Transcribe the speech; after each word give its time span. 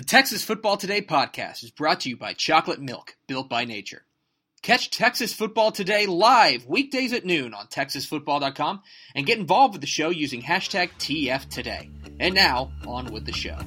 The 0.00 0.06
Texas 0.06 0.42
Football 0.42 0.78
Today 0.78 1.02
podcast 1.02 1.62
is 1.62 1.70
brought 1.70 2.00
to 2.00 2.08
you 2.08 2.16
by 2.16 2.32
Chocolate 2.32 2.80
Milk, 2.80 3.16
built 3.26 3.50
by 3.50 3.66
nature. 3.66 4.06
Catch 4.62 4.88
Texas 4.88 5.34
Football 5.34 5.72
Today 5.72 6.06
live 6.06 6.64
weekdays 6.64 7.12
at 7.12 7.26
noon 7.26 7.52
on 7.52 7.66
TexasFootball.com 7.66 8.80
and 9.14 9.26
get 9.26 9.38
involved 9.38 9.74
with 9.74 9.82
the 9.82 9.86
show 9.86 10.08
using 10.08 10.40
hashtag 10.40 10.88
TFToday. 10.98 12.16
And 12.18 12.34
now, 12.34 12.72
on 12.86 13.12
with 13.12 13.26
the 13.26 13.32
show. 13.32 13.58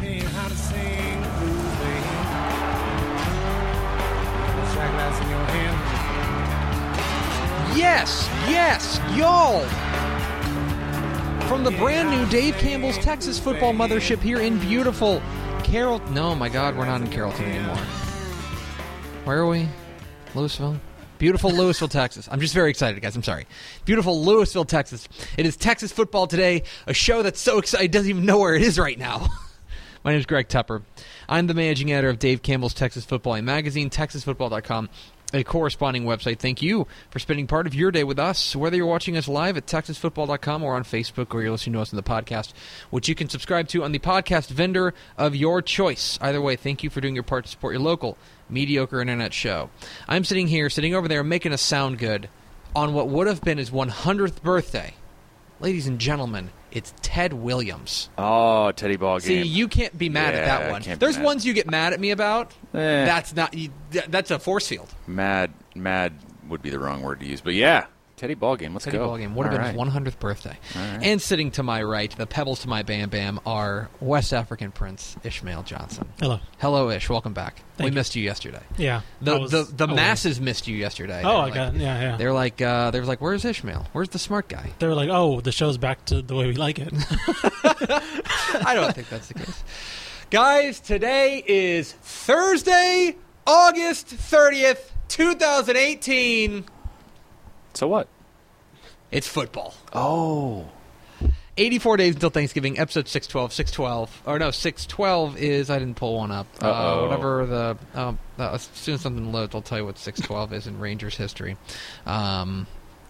Ain't 0.00 0.22
how 0.22 0.46
to 0.46 0.54
From 11.50 11.64
the 11.64 11.72
brand 11.72 12.10
new 12.10 12.24
Dave 12.26 12.56
Campbell's 12.58 12.96
Texas 12.98 13.36
football 13.36 13.72
mothership 13.72 14.20
here 14.20 14.38
in 14.38 14.56
beautiful 14.60 15.20
Carroll. 15.64 15.98
No, 16.10 16.32
my 16.32 16.48
God, 16.48 16.76
we're 16.76 16.84
not 16.84 17.00
in 17.00 17.08
Carrollton 17.08 17.44
anymore. 17.44 17.76
Where 19.24 19.38
are 19.38 19.48
we? 19.48 19.68
Lewisville? 20.32 20.78
Beautiful 21.18 21.50
Lewisville, 21.50 21.90
Texas. 21.90 22.28
I'm 22.30 22.38
just 22.38 22.54
very 22.54 22.70
excited, 22.70 23.02
guys. 23.02 23.16
I'm 23.16 23.24
sorry. 23.24 23.48
Beautiful 23.84 24.24
Lewisville, 24.24 24.68
Texas. 24.68 25.08
It 25.36 25.44
is 25.44 25.56
Texas 25.56 25.90
Football 25.90 26.28
Today, 26.28 26.62
a 26.86 26.94
show 26.94 27.20
that's 27.24 27.40
so 27.40 27.58
excited 27.58 27.86
it 27.86 27.90
doesn't 27.90 28.10
even 28.10 28.24
know 28.24 28.38
where 28.38 28.54
it 28.54 28.62
is 28.62 28.78
right 28.78 28.96
now. 28.96 29.26
My 30.04 30.12
name 30.12 30.20
is 30.20 30.26
Greg 30.26 30.46
Tepper. 30.46 30.82
I'm 31.28 31.48
the 31.48 31.54
managing 31.54 31.90
editor 31.90 32.10
of 32.10 32.20
Dave 32.20 32.42
Campbell's 32.42 32.74
Texas 32.74 33.04
Football 33.04 33.34
a 33.34 33.42
magazine, 33.42 33.90
texasfootball.com, 33.90 34.88
a 35.32 35.44
corresponding 35.44 36.04
website. 36.04 36.38
Thank 36.38 36.62
you 36.62 36.86
for 37.10 37.18
spending 37.18 37.46
part 37.46 37.66
of 37.66 37.74
your 37.74 37.90
day 37.90 38.04
with 38.04 38.18
us, 38.18 38.56
whether 38.56 38.76
you're 38.76 38.86
watching 38.86 39.16
us 39.16 39.28
live 39.28 39.56
at 39.56 39.66
texasfootball.com 39.66 40.62
or 40.62 40.74
on 40.74 40.84
Facebook 40.84 41.34
or 41.34 41.42
you're 41.42 41.50
listening 41.50 41.74
to 41.74 41.80
us 41.80 41.92
on 41.92 41.96
the 41.96 42.02
podcast, 42.02 42.52
which 42.90 43.08
you 43.08 43.14
can 43.14 43.28
subscribe 43.28 43.68
to 43.68 43.84
on 43.84 43.92
the 43.92 43.98
podcast 43.98 44.48
vendor 44.48 44.94
of 45.16 45.36
your 45.36 45.62
choice. 45.62 46.18
Either 46.20 46.40
way, 46.40 46.56
thank 46.56 46.82
you 46.82 46.90
for 46.90 47.00
doing 47.00 47.14
your 47.14 47.22
part 47.22 47.44
to 47.44 47.50
support 47.50 47.74
your 47.74 47.82
local 47.82 48.16
mediocre 48.48 49.00
internet 49.00 49.32
show. 49.32 49.70
I'm 50.08 50.24
sitting 50.24 50.48
here, 50.48 50.68
sitting 50.70 50.94
over 50.94 51.08
there, 51.08 51.22
making 51.22 51.52
us 51.52 51.62
sound 51.62 51.98
good 51.98 52.28
on 52.74 52.94
what 52.94 53.08
would 53.08 53.26
have 53.26 53.42
been 53.42 53.58
his 53.58 53.70
100th 53.70 54.42
birthday. 54.42 54.94
Ladies 55.60 55.86
and 55.86 55.98
gentlemen, 55.98 56.50
it's 56.72 56.94
Ted 57.02 57.32
Williams. 57.32 58.10
Oh, 58.18 58.72
Teddy 58.72 58.96
ball 58.96 59.20
See, 59.20 59.42
game. 59.42 59.46
you 59.46 59.68
can't 59.68 59.96
be 59.96 60.08
mad 60.08 60.34
at 60.34 60.44
that 60.44 60.70
one. 60.70 60.98
There's 60.98 61.18
ones 61.18 61.44
you 61.44 61.52
get 61.52 61.68
mad 61.70 61.92
at 61.92 62.00
me 62.00 62.10
about. 62.10 62.52
Eh. 62.74 63.04
That's 63.04 63.34
not. 63.34 63.54
That's 64.08 64.30
a 64.30 64.38
force 64.38 64.68
field. 64.68 64.88
mad, 65.06 65.52
mad 65.74 66.12
would 66.48 66.62
be 66.62 66.70
the 66.70 66.78
wrong 66.78 67.02
word 67.02 67.20
to 67.20 67.26
use, 67.26 67.40
but 67.40 67.54
yeah, 67.54 67.86
Teddy 68.20 68.34
ball 68.34 68.54
game. 68.56 68.74
Let's 68.74 68.84
Teddy 68.84 68.98
go. 68.98 69.06
ball 69.06 69.16
game 69.16 69.34
would 69.34 69.46
have 69.46 69.52
All 69.54 69.58
been 69.72 69.76
right. 69.78 69.92
his 70.04 70.14
100th 70.14 70.18
birthday. 70.18 70.58
All 70.76 70.82
right. 70.82 71.02
And 71.02 71.22
sitting 71.22 71.50
to 71.52 71.62
my 71.62 71.82
right, 71.82 72.14
the 72.14 72.26
pebbles 72.26 72.60
to 72.60 72.68
my 72.68 72.82
bam 72.82 73.08
bam 73.08 73.40
are 73.46 73.88
West 73.98 74.34
African 74.34 74.72
Prince 74.72 75.16
Ishmael 75.24 75.62
Johnson. 75.62 76.06
Hello. 76.20 76.38
Hello, 76.58 76.90
Ish. 76.90 77.08
Welcome 77.08 77.32
back. 77.32 77.62
Thank 77.78 77.86
we 77.86 77.86
you. 77.86 77.92
missed 77.94 78.14
you 78.16 78.22
yesterday. 78.22 78.60
Yeah. 78.76 79.00
The 79.22 79.38
was 79.38 79.50
the, 79.52 79.62
the 79.62 79.84
away. 79.86 79.94
masses 79.94 80.38
missed 80.38 80.68
you 80.68 80.76
yesterday. 80.76 81.22
Oh, 81.24 81.28
They 81.28 81.28
I 81.30 81.40
like- 81.44 81.54
got 81.54 81.74
yeah, 81.76 82.00
yeah. 82.02 82.16
They're 82.18 82.32
like, 82.34 82.60
uh, 82.60 82.90
they 82.90 83.00
was 83.00 83.08
like, 83.08 83.22
"Where's 83.22 83.42
Ishmael? 83.46 83.86
Where's 83.92 84.10
the 84.10 84.18
smart 84.18 84.48
guy?" 84.48 84.70
They 84.78 84.86
were 84.86 84.94
like, 84.94 85.08
"Oh, 85.10 85.40
the 85.40 85.50
show's 85.52 85.78
back 85.78 86.04
to 86.06 86.20
the 86.20 86.34
way 86.34 86.46
we 86.46 86.54
like 86.56 86.78
it." 86.78 86.92
I 87.64 88.72
don't 88.74 88.94
think 88.94 89.08
that's 89.08 89.28
the 89.28 89.34
case. 89.34 89.64
Guys, 90.28 90.78
today 90.80 91.42
is 91.46 91.92
Thursday, 91.92 93.16
August 93.46 94.08
30th, 94.08 94.90
2018. 95.08 96.64
So 97.80 97.88
what? 97.88 98.08
It's 99.10 99.26
football. 99.26 99.72
Oh, 99.94 100.68
84 101.56 101.96
days 101.96 102.14
until 102.14 102.28
Thanksgiving, 102.28 102.78
episode 102.78 103.08
612. 103.08 103.54
612. 103.54 104.22
Or 104.26 104.38
no, 104.38 104.50
612 104.50 105.38
is, 105.38 105.70
I 105.70 105.78
didn't 105.78 105.96
pull 105.96 106.18
one 106.18 106.30
up. 106.30 106.46
Uh, 106.60 106.66
Uh-oh. 106.66 107.02
whatever 107.04 107.46
the, 107.46 107.78
um, 107.98 108.18
uh, 108.38 108.52
as 108.52 108.68
soon 108.74 108.96
as 108.96 109.00
something 109.00 109.32
loads, 109.32 109.54
I'll 109.54 109.62
tell 109.62 109.78
you 109.78 109.86
what 109.86 109.96
612 109.96 110.52
is 110.52 110.66
in 110.66 110.78
Rangers 110.78 111.16
history. 111.16 111.56
Um, 112.04 112.66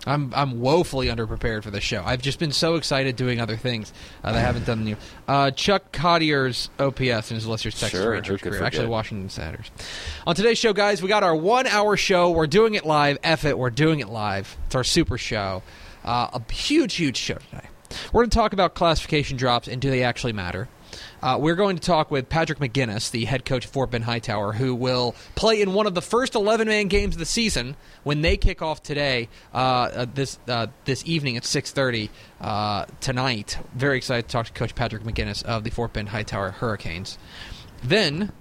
I'm 0.07 0.33
I'm 0.35 0.61
woefully 0.61 1.09
underprepared 1.09 1.63
for 1.63 1.71
this 1.71 1.85
show. 1.85 2.03
I've 2.05 2.23
just 2.23 2.39
been 2.39 2.53
so 2.53 2.77
excited 2.77 3.17
doing 3.17 3.41
other 3.41 3.57
things 3.57 3.93
uh, 4.25 4.33
that 4.33 4.39
I 4.39 4.41
haven't 4.41 4.67
done. 4.67 4.85
New. 4.85 4.97
Uh, 5.29 5.51
Chuck 5.51 5.93
Cottier's 5.93 6.71
OPS 6.79 7.31
in 7.31 7.35
his 7.35 7.47
Lester's 7.47 7.79
Texas 7.79 8.01
Sure, 8.01 8.13
Rangers 8.13 8.41
career. 8.41 8.63
Actually. 8.63 8.87
Washington 8.87 9.29
Senators. 9.29 9.71
On 10.27 10.35
today's 10.35 10.59
show, 10.59 10.73
guys, 10.73 11.03
we 11.03 11.09
got 11.09 11.23
our 11.23 11.37
one-hour 11.37 11.97
show. 11.97 12.31
We're 12.31 12.47
doing 12.47 12.75
it 12.75 12.87
live. 12.87 13.19
F 13.23 13.45
it, 13.45 13.59
we're 13.59 13.71
doing 13.71 14.01
it 14.01 14.09
live. 14.09 14.57
It's 14.67 14.75
our 14.75 14.85
super 14.85 15.19
show. 15.19 15.63
Uh, 16.05 16.29
a 16.33 16.53
huge, 16.53 16.95
huge 16.95 17.19
show 17.19 17.35
today. 17.35 17.69
We're 18.13 18.23
going 18.23 18.31
to 18.31 18.37
talk 18.37 18.53
about 18.53 18.75
classification 18.75 19.37
drops 19.37 19.69
and 19.69 19.83
do 19.83 19.91
they 19.91 20.03
actually 20.03 20.33
matter. 20.33 20.69
Uh, 21.23 21.37
we're 21.39 21.55
going 21.55 21.77
to 21.77 21.83
talk 21.83 22.11
with 22.11 22.29
Patrick 22.29 22.59
McGinnis, 22.59 23.11
the 23.11 23.27
head 23.27 23.45
coach 23.45 23.67
of 23.67 23.71
Fort 23.71 23.91
Bend 23.91 24.05
Hightower, 24.05 24.55
who 24.55 24.75
will 24.75 25.15
play 25.35 25.61
in 25.61 25.75
one 25.75 25.87
of 25.87 25.95
the 25.95 26.01
first 26.01 26.33
11-man 26.33 26.89
games 26.89 27.15
of 27.15 27.19
the 27.19 27.27
season 27.27 27.77
when 28.05 28.23
they 28.23 28.37
kick 28.39 28.63
off 28.63 28.83
today, 28.83 29.29
uh, 29.53 29.57
uh, 29.57 30.07
this 30.15 30.39
uh, 30.49 30.69
this 30.87 31.05
evening 31.05 31.37
at 31.37 31.43
6:30 31.43 32.09
uh, 32.41 32.87
tonight. 33.01 33.59
Very 33.75 33.99
excited 33.99 34.29
to 34.29 34.33
talk 34.33 34.47
to 34.47 34.53
Coach 34.53 34.75
Patrick 34.75 35.03
McGinnis 35.03 35.45
of 35.45 35.65
the 35.65 35.71
Fort 35.71 35.93
Bend 35.93 36.09
Hightower 36.09 36.53
Hurricanes. 36.53 37.19
Then 37.83 38.33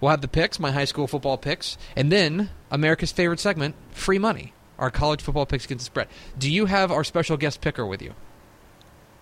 we'll 0.00 0.10
have 0.10 0.22
the 0.22 0.28
picks, 0.28 0.58
my 0.58 0.70
high 0.70 0.86
school 0.86 1.06
football 1.06 1.36
picks, 1.36 1.76
and 1.96 2.10
then 2.10 2.48
America's 2.70 3.12
favorite 3.12 3.40
segment, 3.40 3.74
free 3.90 4.18
money, 4.18 4.54
our 4.78 4.90
college 4.90 5.20
football 5.20 5.44
picks 5.44 5.66
against 5.66 5.82
the 5.82 5.86
spread. 5.86 6.08
Do 6.38 6.50
you 6.50 6.64
have 6.66 6.90
our 6.90 7.04
special 7.04 7.36
guest 7.36 7.60
picker 7.60 7.84
with 7.84 8.00
you? 8.00 8.14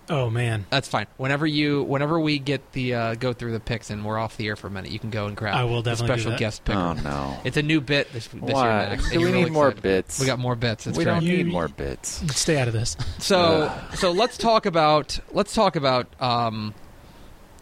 Oh 0.09 0.29
man, 0.29 0.65
That's 0.69 0.87
fine. 0.87 1.07
Whenever 1.17 1.45
you, 1.47 1.83
whenever 1.83 2.19
we 2.19 2.39
get 2.39 2.71
the 2.73 2.93
uh, 2.95 3.15
go 3.15 3.33
through 3.33 3.53
the 3.53 3.59
picks 3.59 3.89
and 3.89 4.03
we're 4.05 4.17
off 4.17 4.37
the 4.37 4.47
air 4.47 4.55
for 4.55 4.67
a 4.67 4.71
minute, 4.71 4.91
you 4.91 4.99
can 4.99 5.09
go 5.09 5.27
and 5.27 5.35
grab. 5.37 5.55
I 5.55 5.63
will 5.63 5.81
definitely 5.81 6.15
do 6.15 6.21
special 6.21 6.37
guest 6.39 6.63
picker. 6.65 6.77
oh 6.79 6.93
no. 6.93 7.37
It's 7.43 7.57
a 7.57 7.61
new 7.63 7.79
bit 7.81 8.11
this, 8.13 8.27
this 8.27 8.41
year. 8.41 8.53
Why? 8.53 8.67
Max, 8.89 9.09
Do 9.11 9.17
we 9.17 9.23
you're 9.23 9.31
need 9.31 9.39
really 9.39 9.51
more 9.51 9.71
bits? 9.71 10.19
We 10.19 10.25
got 10.25 10.39
more 10.39 10.55
bits. 10.55 10.83
That's 10.85 10.97
we 10.97 11.05
right. 11.05 11.13
don't 11.13 11.23
You- 11.23 11.37
need 11.37 11.47
more 11.47 11.67
bits. 11.67 12.23
stay 12.35 12.59
out 12.59 12.67
of 12.67 12.73
this. 12.73 12.97
So 13.19 13.71
so 13.95 14.11
let's 14.11 14.37
talk 14.37 14.65
about 14.65 15.19
let's 15.31 15.53
talk 15.53 15.75
about 15.75 16.07
um, 16.21 16.73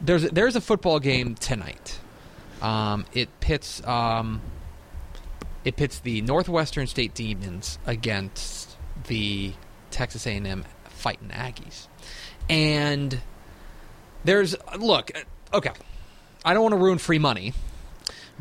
there's 0.02 0.24
there's 0.32 0.56
a 0.56 0.62
football 0.62 1.00
game 1.00 1.36
tonight. 1.36 2.00
Um, 2.62 3.06
it 3.14 3.30
pits 3.42 3.86
um, 3.86 4.42
it 5.66 5.76
pits 5.76 6.00
the 6.00 6.22
Northwestern 6.22 6.88
State 6.88 7.14
Demons 7.14 7.80
against 7.86 8.78
the 9.08 9.54
Texas 9.92 10.26
A&M 10.26 10.64
Fighting 10.86 11.30
Aggies, 11.30 11.88
and 12.50 13.20
there's 14.24 14.56
look 14.78 15.12
okay. 15.54 15.72
I 16.44 16.54
don't 16.54 16.64
want 16.64 16.74
to 16.74 16.80
ruin 16.80 16.98
free 16.98 17.20
money, 17.20 17.54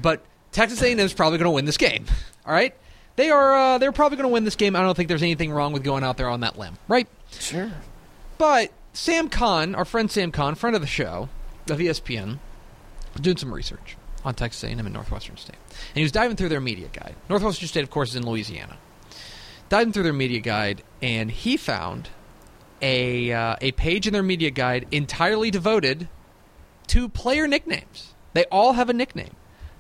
but 0.01 0.25
Texas 0.53 0.81
A&M 0.83 0.99
is 0.99 1.13
probably 1.13 1.39
going 1.39 1.47
to 1.47 1.51
win 1.53 1.65
this 1.65 1.77
game. 1.77 2.07
All 2.47 2.53
right, 2.53 2.75
they 3.17 3.31
are 3.31 3.53
uh, 3.55 3.79
they're 3.79 3.93
probably 3.93 4.17
going 4.17 4.29
to 4.29 4.33
win 4.33 4.45
this 4.45 4.57
game. 4.57 4.75
I 4.75 4.81
don't 4.81 4.97
think 4.97 5.09
there's 5.09 5.23
anything 5.23 5.53
wrong 5.53 5.73
with 5.73 5.85
going 5.85 6.05
out 6.05 6.17
there 6.17 6.29
on 6.29 6.41
that 6.41 6.59
limb, 6.59 6.79
right? 6.89 7.09
Sure. 7.39 7.71
But 8.39 8.73
Sam 8.93 9.29
Khan, 9.29 9.75
our 9.75 9.85
friend 9.85 10.11
Sam 10.11 10.33
Khan, 10.33 10.55
friend 10.55 10.75
of 10.75 10.83
the 10.83 10.89
show 10.89 11.29
of 11.69 11.79
ESPN, 11.79 12.39
doing 13.21 13.37
some 13.37 13.53
research 13.53 13.97
on 14.25 14.35
Texas 14.35 14.65
A&M 14.65 14.79
and 14.79 14.93
Northwestern 14.93 15.37
State, 15.37 15.57
and 15.69 15.97
he 15.97 16.03
was 16.03 16.13
diving 16.13 16.37
through 16.37 16.49
their 16.49 16.61
media 16.61 16.89
guide. 16.93 17.15
Northwestern 17.29 17.69
State, 17.69 17.83
of 17.83 17.91
course, 17.91 18.11
is 18.11 18.17
in 18.17 18.27
Louisiana. 18.27 18.77
Diving 19.69 19.93
through 19.93 20.05
their 20.05 20.15
media 20.15 20.41
guide, 20.41 20.83
and 21.03 21.31
he 21.31 21.59
found 21.59 22.09
a 22.81 23.33
uh, 23.33 23.57
a 23.61 23.73
page 23.73 24.07
in 24.07 24.13
their 24.13 24.23
media 24.23 24.51
guide 24.51 24.87
entirely 24.91 25.51
devoted 25.51 26.09
to 26.89 27.09
player 27.09 27.47
nicknames. 27.47 28.15
They 28.33 28.45
all 28.47 28.75
have 28.75 28.89
a 28.89 28.93
nickname. 28.93 29.35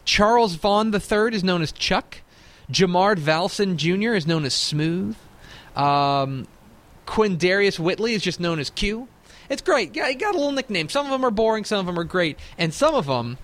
Charles 0.04 0.54
Vaughn 0.54 0.94
III 0.94 1.34
is 1.34 1.44
known 1.44 1.62
as 1.62 1.72
Chuck. 1.72 2.22
Jamard 2.70 3.18
Valson 3.18 3.76
Jr. 3.78 4.14
is 4.14 4.26
known 4.26 4.44
as 4.44 4.54
Smooth. 4.54 5.16
Um, 5.76 6.46
Quindarius 7.06 7.78
Whitley 7.78 8.14
is 8.14 8.22
just 8.22 8.40
known 8.40 8.58
as 8.58 8.70
Q. 8.70 9.08
It's 9.48 9.62
great. 9.62 9.96
Yeah, 9.96 10.08
he 10.08 10.14
got 10.14 10.34
a 10.34 10.38
little 10.38 10.52
nickname. 10.52 10.88
Some 10.88 11.06
of 11.06 11.12
them 11.12 11.24
are 11.24 11.30
boring, 11.30 11.64
some 11.64 11.80
of 11.80 11.86
them 11.86 11.98
are 11.98 12.04
great, 12.04 12.38
and 12.58 12.72
some 12.74 12.94
of 12.94 13.06
them 13.06 13.38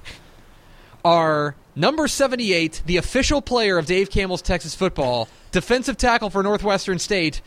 are 1.04 1.54
number 1.74 2.08
78, 2.08 2.82
the 2.86 2.96
official 2.96 3.42
player 3.42 3.78
of 3.78 3.86
Dave 3.86 4.10
Campbell's 4.10 4.42
Texas 4.42 4.74
football, 4.74 5.28
defensive 5.50 5.96
tackle 5.96 6.30
for 6.30 6.42
Northwestern 6.42 6.98
State, 6.98 7.40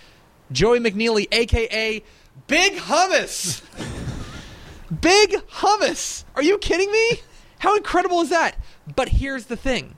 Joey 0.51 0.79
McNeely, 0.79 1.27
aka 1.31 2.03
Big 2.47 2.73
Hummus. 2.73 3.61
Big 5.01 5.31
Hummus. 5.31 6.23
Are 6.35 6.44
you 6.44 6.57
kidding 6.57 6.91
me? 6.91 7.21
How 7.59 7.75
incredible 7.75 8.21
is 8.21 8.29
that? 8.29 8.55
But 8.95 9.09
here's 9.09 9.47
the 9.47 9.57
thing. 9.57 9.97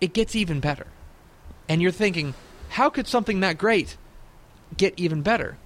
It 0.00 0.12
gets 0.12 0.34
even 0.34 0.60
better. 0.60 0.86
And 1.68 1.80
you're 1.80 1.92
thinking, 1.92 2.34
how 2.70 2.90
could 2.90 3.06
something 3.06 3.40
that 3.40 3.58
great 3.58 3.96
get 4.76 4.94
even 4.98 5.22
better? 5.22 5.56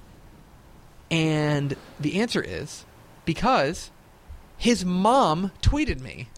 And 1.11 1.77
the 1.99 2.21
answer 2.21 2.43
is 2.43 2.85
because 3.25 3.91
his 4.57 4.85
mom 4.85 5.53
tweeted 5.63 6.01
me. 6.01 6.29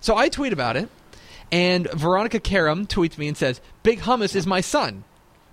So 0.00 0.16
I 0.16 0.28
tweet 0.28 0.52
about 0.52 0.76
it, 0.76 0.88
and 1.50 1.90
Veronica 1.92 2.40
Karam 2.40 2.86
tweets 2.86 3.18
me 3.18 3.28
and 3.28 3.36
says, 3.36 3.60
Big 3.82 4.00
Hummus 4.00 4.36
is 4.36 4.46
my 4.46 4.60
son. 4.60 5.04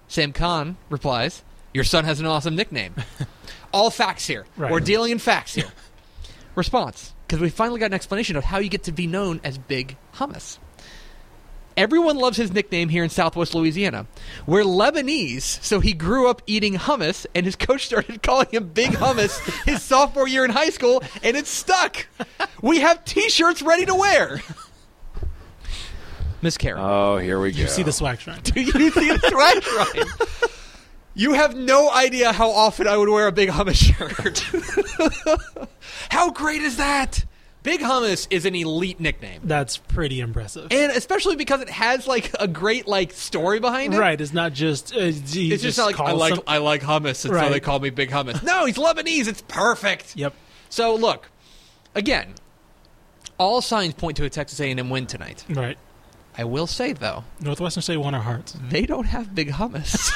Sam 0.07 0.33
Khan 0.33 0.77
replies, 0.89 1.43
Your 1.73 1.83
son 1.83 2.05
has 2.05 2.19
an 2.19 2.25
awesome 2.25 2.55
nickname. 2.55 2.95
All 3.73 3.89
facts 3.89 4.27
here. 4.27 4.45
Right. 4.57 4.71
We're 4.71 4.79
dealing 4.79 5.11
in 5.11 5.19
facts 5.19 5.55
here. 5.55 5.71
response 6.55 7.13
because 7.25 7.39
we 7.39 7.49
finally 7.49 7.79
got 7.79 7.87
an 7.87 7.93
explanation 7.93 8.35
of 8.35 8.43
how 8.43 8.59
you 8.59 8.69
get 8.69 8.83
to 8.83 8.91
be 8.91 9.07
known 9.07 9.41
as 9.43 9.57
Big 9.57 9.97
Hummus. 10.15 10.59
Everyone 11.75 12.17
loves 12.17 12.37
his 12.37 12.51
nickname 12.53 12.89
here 12.89 13.03
in 13.03 13.09
Southwest 13.09 13.55
Louisiana. 13.55 14.05
We're 14.45 14.61
Lebanese, 14.63 15.41
so 15.63 15.79
he 15.79 15.93
grew 15.93 16.29
up 16.29 16.43
eating 16.45 16.75
hummus, 16.75 17.25
and 17.33 17.47
his 17.47 17.55
coach 17.55 17.87
started 17.87 18.21
calling 18.23 18.45
him 18.51 18.67
Big 18.69 18.91
Hummus 18.91 19.39
his 19.65 19.81
sophomore 19.81 20.27
year 20.27 20.45
in 20.45 20.51
high 20.51 20.69
school, 20.69 21.01
and 21.23 21.35
it's 21.35 21.49
stuck. 21.49 22.05
We 22.61 22.81
have 22.81 23.03
T-shirts 23.05 23.63
ready 23.63 23.87
to 23.87 23.95
wear. 23.95 24.41
Miss 26.43 26.57
Karen, 26.57 26.79
Oh, 26.83 27.17
here 27.17 27.39
we 27.39 27.51
go. 27.51 27.61
You 27.61 27.67
see 27.67 27.81
the 27.83 27.91
swag 27.91 28.19
shrine. 28.19 28.41
do 28.43 28.61
you 28.61 28.91
see 28.91 29.07
this 29.07 29.33
right? 29.33 29.65
Ryan? 29.95 30.07
You 31.15 31.33
have 31.33 31.55
no 31.55 31.91
idea 31.91 32.31
how 32.33 32.49
often 32.49 32.87
I 32.87 32.97
would 32.97 33.09
wear 33.09 33.27
a 33.27 33.31
Big 33.31 33.49
Hummus 33.49 33.75
shirt. 33.75 35.69
how 36.09 36.31
great 36.31 36.61
is 36.61 36.77
that? 36.77 37.25
Big 37.61 37.79
Hummus 37.79 38.27
is 38.29 38.45
an 38.45 38.55
elite 38.55 38.99
nickname. 38.99 39.39
That's 39.45 39.77
pretty 39.77 40.19
impressive. 40.19 40.67
And 40.71 40.91
especially 40.91 41.37
because 41.37 41.61
it 41.61 41.69
has 41.69 42.05
like 42.07 42.31
a 42.39 42.47
great 42.47 42.87
like 42.87 43.13
story 43.13 43.59
behind 43.61 43.93
it. 43.93 43.99
right, 43.99 44.19
it's 44.19 44.33
not 44.33 44.51
just. 44.53 44.93
Uh, 44.93 44.99
It's 44.99 45.31
just, 45.31 45.77
not 45.77 45.85
like 45.85 45.99
I 45.99 46.11
like 46.11 46.35
some- 46.35 46.43
I 46.45 46.57
like 46.57 46.81
hummus, 46.81 47.23
and 47.23 47.33
so 47.33 47.49
they 47.49 47.61
call 47.61 47.79
me 47.79 47.89
Big 47.89 48.09
Hummus. 48.09 48.43
No, 48.43 48.65
he's 48.65 48.75
Lebanese. 48.75 49.27
It's 49.27 49.41
perfect. 49.47 50.15
Yep. 50.17 50.33
So 50.69 50.95
look, 50.95 51.29
again, 51.95 52.33
all 53.37 53.61
signs 53.61 53.93
point 53.93 54.17
to 54.17 54.25
a 54.25 54.29
Texas 54.29 54.59
A&M 54.59 54.89
win 54.89 55.05
tonight. 55.05 55.45
Right. 55.49 55.77
I 56.37 56.43
will 56.45 56.67
say 56.67 56.93
though, 56.93 57.23
Northwestern 57.39 57.81
State 57.81 57.97
won 57.97 58.15
our 58.15 58.21
hearts. 58.21 58.55
they 58.69 58.85
don't 58.85 59.05
have 59.05 59.33
Big 59.35 59.51
Hummus, 59.51 60.11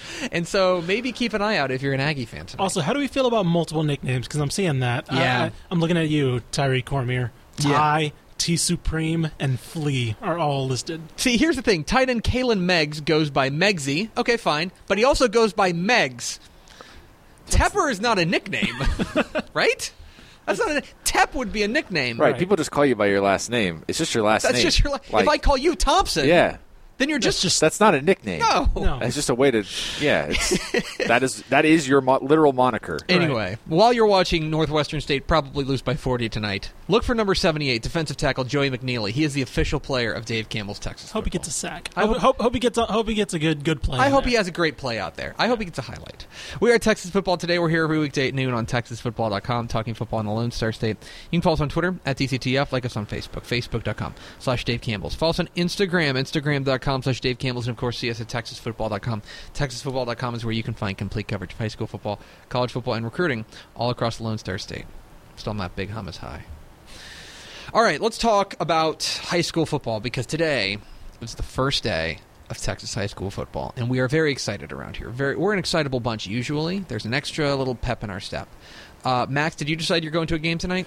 and 0.32 0.46
so 0.46 0.82
maybe 0.86 1.12
keep 1.12 1.32
an 1.32 1.42
eye 1.42 1.56
out 1.56 1.70
if 1.70 1.82
you're 1.82 1.94
an 1.94 2.00
Aggie 2.00 2.24
fan 2.26 2.46
tonight. 2.46 2.62
Also, 2.62 2.80
how 2.80 2.92
do 2.92 2.98
we 2.98 3.08
feel 3.08 3.26
about 3.26 3.46
multiple 3.46 3.82
nicknames? 3.82 4.26
Because 4.26 4.40
I'm 4.40 4.50
seeing 4.50 4.80
that. 4.80 5.06
Yeah. 5.10 5.44
I, 5.44 5.52
I'm 5.70 5.80
looking 5.80 5.96
at 5.96 6.08
you, 6.08 6.40
Tyree 6.52 6.82
Cormier. 6.82 7.32
Yeah. 7.58 7.72
Ty, 7.72 8.12
T 8.38 8.56
Supreme, 8.56 9.30
and 9.38 9.58
Flea 9.58 10.16
are 10.20 10.38
all 10.38 10.66
listed. 10.66 11.00
See, 11.16 11.36
here's 11.36 11.56
the 11.56 11.62
thing: 11.62 11.84
tight 11.84 12.08
end 12.08 12.24
Kalen 12.24 12.60
Meggs 12.60 13.00
goes 13.00 13.30
by 13.30 13.50
Meggsy. 13.50 14.10
Okay, 14.16 14.36
fine, 14.36 14.72
but 14.86 14.98
he 14.98 15.04
also 15.04 15.28
goes 15.28 15.52
by 15.52 15.72
Meggs. 15.72 16.40
Tepper 17.48 17.90
is 17.90 18.00
not 18.00 18.18
a 18.18 18.24
nickname, 18.24 18.74
right? 19.54 19.92
That's 20.46 20.58
not 20.58 20.70
a 20.70 20.82
Tep 21.04 21.34
would 21.34 21.52
be 21.52 21.62
a 21.62 21.68
nickname, 21.68 22.18
Right, 22.18 22.32
Right. 22.32 22.38
people 22.38 22.56
just 22.56 22.70
call 22.70 22.84
you 22.84 22.94
by 22.96 23.06
your 23.06 23.20
last 23.20 23.48
name. 23.50 23.84
It's 23.88 23.98
just 23.98 24.14
your 24.14 24.24
last 24.24 24.44
name. 24.44 24.52
That's 24.52 24.58
name. 24.62 24.66
just 24.66 24.82
your. 24.82 24.92
Li- 24.94 24.98
Like, 25.10 25.22
if 25.24 25.28
I 25.28 25.38
call 25.38 25.56
you 25.56 25.74
Thompson, 25.76 26.26
yeah, 26.28 26.56
then 27.02 27.08
you're 27.08 27.18
just 27.18 27.42
just 27.42 27.60
that's 27.60 27.80
not 27.80 27.94
a 27.94 28.00
nickname. 28.00 28.38
no. 28.40 28.68
No. 28.76 28.98
It's 29.02 29.14
just 29.16 29.28
a 29.28 29.34
way 29.34 29.50
to. 29.50 29.64
Yeah, 30.00 30.26
it's, 30.30 30.96
that 31.08 31.22
is 31.22 31.42
that 31.50 31.64
is 31.64 31.88
your 31.88 32.00
mo- 32.00 32.20
literal 32.22 32.52
moniker. 32.52 32.98
Anyway, 33.08 33.58
while 33.66 33.92
you're 33.92 34.06
watching 34.06 34.48
Northwestern 34.50 35.00
State 35.00 35.26
probably 35.26 35.64
lose 35.64 35.82
by 35.82 35.94
40 35.94 36.28
tonight, 36.28 36.70
look 36.88 37.02
for 37.02 37.14
number 37.14 37.34
78, 37.34 37.82
defensive 37.82 38.16
tackle 38.16 38.44
Joey 38.44 38.70
McNeely. 38.70 39.10
He 39.10 39.24
is 39.24 39.34
the 39.34 39.42
official 39.42 39.80
player 39.80 40.12
of 40.12 40.24
Dave 40.24 40.48
Campbell's 40.48 40.78
Texas. 40.78 41.10
Hope 41.10 41.24
he 41.24 41.30
gets 41.30 41.48
a 41.48 41.50
sack. 41.50 41.90
I 41.96 42.02
Hope, 42.02 42.10
hope- 42.12 42.20
hope, 42.20 42.40
hope 42.40 42.54
he 42.54 42.60
gets. 42.60 42.78
A, 42.78 42.86
hope 42.86 43.08
he 43.08 43.14
gets 43.14 43.34
a 43.34 43.38
good 43.40 43.64
good 43.64 43.82
play. 43.82 43.98
I 43.98 44.08
hope 44.08 44.22
there. 44.22 44.30
he 44.30 44.36
has 44.36 44.46
a 44.46 44.52
great 44.52 44.76
play 44.76 44.98
out 45.00 45.16
there. 45.16 45.34
I 45.38 45.48
hope 45.48 45.58
he 45.58 45.64
gets 45.64 45.78
a 45.78 45.82
highlight. 45.82 46.26
We 46.60 46.70
are 46.70 46.78
Texas 46.78 47.10
Football 47.10 47.36
Today. 47.36 47.58
We're 47.58 47.68
here 47.68 47.82
every 47.84 47.98
weekday 47.98 48.28
at 48.28 48.34
noon 48.34 48.54
on 48.54 48.66
TexasFootball.com, 48.66 49.66
talking 49.68 49.94
football 49.94 50.20
in 50.20 50.26
the 50.26 50.32
Lone 50.32 50.52
Star 50.52 50.70
State. 50.72 50.96
You 51.30 51.38
can 51.38 51.42
follow 51.42 51.54
us 51.54 51.60
on 51.60 51.68
Twitter 51.68 51.96
at 52.06 52.16
DCTF, 52.16 52.70
like 52.72 52.84
us 52.84 52.96
on 52.96 53.06
Facebook, 53.06 53.42
Facebook.com 53.42 54.14
slash 54.38 54.64
Dave 54.64 54.80
Campbell's. 54.82 55.14
Follow 55.14 55.30
us 55.30 55.40
on 55.40 55.48
Instagram, 55.56 56.14
Instagram.com 56.14 56.91
slash 57.00 57.20
Dave 57.20 57.38
Campbell's, 57.38 57.68
and 57.68 57.74
of 57.74 57.78
course, 57.80 57.98
see 57.98 58.10
us 58.10 58.20
at 58.20 58.26
TexasFootball.com. 58.26 59.22
TexasFootball.com 59.54 60.34
is 60.34 60.44
where 60.44 60.52
you 60.52 60.64
can 60.64 60.74
find 60.74 60.98
complete 60.98 61.28
coverage 61.28 61.52
of 61.52 61.58
high 61.58 61.68
school 61.68 61.86
football, 61.86 62.18
college 62.48 62.72
football, 62.72 62.94
and 62.94 63.04
recruiting 63.04 63.44
all 63.76 63.90
across 63.90 64.18
the 64.18 64.24
Lone 64.24 64.38
Star 64.38 64.58
State. 64.58 64.86
Still 65.36 65.54
not 65.54 65.76
big 65.76 65.90
hummus 65.90 66.18
high. 66.18 66.44
All 67.72 67.82
right, 67.82 68.00
let's 68.00 68.18
talk 68.18 68.54
about 68.60 69.04
high 69.22 69.40
school 69.40 69.64
football 69.64 70.00
because 70.00 70.26
today 70.26 70.78
was 71.20 71.36
the 71.36 71.42
first 71.42 71.82
day 71.82 72.18
of 72.50 72.58
Texas 72.58 72.94
high 72.94 73.06
school 73.06 73.30
football, 73.30 73.72
and 73.76 73.88
we 73.88 73.98
are 74.00 74.08
very 74.08 74.30
excited 74.30 74.72
around 74.72 74.96
here. 74.96 75.08
Very, 75.08 75.36
we're 75.36 75.54
an 75.54 75.58
excitable 75.58 76.00
bunch 76.00 76.26
usually. 76.26 76.80
There's 76.80 77.06
an 77.06 77.14
extra 77.14 77.54
little 77.54 77.74
pep 77.74 78.04
in 78.04 78.10
our 78.10 78.20
step. 78.20 78.48
Uh, 79.04 79.26
Max, 79.28 79.56
did 79.56 79.68
you 79.68 79.76
decide 79.76 80.02
you're 80.02 80.12
going 80.12 80.26
to 80.26 80.34
a 80.34 80.38
game 80.38 80.58
tonight? 80.58 80.86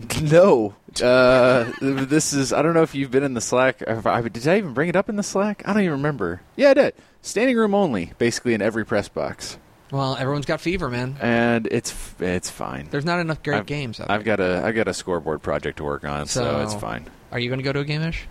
No, 0.22 0.74
uh, 1.02 1.70
this 1.80 2.32
is. 2.32 2.52
I 2.52 2.62
don't 2.62 2.74
know 2.74 2.82
if 2.82 2.94
you've 2.94 3.10
been 3.10 3.22
in 3.22 3.34
the 3.34 3.40
Slack. 3.40 3.82
I- 3.88 4.20
Did 4.28 4.46
I 4.48 4.58
even 4.58 4.74
bring 4.74 4.88
it 4.88 4.96
up 4.96 5.08
in 5.08 5.16
the 5.16 5.22
Slack? 5.22 5.62
I 5.66 5.72
don't 5.72 5.82
even 5.82 5.92
remember. 5.92 6.40
Yeah, 6.56 6.70
I 6.70 6.74
did. 6.74 6.94
Standing 7.22 7.56
room 7.56 7.74
only, 7.74 8.12
basically 8.18 8.54
in 8.54 8.62
every 8.62 8.84
press 8.84 9.08
box, 9.08 9.58
Well, 9.90 10.16
everyone's 10.16 10.46
got 10.46 10.60
fever, 10.60 10.88
man. 10.88 11.16
and 11.20 11.66
it's 11.70 11.94
it's 12.18 12.48
fine. 12.50 12.88
There's 12.90 13.04
not 13.04 13.20
enough 13.20 13.42
great 13.42 13.58
I've- 13.58 13.66
games 13.66 14.00
out 14.00 14.10
I've 14.10 14.24
got 14.24 14.40
a 14.40 14.62
I 14.64 14.72
got 14.72 14.88
a 14.88 14.94
scoreboard 14.94 15.42
project 15.42 15.76
to 15.78 15.84
work 15.84 16.04
on, 16.04 16.26
so, 16.26 16.42
So- 16.42 16.60
it's 16.60 16.74
fine. 16.74 17.06
Are 17.32 17.38
you 17.38 17.48
going 17.48 17.58
to 17.60 17.64
go 17.64 17.72
to 17.72 17.80
a 17.80 17.84
game, 17.84 18.02
Ish? 18.02 18.26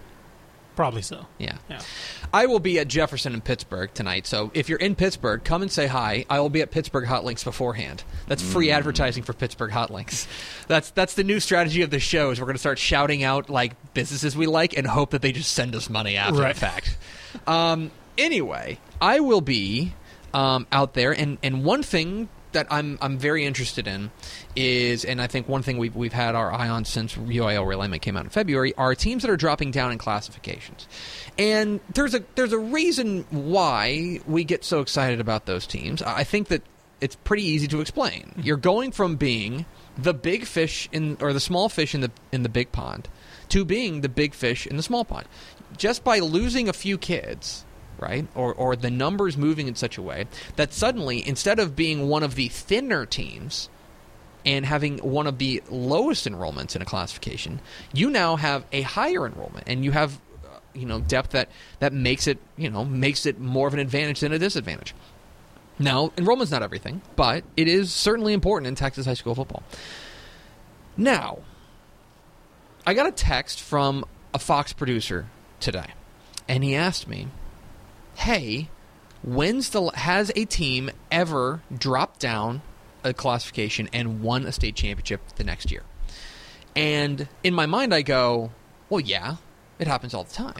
Probably 0.80 1.02
so. 1.02 1.26
Yeah. 1.38 1.58
Yeah. 1.70 1.82
I 2.34 2.46
will 2.46 2.62
be 2.62 2.80
at 2.80 2.88
Jefferson 2.88 3.34
in 3.34 3.42
Pittsburg 3.42 3.94
tonight, 3.94 4.26
so 4.26 4.50
if 4.54 4.70
you're 4.70 4.80
in 4.80 4.96
Pittsburg, 4.96 5.44
come 5.44 5.62
and 5.62 5.70
say 5.70 5.88
hi. 5.88 6.24
I 6.30 6.40
will 6.40 6.50
be 6.50 6.62
at 6.62 6.72
Pittsburg 6.72 7.06
Hot 7.06 7.26
Links 7.26 7.44
beforehand. 7.44 8.06
That's 8.28 8.42
free 8.42 8.72
advertising 8.72 9.24
for 9.24 9.34
Pittsburg 9.34 9.72
Hot 9.72 9.92
Links. 9.92 10.26
That's 10.70 10.92
that's 10.92 11.16
the 11.16 11.26
new 11.26 11.42
strategy 11.42 11.82
of 11.82 11.90
the 11.90 12.00
show. 12.00 12.30
Is 12.32 12.40
we're 12.40 12.46
going 12.46 12.56
to 12.56 12.60
start 12.62 12.80
shouting 12.80 13.24
out 13.24 13.50
like 13.50 13.74
businesses 13.94 14.38
we 14.38 14.48
like 14.48 14.78
and 14.78 14.88
hope 14.88 15.10
that 15.10 15.22
they 15.22 15.34
just 15.34 15.52
send 15.52 15.76
us 15.76 15.90
money 15.90 16.16
after 16.16 16.40
Right. 16.40 16.54
the 16.56 16.62
fact. 16.62 16.98
Um, 17.46 17.92
anyway, 18.18 18.80
I 19.02 19.20
will 19.20 19.42
be 19.42 19.92
um, 20.34 20.66
out 20.72 20.94
there, 20.94 21.12
and 21.12 21.40
and 21.44 21.66
one 21.66 21.84
thing 21.84 22.30
that 22.52 22.68
I'm 22.70 22.98
I'm 23.02 23.18
very 23.18 23.46
interested 23.46 23.88
in 23.88 24.12
is, 24.56 25.06
and 25.06 25.22
I 25.22 25.28
think 25.28 25.48
one 25.48 25.62
thing 25.62 25.78
we've 25.78 25.96
we've 25.96 26.14
had 26.14 26.36
our 26.36 26.52
eye 26.52 26.70
on 26.70 26.86
since 26.86 27.16
UIL 27.16 27.66
realignment 27.66 28.02
came 28.02 28.18
out 28.18 28.24
in 28.24 28.30
February 28.30 28.74
are 28.76 28.96
teams 28.96 29.24
that 29.24 29.32
are 29.32 29.38
dropping 29.38 29.72
down 29.72 29.92
in 29.92 29.98
classifications, 29.98 30.88
and 31.38 31.80
there's 31.94 32.14
a 32.14 32.24
there's 32.36 32.54
a 32.54 32.60
reason 32.60 33.26
why 33.30 34.20
we 34.28 34.44
get 34.44 34.64
so 34.64 34.82
excited 34.82 35.20
about 35.20 35.46
those 35.46 35.66
teams. 35.68 36.02
I 36.02 36.20
I 36.20 36.24
think 36.26 36.50
that 36.50 36.64
it's 37.02 37.16
pretty 37.16 37.44
easy 37.44 37.68
to 37.68 37.82
explain. 37.82 38.32
Hmm. 38.36 38.42
You're 38.42 38.58
going 38.58 38.92
from 38.92 39.16
being 39.16 39.66
the 39.98 40.14
big 40.14 40.46
fish 40.46 40.90
in 40.92 41.18
or 41.22 41.34
the 41.34 41.40
small 41.40 41.70
fish 41.70 41.96
in 41.96 42.02
the 42.02 42.12
in 42.32 42.44
the 42.44 42.50
big 42.50 42.72
pond 42.72 43.08
to 43.50 43.66
being 43.66 44.02
the 44.02 44.10
big 44.10 44.34
fish 44.34 44.68
in 44.68 44.78
the 44.78 44.84
small 44.84 45.06
pond. 45.06 45.28
Just 45.78 46.04
by 46.04 46.20
losing 46.20 46.68
a 46.68 46.74
few 46.74 46.98
kids, 46.98 47.66
right? 48.00 48.28
Or 48.36 48.54
or 48.54 48.76
the 48.76 48.90
numbers 48.90 49.38
moving 49.38 49.68
in 49.68 49.76
such 49.76 49.98
a 49.98 50.02
way 50.02 50.26
that 50.56 50.74
suddenly 50.74 51.28
instead 51.28 51.60
of 51.60 51.76
being 51.76 52.08
one 52.08 52.24
of 52.24 52.36
the 52.36 52.48
thinner 52.48 53.06
teams 53.06 53.70
and 54.46 54.66
having 54.66 55.00
one 55.00 55.28
of 55.28 55.38
the 55.38 55.62
lowest 55.70 56.26
enrollments 56.26 56.76
in 56.76 56.82
a 56.82 56.86
classification, 56.86 57.60
you 57.94 58.10
now 58.10 58.36
have 58.36 58.66
a 58.72 58.82
higher 58.82 59.26
enrollment 59.26 59.66
and 59.68 59.84
you 59.84 59.92
have 59.92 60.20
uh, 60.46 60.60
you 60.74 60.86
know 60.86 61.00
depth 61.00 61.32
that 61.32 61.50
that 61.80 61.94
makes 61.94 62.28
it, 62.28 62.38
you 62.58 62.70
know, 62.70 62.86
makes 62.86 63.26
it 63.26 63.40
more 63.40 63.68
of 63.68 63.74
an 63.74 63.80
advantage 63.80 64.22
than 64.22 64.32
a 64.32 64.40
disadvantage. 64.40 64.94
Now, 65.80 66.12
enrollment's 66.18 66.52
not 66.52 66.62
everything, 66.62 67.02
but 67.16 67.46
it 67.56 67.70
is 67.70 67.94
certainly 67.94 68.34
important 68.34 68.68
in 68.68 68.76
Texas 68.76 69.06
high 69.06 69.14
school 69.14 69.34
football. 69.34 69.64
Now, 70.98 71.40
I 72.86 72.94
got 72.94 73.08
a 73.08 73.12
text 73.12 73.62
from 73.62 74.04
a 74.34 74.40
Fox 74.40 74.74
producer 74.74 75.28
today, 75.62 75.94
and 76.50 76.64
he 76.64 76.76
asked 76.76 77.08
me, 77.08 77.28
"Hey, 78.20 78.70
when's 79.24 79.70
the 79.72 79.90
has 79.96 80.32
a 80.36 80.46
team 80.46 80.90
ever 81.12 81.62
dropped 81.76 82.20
down 82.20 82.62
a 83.04 83.14
classification 83.14 83.90
and 83.94 84.22
won 84.22 84.46
a 84.46 84.52
state 84.52 84.76
championship 84.76 85.22
the 85.36 85.44
next 85.44 85.72
year?" 85.72 85.84
And 86.76 87.28
in 87.44 87.54
my 87.54 87.66
mind, 87.66 87.94
I 87.94 88.02
go, 88.02 88.52
"Well, 88.90 89.00
yeah, 89.00 89.38
it 89.80 89.88
happens 89.88 90.14
all 90.14 90.24
the 90.24 90.34
time." 90.34 90.60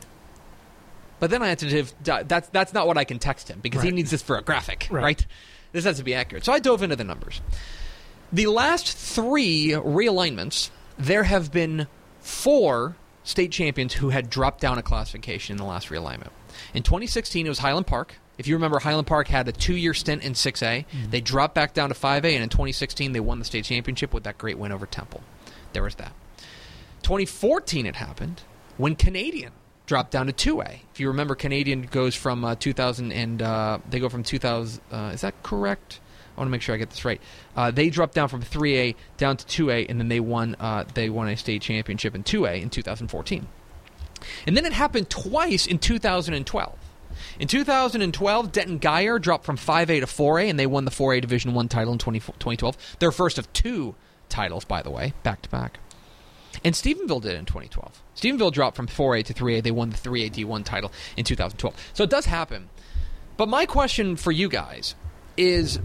But 1.20 1.30
then 1.32 1.44
I 1.44 1.50
had 1.50 1.60
to 1.60 1.70
div- 1.70 1.94
di- 2.02 2.24
that's 2.24 2.48
that's 2.50 2.74
not 2.74 2.88
what 2.88 2.98
I 2.98 3.04
can 3.04 3.20
text 3.20 3.50
him 3.50 3.60
because 3.62 3.84
he 3.84 3.92
needs 3.92 4.12
this 4.12 4.22
for 4.22 4.38
a 4.38 4.42
graphic, 4.42 4.88
Right. 4.90 5.04
right? 5.04 5.26
This 5.74 5.84
has 5.86 5.98
to 5.98 6.04
be 6.04 6.16
accurate. 6.16 6.46
So 6.46 6.54
I 6.54 6.60
dove 6.60 6.82
into 6.82 6.96
the 6.96 7.04
numbers. 7.04 7.42
The 8.32 8.48
last 8.48 8.96
three 8.96 9.70
realignments, 9.72 10.70
there 10.98 11.24
have 11.24 11.52
been 11.52 11.88
four 12.22 12.96
state 13.24 13.52
champions 13.52 13.94
who 13.96 14.10
had 14.10 14.30
dropped 14.30 14.62
down 14.62 14.78
a 14.78 14.82
classification 14.82 15.54
in 15.54 15.58
the 15.58 15.66
last 15.66 15.90
realignment. 15.90 16.30
In 16.74 16.84
2016, 16.84 17.46
it 17.46 17.50
was 17.50 17.60
Highland 17.60 17.88
Park. 17.88 18.16
If 18.38 18.48
you 18.48 18.56
remember, 18.56 18.80
Highland 18.80 19.08
Park 19.08 19.28
had 19.28 19.48
a 19.48 19.52
two-year 19.52 19.94
stint 19.94 20.24
in 20.24 20.34
6A. 20.34 20.86
They 21.10 21.20
dropped 21.22 21.56
back 21.56 21.74
down 21.74 21.90
to 21.90 21.96
5A, 21.96 22.34
and 22.34 22.44
in 22.44 22.50
2016, 22.50 23.12
they 23.12 23.20
won 23.20 23.40
the 23.40 23.46
state 23.46 23.66
championship 23.66 24.14
with 24.14 24.24
that 24.24 24.38
great 24.38 24.58
win 24.58 24.72
over 24.72 24.86
Temple. 24.86 25.22
There 25.74 25.84
was 25.84 25.96
that. 25.96 26.14
2014, 27.04 27.86
it 27.86 27.98
happened 27.98 28.44
when 28.78 28.96
Canadian 28.96 29.52
dropped 29.86 30.12
down 30.12 30.28
to 30.28 30.34
2A. 30.34 30.80
If 30.94 31.00
you 31.00 31.08
remember, 31.08 31.36
Canadian 31.36 31.82
goes 31.82 32.16
from 32.16 32.46
uh, 32.46 32.56
2000 32.56 33.12
and 33.12 33.42
uh, 33.42 33.80
they 33.90 34.00
go 34.00 34.08
from 34.08 34.24
2000. 34.24 34.82
Uh, 34.92 35.12
is 35.14 35.22
that 35.22 35.42
correct? 35.44 36.00
I 36.38 36.40
want 36.40 36.48
to 36.48 36.52
make 36.52 36.62
sure 36.62 36.76
I 36.76 36.78
get 36.78 36.92
this 36.92 37.04
right. 37.04 37.20
Uh, 37.56 37.72
they 37.72 37.90
dropped 37.90 38.14
down 38.14 38.30
from 38.30 38.42
3A 38.42 38.96
down 39.18 39.36
to 39.36 39.66
2A, 39.66 39.88
and 39.90 40.00
then 40.00 40.08
they 40.08 40.22
won. 40.22 40.56
Uh, 40.60 40.86
they 40.94 41.10
won 41.10 41.28
a 41.28 41.36
state 41.36 41.62
championship 41.62 42.16
in 42.16 42.24
2A 42.24 42.62
in 42.62 42.70
2014. 42.70 43.48
And 44.46 44.56
then 44.56 44.66
it 44.66 44.74
happened 44.74 45.10
twice 45.10 45.66
in 45.66 45.80
2012. 45.80 46.76
In 47.40 47.48
2012, 47.48 48.52
Denton 48.52 48.80
Guyer 48.80 49.22
dropped 49.22 49.46
from 49.46 49.58
5A 49.58 50.00
to 50.00 50.06
4A, 50.06 50.50
and 50.50 50.60
they 50.60 50.68
won 50.68 50.86
the 50.86 50.92
4A 50.92 51.22
Division 51.22 51.54
One 51.54 51.68
title 51.68 51.94
in 51.94 52.00
20, 52.00 52.20
2012. 52.20 52.98
Their 53.00 53.12
first 53.12 53.38
of 53.38 53.52
two 53.54 53.96
titles, 54.30 54.66
by 54.66 54.82
the 54.82 54.92
way, 54.92 55.14
back 55.24 55.42
to 55.44 55.50
back. 55.50 55.80
And 56.64 56.76
Stephenville 56.76 57.22
did 57.22 57.34
it 57.34 57.40
in 57.40 57.46
2012. 57.46 58.02
Stephenville 58.16 58.52
dropped 58.52 58.76
from 58.76 58.88
4A 58.88 59.24
to 59.26 59.34
3A. 59.34 59.64
They 59.64 59.72
won 59.72 59.90
the 59.90 59.98
3A 59.98 60.32
D1 60.32 60.66
title 60.66 60.92
in 61.16 61.24
2012. 61.24 61.76
So 61.94 62.04
it 62.04 62.10
does 62.10 62.26
happen. 62.26 62.70
But 63.38 63.48
my 63.48 63.66
question 63.66 64.16
for 64.16 64.32
you 64.32 64.50
guys 64.50 64.96
is 65.38 65.80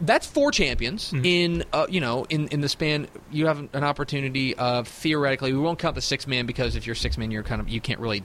that's 0.00 0.26
four 0.26 0.50
champions 0.50 1.12
in 1.12 1.64
uh, 1.72 1.86
you 1.88 2.00
know 2.00 2.24
in 2.30 2.48
in 2.48 2.60
the 2.60 2.68
span 2.68 3.06
you 3.30 3.46
have 3.46 3.58
an 3.74 3.84
opportunity 3.84 4.56
of 4.56 4.88
theoretically 4.88 5.52
we 5.52 5.58
won't 5.58 5.78
count 5.78 5.94
the 5.94 6.00
six 6.00 6.26
man 6.26 6.46
because 6.46 6.76
if 6.76 6.86
you're 6.86 6.94
six 6.94 7.18
man 7.18 7.30
you're 7.30 7.42
kind 7.42 7.60
of 7.60 7.68
you 7.68 7.80
can't 7.80 8.00
really 8.00 8.24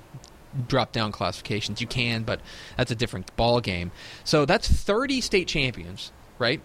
drop 0.68 0.94
down 0.94 1.12
classifications 1.12 1.82
you 1.82 1.88
can 1.88 2.24
but 2.24 2.40
that's 2.78 2.92
a 2.92 2.96
different 2.96 3.36
ball 3.36 3.60
game 3.60 3.92
so 4.24 4.46
that's 4.46 4.68
30 4.70 5.20
state 5.20 5.48
champions 5.48 6.12
right 6.40 6.62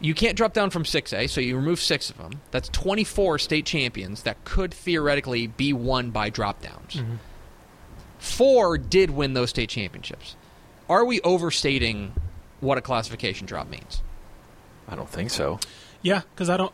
you 0.00 0.14
can't 0.14 0.36
drop 0.36 0.52
down 0.52 0.70
from 0.70 0.84
6A, 0.84 1.28
so 1.28 1.40
you 1.40 1.56
remove 1.56 1.80
six 1.80 2.08
of 2.08 2.18
them. 2.18 2.40
That's 2.52 2.68
24 2.68 3.40
state 3.40 3.66
champions 3.66 4.22
that 4.22 4.44
could 4.44 4.72
theoretically 4.72 5.48
be 5.48 5.72
won 5.72 6.10
by 6.12 6.30
drop 6.30 6.62
downs. 6.62 7.02
Four 8.18 8.78
did 8.78 9.10
win 9.10 9.34
those 9.34 9.50
state 9.50 9.68
championships. 9.68 10.36
Are 10.88 11.04
we 11.04 11.20
overstating 11.22 12.12
what 12.60 12.78
a 12.78 12.80
classification 12.80 13.46
drop 13.46 13.68
means? 13.68 14.02
I 14.88 14.96
don't 14.96 15.08
think 15.08 15.30
so. 15.30 15.60
Yeah, 16.02 16.22
because 16.34 16.48
I 16.50 16.56
don't. 16.56 16.72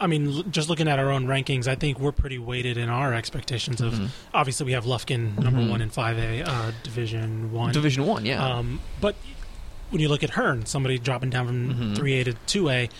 I 0.00 0.06
mean, 0.08 0.26
l- 0.28 0.42
just 0.44 0.68
looking 0.68 0.88
at 0.88 0.98
our 0.98 1.10
own 1.10 1.26
rankings, 1.26 1.66
I 1.68 1.76
think 1.76 1.98
we're 2.00 2.12
pretty 2.12 2.38
weighted 2.38 2.76
in 2.76 2.88
our 2.88 3.14
expectations 3.14 3.80
of. 3.80 3.94
Mm-hmm. 3.94 4.06
Obviously, 4.34 4.66
we 4.66 4.72
have 4.72 4.84
Lufkin 4.84 5.38
number 5.38 5.64
one 5.70 5.80
in 5.80 5.90
five 5.90 6.18
A, 6.18 6.42
uh, 6.42 6.72
Division 6.82 7.52
One. 7.52 7.72
Division 7.72 8.04
one, 8.06 8.26
yeah. 8.26 8.44
Um, 8.44 8.80
but 9.00 9.14
when 9.90 10.00
you 10.00 10.08
look 10.08 10.22
at 10.24 10.30
Hearne, 10.30 10.66
somebody 10.66 10.98
dropping 10.98 11.30
down 11.30 11.46
from 11.46 11.70
Mm-hmm. 11.74 11.94
3A 11.94 12.24
to 12.46 12.62
2A, 12.64 12.90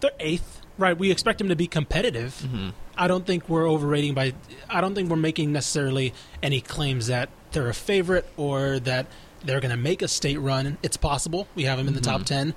they're 0.00 0.10
eighth, 0.18 0.60
right? 0.78 0.98
We 0.98 1.10
expect 1.10 1.38
them 1.38 1.48
to 1.48 1.56
be 1.56 1.66
competitive. 1.68 2.42
Mm-hmm. 2.44 2.70
I 2.96 3.06
don't 3.08 3.24
think 3.26 3.48
we're 3.48 3.68
overrating 3.68 4.12
by. 4.14 4.34
I 4.68 4.80
don't 4.80 4.94
think 4.94 5.08
we're 5.08 5.16
making 5.16 5.52
necessarily 5.52 6.12
any 6.42 6.60
claims 6.60 7.06
that 7.06 7.28
they're 7.52 7.68
a 7.68 7.74
favorite 7.74 8.26
or 8.36 8.80
that 8.80 9.06
they're 9.44 9.60
going 9.60 9.70
to 9.70 9.76
make 9.76 10.02
a 10.02 10.08
state 10.08 10.38
run. 10.38 10.78
It's 10.82 10.96
possible 10.96 11.48
we 11.54 11.64
have 11.64 11.78
them 11.78 11.88
in 11.88 11.94
the 11.94 12.00
Mm-hmm. 12.00 12.18
top 12.18 12.26
10, 12.26 12.54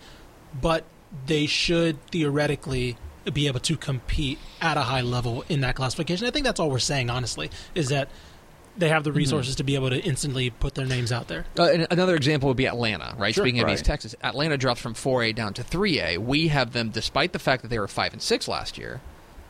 but 0.62 0.84
they 1.28 1.46
should 1.46 1.98
theoretically 2.12 2.98
be 3.34 3.48
able 3.48 3.60
to 3.62 3.76
compete 3.78 4.38
at 4.62 4.78
a 4.78 4.82
high 4.82 5.02
level 5.02 5.44
in 5.50 5.62
that 5.62 5.76
classification. 5.76 6.28
I 6.28 6.32
think 6.32 6.46
that's 6.46 6.60
all 6.60 6.70
we're 6.70 6.80
saying, 6.80 7.10
honestly, 7.10 7.50
is 7.74 7.90
that 7.90 8.10
they 8.78 8.90
have 8.90 9.04
the 9.04 9.10
Mm-hmm. 9.12 9.18
resources 9.18 9.56
to 9.56 9.64
be 9.64 9.76
able 9.76 9.90
to 9.90 10.00
instantly 10.02 10.50
put 10.50 10.76
their 10.76 10.86
names 10.86 11.12
out 11.12 11.28
there. 11.28 11.46
Uh, 11.58 11.64
and 11.72 11.88
another 11.92 12.16
example 12.16 12.48
would 12.50 12.58
be 12.58 12.68
Atlanta, 12.68 13.16
right? 13.18 13.34
Sure. 13.34 13.44
Speaking 13.46 13.62
of 13.62 13.68
Right. 13.68 13.74
East 13.76 13.86
Texas, 13.86 14.14
Atlanta 14.22 14.58
drops 14.58 14.82
from 14.82 14.94
4A 14.94 15.34
down 15.34 15.54
to 15.54 15.64
3A. 15.64 16.18
We 16.20 16.50
have 16.50 16.74
them, 16.74 16.90
despite 16.90 17.32
the 17.34 17.40
fact 17.40 17.62
that 17.62 17.70
they 17.70 17.80
were 17.80 17.88
5 17.88 18.14
and 18.14 18.22
6 18.22 18.48
last 18.48 18.78
year. 18.78 19.02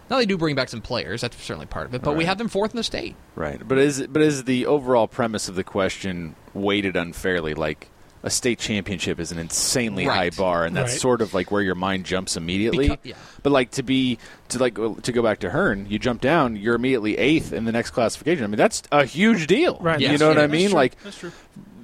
Now, 0.09 0.17
they 0.17 0.25
do 0.25 0.37
bring 0.37 0.55
back 0.55 0.69
some 0.69 0.81
players. 0.81 1.21
That's 1.21 1.35
certainly 1.41 1.65
part 1.65 1.87
of 1.87 1.93
it. 1.95 2.01
But 2.03 2.15
we 2.15 2.25
have 2.25 2.37
them 2.37 2.47
fourth 2.47 2.71
in 2.71 2.77
the 2.77 2.83
state. 2.83 3.15
Right, 3.35 3.65
but 3.67 3.77
is 3.77 4.05
but 4.07 4.21
is 4.21 4.43
the 4.43 4.65
overall 4.67 5.07
premise 5.07 5.49
of 5.49 5.55
the 5.55 5.63
question 5.63 6.35
weighted 6.53 6.95
unfairly? 6.95 7.53
Like 7.55 7.89
a 8.23 8.29
state 8.29 8.57
championship 8.59 9.19
is 9.19 9.31
an 9.31 9.37
insanely 9.37 10.07
Right. 10.07 10.15
high 10.15 10.29
bar, 10.37 10.65
and 10.65 10.75
that's 10.75 10.93
Right. 10.93 11.01
sort 11.01 11.21
of 11.21 11.33
like 11.33 11.51
where 11.51 11.61
your 11.61 11.75
mind 11.75 12.05
jumps 12.05 12.35
immediately. 12.37 12.89
Becau- 12.89 12.97
yeah. 13.03 13.15
But 13.43 13.51
like 13.51 13.71
to 13.71 13.83
be 13.83 14.17
to 14.49 14.59
like 14.59 14.75
to 14.75 15.11
go 15.11 15.21
back 15.23 15.39
to 15.39 15.49
Hearne, 15.49 15.87
you 15.89 15.97
jump 15.99 16.21
down, 16.21 16.55
you're 16.55 16.75
immediately 16.75 17.17
eighth 17.17 17.51
in 17.53 17.65
the 17.65 17.71
next 17.71 17.91
classification. 17.91 18.43
I 18.43 18.47
mean, 18.47 18.57
that's 18.57 18.83
a 18.91 19.05
huge 19.05 19.47
deal. 19.47 19.77
Right. 19.81 19.99
You 19.99 20.07
Yes. 20.09 20.19
know 20.19 20.27
what 20.29 20.37
Yeah, 20.37 20.43
I 20.43 20.47
that's 20.47 20.51
mean? 20.57 20.69
true. 20.69 20.75
Like 20.75 21.03
That's 21.03 21.17
true. 21.19 21.31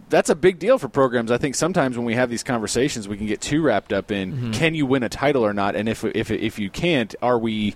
that's 0.09 0.29
a 0.29 0.35
big 0.35 0.59
deal 0.59 0.77
for 0.77 0.89
programs. 0.89 1.31
I 1.31 1.37
think 1.37 1.55
sometimes 1.55 1.95
when 1.97 2.05
we 2.05 2.15
have 2.15 2.29
these 2.29 2.43
conversations, 2.43 3.07
we 3.07 3.17
can 3.17 3.27
get 3.27 3.39
too 3.41 3.61
wrapped 3.61 3.93
up 3.93 4.11
in 4.11 4.31
Mm-hmm. 4.33 4.51
can 4.51 4.73
you 4.75 4.85
win 4.85 5.03
a 5.03 5.09
title 5.09 5.43
or 5.45 5.53
not, 5.53 5.75
and 5.75 5.87
if 5.89 6.03
if 6.03 6.29
if 6.31 6.57
you 6.59 6.69
can't, 6.69 7.13
are 7.21 7.37
we 7.39 7.75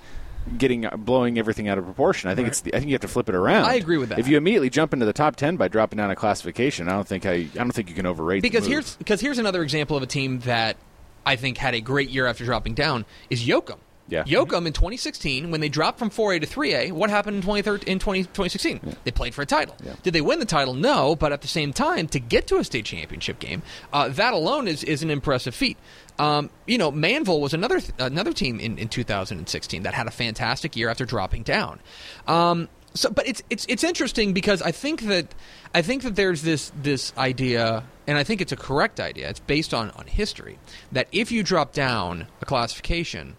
getting 0.58 0.88
blowing 0.98 1.38
everything 1.40 1.68
out 1.68 1.78
of 1.78 1.86
proportion? 1.86 2.30
I 2.30 2.36
think 2.36 2.46
Right. 2.46 2.52
it's 2.52 2.62
the, 2.62 2.74
I 2.76 2.80
think 2.80 2.90
you 2.90 2.94
have 2.96 3.02
to 3.02 3.08
flip 3.08 3.30
it 3.30 3.36
around. 3.36 3.66
I 3.66 3.76
agree 3.76 3.98
with 3.98 4.10
that. 4.10 4.20
If 4.20 4.28
you 4.28 4.38
immediately 4.38 4.70
jump 4.70 4.94
into 4.94 5.06
the 5.06 5.14
top 5.14 5.36
ten 5.36 5.56
by 5.58 5.68
dropping 5.68 5.98
down 5.98 6.12
a 6.12 6.16
classification, 6.16 6.88
I 6.88 6.92
don't 6.94 7.08
think 7.08 7.26
I 7.26 7.32
I 7.34 7.46
don't 7.56 7.72
think 7.72 7.90
you 7.90 7.96
can 7.96 8.06
overrate 8.06 8.42
because 8.42 8.66
here's 8.66 8.96
because 8.98 9.22
here's 9.22 9.38
another 9.40 9.64
example 9.64 9.98
of 9.98 10.04
a 10.04 10.08
team 10.08 10.40
that 10.42 10.78
I 11.26 11.36
think 11.36 11.58
had 11.58 11.74
a 11.74 11.82
great 11.82 12.10
year 12.10 12.28
after 12.28 12.46
dropping 12.46 12.76
down 12.76 13.06
is 13.30 13.46
Yoakum. 13.48 13.78
Yeah. 14.08 14.24
Yoakum 14.24 14.68
in 14.68 14.74
2016 14.74 15.50
when 15.50 15.62
they 15.62 15.70
dropped 15.70 15.98
from 15.98 16.10
4A 16.10 16.42
to 16.42 16.48
3A, 16.48 16.92
what 16.92 17.10
happened 17.10 17.38
in 17.38 17.42
2013 17.42 17.92
in 17.92 18.00
20, 18.00 18.24
2016? 18.24 18.96
They 19.04 19.12
played 19.12 19.34
for 19.34 19.42
a 19.42 19.46
title. 19.46 19.76
Yeah. 19.84 19.96
Did 20.04 20.14
they 20.14 20.22
win 20.22 20.40
the 20.40 20.46
title? 20.46 20.76
No, 20.76 21.16
but 21.16 21.32
at 21.32 21.42
the 21.42 21.48
same 21.48 21.74
time 21.74 22.08
to 22.10 22.20
get 22.20 22.48
to 22.48 22.58
a 22.58 22.64
state 22.64 22.86
championship 22.86 23.40
game, 23.40 23.64
uh, 23.92 24.10
that 24.10 24.34
alone 24.34 24.68
is 24.68 24.84
is 24.84 25.02
an 25.02 25.10
impressive 25.10 25.56
feat. 25.56 25.78
Um, 26.20 26.50
you 26.66 26.78
know, 26.78 26.92
Manvel 26.92 27.40
was 27.42 27.54
another 27.54 27.80
th- 27.80 27.94
another 27.98 28.32
team 28.32 28.60
in, 28.60 28.78
in 28.78 28.88
2016 28.90 29.84
that 29.84 29.94
had 29.94 30.08
a 30.08 30.12
fantastic 30.12 30.76
year 30.76 30.90
after 30.90 31.06
dropping 31.06 31.44
down. 31.44 31.80
Um, 32.28 32.70
so, 32.94 33.10
but 33.10 33.28
it's 33.28 33.44
it's 33.50 33.66
it's 33.68 33.84
interesting 33.84 34.34
because 34.34 34.62
I 34.62 34.72
think 34.72 35.02
that 35.04 35.34
I 35.74 35.82
think 35.82 36.04
that 36.04 36.16
there's 36.16 36.44
this 36.44 36.72
this 36.82 37.12
idea, 37.18 37.84
and 38.08 38.18
I 38.18 38.24
think 38.24 38.40
it's 38.40 38.54
a 38.54 38.58
correct 38.58 39.00
idea. 39.00 39.30
It's 39.30 39.42
based 39.42 39.74
on 39.74 39.92
on 39.92 40.08
history 40.08 40.58
that 40.92 41.08
if 41.12 41.32
you 41.32 41.44
drop 41.44 41.74
down 41.74 42.28
a 42.42 42.46
classification, 42.46 43.36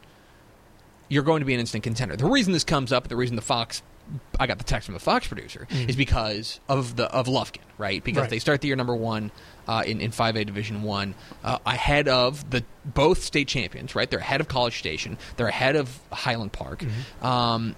you're 1.08 1.22
going 1.22 1.40
to 1.40 1.46
be 1.46 1.54
an 1.54 1.60
instant 1.60 1.84
contender. 1.84 2.16
The 2.16 2.26
reason 2.26 2.52
this 2.52 2.64
comes 2.64 2.92
up, 2.92 3.08
the 3.08 3.16
reason 3.16 3.36
the 3.36 3.42
Fox, 3.42 3.82
I 4.40 4.46
got 4.46 4.58
the 4.58 4.64
text 4.64 4.86
from 4.86 4.94
the 4.94 5.00
Fox 5.00 5.26
producer, 5.26 5.66
is 5.70 5.96
because 5.96 6.60
of 6.68 6.96
the 6.96 7.04
of 7.12 7.26
Lufkin, 7.26 7.60
right? 7.78 8.02
Because 8.02 8.22
Right. 8.22 8.30
they 8.30 8.38
start 8.38 8.60
the 8.60 8.68
year 8.68 8.76
number 8.76 8.94
one 8.96 9.30
uh, 9.68 9.82
in 9.86 10.00
in 10.00 10.10
five 10.12 10.36
A 10.36 10.44
Division 10.44 10.82
One, 10.82 11.14
uh, 11.44 11.58
ahead 11.66 12.08
of 12.08 12.50
the 12.50 12.64
both 12.84 13.22
state 13.22 13.48
champions, 13.48 13.94
right? 13.94 14.08
They're 14.10 14.18
ahead 14.20 14.40
of 14.40 14.48
College 14.48 14.78
Station. 14.78 15.18
They're 15.36 15.48
ahead 15.48 15.76
of 15.76 15.98
Highland 16.12 16.52
Park. 16.52 16.84
Um, 17.22 17.74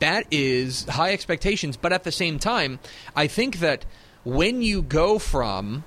that 0.00 0.26
is 0.30 0.84
high 0.86 1.12
expectations, 1.12 1.76
but 1.76 1.92
at 1.92 2.04
the 2.04 2.12
same 2.12 2.38
time, 2.38 2.78
I 3.16 3.26
think 3.26 3.58
that 3.60 3.84
when 4.24 4.60
you 4.62 4.82
go 4.82 5.18
from 5.18 5.84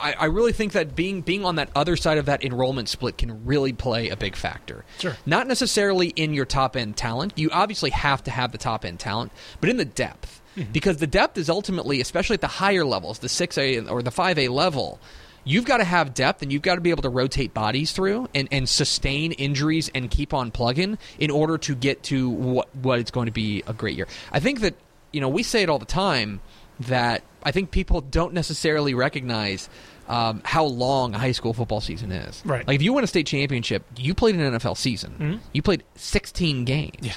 I, 0.00 0.14
I 0.18 0.24
really 0.26 0.52
think 0.52 0.72
that 0.72 0.94
being 0.94 1.22
being 1.22 1.44
on 1.44 1.56
that 1.56 1.70
other 1.74 1.96
side 1.96 2.18
of 2.18 2.26
that 2.26 2.44
enrollment 2.44 2.88
split 2.88 3.18
can 3.18 3.44
really 3.44 3.72
play 3.72 4.08
a 4.08 4.16
big 4.16 4.36
factor. 4.36 4.84
Sure. 4.98 5.16
Not 5.26 5.46
necessarily 5.46 6.08
in 6.08 6.34
your 6.34 6.44
top 6.44 6.76
end 6.76 6.96
talent. 6.96 7.32
You 7.36 7.50
obviously 7.50 7.90
have 7.90 8.22
to 8.24 8.30
have 8.30 8.52
the 8.52 8.58
top 8.58 8.84
end 8.84 9.00
talent, 9.00 9.32
but 9.60 9.70
in 9.70 9.76
the 9.76 9.84
depth. 9.84 10.40
Mm-hmm. 10.56 10.72
Because 10.72 10.98
the 10.98 11.06
depth 11.06 11.38
is 11.38 11.48
ultimately, 11.48 12.00
especially 12.00 12.34
at 12.34 12.42
the 12.42 12.46
higher 12.46 12.84
levels, 12.84 13.20
the 13.20 13.28
6A 13.28 13.90
or 13.90 14.02
the 14.02 14.10
5A 14.10 14.50
level, 14.50 15.00
you've 15.44 15.64
got 15.64 15.78
to 15.78 15.84
have 15.84 16.14
depth 16.14 16.42
and 16.42 16.52
you've 16.52 16.62
got 16.62 16.74
to 16.74 16.80
be 16.80 16.90
able 16.90 17.02
to 17.02 17.08
rotate 17.08 17.54
bodies 17.54 17.92
through 17.92 18.28
and, 18.34 18.48
and 18.52 18.68
sustain 18.68 19.32
injuries 19.32 19.90
and 19.94 20.10
keep 20.10 20.34
on 20.34 20.50
plugging 20.50 20.98
in 21.18 21.30
order 21.30 21.58
to 21.58 21.74
get 21.74 22.02
to 22.04 22.28
what, 22.28 22.74
what 22.76 22.98
it's 22.98 23.10
going 23.10 23.26
to 23.26 23.32
be 23.32 23.62
a 23.66 23.72
great 23.72 23.96
year. 23.96 24.06
I 24.30 24.40
think 24.40 24.60
that, 24.60 24.74
you 25.10 25.20
know, 25.20 25.28
we 25.28 25.42
say 25.42 25.62
it 25.62 25.70
all 25.70 25.78
the 25.78 25.86
time 25.86 26.40
that 26.80 27.22
I 27.42 27.50
think 27.52 27.70
people 27.70 28.00
don't 28.00 28.32
necessarily 28.32 28.94
recognize 28.94 29.68
um, 30.08 30.42
how 30.44 30.64
long 30.64 31.14
a 31.14 31.18
high 31.18 31.32
school 31.32 31.54
football 31.54 31.80
season 31.80 32.12
is. 32.12 32.42
Right. 32.44 32.66
Like 32.66 32.76
if 32.76 32.82
you 32.82 32.92
win 32.92 33.04
a 33.04 33.06
state 33.06 33.26
championship, 33.26 33.84
you 33.96 34.14
played 34.14 34.34
an 34.34 34.52
NFL 34.52 34.76
season. 34.76 35.40
You 35.52 35.62
played 35.62 35.84
16 35.96 36.64
games. 36.64 36.96
Yeah. 37.00 37.14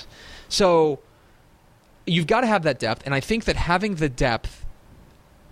So 0.50 1.00
you've 2.06 2.28
got 2.28 2.42
to 2.42 2.48
have 2.48 2.64
that 2.64 2.80
depth, 2.80 3.04
and 3.06 3.14
I 3.14 3.20
think 3.20 3.46
that 3.46 3.56
having 3.56 3.96
the 3.96 4.10
depth 4.10 4.65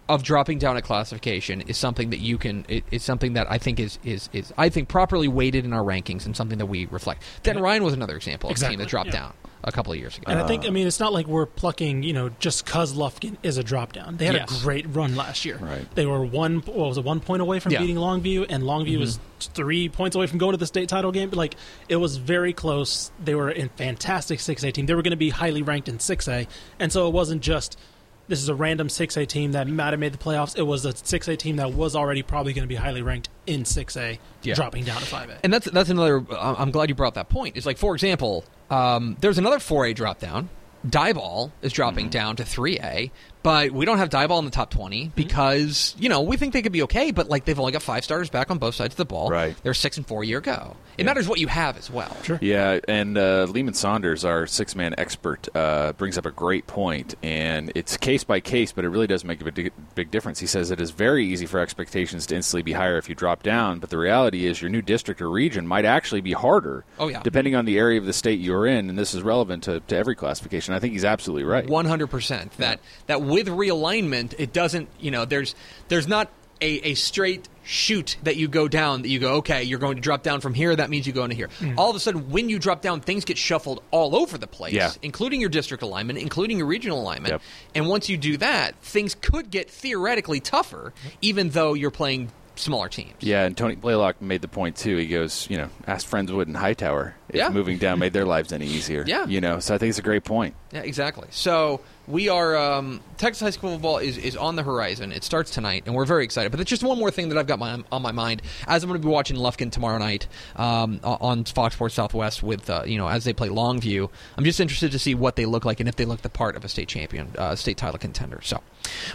of 0.09 0.21
dropping 0.23 0.57
down 0.59 0.75
a 0.77 0.81
classification 0.81 1.61
is 1.61 1.77
something 1.77 2.09
that 2.09 2.19
you 2.19 2.37
can. 2.37 2.65
It, 2.67 2.83
it's 2.91 3.05
something 3.05 3.33
that 3.33 3.49
I 3.49 3.57
think 3.57 3.79
is 3.79 3.99
is 4.03 4.29
is 4.33 4.53
I 4.57 4.69
think 4.69 4.89
properly 4.89 5.27
weighted 5.27 5.65
in 5.65 5.73
our 5.73 5.83
rankings 5.83 6.25
and 6.25 6.35
something 6.35 6.57
that 6.57 6.65
we 6.65 6.85
reflect. 6.87 7.23
Then 7.43 7.59
Ryan 7.59 7.83
was 7.83 7.93
another 7.93 8.15
example 8.15 8.49
of 8.49 8.57
a 8.61 8.69
team 8.69 8.79
that 8.79 8.87
dropped 8.89 9.07
yeah. 9.07 9.19
down 9.19 9.33
a 9.65 9.71
couple 9.71 9.93
of 9.93 9.97
years 9.99 10.17
ago. 10.17 10.25
And 10.29 10.39
I 10.41 10.45
think, 10.45 10.65
I 10.65 10.71
mean, 10.71 10.87
it's 10.87 10.99
not 10.99 11.13
like 11.13 11.25
we're 11.25 11.45
plucking, 11.45 12.03
you 12.03 12.11
know, 12.11 12.29
just 12.39 12.65
because 12.65 12.93
Lufkin 12.93 13.37
is 13.43 13.57
a 13.57 13.63
drop 13.63 13.93
down. 13.93 14.17
They 14.17 14.25
had 14.25 14.35
Yes. 14.35 14.59
a 14.59 14.61
great 14.61 14.85
run 14.93 15.15
last 15.15 15.45
year. 15.45 15.55
Right. 15.57 15.87
They 15.95 16.05
were 16.05 16.21
one, 16.25 16.57
what 16.65 16.75
was 16.75 16.97
it, 16.97 17.05
one 17.05 17.21
point 17.21 17.41
away 17.41 17.61
from 17.61 17.71
Yeah. 17.71 17.79
beating 17.79 17.95
Longview, 17.95 18.47
and 18.49 18.63
Longview 18.63 18.99
was 18.99 19.15
Mm-hmm. 19.17 19.53
three 19.53 19.87
points 19.87 20.17
away 20.17 20.27
from 20.27 20.37
going 20.37 20.51
to 20.51 20.57
the 20.57 20.67
state 20.67 20.89
title 20.89 21.13
game. 21.13 21.29
But, 21.29 21.37
like, 21.37 21.55
it 21.87 21.95
was 21.95 22.17
very 22.17 22.51
close. 22.51 23.11
They 23.23 23.35
were 23.35 23.49
in 23.49 23.69
fantastic 23.69 24.39
6A 24.39 24.73
team. 24.73 24.85
They 24.85 24.95
were 24.95 25.01
going 25.01 25.11
to 25.11 25.17
be 25.17 25.29
highly 25.29 25.61
ranked 25.61 25.87
in 25.87 25.97
6A. 25.97 26.45
And 26.77 26.91
so 26.91 27.07
it 27.07 27.13
wasn't 27.13 27.41
just. 27.41 27.77
This 28.27 28.41
is 28.41 28.47
a 28.49 28.55
random 28.55 28.87
6A 28.87 29.27
team 29.27 29.51
that 29.51 29.67
might 29.67 29.91
have 29.91 29.99
made 29.99 30.13
the 30.13 30.17
playoffs. 30.17 30.57
It 30.57 30.61
was 30.63 30.85
a 30.85 30.93
6A 30.93 31.37
team 31.37 31.57
that 31.57 31.73
was 31.73 31.95
already 31.95 32.21
probably 32.23 32.53
going 32.53 32.63
to 32.63 32.67
be 32.69 32.75
highly 32.75 33.01
ranked 33.01 33.29
in 33.45 33.63
6A, 33.63 34.17
Yeah. 34.43 34.53
dropping 34.55 34.85
down 34.85 35.01
to 35.01 35.05
5A. 35.05 35.39
And 35.43 35.53
that's 35.53 35.69
that's 35.69 35.89
another. 35.89 36.23
I'm 36.39 36.71
glad 36.71 36.87
you 36.89 36.95
brought 36.95 37.15
that 37.15 37.27
point. 37.29 37.57
It's 37.57 37.65
like, 37.65 37.77
for 37.77 37.93
example, 37.93 38.45
um, 38.69 39.17
there's 39.19 39.37
another 39.37 39.57
4A 39.59 39.93
drop 39.93 40.19
down. 40.19 40.49
Diboll 40.87 41.51
is 41.61 41.71
dropping 41.73 42.09
down 42.09 42.35
to 42.37 42.43
3A. 42.43 43.11
But 43.43 43.71
we 43.71 43.85
don't 43.85 43.97
have 43.97 44.09
Diboll 44.09 44.39
in 44.39 44.45
the 44.45 44.51
top 44.51 44.69
20 44.71 45.11
because, 45.15 45.95
you 45.99 46.09
know, 46.09 46.21
we 46.21 46.37
think 46.37 46.53
they 46.53 46.61
could 46.61 46.71
be 46.71 46.83
okay, 46.83 47.11
but 47.11 47.29
like 47.29 47.45
they've 47.45 47.59
only 47.59 47.73
got 47.73 47.81
five 47.81 48.03
starters 48.03 48.29
back 48.29 48.49
on 48.49 48.57
both 48.57 48.73
sides 48.73 48.93
of 48.93 48.97
the 48.97 49.05
ball. 49.05 49.29
Right. 49.29 49.55
They're 49.63 49.73
six 49.73 49.97
and 49.97 50.07
four 50.07 50.23
year 50.23 50.39
go. 50.41 50.77
It 50.97 51.05
matters 51.05 51.27
what 51.27 51.39
you 51.39 51.47
have 51.47 51.77
as 51.77 51.89
well. 51.89 52.15
Sure. 52.23 52.37
Yeah, 52.41 52.79
and 52.87 53.17
uh, 53.17 53.47
Lehman 53.49 53.73
Saunders, 53.73 54.23
our 54.23 54.45
six 54.45 54.75
man 54.75 54.93
expert, 54.97 55.47
uh, 55.55 55.93
brings 55.93 56.17
up 56.17 56.25
a 56.25 56.31
great 56.31 56.67
point, 56.67 57.15
and 57.23 57.71
it's 57.73 57.97
case 57.97 58.23
by 58.23 58.39
case, 58.39 58.71
but 58.71 58.85
it 58.85 58.89
really 58.89 59.07
does 59.07 59.25
make 59.25 59.41
a 59.41 59.51
big, 59.51 59.73
big 59.95 60.11
difference. 60.11 60.39
He 60.39 60.45
says 60.45 60.69
it 60.71 60.79
is 60.79 60.91
very 60.91 61.25
easy 61.25 61.47
for 61.47 61.59
expectations 61.59 62.27
to 62.27 62.35
instantly 62.35 62.61
be 62.61 62.73
higher 62.73 62.97
if 62.97 63.09
you 63.09 63.15
drop 63.15 63.41
down, 63.41 63.79
but 63.79 63.89
the 63.89 63.97
reality 63.97 64.45
is 64.45 64.61
your 64.61 64.69
new 64.69 64.81
district 64.83 65.21
or 65.21 65.29
region 65.29 65.65
might 65.65 65.85
actually 65.85 66.21
be 66.21 66.33
harder. 66.33 66.85
Oh, 66.99 67.07
yeah. 67.07 67.23
Depending 67.23 67.55
on 67.55 67.65
the 67.65 67.79
area 67.79 67.99
of 67.99 68.05
the 68.05 68.13
state 68.13 68.39
you're 68.39 68.67
in, 68.67 68.89
and 68.89 68.97
this 68.97 69.15
is 69.15 69.23
relevant 69.23 69.63
to, 69.63 69.79
to 69.79 69.95
every 69.95 70.15
classification. 70.15 70.75
I 70.75 70.79
think 70.79 70.93
he's 70.93 71.05
absolutely 71.05 71.43
right. 71.43 71.67
One 71.67 71.85
hundred 71.85 72.07
percent. 72.07 72.51
That 72.57 72.79
that 73.07 73.21
with 73.33 73.47
realignment, 73.47 74.35
it 74.37 74.53
doesn't. 74.53 74.89
You 74.99 75.11
know, 75.11 75.25
there's 75.25 75.55
there's 75.87 76.07
not 76.07 76.29
a, 76.61 76.91
a 76.91 76.93
straight 76.93 77.49
shoot 77.65 78.17
that 78.23 78.35
you 78.35 78.47
go 78.47 78.67
down. 78.67 79.01
That 79.01 79.09
you 79.09 79.19
go, 79.19 79.35
okay, 79.35 79.63
you're 79.63 79.79
going 79.79 79.95
to 79.95 80.01
drop 80.01 80.23
down 80.23 80.41
from 80.41 80.53
here. 80.53 80.75
That 80.75 80.89
means 80.89 81.07
you 81.07 81.13
go 81.13 81.23
into 81.23 81.35
here. 81.35 81.47
Mm-hmm. 81.47 81.79
All 81.79 81.89
of 81.89 81.95
a 81.95 81.99
sudden, 81.99 82.29
when 82.29 82.49
you 82.49 82.59
drop 82.59 82.81
down, 82.81 83.01
things 83.01 83.25
get 83.25 83.37
shuffled 83.37 83.81
all 83.91 84.15
over 84.15 84.37
the 84.37 84.47
place, 84.47 84.73
Yeah. 84.73 84.91
including 85.01 85.39
your 85.41 85.49
district 85.49 85.83
alignment, 85.83 86.19
including 86.19 86.57
your 86.57 86.67
regional 86.67 87.01
alignment. 87.01 87.31
Yep. 87.33 87.41
And 87.75 87.87
once 87.87 88.09
you 88.09 88.17
do 88.17 88.37
that, 88.37 88.75
things 88.81 89.15
could 89.15 89.49
get 89.49 89.69
theoretically 89.69 90.39
tougher, 90.39 90.93
mm-hmm. 90.95 91.09
even 91.21 91.49
though 91.49 91.73
you're 91.73 91.91
playing 91.91 92.31
smaller 92.55 92.87
teams. 92.87 93.15
Yeah, 93.19 93.45
and 93.45 93.57
Tony 93.57 93.75
Blaylock 93.75 94.21
made 94.21 94.41
the 94.43 94.47
point 94.47 94.75
too. 94.75 94.95
He 94.97 95.07
goes, 95.07 95.47
you 95.49 95.57
know, 95.57 95.69
ask 95.87 96.07
Friendswood 96.07 96.43
and 96.43 96.55
Hightower 96.55 97.15
if 97.29 97.35
Yeah. 97.35 97.49
moving 97.49 97.79
down 97.79 97.97
made 97.97 98.13
their 98.13 98.25
lives 98.35 98.53
any 98.53 98.67
easier. 98.67 99.03
Yeah. 99.07 99.25
you 99.25 99.41
know. 99.41 99.59
So 99.59 99.73
I 99.73 99.77
think 99.79 99.89
it's 99.89 99.97
a 99.99 100.03
great 100.03 100.23
point. 100.23 100.53
Yeah, 100.71 100.81
exactly. 100.81 101.27
So 101.31 101.81
we 102.07 102.27
are 102.29 102.55
um, 102.55 102.99
Texas 103.17 103.41
high 103.41 103.49
school 103.51 103.71
football 103.71 103.97
is, 103.97 104.17
is 104.17 104.35
on 104.35 104.55
the 104.55 104.63
horizon. 104.63 105.11
It 105.11 105.23
starts 105.23 105.51
tonight, 105.51 105.83
and 105.85 105.95
we're 105.95 106.05
very 106.05 106.23
excited. 106.23 106.51
But 106.51 106.59
it's 106.59 106.69
just 106.69 106.83
one 106.83 106.99
more 106.99 107.11
thing 107.11 107.29
that 107.29 107.37
I've 107.37 107.47
got 107.47 107.59
my, 107.59 107.81
on 107.91 108.01
my 108.01 108.11
mind 108.11 108.41
as 108.67 108.83
I'm 108.83 108.89
going 108.89 109.01
to 109.01 109.05
be 109.05 109.11
watching 109.11 109.37
Lufkin 109.37 109.71
tomorrow 109.71 109.97
night 109.97 110.27
um, 110.55 110.99
on 111.03 111.45
Fox 111.45 111.75
Sports 111.75 111.95
Southwest 111.95 112.43
with 112.43 112.69
uh, 112.69 112.83
you 112.85 112.97
know 112.97 113.07
as 113.07 113.23
they 113.23 113.33
play 113.33 113.49
Longview. 113.49 114.09
I'm 114.37 114.43
just 114.43 114.59
interested 114.59 114.91
to 114.91 114.99
see 114.99 115.15
what 115.15 115.35
they 115.35 115.45
look 115.45 115.65
like 115.65 115.79
and 115.79 115.87
if 115.87 115.95
they 115.95 116.05
look 116.05 116.21
the 116.21 116.29
part 116.29 116.55
of 116.55 116.65
a 116.65 116.69
state 116.69 116.89
champion, 116.89 117.31
uh, 117.37 117.55
state 117.55 117.77
title 117.77 117.97
contender. 117.97 118.41
So 118.41 118.61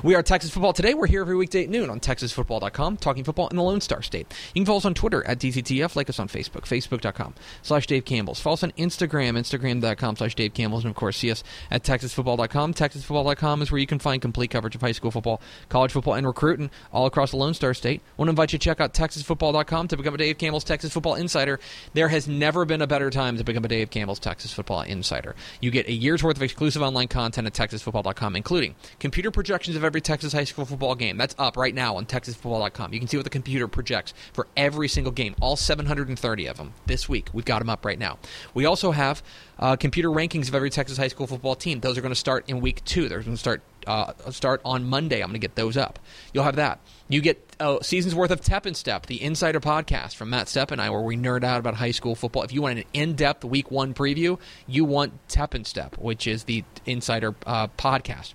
we 0.03 0.15
are 0.15 0.23
Texas 0.23 0.51
football 0.51 0.73
today. 0.73 0.95
We're 0.95 1.07
here 1.07 1.21
every 1.21 1.37
weekday 1.37 1.65
at 1.65 1.71
noon 1.71 1.91
on 1.91 2.01
TexasFootball.com, 2.01 2.97
talking 2.99 3.25
football 3.25 3.49
in 3.49 3.57
the 3.57 3.63
Lone 3.63 3.81
Star 3.81 4.03
State. 4.03 4.33
You 4.55 4.61
can 4.61 4.67
follow 4.67 4.79
us 4.79 4.85
on 4.85 4.95
Twitter 4.95 5.27
at 5.27 5.39
DCTF, 5.39 5.97
like 5.97 6.09
us 6.09 6.19
on 6.19 6.29
Facebook, 6.29 6.63
Facebook.com 6.63 7.35
slash 7.63 7.87
Dave 7.87 8.05
Campbell's. 8.05 8.41
Follow 8.41 8.55
us 8.55 8.63
on 8.65 8.73
Instagram, 8.73 9.39
Instagram.com 9.39 10.17
slash 10.17 10.35
Dave 10.35 10.55
Campbell's, 10.55 10.85
and 10.85 10.91
of 10.91 10.97
course 10.97 11.17
see 11.17 11.31
us 11.31 11.43
at 11.71 11.83
TexasFootball.com. 11.83 12.75
TexasFootball.com 12.75 13.63
is 13.63 13.73
where 13.73 13.81
you 13.81 13.87
can 13.87 13.99
find 13.99 14.23
complete 14.23 14.51
coverage 14.51 14.75
of 14.75 14.81
high 14.81 14.93
school 14.93 15.11
football, 15.11 15.41
college 15.69 15.93
football, 15.93 16.15
and 16.15 16.27
recruiting 16.27 16.71
all 16.93 17.07
across 17.07 17.31
the 17.33 17.37
Lone 17.37 17.55
Star 17.55 17.75
State. 17.75 18.01
I 18.01 18.13
want 18.17 18.29
to 18.29 18.31
invite 18.31 18.53
you 18.53 18.59
to 18.59 18.65
check 18.65 18.81
out 18.81 18.95
TexasFootball.com 18.95 19.89
to 19.89 19.97
become 19.97 20.15
a 20.15 20.19
Dave 20.19 20.39
Campbell's 20.39 20.65
Texas 20.65 20.93
Football 20.93 21.15
Insider. 21.17 21.61
There 21.95 22.09
has 22.09 22.29
never 22.29 22.65
been 22.65 22.83
a 22.83 22.87
better 22.87 23.11
time 23.11 23.37
to 23.37 23.45
become 23.45 23.65
a 23.65 23.69
Dave 23.69 23.91
Campbell's 23.91 24.19
Texas 24.19 24.53
Football 24.53 24.83
Insider. 24.83 25.35
You 25.61 25.71
get 25.71 25.89
a 25.89 25.93
year's 25.93 26.23
worth 26.23 26.37
of 26.37 26.43
exclusive 26.43 26.83
online 26.83 27.09
content 27.09 27.47
at 27.47 27.55
TexasFootball.com, 27.55 28.37
including 28.37 28.75
computer 28.99 29.31
projections 29.59 29.77
of 29.77 29.83
every 29.83 30.01
Texas 30.01 30.33
high 30.33 30.45
school 30.45 30.65
football 30.65 30.95
game. 30.95 31.17
That's 31.17 31.35
up 31.37 31.57
right 31.57 31.75
now 31.75 31.97
on 31.97 32.07
TexasFootball.com. 32.07 32.93
You 32.93 33.01
can 33.01 33.09
see 33.09 33.17
what 33.17 33.25
the 33.25 33.31
computer 33.31 33.67
projects 33.67 34.15
for 34.33 34.47
every 34.57 34.87
single 34.87 35.13
game, 35.13 35.35
all 35.41 35.57
730 35.57 36.47
of 36.47 36.57
them 36.57 36.75
this 36.87 37.09
week. 37.09 37.29
We've 37.33 37.45
got 37.45 37.59
them 37.59 37.69
up 37.69 37.85
right 37.85 37.99
now. 37.99 38.19
We 38.55 38.67
also 38.67 38.93
have 38.93 39.21
uh, 39.59 39.75
computer 39.75 40.11
rankings 40.11 40.47
of 40.47 40.55
every 40.55 40.71
Texas 40.71 40.97
high 40.97 41.09
school 41.09 41.27
football 41.27 41.57
team. 41.57 41.81
Those 41.81 41.99
are 41.99 42.03
going 42.03 42.13
to 42.13 42.17
start 42.17 42.49
in 42.49 42.61
week 42.61 42.85
two. 42.85 43.09
They're 43.09 43.19
going 43.21 43.33
to 43.33 43.37
start 43.37 43.63
uh, 43.89 44.13
start 44.31 44.61
on 44.65 44.85
Monday. 44.85 45.23
I'm 45.23 45.29
going 45.29 45.41
to 45.41 45.45
get 45.45 45.55
those 45.55 45.77
up. 45.77 45.99
You'll 46.33 46.45
have 46.45 46.57
that. 46.57 46.79
You 47.09 47.23
get 47.23 47.43
a 47.59 47.79
season's 47.81 48.15
worth 48.15 48.31
of 48.31 48.41
Tep 48.43 48.67
and 48.67 48.77
Step, 48.77 49.07
the 49.07 49.23
Insider 49.23 49.61
podcast 49.61 50.15
from 50.15 50.31
Matt 50.31 50.47
Stepp 50.47 50.71
and 50.71 50.81
I, 50.81 50.91
where 50.91 51.01
we 51.01 51.17
nerd 51.17 51.43
out 51.43 51.59
about 51.59 51.75
high 51.75 51.93
school 51.93 52.15
football. 52.15 52.43
If 52.43 52.53
you 52.53 52.61
want 52.61 52.79
an 52.79 52.85
in-depth 52.93 53.45
Week 53.45 53.71
One 53.71 53.95
preview, 53.95 54.39
you 54.67 54.85
want 54.85 55.15
Tep 55.29 55.55
and 55.55 55.67
Step, 55.67 55.97
which 55.97 56.27
is 56.27 56.45
the 56.45 56.65
Insider 56.85 57.35
uh, 57.47 57.69
podcast 57.79 58.35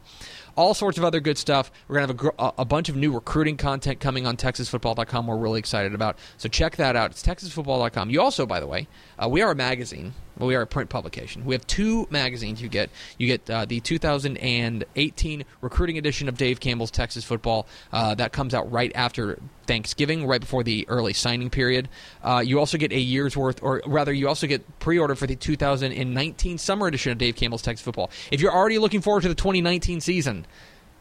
all 0.56 0.74
sorts 0.74 0.98
of 0.98 1.04
other 1.04 1.20
good 1.20 1.38
stuff. 1.38 1.72
We're 1.88 2.00
going 2.00 2.08
to 2.08 2.24
have 2.24 2.34
a, 2.40 2.62
a, 2.62 2.66
bunch 2.66 2.90
of 2.90 2.96
new 2.96 3.12
recruiting 3.12 3.58
content 3.58 4.00
coming 4.00 4.28
on 4.28 4.38
TexasFootball.com. 4.38 5.28
We're 5.28 5.38
really 5.38 5.60
excited 5.60 5.94
about. 5.94 6.18
So 6.38 6.50
check 6.50 6.76
that 6.78 6.96
out. 6.96 7.12
It's 7.12 7.24
TexasFootball.com. 7.24 8.10
You 8.10 8.22
also, 8.22 8.46
by 8.46 8.60
the 8.60 8.68
way, 8.68 8.88
uh, 9.22 9.30
we 9.30 9.42
are 9.42 9.52
a 9.52 9.56
magazine. 9.56 10.14
Well, 10.38 10.48
we 10.48 10.56
are 10.56 10.62
a 10.62 10.68
print 10.68 10.90
publication. 10.90 11.46
We 11.46 11.54
have 11.54 11.66
two 11.68 12.08
magazines. 12.10 12.62
You 12.62 12.70
get 12.70 12.90
you 13.18 13.28
get 13.28 13.50
uh, 13.50 13.66
the 13.66 13.80
2018 13.80 15.46
recruiting 15.62 15.98
edition 15.98 16.28
of 16.28 16.38
Dave 16.38 16.60
Campbell's 16.60 16.92
Texas 16.92 17.24
Football. 17.24 17.68
Uh, 17.92 18.16
that 18.16 18.32
comes 18.32 18.54
out 18.54 18.72
right 18.72 18.92
after 18.96 19.40
Thanksgiving, 19.68 20.26
right 20.26 20.42
before 20.42 20.64
the 20.64 20.88
early 20.90 21.14
signing 21.14 21.50
period. 21.50 21.88
Uh, 22.24 22.44
you 22.46 22.60
also 22.60 22.78
get 22.78 22.92
a 22.92 23.00
year's 23.00 23.38
worth, 23.38 23.62
or 23.62 23.82
rather, 23.86 24.12
you 24.12 24.28
also 24.28 24.48
get 24.48 24.80
pre-order 24.80 25.16
for 25.16 25.28
the 25.28 25.36
2019 25.36 26.58
summer 26.58 26.88
edition 26.88 27.12
of 27.12 27.18
Dave 27.18 27.36
Campbell's 27.36 27.62
Texas 27.62 27.84
Football. 27.84 28.10
If 28.32 28.42
you're 28.42 28.54
already 28.54 28.80
looking 28.80 29.02
forward 29.02 29.22
to 29.22 29.30
the 29.30 29.36
2019 29.36 30.02
season, 30.02 30.46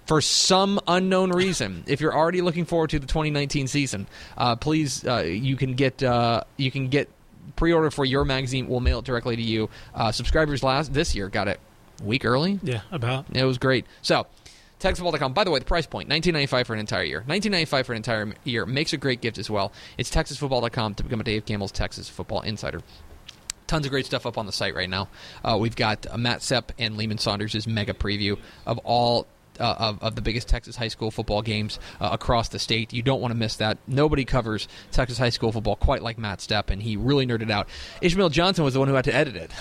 for 0.06 0.20
some 0.20 0.80
unknown 0.86 1.30
reason, 1.30 1.84
if 1.86 2.00
you're 2.00 2.14
already 2.14 2.42
looking 2.42 2.64
forward 2.64 2.90
to 2.90 2.98
the 2.98 3.06
2019 3.06 3.66
season, 3.66 4.06
uh, 4.36 4.56
please 4.56 5.06
uh, 5.06 5.18
you 5.20 5.56
can 5.56 5.74
get 5.74 6.02
uh, 6.02 6.42
you 6.56 6.70
can 6.70 6.88
get 6.88 7.08
pre-order 7.62 7.92
for 7.92 8.04
your 8.04 8.24
magazine. 8.24 8.66
We'll 8.66 8.80
mail 8.80 8.98
it 8.98 9.04
directly 9.04 9.36
to 9.36 9.42
you. 9.42 9.70
Uh, 9.94 10.10
subscribers 10.10 10.64
last 10.64 10.92
this 10.92 11.14
year 11.14 11.28
got 11.28 11.46
it 11.46 11.60
a 12.00 12.04
week 12.04 12.24
early. 12.24 12.58
Yeah, 12.60 12.80
about. 12.90 13.24
It 13.32 13.44
was 13.44 13.56
great. 13.56 13.86
So, 14.02 14.26
TexasFootball.com. 14.80 15.32
By 15.32 15.44
the 15.44 15.52
way, 15.52 15.60
the 15.60 15.64
price 15.64 15.86
point, 15.86 16.08
nineteen 16.08 16.32
ninety 16.32 16.48
five 16.48 16.66
for 16.66 16.74
an 16.74 16.80
entire 16.80 17.04
year. 17.04 17.22
Nineteen 17.24 17.52
ninety 17.52 17.66
five 17.66 17.86
for 17.86 17.92
an 17.92 17.98
entire 17.98 18.34
year 18.42 18.66
makes 18.66 18.92
a 18.92 18.96
great 18.96 19.20
gift 19.20 19.38
as 19.38 19.48
well. 19.48 19.70
It's 19.96 20.10
TexasFootball.com 20.10 20.96
to 20.96 21.04
become 21.04 21.20
a 21.20 21.22
Dave 21.22 21.46
Campbell's 21.46 21.70
Texas 21.70 22.08
Football 22.08 22.40
Insider. 22.40 22.82
Tons 23.68 23.86
of 23.86 23.92
great 23.92 24.06
stuff 24.06 24.26
up 24.26 24.36
on 24.36 24.46
the 24.46 24.52
site 24.52 24.74
right 24.74 24.90
now. 24.90 25.08
Uh, 25.44 25.56
we've 25.56 25.76
got 25.76 26.04
uh, 26.10 26.18
Matt 26.18 26.40
Stepp 26.40 26.70
and 26.80 26.96
Lehman 26.96 27.18
Saunders' 27.18 27.64
mega 27.68 27.94
preview 27.94 28.36
of 28.66 28.78
all 28.78 29.28
uh, 29.62 29.74
of, 29.78 30.02
of 30.02 30.14
the 30.16 30.20
biggest 30.22 30.48
Texas 30.48 30.76
high 30.76 30.88
school 30.88 31.10
football 31.10 31.40
games 31.40 31.78
uh, 32.00 32.08
across 32.12 32.48
the 32.48 32.58
state. 32.58 32.92
You 32.92 33.02
don't 33.02 33.20
want 33.20 33.32
to 33.32 33.38
miss 33.38 33.56
that. 33.56 33.78
Nobody 33.86 34.24
covers 34.24 34.68
Texas 34.90 35.16
high 35.18 35.30
school 35.30 35.52
football 35.52 35.76
quite 35.76 36.02
like 36.02 36.18
Matt 36.18 36.40
Stepp, 36.40 36.68
and 36.70 36.82
he 36.82 36.96
really 36.96 37.26
nerded 37.26 37.50
out. 37.50 37.68
Ishmael 38.02 38.28
Johnson 38.30 38.64
was 38.64 38.74
the 38.74 38.80
one 38.80 38.88
who 38.88 38.94
had 38.94 39.04
to 39.04 39.14
edit 39.14 39.36
it. 39.36 39.50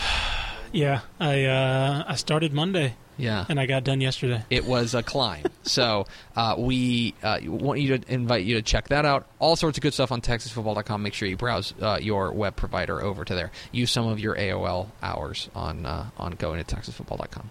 Yeah, 0.73 1.01
I 1.19 1.43
uh, 1.43 2.03
I 2.07 2.15
started 2.15 2.53
Monday 2.53 2.95
Yeah. 3.17 3.43
and 3.49 3.59
I 3.59 3.65
got 3.65 3.83
done 3.83 3.99
yesterday. 3.99 4.45
it 4.49 4.63
was 4.63 4.95
a 4.95 5.03
climb. 5.03 5.43
so 5.63 6.05
uh, 6.33 6.55
we 6.57 7.13
uh, 7.21 7.39
want 7.43 7.81
you 7.81 7.97
to 7.97 8.13
invite 8.13 8.45
you 8.45 8.55
to 8.55 8.61
check 8.61 8.87
that 8.87 9.03
out. 9.03 9.27
All 9.39 9.57
sorts 9.57 9.77
of 9.77 9.81
good 9.81 9.93
stuff 9.93 10.13
on 10.13 10.21
TexasFootball.com. 10.21 11.03
Make 11.03 11.13
sure 11.13 11.27
you 11.27 11.35
browse 11.35 11.73
uh, 11.81 11.99
your 12.01 12.31
web 12.31 12.55
provider 12.55 13.01
over 13.01 13.25
to 13.25 13.35
there. 13.35 13.51
Use 13.73 13.91
some 13.91 14.07
of 14.07 14.17
your 14.21 14.33
AOL 14.37 14.87
hours 15.03 15.49
on 15.53 15.85
uh, 15.85 16.09
on 16.17 16.31
going 16.35 16.63
to 16.63 16.75
TexasFootball.com. 16.75 17.49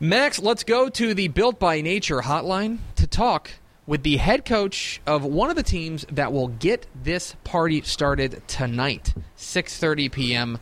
Max, 0.00 0.38
let's 0.38 0.62
go 0.62 0.88
to 0.88 1.12
the 1.12 1.26
Built 1.26 1.58
by 1.58 1.80
Nature 1.80 2.20
hotline 2.20 2.78
to 2.94 3.04
talk 3.04 3.50
with 3.84 4.04
the 4.04 4.18
head 4.18 4.44
coach 4.44 5.00
of 5.08 5.24
one 5.24 5.50
of 5.50 5.56
the 5.56 5.62
teams 5.64 6.06
that 6.12 6.32
will 6.32 6.46
get 6.46 6.86
this 7.02 7.34
party 7.42 7.82
started 7.82 8.40
tonight, 8.46 9.12
6:30 9.36 10.12
p.m. 10.12 10.58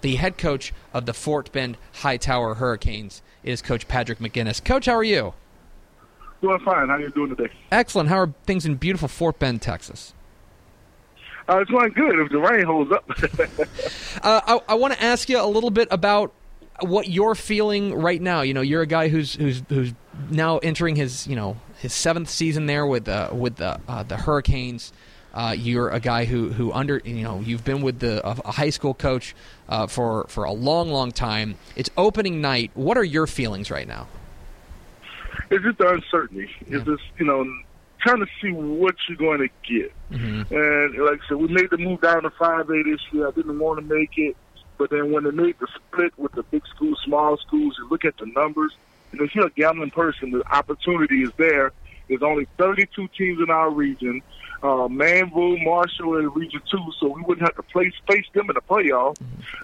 The 0.00 0.16
head 0.16 0.36
coach 0.36 0.72
of 0.92 1.06
the 1.06 1.14
Fort 1.14 1.52
Bend 1.52 1.76
Hightower 1.92 2.54
Hurricanes 2.54 3.22
is 3.44 3.62
Coach 3.62 3.86
Patrick 3.86 4.18
McGinnis. 4.18 4.64
Coach, 4.64 4.86
how 4.86 4.94
are 4.94 5.04
you? 5.04 5.34
Doing 6.42 6.58
fine. 6.58 6.88
How 6.88 6.94
are 6.94 7.00
you 7.00 7.10
doing 7.10 7.36
today? 7.36 7.52
Excellent. 7.70 8.08
How 8.08 8.18
are 8.18 8.34
things 8.46 8.66
in 8.66 8.74
beautiful 8.74 9.06
Fort 9.06 9.38
Bend, 9.38 9.62
Texas? 9.62 10.12
Uh, 11.48 11.58
it's 11.60 11.70
going 11.70 11.92
good 11.92 12.18
if 12.18 12.32
the 12.32 12.38
rain 12.38 12.66
holds 12.66 12.90
up. 12.90 13.08
Uh, 14.22 14.40
I, 14.44 14.72
I 14.72 14.74
want 14.74 14.94
to 14.94 15.02
ask 15.02 15.28
you 15.28 15.40
a 15.40 15.46
little 15.46 15.70
bit 15.70 15.86
about 15.90 16.32
what 16.80 17.08
you're 17.08 17.34
feeling 17.34 17.94
right 17.94 18.20
now. 18.20 18.42
You 18.42 18.54
know, 18.54 18.60
you're 18.60 18.82
a 18.82 18.86
guy 18.86 19.08
who's 19.08 19.34
who's 19.34 19.62
who's 19.68 19.92
now 20.30 20.58
entering 20.58 20.96
his 20.96 21.26
you 21.26 21.36
know 21.36 21.56
his 21.78 21.92
seventh 21.92 22.28
season 22.28 22.66
there 22.66 22.86
with 22.86 23.08
uh, 23.08 23.30
with 23.32 23.56
the 23.56 23.80
uh, 23.88 24.02
the 24.02 24.16
Hurricanes. 24.16 24.92
Uh, 25.34 25.54
you're 25.56 25.90
a 25.90 26.00
guy 26.00 26.24
who 26.24 26.50
who 26.50 26.72
under 26.72 27.02
you 27.04 27.22
know 27.22 27.40
you've 27.40 27.64
been 27.64 27.82
with 27.82 27.98
the 27.98 28.26
a, 28.26 28.52
high 28.52 28.70
school 28.70 28.94
coach 28.94 29.34
uh, 29.68 29.86
for 29.86 30.26
for 30.28 30.44
a 30.44 30.52
long 30.52 30.90
long 30.90 31.12
time. 31.12 31.56
It's 31.76 31.90
opening 31.96 32.40
night. 32.40 32.70
What 32.74 32.96
are 32.96 33.04
your 33.04 33.26
feelings 33.26 33.70
right 33.70 33.86
now? 33.86 34.08
it's 35.50 35.64
just 35.64 35.78
the 35.78 35.88
uncertainty. 35.88 36.50
It's 36.66 36.84
just 36.84 37.02
you 37.18 37.26
know 37.26 37.44
trying 38.00 38.20
to 38.20 38.26
see 38.40 38.52
what 38.52 38.94
you're 39.08 39.18
going 39.18 39.40
to 39.40 39.48
get. 39.68 39.92
Mm-hmm. 40.10 40.54
And 40.54 41.04
like 41.04 41.20
I 41.24 41.28
said, 41.28 41.36
we 41.38 41.48
made 41.48 41.70
the 41.70 41.78
move 41.78 42.00
down 42.00 42.22
to 42.22 42.30
five 42.30 42.68
A 42.68 42.82
this 42.82 43.00
year. 43.12 43.28
I 43.28 43.30
didn't 43.32 43.58
want 43.58 43.80
to 43.80 43.94
make 43.94 44.16
it, 44.16 44.36
but 44.78 44.90
then 44.90 45.12
when 45.12 45.24
they 45.24 45.30
made 45.30 45.58
the 45.58 45.68
split 45.74 46.12
with 46.18 46.32
the 46.32 46.42
big 46.44 46.62
schools, 46.74 47.00
small 47.04 47.36
schools, 47.38 47.76
you 47.78 47.88
look 47.88 48.04
at 48.04 48.16
the 48.18 48.26
numbers. 48.26 48.72
And 49.12 49.20
if 49.20 49.34
you're 49.34 49.46
a 49.46 49.50
gambling 49.50 49.90
person, 49.90 50.30
the 50.30 50.46
opportunity 50.52 51.22
is 51.22 51.30
there. 51.36 51.72
There's 52.08 52.22
only 52.22 52.46
32 52.58 53.08
teams 53.16 53.40
in 53.40 53.50
our 53.50 53.70
region. 53.70 54.22
Uh, 54.62 54.88
Manvel, 54.88 55.62
Marshall, 55.62 56.16
and 56.16 56.34
Region 56.34 56.60
Two, 56.70 56.84
so 56.98 57.08
we 57.08 57.22
wouldn't 57.22 57.46
have 57.46 57.56
to 57.56 57.62
place 57.62 57.92
face 58.08 58.24
them 58.32 58.48
in 58.48 58.54
the 58.54 58.62
playoff. 58.62 59.16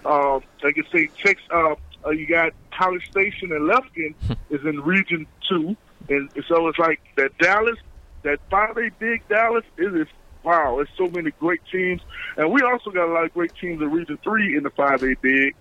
Um, 0.05 0.43
like 0.63 0.77
I 0.77 0.91
say, 0.91 1.07
Tex, 1.21 1.41
uh, 1.49 1.75
Uh, 2.05 2.09
you 2.09 2.27
got 2.27 2.51
College 2.77 3.09
Station 3.09 3.51
and 3.51 3.69
Lufkin 3.69 4.13
is 4.49 4.63
in 4.65 4.81
Region 4.81 5.25
Two, 5.47 5.75
and 6.09 6.29
so 6.47 6.67
it's 6.67 6.77
like 6.77 6.99
that 7.15 7.37
Dallas, 7.37 7.77
that 8.23 8.39
five 8.49 8.77
A 8.77 8.89
big 8.99 9.27
Dallas 9.29 9.63
is 9.77 9.93
is 9.93 10.07
wow. 10.43 10.79
It's 10.79 10.91
so 10.97 11.07
many 11.07 11.31
great 11.31 11.61
teams, 11.71 12.01
and 12.37 12.51
we 12.51 12.61
also 12.61 12.91
got 12.91 13.07
a 13.07 13.11
lot 13.11 13.25
of 13.25 13.33
great 13.33 13.53
teams 13.59 13.81
in 13.81 13.91
Region 13.91 14.17
Three 14.23 14.55
in 14.57 14.63
the 14.63 14.69
five 14.69 15.03
A 15.03 15.15
big. 15.21 15.55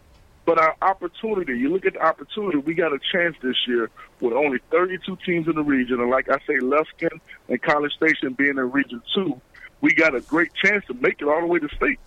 But 0.45 0.59
our 0.59 0.75
opportunity, 0.83 1.57
you 1.57 1.68
look 1.68 1.87
at 1.87 1.92
the 1.92 2.05
opportunity, 2.05 2.59
we 2.59 2.75
got 2.75 2.92
a 2.92 2.99
chance 3.12 3.37
this 3.42 3.55
year 3.68 3.90
with 4.21 4.33
only 4.33 4.59
32 4.73 5.16
teams 5.25 5.47
in 5.47 5.55
the 5.55 5.62
region. 5.62 6.01
And 6.01 6.11
like 6.11 6.29
I 6.29 6.38
say, 6.38 6.59
Lufkin 6.59 7.21
and 7.49 7.62
College 7.62 7.92
Station 7.92 8.33
being 8.33 8.59
in 8.59 8.73
Region 8.73 9.01
2, 9.14 9.40
we 9.83 9.95
got 9.95 10.16
a 10.16 10.21
great 10.21 10.53
chance 10.55 10.85
to 10.87 10.95
make 10.95 11.21
it 11.21 11.29
all 11.29 11.40
the 11.40 11.47
way 11.47 11.61
to 11.61 11.68
state. 11.77 12.01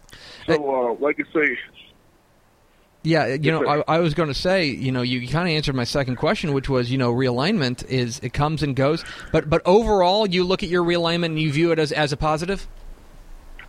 So, 0.48 0.54
uh, 0.54 0.94
like 1.00 1.20
I 1.20 1.34
say, 1.34 1.58
Yeah, 3.06 3.28
you 3.28 3.52
know. 3.52 3.68
I, 3.68 3.96
I 3.96 4.00
was 4.00 4.14
going 4.14 4.30
to 4.30 4.36
say, 4.36 4.66
you 4.66 4.92
know, 4.92 5.04
you 5.04 5.28
kind 5.28 5.48
of 5.48 5.54
answered 5.54 5.76
my 5.76 5.84
second 5.84 6.16
question, 6.16 6.54
which 6.54 6.68
was, 6.68 6.92
you 6.92 6.98
know, 6.98 7.14
realignment 7.14 7.86
is 7.86 8.20
it 8.20 8.34
comes 8.34 8.64
and 8.64 8.76
goes, 8.76 9.06
but 9.32 9.50
but 9.50 9.62
overall, 9.66 10.28
you 10.28 10.44
look 10.44 10.64
at 10.64 10.70
your 10.70 10.84
realignment 10.84 11.26
and 11.26 11.40
you 11.40 11.52
view 11.52 11.72
it 11.72 11.80
as 11.80 11.92
as 11.92 12.12
a 12.12 12.18
positive. 12.18 12.68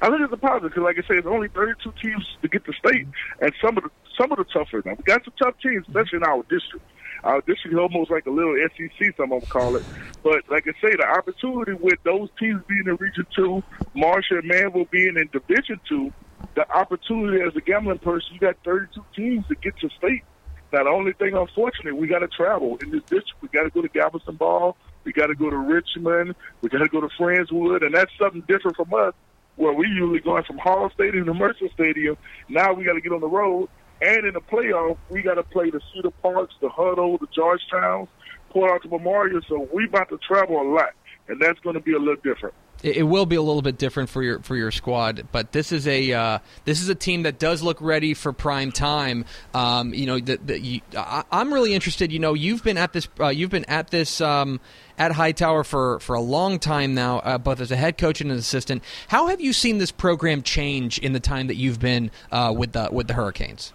I 0.01 0.09
think 0.09 0.21
it's 0.23 0.33
a 0.33 0.37
positive 0.37 0.71
because, 0.71 0.85
like 0.85 0.99
I 0.99 1.03
say, 1.03 1.19
it's 1.19 1.27
only 1.27 1.49
32 1.49 1.93
teams 2.03 2.27
to 2.43 2.49
get 2.49 2.65
to 2.65 2.73
state, 2.73 3.07
and 3.41 3.53
some 3.63 3.77
of 3.77 3.85
the 3.85 3.91
some 4.19 4.33
of 4.33 4.39
the 4.39 4.45
tougher. 4.45 4.83
Now 4.85 4.95
we 4.95 5.05
got 5.05 5.25
some 5.25 5.35
tough 5.39 5.55
teams, 5.63 5.87
especially 5.87 6.19
in 6.19 6.25
our 6.25 6.43
district. 6.45 6.85
Our 7.25 7.41
district 7.41 7.75
is 7.75 7.79
almost 7.79 8.11
like 8.11 8.27
a 8.27 8.31
little 8.31 8.55
SEC, 8.77 9.17
some 9.17 9.33
of 9.33 9.41
them 9.41 9.51
call 9.51 9.77
it. 9.77 9.85
But 10.23 10.49
like 10.49 10.67
I 10.67 10.73
say, 10.81 10.95
the 10.97 11.07
opportunity 11.07 11.73
with 11.73 11.99
those 12.05 12.29
teams 12.39 12.63
being 12.69 12.85
in 12.87 12.97
Region 12.97 13.27
Two, 13.35 13.63
Marshall 13.95 14.39
and 14.39 14.51
Manvel 14.51 14.89
being 14.91 15.17
in 15.17 15.29
Division 15.33 15.81
Two, 15.89 16.13
the 16.57 16.69
opportunity 16.75 17.43
as 17.43 17.55
a 17.55 17.61
gambling 17.61 17.99
person, 17.99 18.31
you 18.33 18.41
got 18.41 18.57
32 18.65 19.05
teams 19.15 19.47
to 19.47 19.55
get 19.55 19.79
to 19.79 19.91
state. 19.91 20.25
Now 20.73 20.85
the 20.85 20.91
only 20.91 21.13
thing, 21.13 21.35
unfortunately, 21.35 21.93
we 21.93 22.09
got 22.09 22.21
to 22.21 22.29
travel 22.29 22.79
in 22.83 22.91
this 22.91 23.03
district. 23.03 23.43
We 23.43 23.49
got 23.49 23.65
to 23.65 23.71
go 23.71 23.83
to 23.83 23.89
Galveston 23.89 24.37
Ball. 24.37 24.77
We 25.05 25.13
got 25.13 25.27
to 25.27 25.35
go 25.37 25.51
to 25.51 25.57
Richmond. 25.57 26.35
We 26.63 26.71
got 26.71 26.79
to 26.79 26.89
go 26.89 27.01
to 27.01 27.09
Friendswood, 27.09 27.85
and 27.85 27.95
that's 27.95 28.11
something 28.19 28.43
different 28.49 28.77
from 28.77 28.93
us 28.95 29.15
where 29.55 29.73
we 29.73 29.87
usually 29.87 30.21
going 30.21 30.45
from 30.45 30.59
Hall 30.59 30.91
Stadium 30.95 31.27
to 31.27 31.35
Mercer 31.35 31.69
Stadium. 31.75 32.17
Now 32.49 32.73
we 32.73 32.85
got 32.85 32.95
to 32.95 33.01
get 33.01 33.13
on 33.13 33.21
the 33.21 33.29
road, 33.29 33.69
and 34.01 34.27
in 34.27 34.35
the 34.35 34.41
playoff, 34.41 34.97
we 35.11 35.23
got 35.23 35.35
to 35.35 35.43
play 35.43 35.71
the 35.71 35.81
Cedar 35.93 36.11
Parks, 36.11 36.55
the 36.61 36.69
Huddle, 36.69 37.19
the 37.19 37.27
Georgetowns, 37.29 38.09
Port 38.51 38.71
Arthur 38.71 38.89
Memorial. 38.89 39.41
So 39.49 39.69
we 39.73 39.85
about 39.85 40.09
to 40.09 40.19
travel 40.19 40.61
a 40.61 40.67
lot, 40.69 40.91
and 41.29 41.41
that's 41.41 41.61
going 41.61 41.75
to 41.75 41.81
be 41.81 41.93
a 41.93 41.99
little 41.99 42.17
different. 42.17 42.55
It, 42.83 43.05
will 43.05 43.27
be 43.27 43.37
a 43.37 43.43
little 43.43 43.63
bit 43.63 43.79
different 43.79 44.11
for 44.11 44.23
your 44.23 44.41
for 44.41 44.55
your 44.55 44.71
squad, 44.71 45.29
but 45.33 45.53
this 45.53 45.73
is 45.73 45.87
a 45.89 46.13
uh, 46.13 46.39
this 46.65 46.83
is 46.83 46.89
a 46.89 46.95
team 46.95 47.23
that 47.23 47.39
does 47.39 47.63
look 47.63 47.81
ready 47.81 48.15
for 48.15 48.33
prime 48.33 48.71
time. 48.71 49.25
Um, 49.55 49.95
you 49.95 50.07
know, 50.07 50.19
the, 50.19 50.37
the, 50.37 50.61
you, 50.61 50.81
I, 50.97 51.25
I'm 51.33 51.53
really 51.53 51.75
interested. 51.75 52.13
You 52.13 52.19
know, 52.19 52.35
you've 52.35 52.63
been 52.63 52.77
at 52.77 52.93
this 52.93 53.09
uh, 53.19 53.29
you've 53.29 53.51
been 53.51 53.65
at 53.65 53.91
this 53.91 54.21
um, 54.21 54.61
at 54.99 55.13
Hightower 55.13 55.65
for 55.65 56.01
for 56.01 56.15
a 56.15 56.21
long 56.21 56.59
time 56.59 56.95
now, 56.95 57.19
uh, 57.21 57.39
both 57.39 57.61
as 57.61 57.71
a 57.71 57.77
head 57.77 57.99
coach 57.99 58.21
and 58.21 58.31
an 58.31 58.39
assistant. 58.39 58.83
How 59.09 59.29
have 59.29 59.41
you 59.41 59.53
seen 59.53 59.79
this 59.79 59.91
program 59.91 60.43
change 60.43 60.99
in 60.99 61.13
the 61.13 61.21
time 61.21 61.47
that 61.47 61.57
you've 61.57 61.81
been 61.81 62.11
uh, 62.31 62.53
with 62.57 62.73
the 62.73 62.89
with 62.93 63.09
the 63.09 63.15
Hurricanes? 63.15 63.73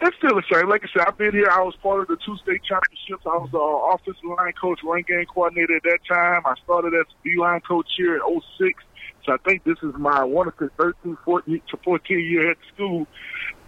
It's 0.00 0.16
still 0.16 0.34
the 0.34 0.42
same. 0.52 0.68
Like 0.68 0.82
I 0.84 0.88
said, 0.92 1.06
I've 1.06 1.18
been 1.18 1.32
here. 1.32 1.48
I 1.50 1.62
was 1.62 1.74
part 1.76 2.00
of 2.00 2.08
the 2.08 2.16
two 2.24 2.36
state 2.38 2.62
championships. 2.64 3.24
I 3.26 3.36
was 3.36 3.50
the 3.52 3.58
uh, 3.58 3.94
offensive 3.94 4.24
line 4.24 4.52
coach, 4.60 4.80
run 4.82 5.04
game 5.06 5.26
coordinator 5.26 5.76
at 5.76 5.82
that 5.84 5.98
time. 6.08 6.42
I 6.44 6.54
started 6.64 6.94
as 6.94 7.06
B 7.22 7.36
line 7.38 7.60
coach 7.60 7.86
here 7.96 8.16
in 8.16 8.40
'06. 8.58 8.82
So 9.24 9.32
I 9.32 9.36
think 9.38 9.64
this 9.64 9.78
is 9.82 9.94
my 9.96 10.24
one 10.24 10.48
of 10.48 10.54
the 10.58 10.68
13, 10.76 11.16
14, 11.24 11.62
to 11.70 11.76
14 11.78 12.20
year 12.20 12.50
at 12.50 12.56
school. 12.74 13.06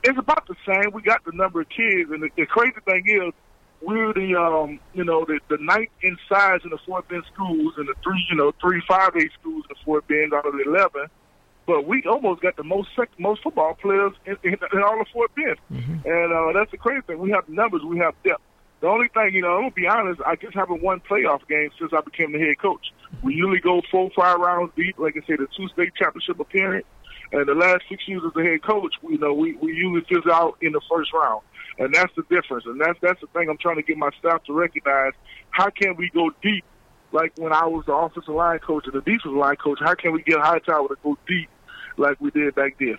It's 0.03 0.19
about 0.19 0.47
the 0.47 0.57
same. 0.67 0.93
We 0.93 1.03
got 1.03 1.25
the 1.25 1.33
number 1.33 1.63
of 1.63 1.69
kids, 1.69 2.11
and 2.11 2.23
the, 2.23 2.29
the 2.37 2.47
crazy 2.47 2.77
thing 2.85 3.05
is, 3.07 3.33
we're 3.81 4.13
the 4.13 4.35
um, 4.37 4.81
you 4.95 5.05
know, 5.05 5.25
the 5.25 5.39
the 5.49 5.59
ninth 5.61 5.91
in 6.03 6.17
size 6.29 6.61
in 6.65 6.71
the 6.71 6.79
Fort 6.87 7.09
Bend 7.09 7.25
schools, 7.33 7.75
and 7.77 7.89
the 7.89 7.95
three, 8.03 8.25
you 8.31 8.37
know, 8.37 8.53
three 8.61 8.83
five 8.89 9.11
eight 9.17 9.31
schools 9.41 9.65
in 9.69 9.77
the 9.77 9.85
Fort 9.85 10.07
Bend 10.09 10.35
out 10.35 10.47
of 10.47 10.55
the 10.55 10.65
eleven 10.67 11.09
but 11.67 11.87
we 11.87 12.03
almost 12.05 12.43
got 12.43 12.57
the 12.57 12.65
most 12.65 12.89
sec- 12.97 13.19
most 13.19 13.43
football 13.43 13.75
players 13.75 14.13
in, 14.25 14.37
in, 14.45 14.57
in 14.73 14.83
all 14.83 15.01
of 15.01 15.09
Fort 15.13 15.35
Bend, 15.35 15.57
and 16.05 16.33
uh, 16.33 16.53
that's 16.53 16.71
the 16.71 16.77
crazy 16.77 17.03
thing. 17.07 17.19
We 17.19 17.33
have 17.33 17.49
numbers, 17.49 17.83
we 17.83 17.99
have 17.99 18.15
depth. 18.23 18.43
The 18.81 18.89
only 18.89 19.09
thing, 19.09 19.35
you 19.35 19.43
know, 19.43 19.57
I'm 19.57 19.63
gonna 19.63 19.71
be 19.73 19.87
honest, 19.87 20.21
I 20.25 20.37
just 20.37 20.55
haven't 20.55 20.83
won 20.83 21.01
playoff 21.01 21.47
games 21.49 21.73
since 21.79 21.93
I 21.93 22.01
became 22.03 22.33
the 22.33 22.39
head 22.39 22.59
coach. 22.59 22.93
We 23.23 23.35
usually 23.35 23.59
go 23.59 23.83
four, 23.91 24.11
five 24.15 24.39
rounds 24.39 24.73
deep, 24.77 24.99
like 24.99 25.17
I 25.17 25.27
said, 25.27 25.39
the 25.39 25.49
two 25.57 25.67
state 25.69 25.95
championship 25.97 26.39
appearance, 26.39 26.87
and 27.33 27.49
the 27.49 27.55
last 27.55 27.83
six 27.89 28.07
years 28.07 28.23
as 28.25 28.33
the 28.35 28.45
head 28.45 28.63
coach, 28.63 28.95
we 29.03 29.15
you 29.15 29.19
know 29.19 29.33
we 29.33 29.55
we 29.57 29.73
usually 29.73 30.03
fizzle 30.09 30.33
out 30.33 30.57
in 30.61 30.73
the 30.73 30.81
first 30.91 31.13
round, 31.13 31.43
and 31.79 31.95
that's 31.95 32.15
the 32.15 32.23
difference. 32.31 32.65
And 32.67 32.81
that's 32.81 32.99
that's 33.01 33.21
the 33.21 33.27
thing 33.29 33.49
I'm 33.49 33.59
trying 33.59 33.77
to 33.77 33.83
get 33.83 33.97
my 33.97 34.11
staff 34.21 34.45
to 34.45 34.53
recognize. 34.53 35.13
How 35.51 35.71
can 35.71 35.97
we 35.97 36.11
go 36.11 36.31
deep? 36.43 36.65
Like 37.13 37.33
when 37.39 37.53
I 37.53 37.67
was 37.67 37.87
the 37.87 37.95
offensive 37.95 38.35
line 38.35 38.59
coach 38.59 38.85
and 38.85 38.95
the 38.95 39.01
defensive 39.01 39.33
line 39.33 39.57
coach, 39.57 39.79
how 39.81 39.95
can 39.95 40.13
we 40.13 40.23
get 40.23 40.39
Hightower 40.39 40.89
to 40.89 40.97
go 41.03 41.17
deep 41.27 41.49
like 41.99 42.21
we 42.21 42.31
did 42.31 42.55
back 42.55 42.79
then? 42.79 42.97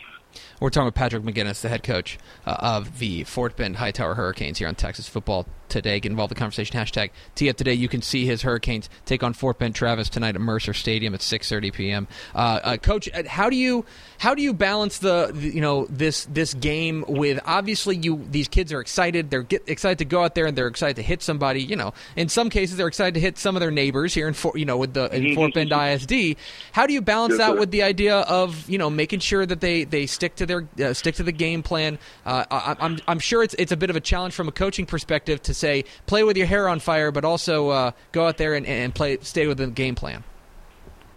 We're 0.60 0.70
talking 0.70 0.86
with 0.86 0.96
Patrick 0.96 1.24
McGinnis, 1.24 1.62
the 1.62 1.70
head 1.70 1.84
coach 1.84 2.18
uh, 2.46 2.58
of 2.60 3.00
the 3.00 3.24
Fort 3.24 3.56
Bend 3.56 3.78
Hightower 3.78 4.16
Hurricanes 4.16 4.60
here 4.60 4.68
on 4.68 4.76
Texas 4.76 5.08
Football 5.08 5.48
Today. 5.70 6.00
Get 6.00 6.12
involved 6.12 6.32
in 6.32 6.36
the 6.36 6.40
conversation. 6.40 6.78
Hashtag 6.80 7.10
TF 7.36 7.56
Today. 7.56 7.74
You 7.74 7.88
can 7.88 8.02
see 8.02 8.26
his 8.26 8.42
Hurricanes 8.42 8.90
take 9.06 9.24
on 9.24 9.34
Fort 9.34 9.60
Bend 9.60 9.76
Travis 9.76 10.10
tonight 10.10 10.36
at 10.36 10.42
Mercer 10.42 10.74
Stadium 10.74 11.14
at 11.14 11.20
6:30 11.22 11.74
p.m. 11.74 12.08
Uh, 12.36 12.38
uh, 12.64 12.78
Coach, 12.78 13.10
uh, 13.14 13.24
how 13.28 13.50
do 13.50 13.56
you 13.56 13.86
how 14.20 14.34
do 14.36 14.42
you 14.42 14.54
balance 14.54 14.98
the, 15.00 15.32
the 15.34 15.50
you 15.50 15.62
know 15.62 15.86
this 15.90 16.26
this 16.26 16.54
game 16.54 17.04
with 17.08 17.40
obviously 17.46 17.96
you 17.98 18.26
these 18.32 18.48
kids 18.48 18.72
are 18.74 18.80
excited. 18.82 19.30
They're 19.30 19.44
get 19.44 19.64
excited 19.68 19.98
to 20.00 20.06
go 20.06 20.24
out 20.24 20.36
there 20.36 20.46
and 20.46 20.58
they're 20.58 20.68
excited 20.68 20.96
to 20.98 21.02
hit 21.04 21.22
somebody. 21.22 21.62
You 21.64 21.76
know, 21.76 21.94
in 22.16 22.30
some 22.30 22.50
cases 22.50 22.78
they're 22.78 22.88
excited 22.88 23.14
to 23.16 23.20
hit 23.20 23.38
some 23.38 23.56
of 23.56 23.60
their 23.60 23.72
neighbors 23.72 24.14
here 24.14 24.28
in 24.28 24.34
Fort, 24.34 24.58
you 24.58 24.66
know 24.66 24.78
with 24.78 24.94
the 24.94 25.14
in 25.16 25.36
Fort 25.36 25.54
Bend 25.54 25.72
ISD. 25.72 26.38
How 26.72 26.86
do 26.88 26.94
you 26.94 27.02
balance 27.02 27.32
Yes, 27.32 27.40
that 27.40 27.54
sir. 27.54 27.60
with 27.60 27.72
the 27.72 27.84
idea 27.84 28.18
of 28.20 28.70
you 28.70 28.78
know 28.78 28.90
making 28.90 29.20
sure 29.20 29.46
that 29.46 29.62
they 29.62 29.84
they 29.84 30.06
stick 30.06 30.36
to 30.38 30.46
their 30.46 30.68
uh, 30.84 30.94
stick 30.94 31.16
to 31.16 31.24
the 31.24 31.32
game 31.32 31.62
plan. 31.64 32.00
Uh, 32.26 32.46
I, 32.50 32.76
I'm 32.80 33.00
I'm 33.08 33.20
sure 33.20 33.44
it's 33.44 33.54
it's 33.56 33.72
a 33.72 33.78
bit 33.78 33.90
of 33.90 33.96
a 33.96 34.00
challenge 34.00 34.34
from 34.34 34.48
a 34.48 34.52
coaching 34.52 34.86
perspective 34.86 35.42
to 35.44 35.54
say 35.58 35.86
play 36.06 36.24
with 36.24 36.38
your 36.38 36.48
hair 36.48 36.70
on 36.70 36.80
fire, 36.80 37.12
but 37.12 37.26
also 37.26 37.70
uh, 37.70 37.92
go 38.12 38.28
out 38.28 38.38
there 38.38 38.54
and, 38.54 38.66
and 38.66 38.94
play 38.94 39.18
stay 39.22 39.48
with 39.48 39.58
the 39.58 39.68
game 39.68 39.96
plan. 39.96 40.24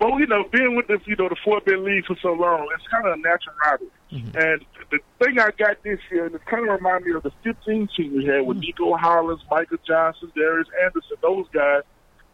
Well, 0.01 0.19
you 0.19 0.27
know, 0.27 0.45
being 0.51 0.77
with 0.77 0.87
the 0.87 0.99
you 1.05 1.15
know 1.17 1.29
the 1.29 1.37
Fort 1.45 1.65
Bend 1.65 1.85
League 1.85 2.07
for 2.07 2.17
so 2.23 2.33
long, 2.33 2.69
it's 2.75 2.87
kind 2.89 3.07
of 3.07 3.13
a 3.13 3.21
natural 3.21 3.55
rivalry. 3.65 3.91
And 4.13 4.65
the 4.91 4.99
thing 5.23 5.39
I 5.39 5.51
got 5.57 5.83
this 5.85 6.01
year, 6.11 6.27
and 6.27 6.35
it 6.35 6.45
kind 6.47 6.69
of 6.69 6.75
reminded 6.75 7.07
me 7.07 7.15
of 7.15 7.23
the 7.23 7.33
15 7.45 7.89
team 7.97 8.17
we 8.17 8.25
had 8.27 8.47
with 8.47 8.59
Nico 8.59 8.97
Hollins, 8.97 9.43
Michael 9.51 9.79
Johnson, 9.87 10.33
Darius 10.35 10.69
Anderson, 10.83 11.17
those 11.23 11.47
guys. 11.53 11.83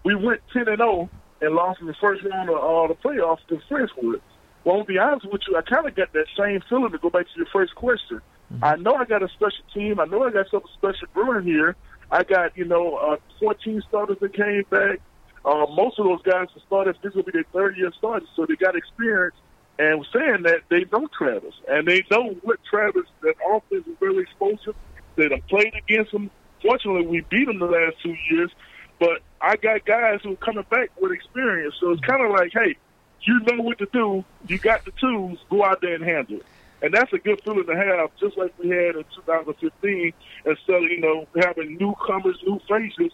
We 0.04 0.14
went 0.14 0.40
10 0.52 0.68
and 0.68 0.78
0 0.78 1.10
and 1.40 1.54
lost 1.54 1.80
in 1.80 1.88
the 1.88 1.94
first 2.00 2.22
round 2.24 2.48
of 2.48 2.56
uh, 2.56 2.86
the 2.86 2.94
playoffs 2.94 3.44
to 3.48 3.60
Friendswood. 3.68 4.20
Well, 4.64 4.78
to 4.78 4.84
be 4.84 4.98
honest 4.98 5.26
with 5.30 5.42
you, 5.48 5.56
I 5.56 5.62
kind 5.62 5.86
of 5.86 5.94
got 5.94 6.12
that 6.12 6.26
same 6.38 6.62
feeling 6.68 6.92
to 6.92 6.98
go 6.98 7.10
back 7.10 7.26
to 7.26 7.32
your 7.36 7.46
first 7.52 7.74
question. 7.74 8.20
I 8.62 8.76
know 8.76 8.94
I 8.94 9.04
got 9.04 9.22
a 9.22 9.28
special 9.28 9.64
team. 9.74 9.98
I 9.98 10.04
know 10.04 10.22
I 10.22 10.30
got 10.30 10.48
something 10.50 10.70
special 10.74 11.08
brewing 11.12 11.44
here. 11.44 11.76
I 12.10 12.22
got, 12.22 12.56
you 12.56 12.64
know, 12.64 12.96
uh, 12.96 13.16
14 13.40 13.82
starters 13.88 14.18
that 14.20 14.34
came 14.34 14.64
back. 14.70 15.00
Uh, 15.44 15.66
most 15.74 15.98
of 15.98 16.06
those 16.06 16.22
guys 16.22 16.48
have 16.54 16.62
started. 16.66 16.96
This 17.02 17.14
will 17.14 17.22
be 17.22 17.32
their 17.32 17.44
third 17.52 17.76
year 17.76 17.92
starters, 17.96 18.28
so 18.34 18.46
they 18.46 18.56
got 18.56 18.76
experience. 18.76 19.36
And 19.78 20.06
saying 20.12 20.42
that, 20.44 20.62
they 20.70 20.84
know 20.90 21.06
Travis, 21.16 21.54
and 21.68 21.86
they 21.86 22.02
know 22.10 22.34
what 22.42 22.58
Travis. 22.68 23.04
That 23.20 23.34
offense 23.46 23.86
is 23.86 23.94
really 24.00 24.22
explosive. 24.22 24.74
They 25.16 25.28
done 25.28 25.42
played 25.48 25.74
against 25.74 26.12
him. 26.12 26.30
Fortunately, 26.62 27.06
we 27.06 27.20
beat 27.20 27.46
them 27.46 27.58
the 27.58 27.66
last 27.66 27.96
two 28.02 28.16
years, 28.30 28.50
but 28.98 29.20
I 29.40 29.56
got 29.56 29.84
guys 29.84 30.20
who 30.22 30.32
are 30.32 30.36
coming 30.36 30.64
back 30.70 30.90
with 30.98 31.12
experience. 31.12 31.74
So 31.78 31.90
it's 31.90 32.00
kind 32.00 32.24
of 32.24 32.30
like, 32.30 32.52
hey, 32.54 32.76
you 33.20 33.40
know 33.40 33.62
what 33.62 33.78
to 33.78 33.88
do. 33.92 34.24
You 34.46 34.58
got 34.58 34.84
the 34.84 34.92
tools. 34.92 35.38
Go 35.50 35.64
out 35.64 35.80
there 35.82 35.94
and 35.94 36.04
handle 36.04 36.38
it. 36.38 36.46
And 36.82 36.92
that's 36.92 37.12
a 37.12 37.18
good 37.18 37.40
feeling 37.42 37.66
to 37.66 37.76
have, 37.76 38.10
just 38.20 38.36
like 38.36 38.52
we 38.58 38.68
had 38.68 38.96
in 38.96 39.04
2015. 39.14 40.12
Instead 40.44 40.74
of 40.74 40.82
you 40.82 41.00
know 41.00 41.26
having 41.36 41.76
newcomers, 41.78 42.38
new 42.46 42.60
faces, 42.68 43.12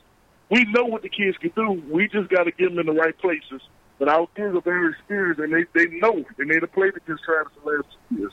we 0.51 0.65
know 0.65 0.85
what 0.85 1.03
the 1.03 1.09
kids 1.09 1.39
can 1.39 1.53
do. 1.55 1.83
We 1.91 2.09
just 2.09 2.29
got 2.29 2.45
to 2.45 2.51
get 2.51 2.71
them 2.71 2.79
in 2.79 2.87
the 2.87 3.01
right 3.01 3.17
places. 3.19 3.63
But 3.99 4.09
our 4.09 4.27
kids 4.35 4.57
are 4.57 4.61
very 4.61 4.91
experienced, 4.91 5.41
and 5.41 5.53
they 5.53 5.65
they 5.75 5.87
know, 5.99 6.25
and 6.39 6.51
they 6.51 6.59
have 6.61 6.73
played 6.73 6.97
against 6.97 7.23
Travis 7.25 7.53
the 7.63 7.71
last 7.71 7.87
two 8.09 8.17
years. 8.17 8.33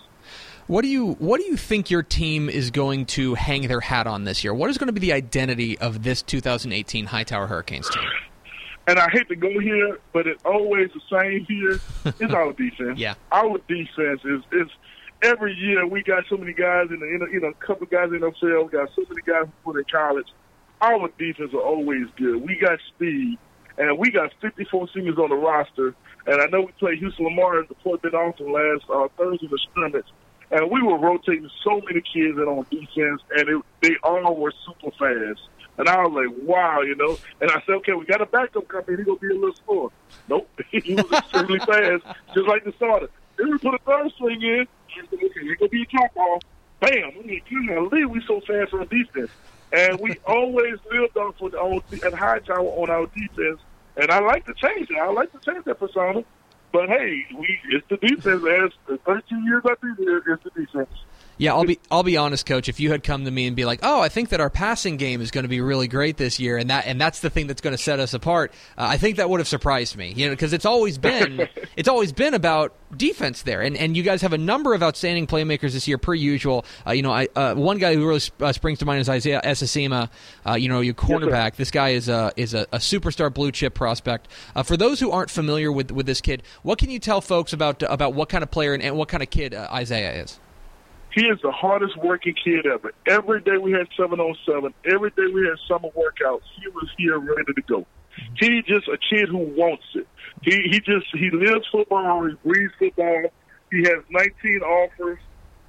What 0.66 0.82
do 0.82 0.88
you 0.88 1.14
what 1.14 1.40
do 1.40 1.46
you 1.46 1.58
think 1.58 1.90
your 1.90 2.04
team 2.04 2.50
is 2.50 2.72
going 2.72 3.06
to 3.08 3.36
hang 3.36 3.68
their 3.68 3.80
hat 3.80 4.08
on 4.08 4.24
this 4.24 4.44
year? 4.44 4.54
What 4.54 4.70
is 4.70 4.78
going 4.78 4.88
to 4.88 4.94
be 4.94 5.00
the 5.00 5.14
identity 5.14 5.78
of 5.78 6.04
this 6.04 6.22
2018 6.24 7.06
Hightower 7.06 7.48
Hurricanes 7.48 7.90
team? 7.90 8.04
And 8.88 8.98
I 8.98 9.08
hate 9.12 9.28
to 9.30 9.36
go 9.36 9.60
here, 9.60 10.00
but 10.14 10.26
it's 10.26 10.44
always 10.46 10.90
the 10.94 11.02
same 11.22 11.46
here. 11.46 11.80
It's 12.20 12.34
our 12.34 12.54
defense. 12.54 12.98
Yeah. 12.98 13.14
Our 13.32 13.60
defense 13.68 14.22
is 14.26 14.42
is 14.52 14.68
every 15.22 15.54
year 15.54 15.86
we 15.86 16.04
got 16.04 16.24
so 16.30 16.38
many 16.38 16.54
guys 16.54 16.88
in 16.90 17.00
the 17.00 17.08
in 17.08 17.20
the, 17.20 17.28
you 17.32 17.40
know 17.40 17.50
a 17.50 17.66
couple 17.66 17.86
guys 17.88 18.10
in 18.12 18.22
we 18.22 18.70
got 18.70 18.90
so 18.96 19.04
many 19.10 19.22
guys 19.26 19.46
who 19.46 19.72
put 19.72 19.80
in 19.80 19.86
college. 19.92 20.28
Our 20.82 21.10
defense 21.18 21.54
are 21.54 21.62
always 21.62 22.08
good. 22.16 22.42
We 22.42 22.56
got 22.56 22.80
speed, 22.88 23.38
and 23.78 23.98
we 23.98 24.12
got 24.12 24.32
54 24.42 24.90
seniors 24.94 25.18
on 25.18 25.30
the 25.30 25.36
roster. 25.36 25.94
And 26.26 26.42
I 26.42 26.46
know 26.46 26.62
we 26.62 26.72
played 26.74 27.00
Houston 27.00 27.26
Lamar 27.26 27.62
at 27.62 27.70
the 27.70 27.76
Fort 27.84 28.02
Bend 28.02 28.14
Austin 28.14 28.52
last 28.52 28.84
uh, 28.90 29.08
Thursday 29.18 29.46
in 29.46 29.52
the 29.52 29.60
scrimmage, 29.70 30.06
and 30.52 30.72
we 30.72 30.82
were 30.82 30.98
rotating 30.98 31.50
so 31.64 31.82
many 31.82 32.02
kids 32.02 32.38
in 32.38 32.44
on 32.44 32.66
defense, 32.70 33.22
and 33.36 33.50
it, 33.50 33.64
they 33.82 33.96
all 34.04 34.36
were 34.36 34.54
super 34.66 34.92
fast. 34.92 35.42
And 35.78 35.88
I 35.88 36.06
was 36.06 36.12
like, 36.12 36.48
wow, 36.48 36.82
you 36.82 36.96
know. 36.96 37.18
And 37.40 37.50
I 37.50 37.62
said, 37.66 37.76
okay, 37.76 37.94
we 37.94 38.06
got 38.06 38.22
a 38.22 38.26
backup 38.26 38.68
coming. 38.68 38.98
He's 38.98 39.06
gonna 39.06 39.18
be 39.18 39.28
a 39.28 39.34
little 39.34 39.56
slower. 39.66 39.90
Nope, 40.28 40.50
he 40.72 40.94
was 40.94 41.12
extremely 41.12 41.60
fast, 41.66 42.04
just 42.34 42.48
like 42.48 42.64
the 42.66 42.74
starter. 42.76 43.10
Then 43.38 43.52
we 43.52 43.58
put 43.58 43.74
a 43.74 43.80
third 43.80 44.12
string 44.14 44.42
in. 44.42 44.68
Said, 44.96 45.06
okay, 45.14 45.56
gonna 45.60 45.70
be 45.70 45.84
a 45.84 45.86
top 45.98 46.16
off. 46.18 46.42
Bam! 46.82 47.12
We 47.20 47.42
mean, 47.50 47.68
golly, 47.68 48.06
we 48.06 48.24
so 48.28 48.40
fast 48.48 48.74
on 48.74 48.88
defense, 48.88 49.32
and 49.72 50.00
we 50.00 50.16
always 50.28 50.76
lived 50.92 51.18
off 51.18 51.36
with 51.42 51.54
on 51.54 51.82
at 52.06 52.14
Hightower 52.14 52.60
on 52.60 52.90
our 52.90 53.08
defense. 53.08 53.60
And 53.98 54.12
I 54.12 54.20
like 54.20 54.46
to 54.46 54.54
change 54.54 54.88
that. 54.90 55.00
I 55.02 55.12
like 55.12 55.32
to 55.34 55.40
change 55.46 55.66
that 55.66 55.80
persona. 55.80 56.24
But 56.72 56.88
hey, 56.90 57.26
we 57.38 57.60
it's 57.72 57.86
the 57.90 57.98
defense. 57.98 58.44
As 58.64 58.72
the 58.88 58.98
13 59.06 59.46
years 59.46 59.64
I've 59.70 59.82
been 59.82 59.96
here, 59.98 60.24
it's 60.26 60.44
the 60.44 60.52
defense. 60.52 60.90
Yeah, 61.40 61.54
I'll 61.54 61.64
be 61.64 61.80
I'll 61.90 62.04
be 62.04 62.18
honest, 62.18 62.46
coach. 62.46 62.68
If 62.68 62.82
you 62.82 62.92
had 62.92 63.02
come 63.02 63.24
to 63.24 63.32
me 63.32 63.48
and 63.48 63.56
be 63.56 63.64
like, 63.64 63.80
"Oh, 63.82 64.02
I 64.02 64.10
think 64.10 64.28
that 64.30 64.42
our 64.42 64.50
passing 64.50 64.98
game 64.98 65.22
is 65.22 65.32
going 65.32 65.46
to 65.46 65.48
be 65.48 65.62
really 65.62 65.88
great 65.88 66.18
this 66.18 66.38
year," 66.38 66.58
and 66.58 66.70
that 66.70 66.86
and 66.86 67.00
that's 67.00 67.22
the 67.22 67.30
thing 67.30 67.48
that's 67.48 67.62
going 67.62 67.76
to 67.76 67.82
set 67.82 67.98
us 68.02 68.14
apart, 68.14 68.52
uh, 68.78 68.88
I 68.90 68.98
think 68.98 69.16
that 69.16 69.30
would 69.30 69.40
have 69.40 69.48
surprised 69.48 69.96
me. 69.96 70.12
You 70.14 70.26
know, 70.26 70.34
because 70.34 70.52
it's 70.52 70.66
always 70.66 70.98
been 70.98 71.48
it's 71.78 71.88
always 71.88 72.12
been 72.12 72.34
about 72.34 72.76
defense 72.94 73.44
there, 73.44 73.62
and 73.62 73.78
and 73.78 73.96
you 73.96 74.04
guys 74.04 74.22
have 74.22 74.34
a 74.34 74.38
number 74.38 74.74
of 74.74 74.84
outstanding 74.84 75.28
playmakers 75.28 75.72
this 75.72 75.88
year, 75.88 75.98
per 75.98 76.14
usual. 76.14 76.66
Uh, 76.86 76.92
you 76.92 77.04
know, 77.04 77.14
I, 77.14 77.30
uh, 77.38 77.56
one 77.56 77.78
guy 77.78 77.96
who 77.96 78.06
really 78.06 78.22
uh, 78.42 78.52
springs 78.52 78.80
to 78.80 78.86
mind 78.86 79.00
is 79.00 79.08
Isaiah 79.08 79.40
Esasima. 79.42 80.10
Uh, 80.46 80.56
you 80.56 80.68
know, 80.68 80.82
your 80.82 80.94
cornerback. 80.94 81.56
this 81.56 81.72
guy 81.72 81.92
is 81.92 82.10
a 82.10 82.34
is 82.36 82.54
a, 82.54 82.64
a 82.74 82.80
superstar 82.80 83.34
blue 83.34 83.54
chip 83.54 83.76
prospect. 83.76 84.28
Uh, 84.58 84.64
for 84.64 84.76
those 84.76 85.00
who 85.00 85.10
aren't 85.12 85.32
familiar 85.32 85.72
with 85.72 85.90
with 85.90 86.06
this 86.06 86.20
kid, 86.20 86.44
what 86.64 86.80
can 86.80 86.90
you 86.90 87.00
tell 87.00 87.22
folks 87.22 87.54
about 87.54 87.82
about 87.84 88.14
what 88.14 88.28
kind 88.28 88.44
of 88.44 88.52
player 88.52 88.74
and, 88.74 88.84
and 88.84 88.98
what 88.98 89.08
kind 89.08 89.24
of 89.24 89.30
kid 89.30 89.54
uh, 89.54 89.70
Isaiah 89.72 90.22
is? 90.22 90.38
He 91.14 91.26
is 91.26 91.40
the 91.42 91.52
hardest 91.52 91.98
working 91.98 92.36
kid 92.44 92.66
ever. 92.66 92.92
Every 93.08 93.42
day 93.42 93.58
we 93.58 93.72
had 93.72 93.88
seven 93.98 94.20
on 94.20 94.36
seven. 94.46 94.74
Every 94.86 95.10
day 95.12 95.26
we 95.34 95.42
had 95.48 95.58
summer 95.68 95.90
workouts. 95.90 96.44
He 96.62 96.68
was 96.70 96.88
here 96.98 97.18
ready 97.18 97.54
to 97.56 97.62
go. 97.64 97.86
He 98.38 98.62
just 98.68 98.88
a 98.88 98.98
kid 98.98 99.30
who 99.30 99.38
wants 99.56 99.84
it. 99.96 100.08
He 100.42 100.52
he 100.70 100.80
just 100.80 101.08
he 101.14 101.30
lives 101.32 101.68
football. 101.72 102.28
He 102.28 102.36
breathes 102.44 102.74
football. 102.78 103.32
He 103.72 103.84
has 103.84 104.04
19 104.10 104.62
offers. 104.62 105.20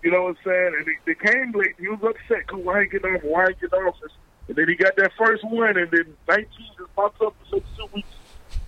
You 0.03 0.11
know 0.11 0.23
what 0.23 0.29
I'm 0.31 0.37
saying? 0.45 0.73
And 0.79 0.87
they, 0.87 1.13
they 1.13 1.31
came 1.33 1.53
late. 1.53 1.75
He 1.79 1.89
was 1.89 2.01
upset 2.03 2.47
because 2.47 2.65
why 2.65 2.81
ain't 2.81 2.93
getting 2.93 3.15
off? 3.15 3.23
Why 3.23 3.47
ain't 3.47 3.61
getting 3.61 3.79
offers? 3.79 4.13
And 4.49 4.57
then 4.57 4.69
he 4.69 4.75
got 4.75 4.97
that 4.97 5.13
first 5.19 5.45
win, 5.45 5.77
and 5.77 5.91
then 5.91 6.17
19 6.29 6.47
just 6.79 6.97
popped 6.97 7.21
up 7.23 7.37
in 7.53 7.61
two 7.61 7.87
weeks. 7.95 8.09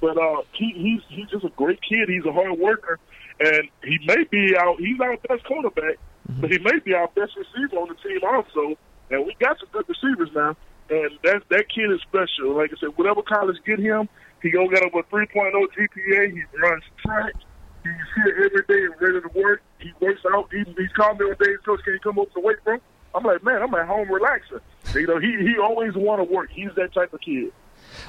But 0.01 0.19
uh, 0.19 0.43
he, 0.53 0.73
he's 0.77 1.01
he's 1.09 1.29
just 1.31 1.45
a 1.45 1.49
great 1.57 1.81
kid. 1.83 2.09
He's 2.09 2.25
a 2.25 2.33
hard 2.33 2.59
worker, 2.59 2.99
and 3.41 3.69
he 3.83 3.99
may 4.07 4.25
be 4.31 4.57
out. 4.57 4.79
He's 4.79 5.01
our 5.01 5.17
best 5.29 5.45
quarterback, 5.45 5.97
Mm-hmm. 6.29 6.41
but 6.41 6.51
he 6.53 6.59
may 6.59 6.79
be 6.85 6.95
our 6.95 7.09
best 7.09 7.33
receiver 7.37 7.77
on 7.77 7.89
the 7.89 8.09
team 8.09 8.21
also. 8.23 8.79
And 9.11 9.27
we 9.27 9.35
got 9.41 9.59
some 9.59 9.69
good 9.73 9.85
receivers 9.89 10.31
now, 10.35 10.57
and 10.89 11.11
that 11.25 11.43
that 11.51 11.69
kid 11.69 11.91
is 11.91 12.01
special. 12.03 12.57
Like 12.57 12.71
I 12.73 12.81
said, 12.81 12.97
whatever 12.97 13.23
college 13.23 13.57
get 13.67 13.79
him, 13.79 14.09
he 14.41 14.51
gonna 14.51 14.69
get 14.69 14.83
over 14.85 15.03
3.0 15.03 15.53
GPA. 15.53 16.33
He 16.33 16.43
runs 16.59 16.85
track. 17.05 17.35
He's 17.83 17.93
here 18.15 18.47
every 18.47 18.63
day 18.69 18.85
and 18.87 18.95
ready 19.01 19.21
to 19.21 19.31
work. 19.39 19.61
He 19.81 19.93
works 20.01 20.21
out. 20.33 20.49
Even 20.55 20.75
he's 20.79 20.93
called 20.93 21.19
me 21.19 21.27
one 21.27 21.37
day, 21.41 21.55
coach, 21.65 21.81
can 21.83 21.95
you 21.95 22.01
come 22.01 22.19
up 22.19 22.29
to 22.29 22.35
the 22.35 22.41
weight 22.41 22.59
room? 22.65 22.81
I'm 23.15 23.25
like, 23.25 23.43
man, 23.43 23.61
I'm 23.61 23.75
at 23.75 23.87
home 23.87 24.11
relaxing. 24.11 24.61
You 24.95 25.07
know, 25.07 25.19
he 25.19 25.37
he 25.39 25.59
always 25.59 25.95
want 25.95 26.21
to 26.21 26.33
work. 26.33 26.51
He's 26.51 26.71
that 26.77 26.95
type 26.95 27.13
of 27.13 27.21
kid. 27.21 27.53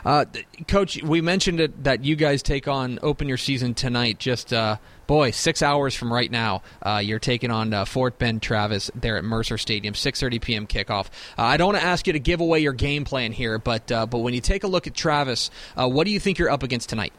Uh, 0.06 0.26
Coach, 0.68 1.02
we 1.04 1.22
mentioned 1.22 1.60
it, 1.60 1.84
that 1.84 2.04
you 2.04 2.16
guys 2.16 2.44
take 2.44 2.68
on 2.68 3.00
open 3.02 3.28
your 3.28 3.38
season 3.38 3.74
tonight. 3.74 4.20
Just 4.20 4.54
uh, 4.54 4.78
boy, 5.08 5.32
six 5.32 5.62
hours 5.62 5.96
from 5.96 6.12
right 6.12 6.30
now, 6.30 6.62
uh, 6.82 7.02
you're 7.04 7.20
taking 7.20 7.52
on 7.52 7.74
uh, 7.74 7.86
Fort 7.86 8.18
Bend 8.18 8.42
Travis 8.42 8.92
there 8.96 9.18
at 9.18 9.24
Mercer 9.24 9.58
Stadium, 9.58 9.94
6:30 9.94 10.42
p.m. 10.42 10.68
kickoff. 10.68 11.08
Uh, 11.38 11.44
I 11.44 11.58
don't 11.58 11.74
want 11.74 11.80
to 11.80 11.86
ask 11.86 12.08
you 12.08 12.14
to 12.14 12.20
give 12.20 12.42
away 12.42 12.60
your 12.60 12.74
game 12.74 13.06
plan 13.06 13.32
here, 13.32 13.58
but 13.58 13.92
uh, 13.92 14.06
but 14.06 14.20
when 14.20 14.34
you 14.34 14.42
take 14.42 14.64
a 14.64 14.68
look 14.68 14.88
at 14.88 14.94
Travis, 14.94 15.50
what 15.76 16.06
do 16.06 16.12
you 16.12 16.20
think 16.20 16.40
you're 16.40 16.52
up 16.52 16.64
against 16.64 16.90
tonight? 16.90 17.14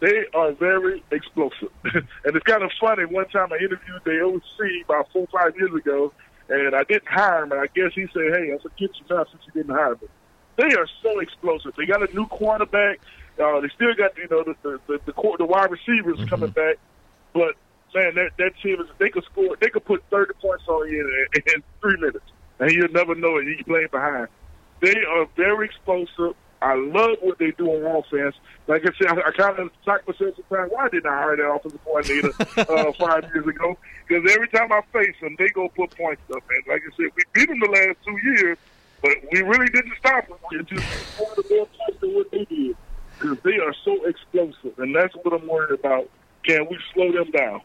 They 0.00 0.24
are 0.32 0.52
very 0.52 1.02
explosive, 1.10 1.70
and 1.84 2.06
it's 2.24 2.44
kind 2.44 2.62
of 2.62 2.70
funny. 2.80 3.04
One 3.04 3.28
time 3.28 3.52
I 3.52 3.56
interviewed 3.56 4.02
the 4.04 4.20
OC 4.20 4.84
about 4.84 5.10
four 5.12 5.26
five 5.32 5.56
years 5.56 5.74
ago, 5.74 6.12
and 6.48 6.74
I 6.74 6.84
didn't 6.84 7.08
hire 7.08 7.42
him. 7.42 7.52
And 7.52 7.60
I 7.60 7.66
guess 7.74 7.92
he 7.94 8.06
said, 8.12 8.32
"Hey, 8.34 8.52
I 8.54 8.58
forget 8.58 8.90
you 8.94 9.04
now 9.10 9.24
since 9.24 9.42
you 9.46 9.52
didn't 9.52 9.74
hire 9.74 9.96
me." 10.00 10.08
They 10.58 10.74
are 10.74 10.88
so 11.02 11.20
explosive. 11.20 11.74
They 11.76 11.86
got 11.86 12.02
a 12.02 12.12
new 12.12 12.26
quarterback. 12.26 12.98
Uh, 13.40 13.60
they 13.60 13.68
still 13.68 13.94
got 13.94 14.18
you 14.18 14.26
know 14.28 14.42
the 14.42 14.56
the 14.62 14.80
the, 14.88 15.00
the, 15.06 15.36
the 15.38 15.46
wide 15.46 15.70
receivers 15.70 16.18
mm-hmm. 16.18 16.26
coming 16.26 16.50
back, 16.50 16.76
but 17.32 17.54
man, 17.94 18.16
that 18.16 18.32
that 18.38 18.50
team 18.60 18.80
is 18.80 18.88
they 18.98 19.08
could 19.08 19.24
score. 19.24 19.56
They 19.60 19.70
could 19.70 19.84
put 19.84 20.02
thirty 20.10 20.34
points 20.42 20.64
on 20.66 20.90
you 20.90 21.28
in, 21.32 21.42
in 21.54 21.62
three 21.80 21.96
minutes, 21.96 22.26
and 22.58 22.72
you'll 22.72 22.90
never 22.90 23.14
know 23.14 23.36
it. 23.38 23.46
You 23.46 23.62
playing 23.64 23.86
behind. 23.92 24.26
They 24.80 24.96
are 25.04 25.28
very 25.36 25.66
explosive. 25.66 26.34
I 26.60 26.74
love 26.74 27.18
what 27.20 27.38
they 27.38 27.52
do 27.52 27.70
on 27.70 28.02
offense. 28.02 28.34
Like 28.66 28.82
I 28.82 28.90
said, 28.98 29.16
I, 29.16 29.28
I 29.28 29.30
kind 29.30 29.60
of 29.60 29.70
talked 29.84 30.08
myself 30.08 30.34
sometimes. 30.34 30.72
Why 30.72 30.88
didn't 30.88 31.06
I 31.06 31.22
hire 31.22 31.36
that 31.36 31.52
offensive 31.52 31.84
coordinator 31.84 32.32
uh, 32.58 32.92
five 32.98 33.30
years 33.32 33.46
ago? 33.46 33.78
Because 34.08 34.28
every 34.34 34.48
time 34.48 34.72
I 34.72 34.80
face 34.92 35.14
them, 35.20 35.36
they 35.38 35.50
go 35.50 35.68
put 35.68 35.96
points 35.96 36.22
up. 36.34 36.42
And 36.50 36.64
like 36.66 36.82
I 36.82 36.96
said, 36.96 37.12
we 37.14 37.22
beat 37.32 37.48
them 37.48 37.60
the 37.60 37.70
last 37.70 37.98
two 38.04 38.18
years, 38.28 38.58
but 39.02 39.12
we 39.32 39.42
really 39.42 39.68
didn't 39.68 39.94
stop 39.98 40.26
them. 40.28 40.38
We 40.50 40.62
just 40.64 41.20
wanted 41.20 41.68
than 42.00 42.14
what 42.14 42.30
they 42.30 42.44
did 42.44 42.76
because 43.18 43.38
they 43.42 43.58
are 43.58 43.74
so 43.84 44.04
explosive, 44.04 44.78
and 44.78 44.94
that's 44.94 45.14
what 45.22 45.32
I'm 45.34 45.46
worried 45.46 45.78
about. 45.78 46.08
Can 46.44 46.66
we 46.70 46.78
slow 46.94 47.12
them 47.12 47.30
down? 47.30 47.60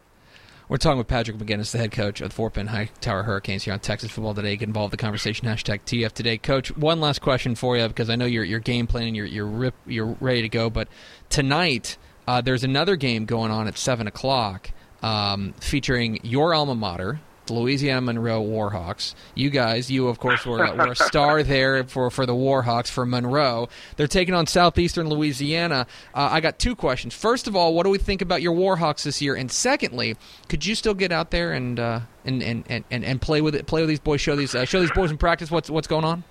We're 0.68 0.78
talking 0.78 0.98
with 0.98 1.08
Patrick 1.08 1.36
McGinnis, 1.36 1.72
the 1.72 1.78
head 1.78 1.92
coach 1.92 2.22
of 2.22 2.30
the 2.30 2.34
Fort 2.34 2.54
Bend 2.54 2.70
High 2.70 2.88
Tower 3.00 3.22
Hurricanes 3.22 3.64
here 3.64 3.74
on 3.74 3.80
Texas 3.80 4.10
Football 4.10 4.34
Today. 4.34 4.56
Get 4.56 4.66
involved 4.66 4.94
in 4.94 4.96
the 4.96 5.02
conversation. 5.02 5.46
Hashtag 5.46 5.80
TF 5.82 6.12
Today. 6.12 6.38
Coach, 6.38 6.74
one 6.76 7.00
last 7.00 7.20
question 7.20 7.54
for 7.54 7.76
you 7.76 7.86
because 7.86 8.08
I 8.08 8.16
know 8.16 8.24
you're, 8.24 8.44
you're 8.44 8.60
game 8.60 8.86
planning, 8.86 9.14
you're, 9.14 9.26
you're, 9.26 9.46
rip, 9.46 9.74
you're 9.86 10.16
ready 10.20 10.40
to 10.42 10.48
go. 10.48 10.70
But 10.70 10.88
tonight, 11.28 11.98
uh, 12.26 12.40
there's 12.40 12.64
another 12.64 12.96
game 12.96 13.26
going 13.26 13.50
on 13.50 13.68
at 13.68 13.76
7 13.76 14.06
o'clock 14.06 14.70
um, 15.02 15.52
featuring 15.60 16.18
your 16.22 16.54
alma 16.54 16.74
mater, 16.74 17.20
the 17.46 17.54
Louisiana 17.54 18.00
Monroe 18.00 18.42
Warhawks. 18.42 19.14
You 19.34 19.50
guys, 19.50 19.90
you 19.90 20.08
of 20.08 20.18
course 20.18 20.44
were, 20.46 20.58
were 20.74 20.92
a 20.92 20.96
star 20.96 21.42
there 21.42 21.84
for, 21.84 22.10
for 22.10 22.26
the 22.26 22.34
Warhawks 22.34 22.88
for 22.88 23.04
Monroe. 23.04 23.68
They're 23.96 24.06
taking 24.06 24.34
on 24.34 24.46
Southeastern 24.46 25.08
Louisiana. 25.08 25.86
Uh, 26.14 26.28
I 26.32 26.40
got 26.40 26.58
two 26.58 26.74
questions. 26.74 27.14
First 27.14 27.46
of 27.46 27.56
all, 27.56 27.74
what 27.74 27.84
do 27.84 27.90
we 27.90 27.98
think 27.98 28.22
about 28.22 28.42
your 28.42 28.54
Warhawks 28.54 29.04
this 29.04 29.20
year? 29.20 29.34
And 29.34 29.50
secondly, 29.50 30.16
could 30.48 30.64
you 30.64 30.74
still 30.74 30.94
get 30.94 31.12
out 31.12 31.30
there 31.30 31.52
and 31.52 31.78
uh, 31.78 32.00
and, 32.24 32.42
and, 32.42 32.84
and, 32.90 33.04
and 33.04 33.20
play 33.20 33.40
with 33.40 33.54
it, 33.54 33.66
play 33.66 33.82
with 33.82 33.88
these 33.88 34.00
boys, 34.00 34.20
show 34.20 34.36
these 34.36 34.54
uh, 34.54 34.64
show 34.64 34.80
these 34.80 34.92
boys 34.92 35.10
in 35.10 35.18
practice 35.18 35.50
what's 35.50 35.68
what's 35.68 35.86
going 35.86 36.04
on? 36.04 36.24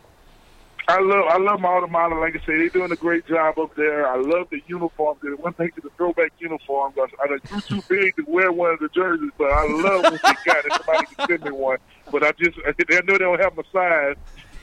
I 0.87 0.99
love 0.99 1.25
I 1.29 1.37
love 1.37 1.61
my 1.61 1.69
alma 1.69 1.87
mater. 1.87 2.19
Like 2.19 2.35
I 2.35 2.39
say, 2.39 2.57
they're 2.57 2.69
doing 2.69 2.91
a 2.91 2.97
great 2.97 3.25
job 3.25 3.57
up 3.57 3.73
there. 3.75 4.05
I 4.05 4.17
love 4.17 4.49
the 4.49 4.61
uniforms. 4.67 5.21
The 5.21 5.29
one 5.37 5.53
thing 5.53 5.71
to 5.75 5.81
the 5.81 5.89
throwback 5.95 6.33
uniforms. 6.39 6.95
I, 6.97 7.07
I 7.23 7.37
grew 7.47 7.61
too 7.61 7.81
big 7.89 8.17
to 8.17 8.23
wear 8.27 8.51
one 8.51 8.71
of 8.73 8.79
the 8.79 8.89
jerseys, 8.89 9.31
but 9.37 9.49
I 9.49 9.65
love 9.65 10.03
what 10.03 10.21
they 10.21 10.51
got. 10.51 10.65
If 10.65 10.73
somebody 10.73 11.05
can 11.15 11.27
send 11.27 11.43
me 11.43 11.51
one, 11.51 11.77
but 12.11 12.23
I 12.23 12.33
just 12.33 12.57
I 12.65 12.73
know 13.05 13.13
they 13.13 13.17
don't 13.19 13.39
have 13.39 13.55
my 13.55 13.63
size. 13.71 14.15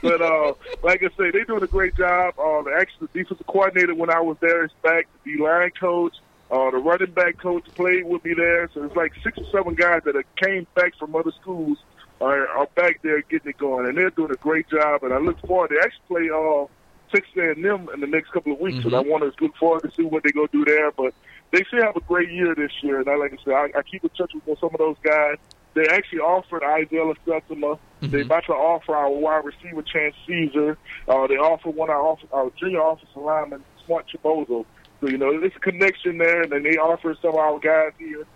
But 0.02 0.20
uh, 0.20 0.54
like 0.83 1.02
I 1.02 1.09
say, 1.16 1.30
they're 1.30 1.44
doing 1.44 1.62
a 1.62 1.66
great 1.66 1.96
job. 1.96 2.38
Uh, 2.38 2.62
the 2.62 2.76
actual 2.78 3.09
defensive 3.12 3.46
coordinator 3.46 3.94
when 3.94 4.11
I 4.11 4.20
was 4.20 4.37
there 4.40 4.64
is 4.64 4.70
back. 4.83 5.06
The 5.24 5.38
line 5.38 5.70
coach, 5.78 6.16
uh, 6.50 6.70
the 6.70 6.78
running 6.78 7.12
back 7.12 7.38
coach 7.38 7.64
played 7.74 8.04
with 8.04 8.24
me 8.24 8.35
there. 8.35 8.68
So 8.74 8.85
it's 8.85 8.96
like 8.96 9.12
six 9.22 9.38
or 9.38 9.44
seven 9.50 9.74
guys 9.74 10.02
that 10.04 10.22
came 10.37 10.66
back 10.74 10.94
from 10.98 11.16
other 11.16 11.33
schools 11.40 11.78
are, 12.20 12.48
are 12.48 12.66
back 12.74 13.00
there 13.02 13.22
getting 13.22 13.50
it 13.50 13.59
going, 13.59 13.87
and 13.87 13.96
they're 13.96 14.11
doing 14.11 14.30
a 14.30 14.37
great 14.37 14.68
job. 14.68 15.02
And 15.02 15.12
I 15.12 15.18
look 15.18 15.38
forward. 15.40 15.70
They 15.70 15.78
actually 15.78 16.28
play 16.28 16.30
uh, 16.30 16.66
Texas 17.12 17.33
A&M 17.37 17.88
in 17.92 18.00
the 18.00 18.06
next 18.06 18.30
couple 18.30 18.52
of 18.52 18.61
weeks, 18.61 18.78
mm-hmm. 18.78 18.88
and 18.88 18.96
I 18.96 19.00
want 19.00 19.22
to 19.22 19.44
look 19.44 19.56
forward 19.56 19.83
to 19.83 19.90
see 19.92 20.02
what 20.02 20.22
they 20.22 20.30
go 20.30 20.46
do 20.46 20.64
there. 20.64 20.90
But 20.92 21.14
they 21.50 21.64
should 21.64 21.83
have 21.83 21.96
a 21.96 22.00
great 22.00 22.30
year 22.30 22.54
this 22.54 22.72
year. 22.83 23.00
And 23.00 23.09
I, 23.09 23.16
like 23.16 23.33
I 23.33 23.37
said, 23.44 23.54
I, 23.54 23.78
I 23.78 23.83
keep 23.83 24.04
in 24.04 24.11
touch 24.11 24.33
with 24.35 24.59
some 24.59 24.70
of 24.72 24.78
those 24.78 24.96
guys. 25.02 25.37
They 25.74 25.87
actually 25.87 26.18
offered 26.20 26.64
Isaiah 26.64 27.12
Septima. 27.24 27.76
Mm-hmm. 27.76 28.11
They 28.11 28.22
about 28.22 28.44
to 28.46 28.52
offer 28.52 28.96
our 28.96 29.11
wide 29.11 29.44
receiver 29.44 29.83
Chance 29.83 30.16
Caesar. 30.26 30.76
Uh, 31.09 31.26
they 31.26 31.37
offer 31.37 31.70
one 31.70 31.90
of 31.90 31.96
our, 31.96 32.16
our 32.33 32.50
junior 32.59 32.80
offensive 32.80 33.16
lineman, 33.16 33.64
Smart 33.87 34.06
Chibozo. 34.09 34.66
So, 35.00 35.09
you 35.09 35.16
know, 35.16 35.38
there's 35.38 35.52
a 35.56 35.61
connection 35.61 36.18
there, 36.18 36.42
and 36.42 36.52
then 36.52 36.62
they 36.62 36.76
offer 36.76 37.16
some 37.22 37.30
of 37.30 37.37
our 37.37 37.59
guys 37.59 37.92
here. 37.98 38.26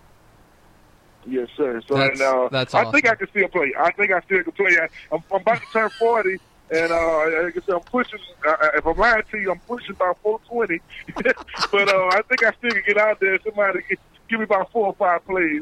Yes, 1.27 1.49
sir. 1.57 1.81
So 1.87 1.95
that's, 1.95 2.19
and, 2.19 2.21
uh, 2.21 2.49
that's 2.51 2.73
I 2.73 2.89
think 2.91 3.07
I 3.09 3.15
can 3.15 3.27
still 3.29 3.47
play. 3.47 3.73
I 3.77 3.91
think 3.91 4.11
I 4.11 4.21
still 4.21 4.43
can 4.43 4.51
play. 4.53 4.77
I, 4.79 4.87
I'm, 5.13 5.23
I'm 5.31 5.41
about 5.41 5.61
to 5.61 5.67
turn 5.73 5.89
40, 5.97 6.37
and 6.71 6.91
uh, 6.91 7.43
like 7.43 7.57
I 7.57 7.61
said, 7.65 7.75
I'm 7.75 7.81
pushing. 7.81 8.19
Uh, 8.47 8.55
if 8.75 8.85
I'm 8.85 8.97
lying 8.97 9.23
to 9.31 9.37
you, 9.37 9.51
I'm 9.51 9.59
pushing 9.67 9.91
about 9.91 10.17
420. 10.21 10.81
but 11.71 11.89
uh, 11.89 12.09
I 12.11 12.21
think 12.29 12.43
I 12.43 12.51
still 12.57 12.71
can 12.71 12.83
get 12.87 12.97
out 12.97 13.19
there. 13.19 13.37
Somebody 13.43 13.79
get, 13.89 13.99
give 14.29 14.39
me 14.39 14.43
about 14.45 14.71
four 14.71 14.87
or 14.87 14.95
five 14.95 15.25
plays. 15.25 15.61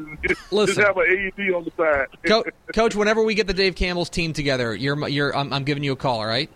Just 0.66 0.80
have 0.80 0.96
an 0.96 1.32
AED 1.38 1.54
on 1.54 1.64
the 1.64 1.72
side. 1.76 2.06
Co- 2.24 2.44
Coach, 2.74 2.94
whenever 2.94 3.22
we 3.22 3.34
get 3.34 3.46
the 3.46 3.54
Dave 3.54 3.74
Campbell's 3.74 4.10
team 4.10 4.32
together, 4.32 4.74
you're 4.74 5.08
you're 5.08 5.36
I'm, 5.36 5.52
I'm 5.52 5.64
giving 5.64 5.84
you 5.84 5.92
a 5.92 5.96
call. 5.96 6.20
All 6.20 6.26
right. 6.26 6.50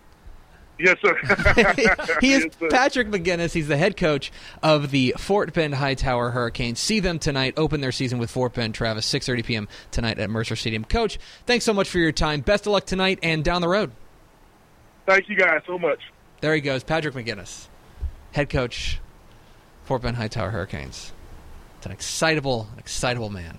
Yes, 0.79 0.97
sir. 1.01 1.15
he 2.21 2.33
is 2.33 2.45
Yes, 2.45 2.53
sir. 2.57 2.69
Patrick 2.69 3.09
McGinnis. 3.09 3.53
He's 3.53 3.67
the 3.67 3.77
head 3.77 3.97
coach 3.97 4.31
of 4.63 4.91
the 4.91 5.13
Fort 5.17 5.53
Bend 5.53 5.75
Hightower 5.75 6.31
Hurricanes. 6.31 6.79
See 6.79 6.99
them 6.99 7.19
tonight. 7.19 7.53
Open 7.57 7.81
their 7.81 7.91
season 7.91 8.17
with 8.17 8.31
Fort 8.31 8.53
Bend 8.53 8.73
Travis, 8.73 9.11
6:30 9.11 9.45
p.m. 9.45 9.67
tonight 9.91 10.17
at 10.19 10.29
Mercer 10.29 10.55
Stadium. 10.55 10.85
Coach, 10.85 11.19
thanks 11.45 11.65
so 11.65 11.73
much 11.73 11.89
for 11.89 11.97
your 11.99 12.13
time. 12.13 12.41
Best 12.41 12.65
of 12.65 12.71
luck 12.71 12.85
tonight 12.85 13.19
and 13.21 13.43
down 13.43 13.61
the 13.61 13.67
road. 13.67 13.91
Thank 15.05 15.27
you 15.27 15.35
guys 15.35 15.61
so 15.67 15.77
much. 15.77 15.99
There 16.41 16.55
he 16.55 16.61
goes, 16.61 16.83
Patrick 16.83 17.15
McGinnis, 17.15 17.67
head 18.31 18.49
coach, 18.49 18.99
Fort 19.83 20.01
Bend 20.01 20.15
Hightower 20.15 20.51
Hurricanes. 20.51 21.11
It's 21.77 21.85
an 21.85 21.91
excitable, 21.91 22.69
an 22.73 22.79
excitable 22.79 23.29
man, 23.29 23.57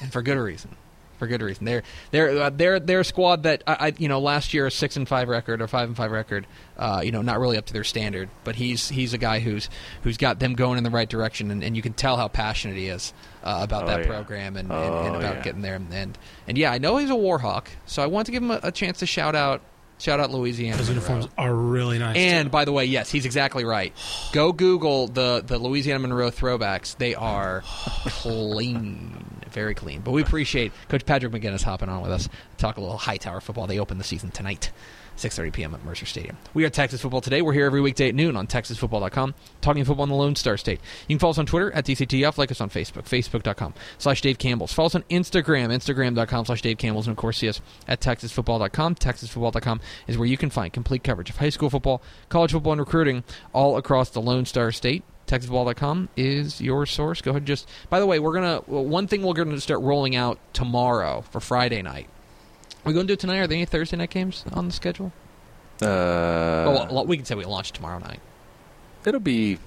and 0.00 0.12
for 0.12 0.22
good 0.22 0.36
reason. 0.38 0.76
For 1.20 1.26
good 1.28 1.42
reason. 1.42 1.66
They're 1.66 1.82
they're 2.10 2.42
uh, 2.42 2.50
they're 2.50 2.80
they're 2.80 3.00
a 3.00 3.04
squad 3.04 3.42
that 3.44 3.62
I, 3.66 3.72
I 3.88 3.92
you 3.98 4.08
know 4.08 4.18
last 4.20 4.52
year 4.54 4.66
a 4.66 4.70
six 4.70 4.96
and 4.96 5.06
five 5.06 5.28
record 5.28 5.60
or 5.62 5.68
five 5.68 5.86
and 5.86 5.96
five 5.96 6.10
record. 6.10 6.46
Uh, 6.78 7.02
you 7.04 7.12
know, 7.12 7.20
not 7.20 7.38
really 7.38 7.58
up 7.58 7.66
to 7.66 7.74
their 7.74 7.84
standard, 7.84 8.30
but 8.42 8.56
he's 8.56 8.88
he's 8.88 9.12
a 9.12 9.18
guy 9.18 9.38
who's 9.38 9.68
who's 10.02 10.16
got 10.16 10.40
them 10.40 10.54
going 10.54 10.78
in 10.78 10.82
the 10.84 10.88
right 10.90 11.10
direction, 11.10 11.50
and, 11.50 11.62
and 11.62 11.76
you 11.76 11.82
can 11.82 11.92
tell 11.92 12.16
how 12.16 12.26
passionate 12.26 12.76
he 12.78 12.86
is 12.88 13.12
uh, 13.44 13.58
about 13.62 13.84
Oh, 13.84 13.86
that 13.88 14.00
yeah. 14.00 14.06
program 14.06 14.56
and, 14.56 14.70
and, 14.72 14.80
Oh, 14.80 15.04
and 15.06 15.16
about 15.16 15.36
yeah. 15.36 15.42
getting 15.42 15.60
there. 15.60 15.74
And 15.74 16.16
and 16.48 16.56
yeah, 16.58 16.72
I 16.72 16.78
know 16.78 16.96
he's 16.96 17.10
a 17.10 17.12
Warhawk, 17.12 17.66
so 17.84 18.02
I 18.02 18.06
want 18.06 18.24
to 18.26 18.32
give 18.32 18.42
him 18.42 18.50
a, 18.50 18.60
a 18.62 18.72
chance 18.72 19.00
to 19.00 19.06
shout 19.06 19.34
out 19.36 19.60
shout 19.98 20.18
out 20.18 20.30
Louisiana. 20.30 20.78
Those 20.78 20.88
uniforms 20.88 21.28
are 21.36 21.54
really 21.54 21.98
nice. 21.98 22.16
And 22.16 22.46
too. 22.46 22.50
by 22.50 22.64
the 22.64 22.72
way, 22.72 22.86
yes, 22.86 23.10
he's 23.10 23.26
exactly 23.26 23.66
right. 23.66 23.92
Go 24.32 24.52
Google 24.52 25.06
the 25.08 25.42
the 25.46 25.58
Louisiana 25.58 25.98
Monroe 25.98 26.30
throwbacks. 26.30 26.96
They 26.96 27.14
are 27.14 27.62
clean, 28.24 29.39
very 29.52 29.74
clean. 29.74 30.00
But 30.00 30.12
we 30.12 30.22
appreciate 30.22 30.72
Coach 30.88 31.06
Patrick 31.06 31.32
McGinnis 31.32 31.62
hopping 31.62 31.88
on 31.88 32.02
with 32.02 32.10
us. 32.10 32.28
Talk 32.58 32.76
a 32.76 32.80
little 32.80 32.98
Hightower 32.98 33.40
football. 33.40 33.66
They 33.66 33.78
open 33.78 33.98
the 33.98 34.04
season 34.04 34.30
tonight. 34.30 34.70
6.30 35.20 35.52
p.m. 35.52 35.74
at 35.74 35.84
Mercer 35.84 36.06
Stadium. 36.06 36.38
We 36.54 36.64
are 36.64 36.70
Texas 36.70 37.02
Football 37.02 37.20
Today. 37.20 37.42
We're 37.42 37.52
here 37.52 37.66
every 37.66 37.82
weekday 37.82 38.08
at 38.08 38.14
noon 38.14 38.36
on 38.36 38.46
TexasFootball.com, 38.46 39.34
talking 39.60 39.84
football 39.84 40.04
in 40.04 40.08
the 40.08 40.16
Lone 40.16 40.34
Star 40.34 40.56
State. 40.56 40.80
You 41.08 41.14
can 41.14 41.18
follow 41.18 41.32
us 41.32 41.38
on 41.38 41.44
Twitter 41.44 41.70
at 41.72 41.84
DCTF, 41.84 42.38
like 42.38 42.50
us 42.50 42.60
on 42.60 42.70
Facebook, 42.70 43.04
Facebook.com 43.04 43.74
slash 43.98 44.22
Dave 44.22 44.38
Campbell's. 44.38 44.72
Follow 44.72 44.86
us 44.86 44.94
on 44.94 45.02
Instagram, 45.10 45.68
Instagram.com 45.68 46.46
slash 46.46 46.62
Dave 46.62 46.78
Campbell's, 46.78 47.06
and 47.06 47.12
of 47.12 47.18
course 47.18 47.38
see 47.38 47.48
us 47.50 47.60
at 47.86 48.00
TexasFootball.com. 48.00 48.94
TexasFootball.com 48.94 49.80
is 50.06 50.16
where 50.16 50.28
you 50.28 50.38
can 50.38 50.48
find 50.48 50.72
complete 50.72 51.04
coverage 51.04 51.28
of 51.28 51.36
high 51.36 51.50
school 51.50 51.68
football, 51.68 52.02
college 52.30 52.52
football, 52.52 52.72
and 52.72 52.80
recruiting 52.80 53.22
all 53.52 53.76
across 53.76 54.08
the 54.08 54.22
Lone 54.22 54.46
Star 54.46 54.72
State. 54.72 55.04
TexasFootball.com 55.30 56.08
is 56.16 56.60
your 56.60 56.86
source. 56.86 57.20
Go 57.22 57.30
ahead 57.30 57.42
and 57.42 57.46
just. 57.46 57.68
By 57.88 58.00
the 58.00 58.06
way, 58.06 58.18
we're 58.18 58.34
gonna 58.34 58.58
one 58.66 59.06
thing 59.06 59.22
we're 59.22 59.34
gonna 59.34 59.60
start 59.60 59.80
rolling 59.80 60.16
out 60.16 60.38
tomorrow 60.52 61.22
for 61.30 61.40
Friday 61.40 61.82
night. 61.82 62.08
Are 62.84 62.88
we 62.88 62.92
gonna 62.92 63.06
do 63.06 63.12
it 63.12 63.20
tonight? 63.20 63.38
Are 63.38 63.46
there 63.46 63.56
any 63.56 63.66
Thursday 63.66 63.96
night 63.96 64.10
games 64.10 64.44
on 64.52 64.66
the 64.66 64.72
schedule? 64.72 65.12
Uh, 65.82 66.88
well, 66.90 67.06
we 67.06 67.16
can 67.16 67.24
say 67.24 67.34
we 67.34 67.44
launch 67.44 67.72
tomorrow 67.72 67.98
night. 67.98 68.20
it'll 69.04 69.20
be. 69.20 69.58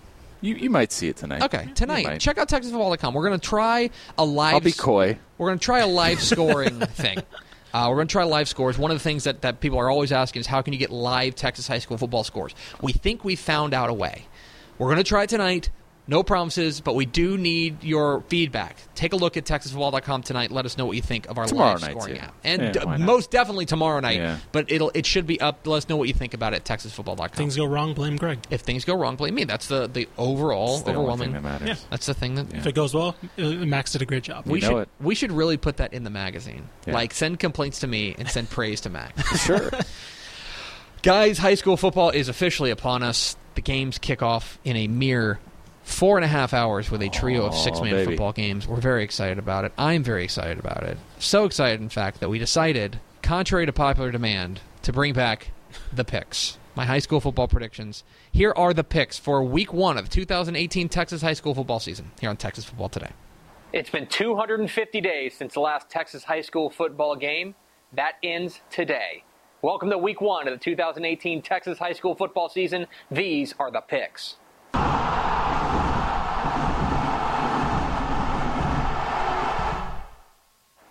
You, 0.42 0.56
you 0.56 0.70
might 0.70 0.92
see 0.92 1.08
it 1.08 1.16
tonight. 1.16 1.42
Okay, 1.44 1.70
tonight. 1.74 2.20
Check 2.20 2.38
out 2.38 2.50
TexasFootball.com. 2.50 3.14
We're 3.14 3.24
gonna 3.24 3.38
try 3.38 3.90
a 4.18 4.26
live. 4.26 4.56
I'll 4.56 4.60
be 4.60 4.74
coy. 4.74 5.18
We're 5.38 5.50
going 5.50 5.60
to 5.60 5.66
try 5.66 5.80
a 5.80 5.88
live 5.88 6.22
scoring 6.22 6.80
thing. 6.80 7.18
Uh, 7.74 7.88
we're 7.90 7.96
going 7.96 8.08
to 8.08 8.12
try 8.12 8.24
live 8.24 8.48
scores. 8.48 8.78
One 8.78 8.92
of 8.92 8.98
the 8.98 9.04
things 9.04 9.24
that, 9.24 9.42
that 9.42 9.60
people 9.60 9.78
are 9.80 9.90
always 9.90 10.12
asking 10.12 10.42
is 10.42 10.48
how 10.48 10.62
can 10.62 10.72
you 10.74 10.80
get 10.80 10.90
live 10.92 11.36
Texas 11.36 11.68
high 11.68 11.80
school 11.80 11.98
football 11.98 12.24
scores? 12.24 12.54
We 12.82 12.94
think 12.94 13.26
we 13.26 13.36
found 13.36 13.74
out 13.74 13.90
a 13.90 13.94
way. 13.94 14.28
We're 14.78 14.88
going 14.88 14.98
to 14.98 15.04
try 15.04 15.24
it 15.24 15.30
tonight. 15.30 15.70
No 16.06 16.22
promises, 16.22 16.82
but 16.82 16.96
we 16.96 17.06
do 17.06 17.38
need 17.38 17.82
your 17.82 18.26
feedback. 18.28 18.76
Take 18.94 19.14
a 19.14 19.16
look 19.16 19.38
at 19.38 19.46
TexasFootball.com 19.46 20.24
tonight. 20.24 20.52
Let 20.52 20.66
us 20.66 20.78
know 20.78 20.86
what 20.86 20.98
you 20.98 21.02
think 21.02 21.28
of 21.30 21.38
our 21.38 21.46
Tomorrow 21.46 21.72
live 21.76 21.82
night, 21.82 21.92
scoring 21.92 22.16
too. 22.16 22.20
app, 22.22 22.36
and 22.44 22.62
Yeah, 22.62 22.72
d- 22.98 23.04
most 23.06 23.32
definitely 23.32 23.66
tomorrow 23.66 24.02
night. 24.02 24.18
Yeah. 24.18 24.38
But 24.52 24.70
it'll 24.70 24.92
it 24.94 25.06
should 25.06 25.26
be 25.26 25.40
up. 25.40 25.66
Let 25.66 25.78
us 25.78 25.88
know 25.88 25.96
what 25.96 26.10
you 26.10 26.14
think 26.14 26.34
about 26.34 26.52
it. 26.54 26.70
at 26.70 26.78
TexasFootball.com. 26.80 27.26
If 27.28 27.32
things 27.36 27.56
go 27.56 27.64
wrong, 27.66 27.94
blame 27.94 28.18
Greg. 28.18 28.40
if 28.50 28.60
things 28.62 28.84
go 28.84 28.96
wrong, 28.98 29.16
blame 29.16 29.34
me. 29.36 29.46
That's 29.46 29.68
the 29.70 29.88
the 29.88 30.10
overall 30.18 30.80
the 30.80 30.92
overwhelming. 30.92 31.32
thing 31.32 31.42
that 31.42 31.44
matters. 31.44 31.68
Yeah. 31.70 31.76
That's 31.90 32.06
the 32.08 32.14
thing 32.14 32.36
that 32.36 32.54
If 32.54 32.68
it 32.68 32.76
goes 32.76 32.94
well, 32.94 33.16
uh, 33.38 33.42
Max 33.42 33.94
did 33.94 34.02
a 34.02 34.06
great 34.06 34.24
job. 34.24 34.46
we 34.46 34.60
know 34.60 34.68
should 34.68 34.78
it. 34.80 34.90
we 35.00 35.16
should 35.16 35.32
really 35.32 35.56
put 35.56 35.78
that 35.78 35.94
in 35.94 36.04
the 36.04 36.10
magazine. 36.10 36.68
Yeah. 36.86 36.96
Like 36.96 37.14
send 37.14 37.40
complaints 37.40 37.80
to 37.80 37.88
me 37.88 38.14
and 38.20 38.28
send 38.28 38.50
praise 38.50 38.82
to 38.82 38.90
Max. 38.90 39.40
Sure. 39.46 39.72
Guys, 41.02 41.38
high 41.38 41.56
school 41.56 41.76
football 41.78 42.10
is 42.12 42.30
officially 42.30 42.72
upon 42.72 43.04
us. 43.04 43.36
The 43.56 43.62
games 43.62 43.98
kick 43.98 44.22
off 44.22 44.60
in 44.64 44.76
a 44.76 44.88
mere 44.88 45.40
four 45.84 46.18
and 46.18 46.26
a 46.26 46.28
half 46.28 46.54
hours 46.54 46.90
with 46.90 47.02
a 47.02 47.10
trio 47.10 47.46
of 47.46 47.54
six 47.54 47.80
man 47.82 48.06
football 48.06 48.32
games. 48.32 48.68
We're 48.68 48.78
very 48.78 49.04
excited 49.04 49.38
about 49.38 49.66
it. 49.66 49.74
I'm 49.78 50.04
very 50.04 50.24
excited 50.24 50.60
about 50.60 50.84
it. 50.84 50.98
So 51.20 51.46
excited, 51.46 51.82
in 51.82 51.90
fact, 51.90 52.20
that 52.20 52.30
we 52.30 52.40
decided, 52.40 53.00
contrary 53.22 53.66
to 53.66 53.74
popular 53.74 54.12
demand, 54.12 54.62
to 54.84 54.94
bring 54.94 55.14
back 55.14 55.52
the 55.92 56.04
picks. 56.04 56.58
My 56.76 56.86
high 56.86 57.00
school 57.00 57.20
football 57.20 57.48
predictions. 57.48 58.04
Here 58.32 58.54
are 58.56 58.74
the 58.74 58.84
picks 58.84 59.20
for 59.20 59.44
week 59.44 59.72
one 59.72 59.98
of 59.98 60.10
the 60.10 60.16
2018 60.16 60.90
Texas 60.90 61.22
high 61.22 61.34
school 61.34 61.54
football 61.54 61.80
season 61.80 62.12
here 62.20 62.30
on 62.30 62.38
Texas 62.38 62.66
Football 62.66 62.90
Today. 62.90 63.12
It's 63.72 63.90
been 63.90 64.08
250 64.08 65.02
days 65.02 65.36
since 65.36 65.54
the 65.54 65.60
last 65.60 65.90
Texas 65.90 66.24
high 66.24 66.42
school 66.42 66.70
football 66.70 67.16
game. 67.16 67.56
That 67.94 68.14
ends 68.24 68.62
today. 68.72 69.24
Welcome 69.64 69.92
to 69.92 69.98
week 69.98 70.20
one 70.20 70.46
of 70.50 70.54
the 70.54 70.60
2018 70.62 71.42
Texas 71.42 71.80
high 71.80 71.94
school 71.94 72.16
football 72.16 72.50
season. 72.50 72.86
These 73.10 73.56
are 73.60 73.72
the 73.72 73.80
picks. 73.80 74.36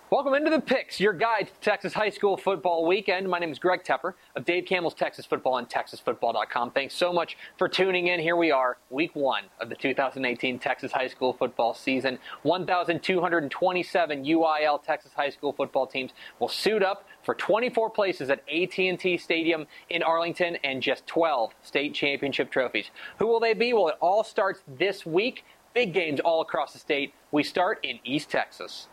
Welcome 0.09 0.35
into 0.35 0.51
the 0.51 0.61
picks, 0.61 0.99
your 0.99 1.13
guide 1.13 1.47
to 1.47 1.53
Texas 1.61 1.93
high 1.93 2.09
school 2.09 2.37
football 2.37 2.87
weekend. 2.87 3.27
My 3.29 3.39
name 3.39 3.51
is 3.51 3.59
Greg 3.59 3.83
Tepper 3.83 4.13
of 4.35 4.45
Dave 4.45 4.65
Campbell's 4.65 4.93
Texas 4.93 5.25
Football 5.25 5.57
and 5.57 5.69
TexasFootball.com. 5.69 6.71
Thanks 6.71 6.95
so 6.95 7.11
much 7.13 7.35
for 7.57 7.67
tuning 7.67 8.07
in. 8.07 8.19
Here 8.19 8.35
we 8.35 8.51
are, 8.51 8.77
week 8.89 9.15
one 9.15 9.45
of 9.59 9.69
the 9.69 9.75
2018 9.75 10.59
Texas 10.59 10.91
high 10.91 11.07
school 11.07 11.33
football 11.33 11.73
season. 11.73 12.19
1,227 12.43 14.23
UIL 14.23 14.83
Texas 14.83 15.11
high 15.15 15.29
school 15.29 15.51
football 15.51 15.85
teams 15.87 16.11
will 16.39 16.47
suit 16.47 16.83
up 16.83 17.07
for 17.23 17.35
24 17.35 17.89
places 17.89 18.29
at 18.29 18.43
AT&T 18.49 19.17
Stadium 19.17 19.65
in 19.89 20.03
Arlington 20.03 20.57
and 20.63 20.81
just 20.81 21.07
12 21.07 21.51
state 21.61 21.93
championship 21.93 22.51
trophies. 22.51 22.91
Who 23.19 23.27
will 23.27 23.39
they 23.39 23.53
be? 23.53 23.73
Well, 23.73 23.87
it 23.89 23.95
all 24.01 24.23
starts 24.23 24.63
this 24.67 25.05
week. 25.05 25.45
Big 25.73 25.93
games 25.93 26.19
all 26.19 26.41
across 26.41 26.73
the 26.73 26.79
state. 26.79 27.13
We 27.31 27.43
start 27.43 27.79
in 27.83 27.99
East 28.03 28.29
Texas. 28.29 28.87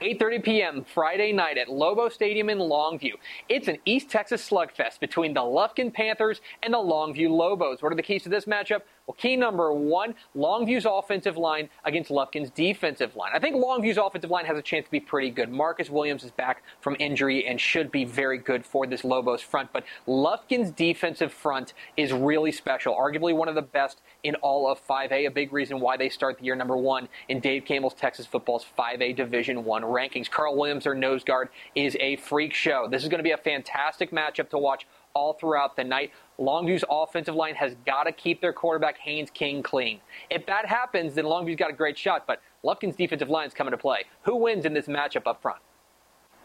8:30 0.00 0.42
p.m. 0.42 0.84
Friday 0.84 1.30
night 1.30 1.58
at 1.58 1.68
Lobo 1.68 2.08
Stadium 2.08 2.48
in 2.48 2.56
Longview. 2.56 3.12
It's 3.50 3.68
an 3.68 3.76
East 3.84 4.08
Texas 4.08 4.48
slugfest 4.48 4.98
between 4.98 5.34
the 5.34 5.42
Lufkin 5.42 5.92
Panthers 5.92 6.40
and 6.62 6.72
the 6.72 6.78
Longview 6.78 7.28
Lobos. 7.28 7.82
What 7.82 7.92
are 7.92 7.96
the 7.96 8.02
keys 8.02 8.22
to 8.22 8.30
this 8.30 8.46
matchup? 8.46 8.80
Well, 9.10 9.16
key 9.18 9.34
number 9.34 9.72
one, 9.72 10.14
Longview's 10.36 10.86
offensive 10.88 11.36
line 11.36 11.68
against 11.84 12.12
Lufkin's 12.12 12.48
defensive 12.48 13.16
line. 13.16 13.32
I 13.34 13.40
think 13.40 13.56
Longview's 13.56 13.98
offensive 13.98 14.30
line 14.30 14.44
has 14.44 14.56
a 14.56 14.62
chance 14.62 14.84
to 14.84 14.90
be 14.92 15.00
pretty 15.00 15.30
good. 15.30 15.50
Marcus 15.50 15.90
Williams 15.90 16.22
is 16.22 16.30
back 16.30 16.62
from 16.80 16.94
injury 17.00 17.44
and 17.44 17.60
should 17.60 17.90
be 17.90 18.04
very 18.04 18.38
good 18.38 18.64
for 18.64 18.86
this 18.86 19.02
Lobos 19.02 19.42
front, 19.42 19.72
but 19.72 19.82
Lufkin's 20.06 20.70
defensive 20.70 21.32
front 21.32 21.72
is 21.96 22.12
really 22.12 22.52
special, 22.52 22.94
arguably 22.94 23.34
one 23.34 23.48
of 23.48 23.56
the 23.56 23.62
best 23.62 24.00
in 24.22 24.36
all 24.36 24.70
of 24.70 24.78
5A, 24.86 25.26
a 25.26 25.30
big 25.32 25.52
reason 25.52 25.80
why 25.80 25.96
they 25.96 26.08
start 26.08 26.38
the 26.38 26.44
year 26.44 26.54
number 26.54 26.76
one 26.76 27.08
in 27.28 27.40
Dave 27.40 27.64
Campbell's 27.64 27.94
Texas 27.94 28.26
football's 28.26 28.64
5A 28.78 29.16
Division 29.16 29.64
One 29.64 29.82
rankings. 29.82 30.30
Carl 30.30 30.56
Williams, 30.56 30.84
their 30.84 30.94
nose 30.94 31.24
guard, 31.24 31.48
is 31.74 31.96
a 31.98 32.14
freak 32.14 32.54
show. 32.54 32.86
This 32.88 33.02
is 33.02 33.08
going 33.08 33.18
to 33.18 33.24
be 33.24 33.32
a 33.32 33.36
fantastic 33.36 34.12
matchup 34.12 34.50
to 34.50 34.58
watch 34.58 34.86
all 35.14 35.34
throughout 35.34 35.76
the 35.76 35.84
night. 35.84 36.12
Longview's 36.38 36.84
offensive 36.88 37.34
line 37.34 37.54
has 37.54 37.76
got 37.86 38.04
to 38.04 38.12
keep 38.12 38.40
their 38.40 38.52
quarterback 38.52 38.98
Haynes 38.98 39.30
King 39.30 39.62
clean. 39.62 40.00
If 40.30 40.46
that 40.46 40.66
happens, 40.66 41.14
then 41.14 41.24
Longview's 41.24 41.56
got 41.56 41.70
a 41.70 41.74
great 41.74 41.98
shot, 41.98 42.26
but 42.26 42.40
Lufkin's 42.62 42.96
defensive 42.96 43.28
line 43.28 43.46
is 43.46 43.54
coming 43.54 43.72
to 43.72 43.78
play. 43.78 44.04
Who 44.22 44.36
wins 44.36 44.64
in 44.64 44.74
this 44.74 44.86
matchup 44.86 45.26
up 45.26 45.42
front? 45.42 45.60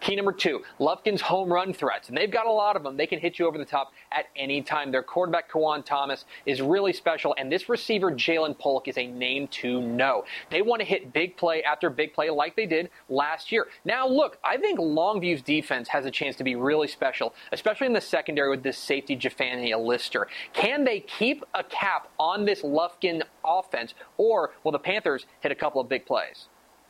Key 0.01 0.15
number 0.15 0.33
two, 0.33 0.61
Lufkin's 0.79 1.21
home 1.21 1.51
run 1.51 1.73
threats. 1.73 2.09
And 2.09 2.17
they've 2.17 2.29
got 2.29 2.45
a 2.45 2.51
lot 2.51 2.75
of 2.75 2.83
them. 2.83 2.95
They 2.95 3.07
can 3.07 3.19
hit 3.19 3.39
you 3.39 3.47
over 3.47 3.57
the 3.57 3.65
top 3.65 3.91
at 4.11 4.25
any 4.35 4.61
time. 4.61 4.91
Their 4.91 5.01
quarterback, 5.01 5.49
Kawan 5.49 5.83
Thomas, 5.83 6.25
is 6.45 6.61
really 6.61 6.93
special. 6.93 7.33
And 7.37 7.51
this 7.51 7.69
receiver, 7.69 8.11
Jalen 8.11 8.59
Polk, 8.59 8.87
is 8.87 8.97
a 8.97 9.07
name 9.07 9.47
to 9.47 9.81
know. 9.81 10.25
They 10.51 10.61
want 10.61 10.81
to 10.81 10.85
hit 10.85 11.11
big 11.11 11.37
play 11.37 11.63
after 11.63 11.89
big 11.89 12.13
play 12.13 12.29
like 12.29 12.55
they 12.55 12.67
did 12.67 12.89
last 13.09 13.51
year. 13.51 13.67
Now, 13.83 14.07
look, 14.07 14.37
I 14.43 14.57
think 14.57 14.79
Longview's 14.79 15.41
defense 15.41 15.87
has 15.87 16.05
a 16.05 16.11
chance 16.11 16.35
to 16.35 16.43
be 16.43 16.55
really 16.55 16.87
special, 16.87 17.33
especially 17.51 17.87
in 17.87 17.93
the 17.93 18.01
secondary 18.01 18.49
with 18.49 18.63
this 18.63 18.77
safety, 18.77 19.17
Jafania 19.17 19.83
Lister. 19.83 20.27
Can 20.53 20.83
they 20.83 20.99
keep 20.99 21.43
a 21.55 21.63
cap 21.63 22.09
on 22.19 22.45
this 22.45 22.61
Lufkin 22.61 23.23
offense, 23.43 23.95
or 24.17 24.51
will 24.63 24.71
the 24.71 24.79
Panthers 24.79 25.25
hit 25.39 25.51
a 25.51 25.55
couple 25.55 25.81
of 25.81 25.89
big 25.89 26.05
plays? 26.05 26.47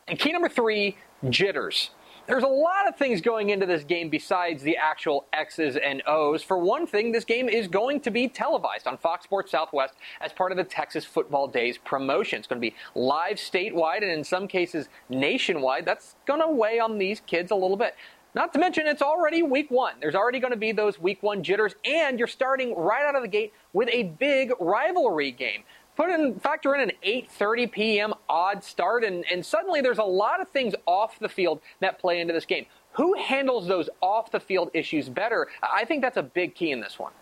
And 0.08 0.20
key 0.20 0.32
number 0.32 0.50
three, 0.50 0.98
jitters. 1.30 1.92
There's 2.28 2.44
a 2.44 2.48
lot 2.48 2.88
of 2.88 2.96
things 2.96 3.22
going 3.22 3.52
into 3.52 3.68
this 3.68 3.84
game 3.84 4.10
besides 4.10 4.64
the 4.64 4.78
actual 4.78 5.26
X's 5.32 5.78
and 5.78 6.02
O's. 6.08 6.42
For 6.42 6.58
one 6.58 6.88
thing, 6.88 7.12
this 7.12 7.24
game 7.24 7.48
is 7.48 7.68
going 7.68 8.00
to 8.00 8.10
be 8.10 8.28
televised 8.28 8.88
on 8.88 8.98
Fox 8.98 9.26
Sports 9.26 9.52
Southwest 9.52 9.94
as 10.22 10.34
part 10.34 10.52
of 10.52 10.58
the 10.58 10.64
Texas 10.64 11.06
Football 11.06 11.48
Days 11.48 11.78
promotion. 11.78 12.40
It's 12.40 12.48
going 12.48 12.60
to 12.60 12.68
be 12.68 12.76
live 12.96 13.38
statewide 13.38 14.02
and 14.02 14.10
in 14.10 14.24
some 14.24 14.48
cases 14.48 14.90
nationwide. 15.08 15.86
That's 15.86 16.16
going 16.26 16.42
to 16.42 16.48
weigh 16.48 16.80
on 16.80 16.98
these 16.98 17.22
kids 17.28 17.52
a 17.52 17.56
little 17.56 17.78
bit. 17.78 17.94
Not 18.34 18.52
to 18.54 18.60
mention, 18.60 18.88
it's 18.88 19.04
already 19.04 19.44
week 19.44 19.70
one. 19.70 19.94
There's 20.02 20.16
already 20.16 20.40
going 20.40 20.52
to 20.52 20.58
be 20.58 20.72
those 20.72 21.00
week 21.00 21.22
one 21.22 21.44
jitters, 21.44 21.76
and 21.86 22.18
you're 22.18 22.28
starting 22.28 22.76
right 22.76 23.06
out 23.06 23.16
of 23.16 23.22
the 23.22 23.30
gate 23.30 23.54
with 23.72 23.88
a 23.94 24.04
big 24.04 24.52
rivalry 24.60 25.32
game. 25.32 25.64
Put 25.96 26.10
in, 26.10 26.40
factor 26.40 26.76
in 26.76 26.82
an 26.82 26.92
8:30 27.06 27.72
p.m. 27.72 28.14
odd 28.28 28.64
start, 28.64 29.04
and, 29.04 29.24
and 29.32 29.46
suddenly 29.46 29.82
there's 29.82 29.98
a 29.98 30.04
lot 30.04 30.42
of 30.42 30.50
things 30.50 30.74
off 30.86 31.20
the 31.20 31.30
field 31.30 31.62
that 31.80 32.00
play 32.00 32.20
into 32.20 32.34
this 32.34 32.46
game. 32.46 32.66
Who 32.94 33.14
handles 33.14 33.68
those 33.68 33.90
off 34.02 34.32
the 34.32 34.40
field 34.40 34.72
issues 34.74 35.10
better? 35.10 35.48
I 35.62 35.86
think 35.86 36.02
that's 36.02 36.18
a 36.18 36.24
big 36.24 36.56
key 36.56 36.72
in 36.72 36.82
this 36.82 37.00
one. 37.00 37.14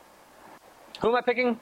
Who 1.01 1.09
am 1.09 1.15
I 1.15 1.21
picking? 1.21 1.59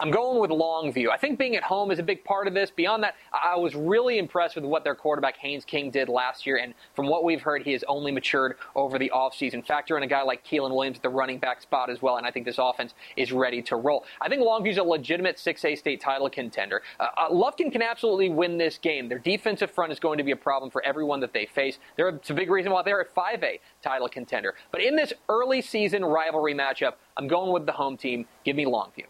I'm 0.00 0.12
going 0.12 0.38
with 0.40 0.50
Longview. 0.50 1.10
I 1.10 1.16
think 1.16 1.40
being 1.40 1.56
at 1.56 1.64
home 1.64 1.90
is 1.90 1.98
a 1.98 2.04
big 2.04 2.22
part 2.22 2.46
of 2.46 2.54
this. 2.54 2.70
Beyond 2.70 3.02
that, 3.02 3.16
I 3.32 3.56
was 3.56 3.74
really 3.74 4.18
impressed 4.18 4.54
with 4.54 4.64
what 4.64 4.84
their 4.84 4.94
quarterback 4.94 5.36
Haynes 5.38 5.64
King 5.64 5.90
did 5.90 6.08
last 6.08 6.46
year, 6.46 6.58
and 6.58 6.72
from 6.94 7.08
what 7.08 7.24
we've 7.24 7.42
heard, 7.42 7.64
he 7.64 7.72
has 7.72 7.82
only 7.88 8.12
matured 8.12 8.56
over 8.76 8.96
the 8.96 9.10
offseason. 9.12 9.66
Factor 9.66 9.96
in 9.96 10.04
a 10.04 10.06
guy 10.06 10.22
like 10.22 10.46
Keelan 10.46 10.70
Williams 10.70 10.98
at 10.98 11.02
the 11.02 11.08
running 11.08 11.38
back 11.38 11.60
spot 11.62 11.90
as 11.90 12.00
well, 12.00 12.16
and 12.16 12.24
I 12.24 12.30
think 12.30 12.46
this 12.46 12.58
offense 12.58 12.94
is 13.16 13.32
ready 13.32 13.60
to 13.62 13.76
roll. 13.76 14.04
I 14.20 14.28
think 14.28 14.42
Longview's 14.42 14.78
a 14.78 14.84
legitimate 14.84 15.36
6A 15.36 15.76
state 15.76 16.00
title 16.00 16.30
contender. 16.30 16.82
Uh, 17.00 17.08
uh, 17.16 17.30
Lufkin 17.30 17.72
can 17.72 17.82
absolutely 17.82 18.28
win 18.28 18.56
this 18.56 18.78
game. 18.78 19.08
Their 19.08 19.18
defensive 19.18 19.70
front 19.70 19.90
is 19.90 19.98
going 19.98 20.18
to 20.18 20.24
be 20.24 20.30
a 20.30 20.36
problem 20.36 20.70
for 20.70 20.84
everyone 20.84 21.18
that 21.20 21.32
they 21.32 21.46
face. 21.46 21.78
They're, 21.96 22.08
a 22.08 22.34
big 22.34 22.50
reason 22.50 22.70
why 22.70 22.82
they're 22.84 23.00
a 23.00 23.04
5A 23.04 23.58
title 23.82 24.08
contender. 24.08 24.54
But 24.70 24.80
in 24.80 24.94
this 24.94 25.12
early 25.28 25.60
season 25.60 26.04
rivalry 26.04 26.54
matchup, 26.54 26.94
I'm 27.16 27.26
going 27.26 27.52
with 27.52 27.66
the 27.66 27.72
home 27.72 27.96
team. 27.96 28.26
Give 28.44 28.54
me 28.54 28.64
Longview. 28.64 29.06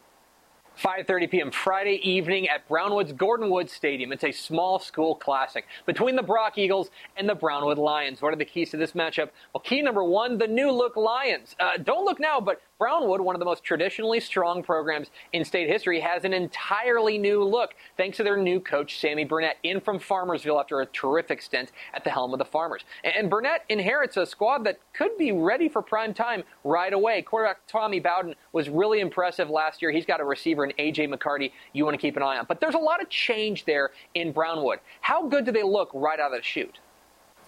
5:30 0.79 1.31
p.m. 1.31 1.51
Friday 1.51 2.01
evening 2.09 2.49
at 2.49 2.69
Brownwood's 2.69 3.13
Gordon 3.13 3.51
Woods 3.51 3.73
Stadium. 3.73 4.13
It's 4.13 4.23
a 4.23 4.31
small 4.31 4.79
school 4.79 5.17
classic 5.17 5.67
between 5.87 6.15
the 6.15 6.23
Brock 6.23 6.57
Eagles 6.57 6.91
and 7.17 7.29
the 7.29 7.35
Brownwood 7.35 7.79
Lions. 7.79 8.23
What 8.23 8.33
are 8.33 8.37
the 8.37 8.45
keys 8.45 8.71
to 8.71 8.77
this 8.77 8.93
matchup? 8.93 9.31
Well, 9.53 9.61
key 9.61 9.83
number 9.83 10.05
one: 10.05 10.39
the 10.39 10.47
new 10.47 10.71
look 10.71 10.97
Lions. 10.97 11.57
Uh, 11.59 11.79
don't 11.79 12.05
look 12.05 12.21
now, 12.21 12.41
but 12.41 12.61
Brownwood, 12.79 13.21
one 13.21 13.35
of 13.35 13.41
the 13.41 13.45
most 13.45 13.65
traditionally 13.65 14.21
strong 14.21 14.63
programs 14.63 15.09
in 15.33 15.45
state 15.45 15.69
history, 15.69 15.99
has 15.99 16.25
an 16.25 16.33
entirely 16.33 17.19
new 17.19 17.43
look 17.43 17.75
thanks 17.97 18.17
to 18.19 18.23
their 18.23 18.37
new 18.37 18.61
coach, 18.61 19.01
Sammy 19.01 19.25
Burnett, 19.25 19.57
in 19.65 19.81
from 19.81 19.99
Farmersville 19.99 20.61
after 20.61 20.81
a 20.81 20.87
terrific 20.87 21.43
stint 21.43 21.73
at 21.93 22.05
the 22.05 22.11
helm 22.11 22.33
of 22.33 22.39
the 22.39 22.45
Farmers. 22.45 22.85
And 23.03 23.29
Burnett 23.29 23.65
inherits 23.69 24.17
a 24.17 24.25
squad 24.25 24.63
that 24.63 24.79
could 24.93 25.19
be 25.19 25.33
ready 25.33 25.69
for 25.69 25.83
prime 25.83 26.15
time 26.15 26.45
right 26.63 26.93
away. 26.93 27.23
Quarterback 27.23 27.67
Tommy 27.67 27.99
Bowden 27.99 28.37
was 28.53 28.69
really 28.69 29.01
impressive 29.01 29.51
last 29.51 29.83
year. 29.83 29.91
He's 29.91 30.07
got 30.07 30.21
a 30.21 30.25
receiver 30.25 30.65
in 30.65 30.73
A.J. 30.79 31.09
McCarty 31.09 31.51
you 31.73 31.85
want 31.85 31.95
to 31.95 32.01
keep 32.01 32.17
an 32.17 32.23
eye 32.23 32.39
on. 32.39 32.47
But 32.47 32.61
there's 32.61 32.77
a 32.77 32.79
lot 32.79 33.03
of 33.03 33.09
change 33.09 33.65
there 33.65 33.91
in 34.15 34.31
Brownwood. 34.31 34.79
How 35.01 35.27
good 35.27 35.45
do 35.45 35.51
they 35.51 35.65
look 35.65 35.91
right 35.93 36.21
out 36.21 36.33
of 36.33 36.39
the 36.39 36.45
chute? 36.45 36.79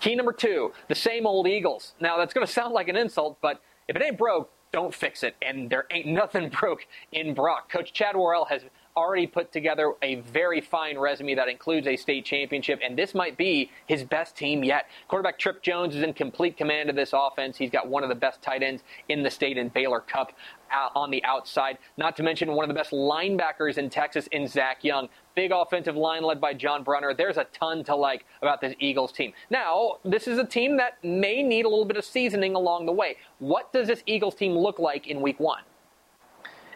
Key 0.00 0.16
number 0.16 0.32
two, 0.32 0.72
the 0.88 0.94
same 0.96 1.24
old 1.24 1.46
Eagles. 1.46 1.92
Now, 2.00 2.16
that's 2.16 2.34
going 2.34 2.44
to 2.44 2.52
sound 2.52 2.74
like 2.74 2.88
an 2.88 2.96
insult, 2.96 3.38
but 3.40 3.62
if 3.86 3.94
it 3.94 4.02
ain't 4.02 4.18
broke, 4.18 4.50
don't 4.72 4.94
fix 4.94 5.22
it. 5.22 5.36
And 5.42 5.70
there 5.70 5.86
ain't 5.90 6.06
nothing 6.06 6.48
broke 6.60 6.86
in 7.12 7.34
Brock. 7.34 7.70
Coach 7.70 7.92
Chad 7.92 8.16
Worrell 8.16 8.46
has 8.46 8.62
already 8.96 9.26
put 9.26 9.52
together 9.52 9.94
a 10.02 10.16
very 10.16 10.60
fine 10.60 10.98
resume 10.98 11.34
that 11.34 11.48
includes 11.48 11.86
a 11.86 11.96
state 11.96 12.24
championship, 12.24 12.80
and 12.82 12.98
this 12.98 13.14
might 13.14 13.36
be 13.36 13.70
his 13.86 14.02
best 14.04 14.36
team 14.36 14.64
yet. 14.64 14.86
Quarterback 15.08 15.38
Trip 15.38 15.62
Jones 15.62 15.94
is 15.94 16.02
in 16.02 16.12
complete 16.12 16.56
command 16.56 16.90
of 16.90 16.96
this 16.96 17.10
offense. 17.14 17.56
He's 17.56 17.70
got 17.70 17.88
one 17.88 18.02
of 18.02 18.08
the 18.08 18.14
best 18.14 18.42
tight 18.42 18.62
ends 18.62 18.82
in 19.08 19.22
the 19.22 19.30
state 19.30 19.56
in 19.56 19.68
Baylor 19.68 20.00
Cupp 20.00 20.32
uh, 20.72 20.88
on 20.98 21.10
the 21.10 21.22
outside. 21.24 21.78
Not 21.96 22.16
to 22.16 22.22
mention 22.22 22.52
one 22.52 22.64
of 22.64 22.68
the 22.68 22.74
best 22.74 22.90
linebackers 22.90 23.78
in 23.78 23.90
Texas 23.90 24.26
in 24.32 24.46
Zach 24.46 24.84
Young. 24.84 25.08
Big 25.34 25.52
offensive 25.52 25.96
line 25.96 26.22
led 26.22 26.40
by 26.40 26.54
John 26.54 26.82
Brunner. 26.82 27.14
There's 27.14 27.36
a 27.36 27.44
ton 27.44 27.84
to 27.84 27.94
like 27.94 28.24
about 28.42 28.60
this 28.60 28.74
Eagles 28.78 29.12
team. 29.12 29.32
Now, 29.48 29.98
this 30.04 30.26
is 30.26 30.38
a 30.38 30.44
team 30.44 30.76
that 30.78 31.02
may 31.04 31.42
need 31.42 31.64
a 31.64 31.68
little 31.68 31.84
bit 31.84 31.96
of 31.96 32.04
seasoning 32.04 32.54
along 32.54 32.86
the 32.86 32.92
way. 32.92 33.16
What 33.38 33.72
does 33.72 33.86
this 33.86 34.02
Eagles 34.06 34.34
team 34.34 34.52
look 34.52 34.78
like 34.78 35.06
in 35.06 35.20
week 35.20 35.38
one? 35.38 35.62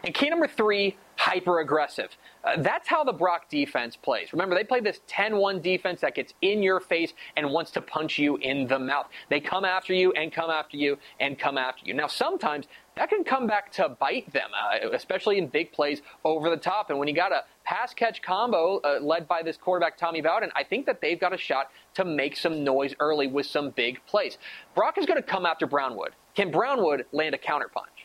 And 0.04 0.14
key 0.14 0.28
number 0.28 0.46
three, 0.46 0.96
hyper 1.16 1.60
aggressive. 1.60 2.10
Uh, 2.42 2.60
that's 2.60 2.88
how 2.88 3.04
the 3.04 3.12
Brock 3.12 3.48
defense 3.48 3.96
plays. 3.96 4.32
Remember, 4.32 4.54
they 4.54 4.64
play 4.64 4.80
this 4.80 5.00
10 5.06 5.36
1 5.36 5.60
defense 5.60 6.00
that 6.00 6.14
gets 6.14 6.34
in 6.42 6.62
your 6.62 6.80
face 6.80 7.12
and 7.36 7.50
wants 7.50 7.70
to 7.72 7.80
punch 7.80 8.18
you 8.18 8.36
in 8.36 8.66
the 8.66 8.78
mouth. 8.78 9.06
They 9.30 9.40
come 9.40 9.64
after 9.64 9.92
you 9.92 10.12
and 10.12 10.32
come 10.32 10.50
after 10.50 10.76
you 10.76 10.98
and 11.20 11.38
come 11.38 11.58
after 11.58 11.86
you. 11.86 11.94
Now, 11.94 12.06
sometimes 12.06 12.66
that 12.96 13.08
can 13.08 13.24
come 13.24 13.46
back 13.46 13.72
to 13.72 13.88
bite 13.88 14.32
them, 14.32 14.50
uh, 14.54 14.90
especially 14.92 15.38
in 15.38 15.48
big 15.48 15.72
plays 15.72 16.00
over 16.24 16.48
the 16.48 16.56
top. 16.56 16.90
And 16.90 16.98
when 16.98 17.08
you 17.08 17.14
got 17.14 17.32
a 17.32 17.42
pass 17.64 17.92
catch 17.92 18.22
combo 18.22 18.80
uh, 18.84 19.00
led 19.00 19.26
by 19.26 19.42
this 19.42 19.56
quarterback, 19.56 19.96
Tommy 19.96 20.20
Bowden, 20.20 20.50
I 20.54 20.62
think 20.62 20.86
that 20.86 21.00
they've 21.00 21.18
got 21.18 21.32
a 21.32 21.38
shot 21.38 21.70
to 21.94 22.04
make 22.04 22.36
some 22.36 22.62
noise 22.62 22.94
early 23.00 23.26
with 23.26 23.46
some 23.46 23.70
big 23.70 24.00
plays. 24.06 24.38
Brock 24.74 24.96
is 24.98 25.06
going 25.06 25.20
to 25.20 25.26
come 25.26 25.44
after 25.44 25.66
Brownwood. 25.66 26.12
Can 26.34 26.50
Brownwood 26.50 27.06
land 27.12 27.34
a 27.34 27.38
counterpunch? 27.38 28.04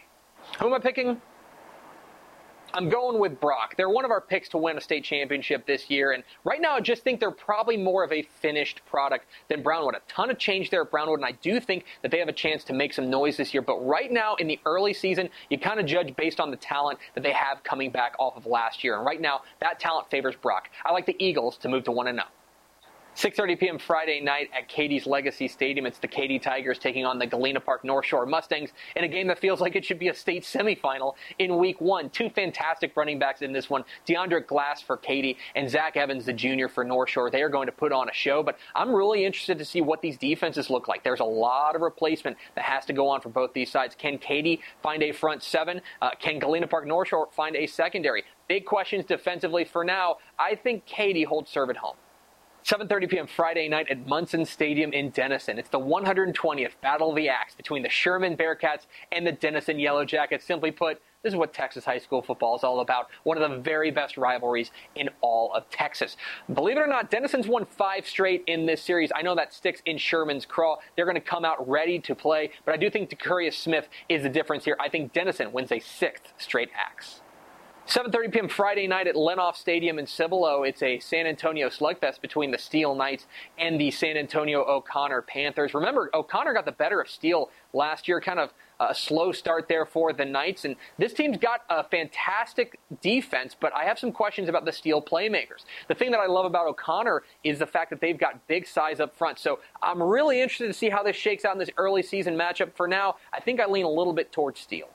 Who 0.60 0.68
am 0.68 0.74
I 0.74 0.80
picking? 0.80 1.22
I'm 2.74 2.88
going 2.88 3.20
with 3.20 3.40
Brock. 3.40 3.76
They're 3.78 3.90
one 3.90 4.06
of 4.06 4.12
our 4.12 4.22
picks 4.22 4.50
to 4.50 4.58
win 4.58 4.78
a 4.78 4.82
state 4.82 5.04
championship 5.04 5.66
this 5.66 5.90
year, 5.90 6.12
and 6.12 6.24
right 6.44 6.62
now 6.62 6.76
I 6.76 6.82
just 6.82 7.04
think 7.04 7.20
they're 7.20 7.32
probably 7.32 7.78
more 7.78 8.04
of 8.04 8.12
a 8.12 8.22
finished 8.22 8.82
product 8.86 9.26
than 9.48 9.64
Brownwood. 9.64 9.96
A 9.96 10.02
ton 10.08 10.30
of 10.30 10.38
change 10.38 10.70
there 10.70 10.84
at 10.84 10.92
Brownwood, 10.92 11.20
and 11.20 11.26
I 11.26 11.32
do 11.32 11.60
think 11.60 11.86
that 12.04 12.12
they 12.12 12.20
have 12.20 12.28
a 12.28 12.34
chance 12.34 12.64
to 12.66 12.74
make 12.74 12.94
some 12.94 13.10
noise 13.10 13.38
this 13.38 13.54
year. 13.54 13.62
But 13.62 13.86
right 13.86 14.12
now, 14.12 14.36
in 14.36 14.48
the 14.48 14.60
early 14.66 14.94
season, 14.94 15.30
you 15.50 15.58
kind 15.58 15.80
of 15.80 15.86
judge 15.88 16.16
based 16.16 16.40
on 16.40 16.52
the 16.52 16.58
talent 16.58 17.00
that 17.16 17.24
they 17.24 17.34
have 17.34 17.64
coming 17.64 17.90
back 17.90 18.14
off 18.20 18.38
of 18.38 18.46
last 18.46 18.84
year. 18.84 18.96
And 18.96 19.06
right 19.06 19.20
now, 19.20 19.42
that 19.62 19.80
talent 19.80 20.10
favors 20.12 20.36
Brock. 20.36 20.70
I 20.86 20.92
like 20.92 21.06
the 21.06 21.16
Eagles 21.18 21.58
to 21.58 21.70
move 21.70 21.86
to 21.86 21.92
1 21.92 22.06
0. 22.06 22.24
6:30 23.20 23.60
p.m. 23.60 23.78
Friday 23.78 24.22
night 24.22 24.50
at 24.58 24.70
Katy's 24.70 25.06
Legacy 25.06 25.50
Stadium. 25.50 25.86
It's 25.86 26.00
the 26.00 26.08
Katy 26.08 26.40
Tigers 26.40 26.80
taking 26.80 27.06
on 27.06 27.20
the 27.20 27.26
Galena 27.26 27.60
Park 27.60 27.84
North 27.84 28.06
Shore 28.06 28.26
Mustangs 28.26 28.70
in 28.96 29.04
a 29.04 29.10
game 29.10 29.28
that 29.28 29.40
feels 29.40 29.60
like 29.60 29.76
it 29.76 29.84
should 29.84 30.00
be 30.00 30.08
a 30.08 30.14
state 30.14 30.44
semifinal 30.44 31.16
in 31.38 31.58
Week 31.58 31.82
One. 31.82 32.10
Two 32.12 32.30
fantastic 32.30 32.96
running 32.96 33.20
backs 33.20 33.42
in 33.42 33.52
this 33.52 33.70
one: 33.70 33.84
Deandre 34.08 34.48
Glass 34.48 34.82
for 34.82 34.96
Katy 34.96 35.36
and 35.56 35.70
Zach 35.70 35.98
Evans, 35.98 36.28
the 36.28 36.32
junior 36.32 36.70
for 36.70 36.86
North 36.86 37.10
Shore. 37.10 37.30
They 37.30 37.42
are 37.42 37.50
going 37.50 37.66
to 37.66 37.74
put 37.74 37.92
on 37.92 38.08
a 38.08 38.14
show, 38.14 38.42
but 38.42 38.58
I'm 38.74 38.96
really 38.96 39.26
interested 39.26 39.58
to 39.58 39.66
see 39.66 39.82
what 39.82 40.02
these 40.02 40.18
defenses 40.18 40.70
look 40.70 40.88
like. 40.88 41.04
There's 41.04 41.20
a 41.20 41.26
lot 41.26 41.76
of 41.76 41.82
replacement 41.82 42.38
that 42.56 42.64
has 42.64 42.86
to 42.86 42.94
go 42.94 43.10
on 43.10 43.20
for 43.20 43.28
both 43.28 43.52
these 43.52 43.70
sides. 43.70 43.96
Can 43.96 44.18
Katy 44.18 44.62
find 44.82 45.04
a 45.04 45.12
front 45.12 45.44
seven? 45.44 45.82
Uh, 46.02 46.12
can 46.18 46.40
Galena 46.40 46.68
Park 46.68 46.88
North 46.88 47.10
Shore 47.10 47.28
find 47.36 47.58
a 47.58 47.68
secondary? 47.68 48.24
Big 48.48 48.66
questions 48.66 49.04
defensively 49.04 49.66
for 49.66 49.84
now. 49.84 50.20
I 50.40 50.56
think 50.56 50.86
Katy 50.86 51.26
holds 51.26 51.52
serve 51.52 51.70
at 51.70 51.76
home. 51.76 51.98
7:30 52.66 53.10
p.m. 53.10 53.28
Friday 53.28 53.70
night 53.70 53.90
at 53.90 54.06
Munson 54.06 54.46
Stadium 54.46 54.92
in 54.92 55.10
Denison. 55.12 55.58
It's 55.58 55.70
the 55.70 55.80
120th 55.80 56.74
Battle 56.82 57.10
of 57.10 57.16
the 57.16 57.30
Axe 57.30 57.56
between 57.56 57.84
the 57.84 57.90
Sherman 57.90 58.36
Bearcats 58.36 58.86
and 59.12 59.26
the 59.26 59.32
Denison 59.32 59.80
Yellow 59.80 60.04
Jackets. 60.04 60.46
Simply 60.46 60.70
put, 60.70 61.02
this 61.24 61.34
is 61.34 61.38
what 61.38 61.54
Texas 61.54 61.86
high 61.86 61.98
school 61.98 62.22
football 62.22 62.56
is 62.58 62.64
all 62.64 62.82
about. 62.82 63.08
One 63.24 63.42
of 63.42 63.50
the 63.50 63.58
very 63.58 63.92
best 63.92 64.18
rivalries 64.18 64.72
in 64.96 65.10
all 65.22 65.54
of 65.54 65.70
Texas. 65.70 66.18
Believe 66.54 66.78
it 66.78 66.82
or 66.82 66.88
not, 66.88 67.10
Denison's 67.10 67.48
won 67.48 67.66
five 67.66 68.06
straight 68.06 68.44
in 68.46 68.66
this 68.66 68.82
series. 68.82 69.12
I 69.16 69.22
know 69.22 69.36
that 69.36 69.54
sticks 69.54 69.82
in 69.86 69.98
Sherman's 69.98 70.46
craw. 70.46 70.78
They're 70.96 71.06
going 71.06 71.16
to 71.16 71.22
come 71.22 71.46
out 71.46 71.68
ready 71.68 72.00
to 72.00 72.14
play, 72.14 72.52
but 72.66 72.74
I 72.74 72.78
do 72.78 72.90
think 72.90 73.10
Decurious 73.10 73.58
Smith 73.58 73.88
is 74.10 74.24
the 74.24 74.30
difference 74.30 74.66
here. 74.66 74.78
I 74.80 74.90
think 74.90 75.14
Denison 75.14 75.52
wins 75.54 75.72
a 75.72 75.80
sixth 75.80 76.34
straight 76.38 76.70
axe. 76.76 77.22
7:30 77.90 78.32
p.m. 78.32 78.48
Friday 78.48 78.86
night 78.86 79.08
at 79.08 79.16
Lehnhoff 79.16 79.56
Stadium 79.56 79.98
in 79.98 80.06
Cibolo. 80.06 80.62
It's 80.62 80.84
a 80.84 81.00
San 81.00 81.26
Antonio 81.26 81.70
slugfest 81.70 82.22
between 82.22 82.52
the 82.52 82.58
Steele 82.60 82.94
Knights 82.94 83.26
and 83.58 83.82
the 83.82 83.90
San 83.90 84.16
Antonio 84.16 84.64
O'Connor 84.64 85.24
Panthers. 85.24 85.74
Remember, 85.74 86.12
O'Connor 86.14 86.54
got 86.54 86.66
the 86.66 86.72
better 86.72 87.02
of 87.02 87.10
Steele 87.10 87.50
last 87.74 88.08
year, 88.08 88.22
kind 88.22 88.40
of 88.40 88.52
a 88.80 88.94
slow 88.94 89.32
start 89.32 89.68
there 89.68 89.88
for 89.88 90.14
the 90.14 90.24
Knights. 90.24 90.66
And 90.66 90.76
this 91.00 91.14
team's 91.14 91.38
got 91.38 91.62
a 91.68 91.84
fantastic 91.84 92.80
defense, 93.02 93.56
but 93.60 93.74
I 93.74 93.86
have 93.86 93.98
some 93.98 94.12
questions 94.12 94.50
about 94.50 94.66
the 94.66 94.72
Steele 94.72 95.02
playmakers. 95.02 95.66
The 95.88 95.96
thing 95.96 96.12
that 96.12 96.20
I 96.20 96.28
love 96.28 96.46
about 96.46 96.68
O'Connor 96.68 97.24
is 97.44 97.58
the 97.58 97.66
fact 97.66 97.90
that 97.90 98.02
they've 98.02 98.20
got 98.20 98.46
big 98.46 98.68
size 98.68 99.00
up 99.00 99.18
front. 99.18 99.40
So 99.40 99.62
I'm 99.82 100.04
really 100.04 100.40
interested 100.40 100.68
to 100.68 100.74
see 100.74 100.90
how 100.90 101.02
this 101.02 101.16
shakes 101.16 101.44
out 101.44 101.54
in 101.54 101.60
this 101.60 101.72
early 101.76 102.04
season 102.04 102.36
matchup. 102.36 102.76
For 102.76 102.88
now, 102.88 103.16
I 103.34 103.40
think 103.40 103.60
I 103.60 103.66
lean 103.66 103.86
a 103.86 103.90
little 103.90 104.14
bit 104.14 104.32
towards 104.32 104.60
Steele. 104.60 104.90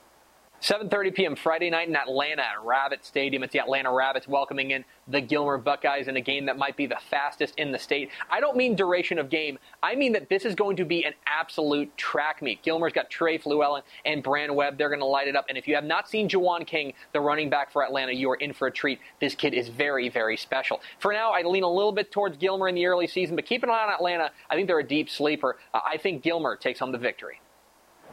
7:30 0.64 1.14
p.m. 1.14 1.36
Friday 1.36 1.68
night 1.68 1.88
in 1.88 1.94
Atlanta 1.94 2.40
at 2.40 2.64
Rabbit 2.64 3.04
Stadium. 3.04 3.42
It's 3.42 3.52
the 3.52 3.60
Atlanta 3.60 3.92
Rabbits 3.92 4.26
welcoming 4.26 4.70
in 4.70 4.82
the 5.06 5.20
Gilmer 5.20 5.58
Buckeyes 5.58 6.08
in 6.08 6.16
a 6.16 6.22
game 6.22 6.46
that 6.46 6.56
might 6.56 6.74
be 6.74 6.86
the 6.86 6.96
fastest 7.10 7.52
in 7.58 7.70
the 7.70 7.78
state. 7.78 8.10
I 8.30 8.40
don't 8.40 8.56
mean 8.56 8.74
duration 8.74 9.18
of 9.18 9.28
game. 9.28 9.58
I 9.82 9.94
mean 9.94 10.12
that 10.14 10.30
this 10.30 10.46
is 10.46 10.54
going 10.54 10.78
to 10.78 10.86
be 10.86 11.04
an 11.04 11.12
absolute 11.26 11.94
track 11.98 12.40
meet. 12.40 12.62
Gilmer's 12.62 12.94
got 12.94 13.10
Trey 13.10 13.36
Fluellen 13.36 13.82
and 14.06 14.22
Brand 14.22 14.56
Webb. 14.56 14.78
They're 14.78 14.88
going 14.88 15.00
to 15.00 15.04
light 15.04 15.28
it 15.28 15.36
up. 15.36 15.44
And 15.50 15.58
if 15.58 15.68
you 15.68 15.74
have 15.74 15.84
not 15.84 16.08
seen 16.08 16.30
Jawan 16.30 16.66
King, 16.66 16.94
the 17.12 17.20
running 17.20 17.50
back 17.50 17.70
for 17.70 17.84
Atlanta, 17.84 18.12
you 18.12 18.30
are 18.30 18.36
in 18.36 18.54
for 18.54 18.66
a 18.66 18.72
treat. 18.72 19.00
This 19.20 19.34
kid 19.34 19.52
is 19.52 19.68
very, 19.68 20.08
very 20.08 20.38
special. 20.38 20.80
For 20.98 21.12
now, 21.12 21.32
I 21.32 21.42
lean 21.42 21.64
a 21.64 21.70
little 21.70 21.92
bit 21.92 22.10
towards 22.10 22.38
Gilmer 22.38 22.68
in 22.68 22.74
the 22.74 22.86
early 22.86 23.06
season, 23.06 23.36
but 23.36 23.44
keep 23.44 23.64
an 23.64 23.68
eye 23.68 23.84
on 23.86 23.92
Atlanta. 23.92 24.30
I 24.48 24.54
think 24.54 24.68
they're 24.68 24.78
a 24.78 24.82
deep 24.82 25.10
sleeper. 25.10 25.58
Uh, 25.74 25.80
I 25.84 25.98
think 25.98 26.22
Gilmer 26.22 26.56
takes 26.56 26.78
home 26.78 26.90
the 26.90 26.96
victory 26.96 27.40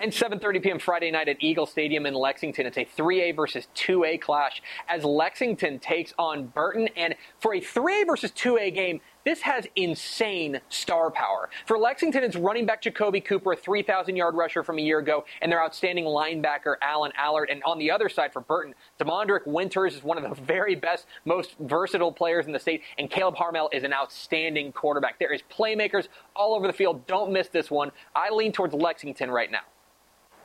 and 0.02 0.12
7:30 0.12 0.64
p.m. 0.64 0.80
Friday 0.80 1.12
night 1.12 1.30
at 1.30 1.38
Eagle 1.39 1.68
Stadium 1.68 2.08
in 2.08 2.16
Lexington. 2.16 2.66
It's 2.66 2.78
a 2.78 2.86
3A 2.86 3.36
versus 3.36 3.68
2A 3.76 4.20
clash 4.20 4.62
as 4.89 5.04
Lexington 5.04 5.78
takes 5.78 6.14
on 6.18 6.47
Burton. 6.47 6.89
And 6.97 7.16
for 7.39 7.54
a 7.54 7.62
3A 7.62 8.08
versus 8.08 8.32
2A 8.32 8.74
game, 8.74 9.02
this 9.24 9.41
has 9.41 9.68
insane 9.76 10.60
star 10.70 11.12
power. 11.12 11.52
For 11.68 11.78
Lexington, 11.78 12.24
it's 12.24 12.36
running 12.36 12.66
back 12.66 12.82
Jacoby 12.82 13.22
Cooper, 13.22 13.54
a 13.54 13.56
3,000 13.56 14.16
yard 14.16 14.34
rusher 14.34 14.64
from 14.64 14.80
a 14.80 14.82
year 14.82 14.97
ago, 14.97 15.24
and 15.41 15.52
their 15.52 15.64
outstanding 15.64 16.06
linebacker, 16.06 16.76
Alan 16.82 17.12
Allard. 17.16 17.52
And 17.52 17.62
on 17.64 17.78
the 17.78 17.91
other 17.91 18.10
side 18.10 18.34
for 18.34 18.41
Burton, 18.41 18.74
Demondrick 18.99 19.45
Winters 19.45 19.95
is 19.95 20.04
one 20.04 20.18
of 20.18 20.24
the 20.24 20.41
very 20.41 20.74
best, 20.74 21.06
most 21.26 21.56
versatile 21.60 22.12
players 22.12 22.47
in 22.47 22.54
the 22.54 22.60
state, 22.60 22.82
and 22.97 23.10
Caleb 23.10 23.36
Harmel 23.36 23.70
is 23.72 23.84
an 23.84 23.93
outstanding 23.93 24.72
quarterback. 24.72 25.20
There 25.20 25.32
is 25.34 25.41
playmakers 25.52 26.08
all 26.36 26.56
over 26.56 26.66
the 26.66 26.74
field. 26.74 27.06
Don't 27.06 27.32
miss 27.32 27.49
this 27.49 27.70
one. 27.70 27.91
I 28.16 28.32
lean 28.32 28.52
towards 28.52 28.74
Lexington 28.74 29.30
right 29.30 29.52
now. 29.52 29.62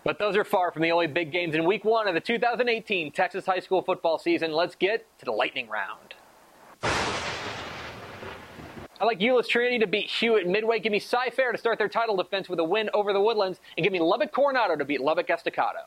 But 0.07 0.19
those 0.21 0.37
are 0.37 0.45
far 0.45 0.71
from 0.71 0.83
the 0.83 0.93
only 0.93 1.09
big 1.09 1.33
games 1.33 1.57
in 1.57 1.65
week 1.65 1.85
one 1.85 2.07
of 2.07 2.15
the 2.15 2.21
2018 2.21 3.11
Texas 3.11 3.45
high 3.45 3.59
school 3.59 3.83
football 3.83 4.21
season. 4.21 4.53
Let's 4.53 4.77
get 4.77 5.05
to 5.19 5.25
the 5.25 5.33
lightning 5.33 5.69
round. 5.69 6.15
I 6.85 9.05
like 9.05 9.19
Euless 9.19 9.49
Trinity 9.49 9.81
to 9.81 9.89
beat 9.89 10.09
Hewitt 10.09 10.47
Midway. 10.47 10.79
Give 10.79 10.93
me 10.93 11.01
Cy 11.01 11.31
Fair 11.31 11.51
to 11.51 11.59
start 11.59 11.79
their 11.79 11.89
title 11.89 12.15
defense 12.15 12.49
with 12.49 12.61
a 12.61 12.65
win 12.65 12.89
over 12.95 13.13
the 13.13 13.21
Woodlands. 13.21 13.59
And 13.77 13.83
give 13.83 13.93
me 13.93 13.99
Lubbock 13.99 14.31
Coronado 14.31 14.77
to 14.77 14.85
beat 14.85 15.01
Lubbock 15.01 15.29
Estacado. 15.29 15.81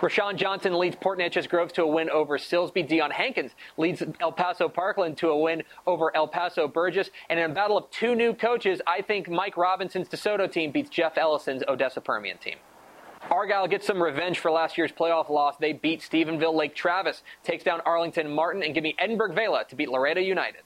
Rashawn 0.00 0.36
Johnson 0.36 0.78
leads 0.78 0.94
Port 0.94 1.18
Neches 1.18 1.48
Groves 1.48 1.72
to 1.72 1.82
a 1.82 1.86
win 1.88 2.08
over 2.10 2.38
Silsbee. 2.38 2.86
Dion 2.86 3.10
Hankins 3.10 3.56
leads 3.76 4.04
El 4.20 4.30
Paso 4.30 4.68
Parkland 4.68 5.16
to 5.16 5.30
a 5.30 5.36
win 5.36 5.64
over 5.84 6.14
El 6.14 6.28
Paso 6.28 6.68
Burgess. 6.68 7.10
And 7.28 7.40
in 7.40 7.50
a 7.50 7.54
battle 7.54 7.76
of 7.76 7.90
two 7.90 8.14
new 8.14 8.34
coaches, 8.34 8.80
I 8.86 9.02
think 9.02 9.28
Mike 9.28 9.56
Robinson's 9.56 10.08
DeSoto 10.08 10.48
team 10.48 10.70
beats 10.70 10.90
Jeff 10.90 11.18
Ellison's 11.18 11.64
Odessa 11.66 12.00
Permian 12.00 12.38
team. 12.38 12.54
Argyle 13.30 13.68
gets 13.68 13.86
some 13.86 14.02
revenge 14.02 14.38
for 14.38 14.50
last 14.50 14.78
year's 14.78 14.92
playoff 14.92 15.28
loss. 15.28 15.56
They 15.58 15.72
beat 15.72 16.00
Stephenville 16.00 16.54
Lake 16.54 16.74
Travis, 16.74 17.22
takes 17.42 17.62
down 17.62 17.80
Arlington 17.82 18.32
Martin, 18.32 18.62
and 18.62 18.74
give 18.74 18.82
me 18.82 18.94
Edinburg 18.98 19.34
Vela 19.34 19.64
to 19.68 19.76
beat 19.76 19.90
Laredo 19.90 20.20
United. 20.20 20.62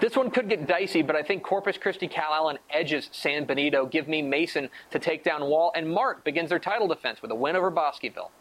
This 0.00 0.16
one 0.16 0.30
could 0.30 0.48
get 0.48 0.66
dicey, 0.66 1.02
but 1.02 1.16
I 1.16 1.22
think 1.22 1.42
Corpus 1.42 1.78
Christi 1.78 2.08
Calallen 2.08 2.58
edges 2.70 3.08
San 3.12 3.44
Benito. 3.44 3.86
Give 3.86 4.08
me 4.08 4.20
Mason 4.20 4.68
to 4.90 4.98
take 4.98 5.22
down 5.22 5.44
Wall, 5.44 5.70
and 5.74 5.88
Mart 5.88 6.24
begins 6.24 6.50
their 6.50 6.58
title 6.58 6.88
defense 6.88 7.22
with 7.22 7.30
a 7.30 7.34
win 7.34 7.56
over 7.56 7.70
Bosqueville. 7.70 8.32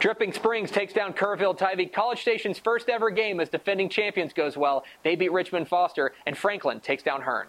Dripping 0.00 0.32
Springs 0.32 0.70
takes 0.70 0.92
down 0.92 1.12
Kerrville 1.12 1.56
Tivy. 1.56 1.86
College 1.86 2.20
Station's 2.20 2.58
first 2.58 2.88
ever 2.88 3.10
game 3.10 3.38
as 3.40 3.48
defending 3.48 3.88
champions 3.88 4.32
goes 4.32 4.56
well. 4.56 4.84
They 5.04 5.14
beat 5.14 5.30
Richmond 5.30 5.68
Foster, 5.68 6.12
and 6.26 6.36
Franklin 6.36 6.80
takes 6.80 7.02
down 7.02 7.22
Hearne. 7.22 7.48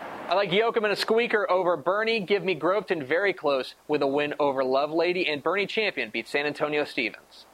I 0.00 0.34
like 0.34 0.50
Yoakum 0.50 0.84
and 0.84 0.92
a 0.92 0.96
squeaker 0.96 1.50
over 1.50 1.76
Boerne. 1.76 2.26
Give 2.26 2.42
me 2.42 2.54
Groveton 2.54 3.06
very 3.06 3.32
close 3.32 3.74
with 3.86 4.02
a 4.02 4.06
win 4.06 4.34
over 4.40 4.62
Lovelady. 4.62 5.30
and 5.30 5.42
Boerne 5.42 5.68
Champion 5.68 6.10
beats 6.10 6.30
San 6.30 6.46
Antonio 6.46 6.84
Stevens. 6.84 7.46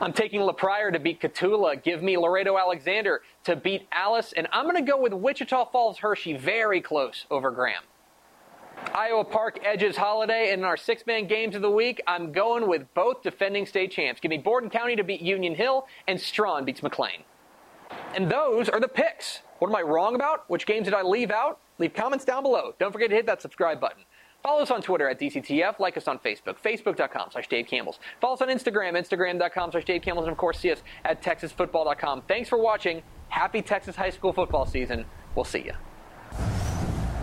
I'm 0.00 0.14
taking 0.14 0.40
La 0.40 0.52
Pryor 0.52 0.90
to 0.92 0.98
beat 0.98 1.20
Cotulla. 1.20 1.76
Give 1.82 2.02
me 2.02 2.16
Laredo 2.16 2.56
Alexander 2.56 3.20
to 3.44 3.54
beat 3.54 3.86
Alice, 3.92 4.32
and 4.34 4.48
I'm 4.50 4.64
going 4.64 4.82
to 4.82 4.90
go 4.90 4.98
with 4.98 5.12
Wichita 5.12 5.66
Falls 5.66 5.98
Hirschi 5.98 6.40
very 6.40 6.80
close 6.80 7.26
over 7.30 7.50
Graham. 7.50 7.82
Iowa 8.94 9.24
Park 9.24 9.58
edges 9.62 9.98
Holliday, 9.98 10.52
and 10.52 10.60
in 10.60 10.64
our 10.64 10.78
six 10.78 11.06
man 11.06 11.26
games 11.26 11.54
of 11.54 11.60
the 11.60 11.70
week, 11.70 12.00
I'm 12.06 12.32
going 12.32 12.66
with 12.66 12.92
both 12.94 13.22
defending 13.22 13.66
state 13.66 13.90
champs. 13.90 14.20
Give 14.22 14.30
me 14.30 14.38
Borden 14.38 14.70
County 14.70 14.96
to 14.96 15.04
beat 15.04 15.20
Union 15.20 15.54
Hill, 15.54 15.86
and 16.08 16.18
Strawn 16.18 16.64
beats 16.64 16.82
McLean. 16.82 17.24
And 18.14 18.30
those 18.30 18.70
are 18.70 18.80
the 18.80 18.88
picks. 18.88 19.42
What 19.60 19.68
am 19.68 19.76
I 19.76 19.82
wrong 19.82 20.14
about? 20.14 20.48
Which 20.48 20.66
games 20.66 20.86
did 20.86 20.94
I 20.94 21.02
leave 21.02 21.30
out? 21.30 21.60
Leave 21.78 21.92
comments 21.92 22.24
down 22.24 22.42
below. 22.42 22.74
Don't 22.78 22.92
forget 22.92 23.10
to 23.10 23.16
hit 23.16 23.26
that 23.26 23.42
subscribe 23.42 23.78
button. 23.78 24.04
Follow 24.42 24.62
us 24.62 24.70
on 24.70 24.80
Twitter 24.80 25.06
at 25.06 25.20
DCTF. 25.20 25.78
Like 25.78 25.98
us 25.98 26.08
on 26.08 26.18
Facebook, 26.18 26.56
facebook.com 26.64 27.28
slash 27.32 27.46
Dave 27.46 27.66
Campbell's. 27.66 27.98
Follow 28.22 28.34
us 28.34 28.40
on 28.40 28.48
Instagram, 28.48 28.98
instagram.com 28.98 29.72
slash 29.72 29.84
Dave 29.84 30.00
Campbell's. 30.00 30.26
And 30.26 30.32
of 30.32 30.38
course, 30.38 30.58
see 30.58 30.72
us 30.72 30.82
at 31.04 31.22
texasfootball.com. 31.22 32.22
Thanks 32.22 32.48
for 32.48 32.56
watching. 32.56 33.02
Happy 33.28 33.60
Texas 33.60 33.96
high 33.96 34.10
school 34.10 34.32
football 34.32 34.64
season. 34.64 35.04
We'll 35.34 35.44
see 35.44 35.60
you. 35.60 35.74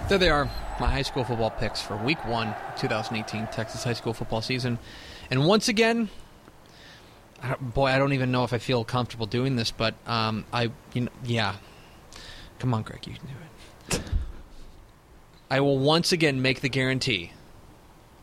There 0.09 0.19
they 0.19 0.29
are, 0.29 0.45
my 0.79 0.89
high 0.89 1.01
school 1.01 1.25
football 1.25 1.49
picks 1.49 1.81
for 1.81 1.97
Week 1.97 2.23
One, 2.25 2.55
2018 2.77 3.47
Texas 3.47 3.83
high 3.83 3.93
school 3.93 4.13
football 4.13 4.41
season. 4.41 4.79
And 5.29 5.45
once 5.45 5.67
again, 5.67 6.09
I 7.43 7.55
boy, 7.55 7.87
I 7.87 7.97
don't 7.97 8.13
even 8.13 8.31
know 8.31 8.45
if 8.45 8.53
I 8.53 8.57
feel 8.57 8.85
comfortable 8.85 9.25
doing 9.25 9.57
this, 9.57 9.71
but 9.71 9.95
um, 10.05 10.45
I, 10.53 10.71
you 10.93 11.01
know, 11.01 11.11
yeah, 11.25 11.55
come 12.59 12.73
on, 12.73 12.83
Greg, 12.83 13.05
you 13.07 13.13
can 13.13 13.25
do 13.25 13.33
it. 13.97 14.01
I 15.49 15.61
will 15.61 15.79
once 15.79 16.11
again 16.11 16.41
make 16.41 16.61
the 16.61 16.69
guarantee. 16.69 17.31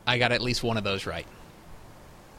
I 0.07 0.19
got 0.19 0.33
at 0.33 0.43
least 0.43 0.63
one 0.63 0.77
of 0.77 0.85
those 0.85 1.07
right. 1.07 1.27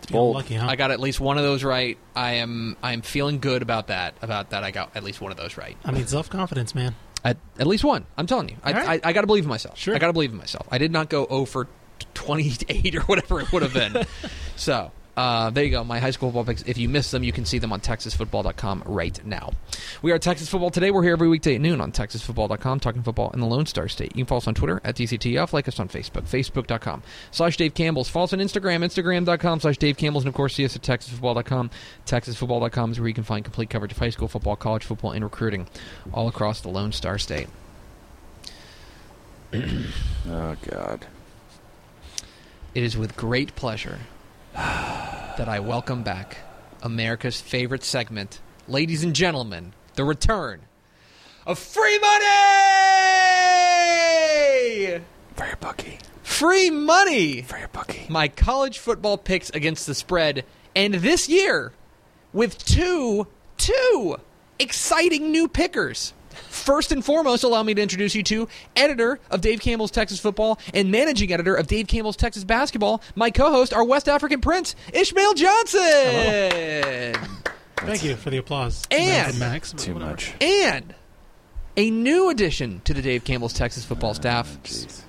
You're 0.10 0.20
bold. 0.20 0.36
lucky, 0.36 0.56
huh? 0.56 0.68
I 0.68 0.76
got 0.76 0.92
at 0.92 1.00
least 1.00 1.20
one 1.20 1.38
of 1.38 1.44
those 1.44 1.64
right. 1.64 1.98
I 2.16 2.34
am 2.34 2.78
I 2.84 2.94
am 2.94 3.02
feeling 3.02 3.40
good 3.40 3.62
about 3.62 3.88
that. 3.88 4.14
About 4.22 4.52
that, 4.52 4.64
I 4.64 4.72
got 4.72 4.96
at 4.96 5.04
least 5.04 5.20
one 5.22 5.32
of 5.32 5.38
those 5.38 5.58
right. 5.58 5.76
I 5.84 5.92
mean, 5.92 6.06
self 6.06 6.30
confidence, 6.30 6.76
man. 6.76 6.96
At, 7.24 7.38
at 7.58 7.66
least 7.66 7.84
one. 7.84 8.06
I'm 8.18 8.28
telling 8.28 8.50
you. 8.50 8.58
I, 8.64 8.74
All 8.74 8.80
right. 8.86 9.02
I, 9.04 9.10
I 9.10 9.14
got 9.14 9.22
to 9.22 9.28
believe 9.28 9.46
in 9.46 9.50
myself. 9.50 9.80
Sure. 9.80 9.96
I 9.96 9.98
got 9.98 10.08
to 10.08 10.14
believe 10.14 10.32
in 10.32 10.38
myself. 10.38 10.68
I 10.70 10.78
did 10.78 10.92
not 10.92 11.10
go 11.10 11.26
0 11.28 11.46
for 11.46 11.68
28 12.14 12.96
or 12.96 13.02
whatever 13.02 13.42
it 13.42 13.52
would 13.52 13.64
have 13.64 13.74
been. 13.74 14.06
so, 14.56 14.92
uh, 15.18 15.50
there 15.50 15.64
you 15.64 15.72
go. 15.72 15.84
My 15.84 16.00
high 16.00 16.12
school 16.12 16.30
football 16.30 16.44
picks. 16.44 16.64
If 16.64 16.78
you 16.78 16.90
miss 16.90 17.12
them, 17.12 17.24
you 17.24 17.32
can 17.32 17.46
see 17.46 17.58
them 17.58 17.72
on 17.72 17.80
TexasFootball.com 17.80 18.84
right 18.86 19.26
now. 19.26 19.54
We 20.02 20.12
are 20.12 20.20
Texas 20.20 20.50
Football 20.50 20.72
Today. 20.72 20.92
We're 20.92 21.04
here 21.04 21.14
every 21.14 21.30
weekday 21.30 21.56
at 21.56 21.62
noon 21.62 21.80
on 21.80 21.92
TexasFootball.com, 21.92 22.80
talking 22.82 23.02
football 23.02 23.32
in 23.32 23.40
the 23.40 23.46
Lone 23.46 23.66
Star 23.66 23.88
State. 23.88 24.16
You 24.16 24.24
can 24.24 24.28
follow 24.28 24.40
us 24.40 24.48
on 24.48 24.56
Twitter 24.56 24.82
at 24.84 24.96
DCTF. 24.96 25.54
Like 25.54 25.68
us 25.68 25.80
on 25.80 25.88
Facebook, 25.88 26.24
Facebook.com 26.24 27.02
slash 27.32 27.56
Dave 27.56 27.74
Campbell's. 27.74 28.10
Follow 28.10 28.26
us 28.26 28.34
on 28.34 28.40
Instagram, 28.40 28.84
Instagram.com 28.84 29.62
slash 29.62 29.78
Dave 29.78 29.96
Campbell's. 29.96 30.26
And, 30.26 30.30
of 30.30 30.36
course, 30.36 30.56
see 30.56 30.66
us 30.66 30.76
at 30.76 30.82
TexasFootball.com. 30.82 31.70
TexasFootball.com 32.06 32.92
is 32.92 33.00
where 33.00 33.08
you 33.08 33.14
can 33.14 33.24
find 33.24 33.46
complete 33.46 33.70
coverage 33.70 33.94
of 33.94 33.98
high 33.98 34.10
school 34.10 34.28
football, 34.28 34.58
college 34.58 34.84
football, 34.84 35.12
and 35.12 35.24
recruiting 35.24 35.68
all 36.14 36.28
across 36.28 36.60
the 36.60 36.70
Lone 36.70 36.92
Star 36.92 37.18
State. 37.18 37.48
Oh 40.28 40.56
God. 40.68 41.06
It 42.74 42.82
is 42.82 42.98
with 42.98 43.16
great 43.16 43.56
pleasure 43.56 44.00
that 45.38 45.50
I 45.50 45.60
welcome 45.60 46.02
back 46.02 46.38
America's 46.82 47.42
favorite 47.42 47.84
segment, 47.84 48.40
ladies 48.70 49.04
and 49.04 49.14
gentlemen, 49.14 49.74
the 49.96 50.06
return 50.06 50.62
of 51.46 51.60
free 51.60 52.00
money! 52.00 52.24
Very 55.36 55.56
bucky. 55.60 56.00
Free 56.24 56.70
money! 56.70 57.42
Very 57.42 57.68
bucky. 57.74 58.06
My 58.08 58.30
college 58.30 58.80
football 58.80 59.18
picks 59.18 59.50
against 59.50 59.88
the 59.88 59.94
spread, 59.94 60.46
and 60.74 60.94
this 60.94 61.28
year 61.28 61.74
with 62.32 62.58
two, 62.64 63.28
two 63.58 64.16
exciting 64.58 65.32
new 65.32 65.50
pickers. 65.50 66.14
First 66.50 66.92
and 66.92 67.04
foremost, 67.04 67.44
allow 67.44 67.64
me 67.64 67.74
to 67.74 67.82
introduce 67.82 68.16
you 68.16 68.24
to 68.24 68.48
editor 68.76 69.20
of 69.30 69.42
Dave 69.42 69.60
Campbell's 69.62 69.92
Texas 69.92 70.20
Football 70.20 70.60
and 70.74 70.92
managing 70.92 71.32
editor 71.32 71.56
of 71.56 71.68
Dave 71.68 71.88
Campbell's 71.88 72.16
Texas 72.18 72.44
Basketball, 72.44 73.02
my 73.16 73.30
co-host, 73.32 73.74
our 73.74 73.84
West 73.84 74.08
African 74.10 74.42
prince, 74.42 74.76
Ishmael 74.94 75.34
Johnson. 75.34 75.82
Thank 77.78 78.04
you 78.04 78.16
for 78.16 78.30
the 78.30 78.38
applause. 78.38 78.84
And- 78.92 79.38
Max, 79.40 79.74
but 79.74 79.82
Too 79.82 79.94
whatever. 79.94 80.12
much. 80.12 80.34
And 80.42 80.94
a 81.78 81.92
new 81.92 82.30
addition 82.30 82.82
to 82.86 82.94
the 82.94 83.02
Dave 83.02 83.24
Campbell's 83.24 83.54
Texas 83.54 83.84
football 83.86 84.12
ah, 84.12 84.14
staff. 84.14 84.58
Jeez. 84.64 85.02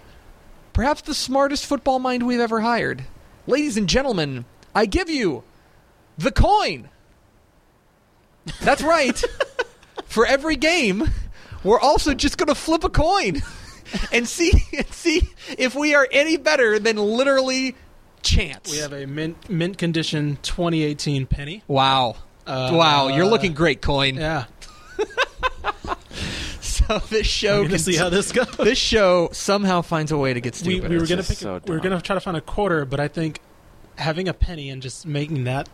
Perhaps 0.72 1.02
the 1.02 1.14
smartest 1.14 1.64
football 1.64 1.98
mind 1.98 2.26
we've 2.26 2.40
ever 2.40 2.60
hired. 2.60 3.04
Ladies 3.46 3.76
and 3.76 3.88
gentlemen, 3.88 4.44
I 4.74 4.86
give 4.86 5.08
you 5.08 5.42
the 6.18 6.32
coin. 6.32 6.90
That's 8.60 8.82
right. 8.82 9.20
For 10.16 10.24
every 10.24 10.56
game, 10.56 11.10
we're 11.62 11.78
also 11.78 12.14
just 12.14 12.38
going 12.38 12.46
to 12.46 12.54
flip 12.54 12.84
a 12.84 12.88
coin 12.88 13.42
and 14.12 14.26
see 14.26 14.50
and 14.74 14.86
see 14.86 15.28
if 15.58 15.74
we 15.74 15.94
are 15.94 16.08
any 16.10 16.38
better 16.38 16.78
than 16.78 16.96
literally 16.96 17.74
chance. 18.22 18.70
We 18.70 18.78
have 18.78 18.94
a 18.94 19.04
mint, 19.04 19.50
mint 19.50 19.76
condition 19.76 20.38
2018 20.40 21.26
penny. 21.26 21.62
wow. 21.68 22.16
Uh, 22.46 22.70
wow, 22.72 23.08
you're 23.08 23.26
looking 23.26 23.52
great, 23.52 23.82
coin. 23.82 24.14
Yeah. 24.14 24.46
So 26.62 26.98
this 27.10 27.26
show 27.26 27.62
We're 27.62 27.68
can 27.70 27.78
see 27.78 27.96
how 27.96 28.08
this 28.08 28.32
goes. 28.32 28.56
this 28.56 28.78
show 28.78 29.28
somehow 29.32 29.82
finds 29.82 30.12
a 30.12 30.16
way 30.16 30.32
to 30.32 30.40
get 30.40 30.54
stupid. 30.54 30.88
we 30.88 30.98
were 30.98 31.06
gonna 31.06 31.24
pick. 31.24 31.38
so 31.38 31.56
a, 31.56 31.60
we 31.66 31.74
were 31.74 31.80
gonna 31.80 32.00
try 32.00 32.14
to 32.14 32.20
find 32.20 32.36
a 32.36 32.40
quarter, 32.40 32.84
but 32.86 33.00
I 33.00 33.08
think 33.08 33.40
having 33.96 34.28
a 34.28 34.32
penny 34.32 34.70
and 34.70 34.80
just 34.80 35.04
making 35.04 35.44
that 35.44 35.68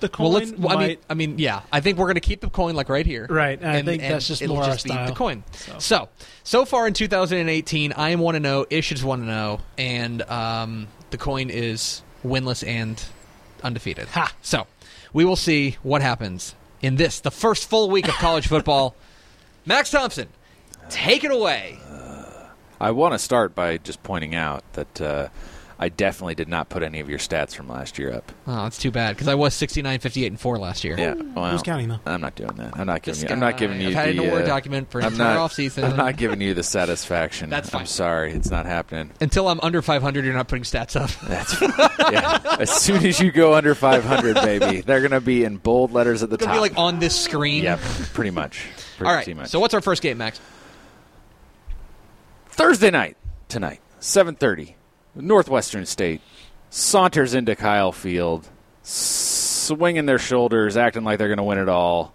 the 0.00 0.08
coin 0.08 0.24
well, 0.24 0.32
let's. 0.40 0.52
Well, 0.52 0.76
I 0.76 0.80
mean, 0.80 0.88
might- 0.88 1.00
I 1.10 1.14
mean, 1.14 1.38
yeah. 1.38 1.62
I 1.72 1.80
think 1.80 1.98
we're 1.98 2.06
going 2.06 2.14
to 2.16 2.20
keep 2.20 2.40
the 2.40 2.50
coin 2.50 2.74
like 2.74 2.88
right 2.88 3.06
here, 3.06 3.26
Right, 3.28 3.58
and 3.60 3.68
I 3.70 3.82
think 3.82 4.02
that's 4.02 4.26
just 4.28 4.42
it'll 4.42 4.56
more 4.56 4.64
our 4.64 4.70
just 4.72 4.84
be 4.84 4.90
style. 4.90 5.06
the 5.06 5.14
coin. 5.14 5.44
So. 5.52 5.78
So, 5.78 6.08
so 6.44 6.64
far 6.64 6.86
in 6.86 6.92
2018, 6.94 7.92
I 7.92 8.10
am 8.10 8.20
one 8.20 8.34
to 8.34 8.40
zero. 8.40 8.66
Ish 8.70 8.92
is 8.92 9.04
one 9.04 9.20
to 9.20 9.26
zero, 9.26 9.60
and 9.78 10.22
um, 10.22 10.88
the 11.10 11.18
coin 11.18 11.50
is 11.50 12.02
winless 12.24 12.66
and 12.66 13.02
undefeated. 13.62 14.08
Ha! 14.08 14.32
So, 14.42 14.66
we 15.12 15.24
will 15.24 15.36
see 15.36 15.76
what 15.82 16.02
happens 16.02 16.54
in 16.82 16.96
this, 16.96 17.20
the 17.20 17.30
first 17.30 17.68
full 17.68 17.88
week 17.90 18.06
of 18.08 18.14
college 18.14 18.46
football. 18.48 18.94
Max 19.66 19.90
Thompson, 19.90 20.28
take 20.90 21.24
it 21.24 21.30
away. 21.30 21.78
I 22.78 22.90
want 22.90 23.14
to 23.14 23.18
start 23.18 23.54
by 23.54 23.78
just 23.78 24.02
pointing 24.02 24.34
out 24.34 24.62
that 24.74 25.00
uh, 25.00 25.28
I 25.78 25.90
definitely 25.90 26.34
did 26.34 26.48
not 26.48 26.70
put 26.70 26.82
any 26.82 27.00
of 27.00 27.10
your 27.10 27.18
stats 27.18 27.54
from 27.54 27.68
last 27.68 27.98
year 27.98 28.10
up. 28.10 28.32
Oh, 28.46 28.62
that's 28.62 28.78
too 28.78 28.90
bad 28.90 29.14
because 29.14 29.28
I 29.28 29.34
was 29.34 29.52
69, 29.52 29.98
58, 30.00 30.26
and 30.28 30.40
four 30.40 30.58
last 30.58 30.84
year. 30.84 30.96
Yeah, 30.98 31.12
well, 31.14 31.50
Who's 31.50 31.62
counting 31.62 31.88
though? 31.88 32.00
I'm 32.06 32.22
not 32.22 32.34
doing 32.34 32.54
that. 32.56 32.78
I'm 32.78 32.86
not 32.86 33.02
giving 33.02 33.20
This 33.20 33.28
you. 33.28 33.34
I'm 33.34 33.40
not 33.40 33.58
giving 33.58 33.80
you. 33.82 33.88
I've 33.88 33.94
had 33.94 34.08
it 34.08 34.16
the 34.16 34.22
in 34.22 34.30
a 34.30 34.32
Word 34.32 34.44
uh, 34.44 34.46
document 34.46 34.90
for 34.90 35.00
an 35.00 35.04
I'm 35.04 35.12
entire 35.12 35.34
not, 35.34 35.50
offseason. 35.50 35.84
I'm 35.90 35.96
not 35.96 36.16
giving 36.16 36.40
you 36.40 36.54
the 36.54 36.62
satisfaction. 36.62 37.50
That's 37.50 37.68
fine. 37.68 37.80
I'm 37.82 37.86
sorry, 37.86 38.32
it's 38.32 38.50
not 38.50 38.64
happening. 38.64 39.12
Until 39.20 39.48
I'm 39.48 39.60
under 39.60 39.82
500, 39.82 40.24
you're 40.24 40.32
not 40.32 40.48
putting 40.48 40.62
stats 40.64 40.98
up. 40.98 41.10
That's 41.28 41.60
yeah. 42.10 42.56
As 42.58 42.70
soon 42.70 43.04
as 43.04 43.20
you 43.20 43.30
go 43.30 43.52
under 43.54 43.74
500, 43.74 44.34
baby, 44.36 44.80
they're 44.80 45.02
gonna 45.02 45.20
be 45.20 45.44
in 45.44 45.58
bold 45.58 45.92
letters 45.92 46.22
at 46.22 46.30
the 46.30 46.36
It's 46.36 46.44
top. 46.46 46.54
be 46.54 46.60
like 46.60 46.78
on 46.78 47.00
this 47.00 47.14
screen. 47.14 47.64
Yep, 47.64 47.80
pretty 48.14 48.30
much. 48.30 48.64
Pretty 48.96 49.10
All 49.10 49.14
right. 49.14 49.36
much. 49.36 49.48
So 49.48 49.60
what's 49.60 49.74
our 49.74 49.82
first 49.82 50.00
game, 50.00 50.16
Max? 50.16 50.40
Thursday 52.48 52.90
night 52.90 53.18
tonight, 53.48 53.80
7:30. 54.00 54.74
Northwestern 55.16 55.86
State 55.86 56.20
saunters 56.70 57.34
into 57.34 57.56
Kyle 57.56 57.92
Field, 57.92 58.48
swinging 58.82 60.06
their 60.06 60.18
shoulders, 60.18 60.76
acting 60.76 61.04
like 61.04 61.18
they're 61.18 61.28
going 61.28 61.38
to 61.38 61.42
win 61.42 61.58
it 61.58 61.68
all. 61.68 62.14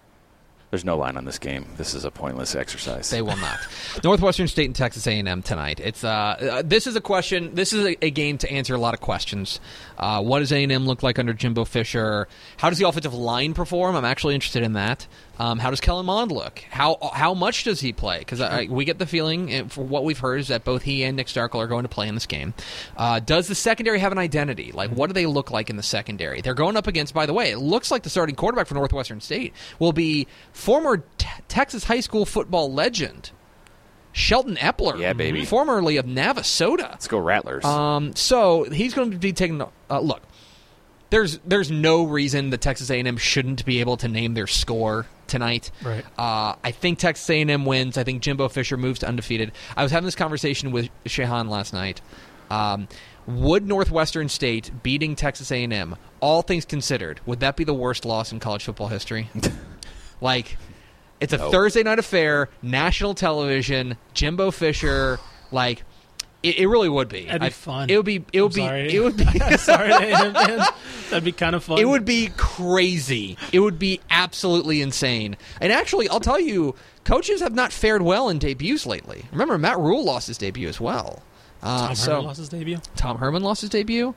There's 0.71 0.85
no 0.85 0.97
line 0.97 1.17
on 1.17 1.25
this 1.25 1.37
game. 1.37 1.65
This 1.75 1.93
is 1.93 2.05
a 2.05 2.11
pointless 2.11 2.55
exercise. 2.55 3.09
They 3.09 3.21
will 3.21 3.35
not. 3.35 3.59
Northwestern 4.05 4.47
State 4.47 4.67
and 4.67 4.75
Texas 4.75 5.05
A&M 5.05 5.41
tonight. 5.41 5.81
It's 5.81 6.01
uh, 6.01 6.07
uh, 6.09 6.61
this 6.65 6.87
is 6.87 6.95
a 6.95 7.01
question. 7.01 7.53
This 7.55 7.73
is 7.73 7.85
a, 7.85 8.05
a 8.05 8.09
game 8.09 8.37
to 8.37 8.49
answer 8.49 8.73
a 8.73 8.77
lot 8.79 8.93
of 8.93 9.01
questions. 9.01 9.59
Uh, 9.97 10.23
what 10.23 10.39
does 10.39 10.53
A&M 10.53 10.85
look 10.85 11.03
like 11.03 11.19
under 11.19 11.33
Jimbo 11.33 11.65
Fisher? 11.65 12.29
How 12.55 12.69
does 12.69 12.79
the 12.79 12.87
offensive 12.87 13.13
line 13.13 13.53
perform? 13.53 13.97
I'm 13.97 14.05
actually 14.05 14.33
interested 14.33 14.63
in 14.63 14.73
that. 14.73 15.07
Um, 15.41 15.57
how 15.57 15.71
does 15.71 15.81
Kellen 15.81 16.05
Mond 16.05 16.31
look? 16.31 16.59
How 16.69 16.97
how 17.13 17.33
much 17.33 17.63
does 17.63 17.81
he 17.81 17.93
play? 17.93 18.19
Because 18.19 18.69
we 18.69 18.85
get 18.85 18.99
the 18.99 19.07
feeling, 19.07 19.51
uh, 19.51 19.65
for 19.69 19.83
what 19.83 20.03
we've 20.05 20.19
heard, 20.19 20.39
is 20.39 20.49
that 20.49 20.63
both 20.63 20.83
he 20.83 21.03
and 21.03 21.17
Nick 21.17 21.27
Starkel 21.27 21.55
are 21.55 21.65
going 21.65 21.81
to 21.81 21.89
play 21.89 22.07
in 22.07 22.13
this 22.13 22.27
game. 22.27 22.53
Uh, 22.95 23.19
does 23.19 23.47
the 23.47 23.55
secondary 23.55 23.97
have 23.97 24.11
an 24.11 24.19
identity? 24.19 24.71
Like, 24.71 24.91
what 24.91 25.07
do 25.07 25.13
they 25.13 25.25
look 25.25 25.49
like 25.49 25.71
in 25.71 25.77
the 25.77 25.83
secondary? 25.83 26.41
They're 26.41 26.53
going 26.53 26.77
up 26.77 26.85
against. 26.85 27.15
By 27.15 27.25
the 27.25 27.33
way, 27.33 27.49
it 27.49 27.57
looks 27.57 27.89
like 27.89 28.03
the 28.03 28.09
starting 28.09 28.35
quarterback 28.35 28.67
for 28.67 28.75
Northwestern 28.75 29.19
State 29.19 29.53
will 29.79 29.93
be 29.93 30.27
former 30.61 31.03
t- 31.17 31.27
Texas 31.47 31.83
high 31.85 31.99
school 31.99 32.25
football 32.25 32.71
legend. 32.71 33.31
Shelton 34.13 34.55
Eppler, 34.57 34.99
Yeah, 34.99 35.13
baby. 35.13 35.45
formerly 35.45 35.95
of 35.97 36.05
Navasota. 36.05 36.89
Let's 36.89 37.07
go 37.07 37.17
Rattlers. 37.17 37.63
Um, 37.63 38.13
so 38.15 38.63
he's 38.63 38.93
going 38.93 39.11
to 39.11 39.17
be 39.17 39.31
taking. 39.31 39.61
Uh, 39.61 39.99
look, 40.01 40.21
there's 41.11 41.39
there's 41.45 41.71
no 41.71 42.03
reason 42.03 42.49
that 42.49 42.59
Texas 42.59 42.89
A&M 42.89 43.15
shouldn't 43.17 43.65
be 43.65 43.79
able 43.79 43.95
to 43.97 44.09
name 44.09 44.33
their 44.33 44.47
score 44.47 45.05
tonight. 45.27 45.71
Right. 45.81 46.03
Uh, 46.17 46.55
I 46.61 46.71
think 46.71 46.99
Texas 46.99 47.29
A&M 47.29 47.63
wins. 47.65 47.97
I 47.97 48.03
think 48.03 48.21
Jimbo 48.21 48.49
Fisher 48.49 48.75
moves 48.75 48.99
to 48.99 49.07
undefeated. 49.07 49.53
I 49.77 49.83
was 49.83 49.93
having 49.93 50.05
this 50.05 50.15
conversation 50.15 50.71
with 50.73 50.89
Shehan 51.05 51.47
last 51.47 51.71
night. 51.71 52.01
Um, 52.49 52.89
would 53.27 53.65
Northwestern 53.65 54.27
State 54.27 54.71
beating 54.83 55.15
Texas 55.15 55.51
A&M, 55.53 55.95
all 56.19 56.41
things 56.41 56.65
considered, 56.65 57.21
would 57.25 57.39
that 57.39 57.55
be 57.55 57.63
the 57.63 57.73
worst 57.73 58.03
loss 58.03 58.33
in 58.33 58.41
college 58.41 58.65
football 58.65 58.89
history? 58.89 59.29
like, 60.21 60.57
it's 61.19 61.33
a 61.33 61.37
No. 61.37 61.51
Thursday 61.51 61.83
night 61.83 61.99
affair, 61.99 62.49
national 62.61 63.13
television, 63.13 63.97
Jimbo 64.13 64.51
Fisher, 64.51 65.19
like. 65.51 65.83
It, 66.43 66.57
it 66.57 66.65
really 66.67 66.89
would 66.89 67.07
be. 67.07 67.25
That'd 67.25 67.41
be 67.41 67.45
I- 67.45 67.49
fun. 67.51 67.89
It 67.91 67.97
would 67.97 68.05
be. 68.07 68.25
It 68.33 68.41
would 68.41 68.51
I'm 68.53 68.55
be. 68.55 68.65
sorry. 68.65 68.95
It 68.95 68.99
would 69.03 69.15
be. 69.17 69.25
Sorry, 69.57 69.91
A&M. 69.91 70.33
That'd 71.11 71.23
be 71.23 71.31
kind 71.33 71.55
of 71.55 71.63
fun. 71.63 71.77
It 71.77 71.87
would 71.87 72.03
be 72.03 72.31
crazy. 72.35 73.37
It 73.53 73.59
would 73.59 73.77
be 73.77 74.01
absolutely 74.09 74.81
insane. 74.81 75.37
And 75.61 75.71
actually, 75.71 76.09
I'll 76.09 76.19
tell 76.19 76.39
you, 76.39 76.73
coaches 77.03 77.41
have 77.41 77.53
not 77.53 77.71
fared 77.71 78.01
well 78.01 78.27
in 78.27 78.39
debuts 78.39 78.87
lately. 78.87 79.25
Remember, 79.31 79.55
Matt 79.59 79.77
Rhule 79.77 80.03
lost 80.03 80.25
his 80.29 80.39
debut 80.39 80.67
as 80.67 80.81
well. 80.81 81.21
Uh, 81.61 81.89
Tom 81.89 81.95
so 81.95 82.11
Herman 82.13 82.25
lost 82.25 82.37
his 82.39 82.49
debut. 82.49 82.79
Tom 82.95 83.17
Herman 83.19 83.43
lost 83.43 83.61
his 83.61 83.69
debut. 83.69 84.15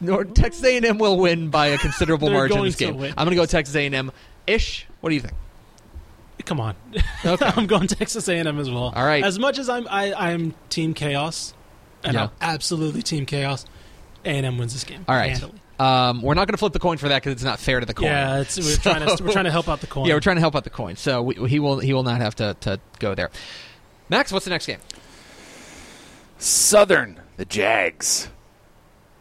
Nor- 0.00 0.24
Texas 0.24 0.64
A&M 0.64 0.98
will 0.98 1.16
win 1.16 1.48
by 1.48 1.66
a 1.68 1.78
considerable 1.78 2.28
margin 2.28 2.56
in 2.56 2.58
going 2.58 2.68
this 2.70 2.76
to 2.78 2.84
game. 2.86 2.96
win. 2.96 3.10
I'm 3.16 3.24
going 3.26 3.36
to 3.36 3.40
go 3.40 3.46
Texas 3.46 3.76
A&M 3.76 4.10
ish. 4.46 4.86
What 5.00 5.10
do 5.10 5.14
you 5.14 5.20
think? 5.20 5.34
Come 6.44 6.60
on, 6.60 6.74
Okay. 7.24 7.46
I'm 7.56 7.66
going 7.66 7.86
Texas 7.86 8.28
A&M 8.28 8.58
as 8.58 8.70
well. 8.70 8.92
All 8.94 9.04
right. 9.06 9.24
As 9.24 9.38
much 9.38 9.58
as 9.58 9.70
I'm, 9.70 9.88
I, 9.88 10.12
I'm 10.12 10.54
Team 10.68 10.92
Chaos, 10.92 11.54
and 12.02 12.12
Yeah. 12.14 12.24
I'm 12.24 12.30
absolutely 12.40 13.00
Team 13.02 13.24
Chaos. 13.24 13.64
A&M 14.26 14.58
wins 14.58 14.74
this 14.74 14.84
game. 14.84 15.04
All 15.08 15.14
right. 15.14 15.30
handily. 15.30 15.58
Um, 15.78 16.22
we're 16.22 16.34
not 16.34 16.46
going 16.46 16.52
to 16.54 16.58
flip 16.58 16.72
the 16.72 16.78
coin 16.78 16.98
for 16.98 17.08
that 17.08 17.22
because 17.22 17.32
it's 17.32 17.42
not 17.44 17.58
fair 17.58 17.80
to 17.80 17.86
the 17.86 17.94
coin. 17.94 18.06
Yeah, 18.06 18.40
it's, 18.40 18.58
we're 18.58 18.76
trying 18.76 19.00
to 19.06 19.24
we're 19.24 19.32
trying 19.32 19.46
to 19.46 19.50
help 19.50 19.68
out 19.68 19.80
the 19.80 19.86
coin. 19.86 20.06
Yeah, 20.06 20.14
we're 20.14 20.20
trying 20.20 20.36
to 20.36 20.40
help 20.40 20.54
out 20.54 20.64
the 20.64 20.70
coin. 20.70 20.96
So 20.96 21.22
we, 21.22 21.34
he 21.48 21.58
will 21.58 21.78
he 21.80 21.92
will 21.92 22.04
not 22.04 22.20
have 22.20 22.34
to, 22.36 22.54
to 22.60 22.78
go 23.00 23.14
there. 23.14 23.30
Max, 24.08 24.30
what's 24.32 24.44
the 24.44 24.50
next 24.50 24.66
game? 24.66 24.78
Southern, 26.38 27.20
the 27.36 27.44
Jags, 27.44 28.28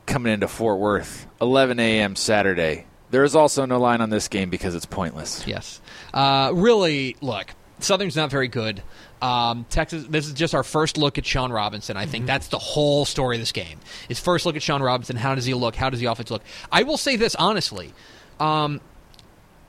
coming 0.05 0.33
into 0.33 0.47
Fort 0.47 0.79
Worth, 0.79 1.25
11 1.41 1.79
a.m. 1.79 2.15
Saturday. 2.15 2.85
There 3.13 3.23
is 3.23 3.35
also 3.35 3.67
no 3.67 3.79
line 3.79 4.01
on 4.01 4.09
this 4.09 4.27
game 4.27 4.49
because 4.49 4.73
it's 4.73 4.87
pointless. 4.87 5.45
Yes. 5.45 5.79
Uh, 6.11 6.49
really, 6.51 7.15
look, 7.21 7.53
Southern's 7.77 8.15
not 8.15 8.31
very 8.31 8.47
good. 8.47 8.81
Um, 9.21 9.67
Texas. 9.69 10.07
This 10.09 10.25
is 10.25 10.33
just 10.33 10.55
our 10.55 10.63
first 10.63 10.97
look 10.97 11.19
at 11.19 11.25
Shawn 11.27 11.51
Robinson. 11.51 11.95
I 11.95 12.07
think 12.07 12.25
that's 12.25 12.47
the 12.47 12.57
whole 12.57 13.05
story 13.05 13.35
of 13.35 13.39
this 13.39 13.51
game. 13.51 13.79
Is 14.09 14.19
first 14.19 14.47
look 14.47 14.55
at 14.55 14.63
Shawn 14.63 14.81
Robinson. 14.81 15.15
How 15.15 15.35
does 15.35 15.45
he 15.45 15.53
look? 15.53 15.75
How 15.75 15.91
does 15.91 15.99
the 15.99 16.07
offense 16.07 16.31
look? 16.31 16.41
I 16.71 16.81
will 16.81 16.97
say 16.97 17.15
this 17.15 17.35
honestly. 17.35 17.93
Um, 18.39 18.81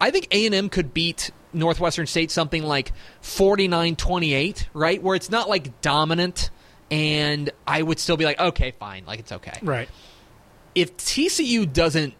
I 0.01 0.11
think 0.11 0.29
A 0.31 0.47
and 0.47 0.55
M 0.55 0.71
could 0.71 0.95
beat 0.95 1.31
Northwestern 1.53 2.07
State 2.07 2.31
something 2.31 2.63
like 2.63 2.93
49-28, 3.21 4.69
right? 4.73 5.03
Where 5.03 5.17
it's 5.17 5.29
not 5.29 5.51
like 5.51 5.83
dominant, 5.83 6.49
and 6.91 7.51
I 7.67 7.83
would 7.83 7.99
still 7.99 8.17
be 8.17 8.25
like, 8.25 8.41
okay, 8.41 8.71
fine, 8.81 9.05
like 9.05 9.19
it's 9.19 9.33
okay. 9.33 9.59
right. 9.63 9.91
If 10.75 10.97
TCU 10.97 11.71
doesn't 11.71 12.15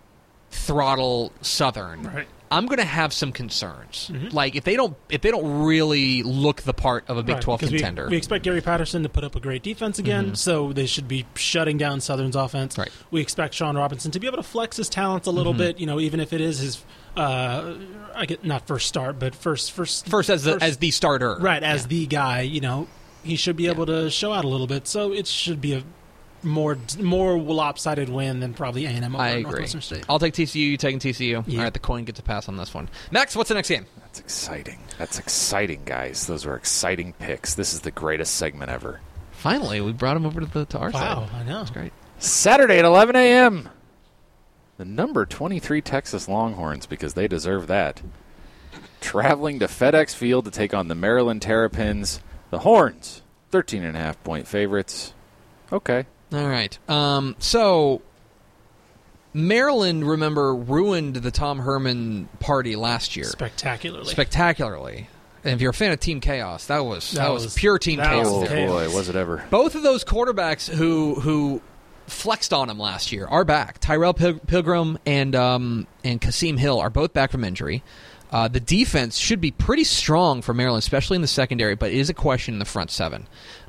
throttle 0.55 1.33
Southern, 1.43 2.03
Right. 2.05 2.27
I'm 2.51 2.67
going 2.67 2.79
to 2.79 2.85
have 2.85 3.13
some 3.13 3.33
concerns. 3.33 4.13
Like 4.31 4.55
if 4.55 4.63
they 4.63 4.77
don't 4.77 4.97
if 5.09 5.23
they 5.23 5.33
don't 5.33 5.65
really 5.65 6.23
look 6.23 6.63
the 6.63 6.73
part 6.75 7.05
of 7.09 7.17
a 7.17 7.23
Big 7.25 7.35
Right, 7.37 7.43
12 7.43 7.61
because 7.61 7.73
we- 7.73 7.79
contender. 7.79 8.09
We, 8.09 8.17
expect 8.17 8.45
Gary 8.45 8.61
Patterson 8.61 9.03
to 9.03 9.09
put 9.09 9.25
up 9.25 9.35
a 9.35 9.41
great 9.41 9.65
defense 9.65 9.99
again, 9.99 10.37
so 10.37 10.73
they 10.73 10.87
should 10.87 11.09
be 11.09 11.27
shutting 11.35 11.79
down 11.79 12.01
Southern's 12.01 12.37
offense. 12.37 12.79
Right. 12.79 12.91
We 13.11 13.21
expect 13.21 13.55
Shawn 13.55 13.77
Robinson 13.77 14.13
to 14.13 14.21
be 14.21 14.29
able 14.29 14.37
to 14.37 14.43
flex 14.45 14.77
his 14.77 14.89
talents 14.89 15.27
a 15.27 15.33
little 15.33 15.53
Mm-hmm. 15.53 15.59
bit, 15.63 15.81
you 15.81 15.87
know, 15.87 15.99
even 15.99 16.21
if 16.21 16.33
it 16.33 16.41
is 16.41 16.59
his, 16.61 16.85
uh, 17.17 17.75
I 18.15 18.27
get 18.27 18.45
not 18.45 18.67
first 18.69 18.87
start, 18.87 19.19
but 19.19 19.35
first 19.35 19.73
first 19.73 20.07
First 20.09 20.31
as 20.31 20.45
the, 20.45 20.53
first- 20.53 20.65
as 20.65 20.77
the 20.77 20.91
starter. 20.93 21.37
right 21.41 21.63
as 21.63 21.83
Yeah. 21.83 21.87
the 21.89 22.07
guy. 22.07 22.41
You 22.43 22.61
know, 22.61 22.87
he 23.25 23.35
should 23.35 23.57
be 23.57 23.67
able 23.67 23.87
to 23.87 24.11
show 24.11 24.33
out 24.33 24.45
a 24.45 24.49
little 24.49 24.67
bit. 24.69 24.87
So 24.87 25.13
it 25.13 25.27
should 25.27 25.61
be 25.61 25.73
a 25.73 25.83
more 26.45 26.79
more 27.01 27.39
lopsided 27.39 28.09
win 28.09 28.41
than 28.41 28.55
probably 28.55 28.87
A 28.87 28.91
and 28.91 29.05
M 29.05 29.15
over 29.15 29.25
I 29.25 29.29
agree. 29.31 29.43
Northwestern 29.43 29.81
State. 29.81 30.05
I'll 30.09 30.19
take 30.19 30.35
TCU. 30.35 30.55
You 30.57 30.77
taking 30.77 30.99
TCU? 31.01 31.45
Yeah. 31.47 31.59
All 31.59 31.65
right, 31.65 31.73
the 31.73 31.79
coin 31.79 32.05
gets 32.05 32.21
a 32.21 32.23
pass 32.23 32.49
on 32.49 32.57
this 32.57 32.73
one. 32.75 32.89
Max, 33.11 33.35
what's 33.35 33.49
the 33.49 33.55
next 33.55 33.69
game? 33.69 33.87
That's 34.01 34.21
exciting. 34.21 34.79
That's 34.99 35.19
exciting, 35.19 35.83
guys. 35.85 36.27
Those 36.27 36.47
were 36.47 36.57
exciting 36.57 37.13
picks. 37.15 37.55
This 37.55 37.75
is 37.75 37.81
the 37.81 37.91
greatest 37.91 38.35
segment 38.37 38.71
ever. 38.71 39.01
Finally, 39.33 39.81
we 39.81 39.93
brought 39.93 40.17
him 40.17 40.27
over 40.27 40.41
to 40.41 40.47
the 40.47 40.65
to 40.67 40.79
our 40.79 40.91
Wow, 40.91 41.27
side. 41.27 41.35
I 41.35 41.43
know. 41.45 41.61
It's 41.63 41.71
great. 41.71 41.93
Saturday 42.19 42.79
at 42.79 42.85
11 42.85 43.17
a.m. 43.17 43.69
The 44.77 44.85
number 44.85 45.27
23 45.27 45.81
Texas 45.83 46.29
Longhorns, 46.29 46.87
because 46.87 47.15
they 47.15 47.29
deserve 47.29 47.67
that. 47.69 48.03
Traveling 49.01 49.59
to 49.59 49.67
FedEx 49.67 50.15
Field 50.15 50.47
to 50.47 50.51
take 50.51 50.73
on 50.75 50.89
the 50.89 50.95
Maryland 50.95 51.43
Terrapins. 51.43 52.21
The 52.51 52.61
Horns, 52.61 53.23
13 53.51 53.85
and 53.85 53.97
a 53.97 54.01
half 54.01 54.23
point 54.25 54.47
favorites. 54.49 55.13
Okay. 55.73 56.07
All 56.35 56.49
right. 56.49 56.77
Um, 56.89 57.37
so 57.39 58.03
Maryland, 59.33 60.09
remember, 60.09 60.55
ruined 60.55 61.17
the 61.17 61.31
Tom 61.31 61.59
Herman 61.61 62.29
party 62.41 62.77
last 62.77 63.17
year 63.17 63.25
Spectacularly. 63.27 64.07
spectacularly. 64.11 65.09
And 65.43 65.53
if 65.55 65.61
you're 65.61 65.71
a 65.71 65.75
fan 65.75 65.93
of 65.93 66.01
Team 66.01 66.21
Chaos, 66.21 66.67
that 66.67 66.85
was 66.85 67.11
that, 67.13 67.19
That 67.25 67.33
was, 67.33 67.45
was- 67.45 67.55
pure 67.55 67.79
Team 67.79 67.99
that 67.99 68.09
Chaos. 68.11 68.27
was 68.27 68.35
Oh, 68.35 68.47
there. 68.47 68.67
boy, 68.69 68.91
was 68.95 69.09
it 69.09 69.17
ever. 69.17 69.45
Both 69.51 69.75
of 69.75 69.83
those 69.83 70.05
quarterbacks 70.05 70.69
who 70.73 71.17
who 71.17 71.61
flexed 72.07 72.53
on 72.53 72.69
him 72.71 72.79
last 72.79 73.13
year 73.13 73.27
are 73.27 73.45
back. 73.45 73.79
Tyrell 73.81 74.15
Pil- 74.15 74.39
Pilgrim 74.47 74.99
and 75.05 75.35
um, 75.35 75.87
and 76.03 76.21
Kasim 76.21 76.57
Hill 76.57 76.81
are 76.81 76.91
both 76.91 77.13
back 77.13 77.31
from 77.31 77.45
injury. 77.45 77.83
Uh, 78.31 78.49
the 78.49 78.61
defense 78.61 79.17
should 79.17 79.41
be 79.41 79.51
pretty 79.51 79.85
strong 79.85 80.43
for 80.43 80.55
Maryland, 80.55 80.83
especially 80.83 81.15
in 81.17 81.23
the 81.23 81.29
secondary, 81.29 81.75
but 81.77 81.91
it 81.93 81.99
is 81.99 82.09
a 82.11 82.15
question 82.15 82.55
in 82.55 82.59
the 82.59 82.65
front 82.65 82.91
seven. 82.91 83.27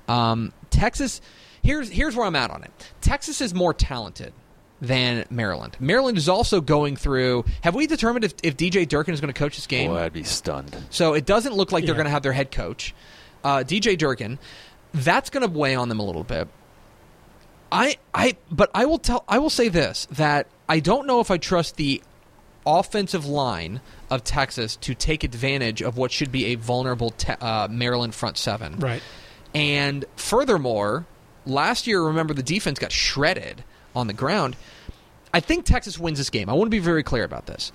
Um, 0.08 0.54
Texas, 0.70 1.22
here's 1.66 1.90
here's 1.90 2.16
where 2.16 2.26
I'm 2.26 2.36
at 2.36 2.52
on 2.52 2.64
it. 2.64 2.72
Texas 3.02 3.42
is 3.42 3.54
more 3.54 3.74
talented 3.74 4.34
than 4.82 5.26
Maryland. 5.30 5.78
Maryland 5.80 6.18
is 6.18 6.30
also 6.30 6.62
going 6.62 6.96
through. 6.96 7.46
Have 7.62 7.76
we 7.76 7.88
determined 7.88 8.26
if, 8.26 8.34
if 8.44 8.58
DJ 8.58 8.88
Durkin 8.88 9.14
is 9.14 9.22
going 9.22 9.34
to 9.34 9.38
coach 9.38 9.56
this 9.56 9.68
game? 9.68 9.92
Boy, 9.92 10.00
I'd 10.00 10.14
be 10.14 10.24
stunned. 10.24 10.76
So 10.90 11.14
it 11.14 11.26
doesn't 11.26 11.54
look 11.54 11.72
like 11.72 11.86
they're 11.86 11.96
going 11.96 12.06
to 12.06 12.12
have 12.12 12.24
their 12.24 12.34
head 12.34 12.52
coach, 12.52 12.94
uh, 13.44 13.58
DJ 13.60 13.98
Durkin. 13.98 14.40
That's 14.94 15.30
going 15.30 15.46
to 15.46 15.52
weigh 15.52 15.76
on 15.76 15.90
them 15.90 16.00
a 16.00 16.04
little 16.04 16.24
bit. 16.24 16.48
I, 17.72 17.98
I, 18.14 18.38
but 18.50 18.70
I 18.74 18.86
will 18.86 19.00
tell. 19.00 19.26
I 19.28 19.40
will 19.40 19.50
say 19.50 19.70
this: 19.70 20.08
that 20.12 20.48
I 20.70 20.80
don't 20.80 21.08
know 21.08 21.20
if 21.20 21.32
I 21.32 21.38
trust 21.38 21.76
the 21.76 22.02
offensive 22.66 23.26
line 23.26 23.82
of 24.10 24.24
Texas 24.24 24.76
to 24.78 24.96
take 24.96 25.24
advantage 25.24 25.82
of 25.82 25.98
what 25.98 26.12
should 26.12 26.32
be 26.32 26.46
a 26.46 26.56
vulnerable 26.56 27.12
te- 27.12 27.34
uh, 27.34 27.68
Maryland 27.70 28.16
front 28.16 28.38
seven. 28.38 28.80
Right. 28.80 29.02
And 29.54 30.06
furthermore, 30.16 31.06
last 31.46 31.88
year, 31.88 32.02
remember 32.02 32.34
the 32.34 32.44
defense 32.44 32.80
got 32.80 32.92
shredded 32.92 33.64
on 33.96 34.08
the 34.08 34.14
ground. 34.14 34.56
I 35.34 35.40
think 35.40 35.66
Texas 35.66 36.00
wins 36.00 36.18
this 36.18 36.30
game. 36.30 36.50
I 36.50 36.54
want 36.54 36.68
to 36.68 36.72
be 36.72 36.80
very 36.80 37.04
clear 37.04 37.24
about 37.24 37.46
this. 37.46 37.72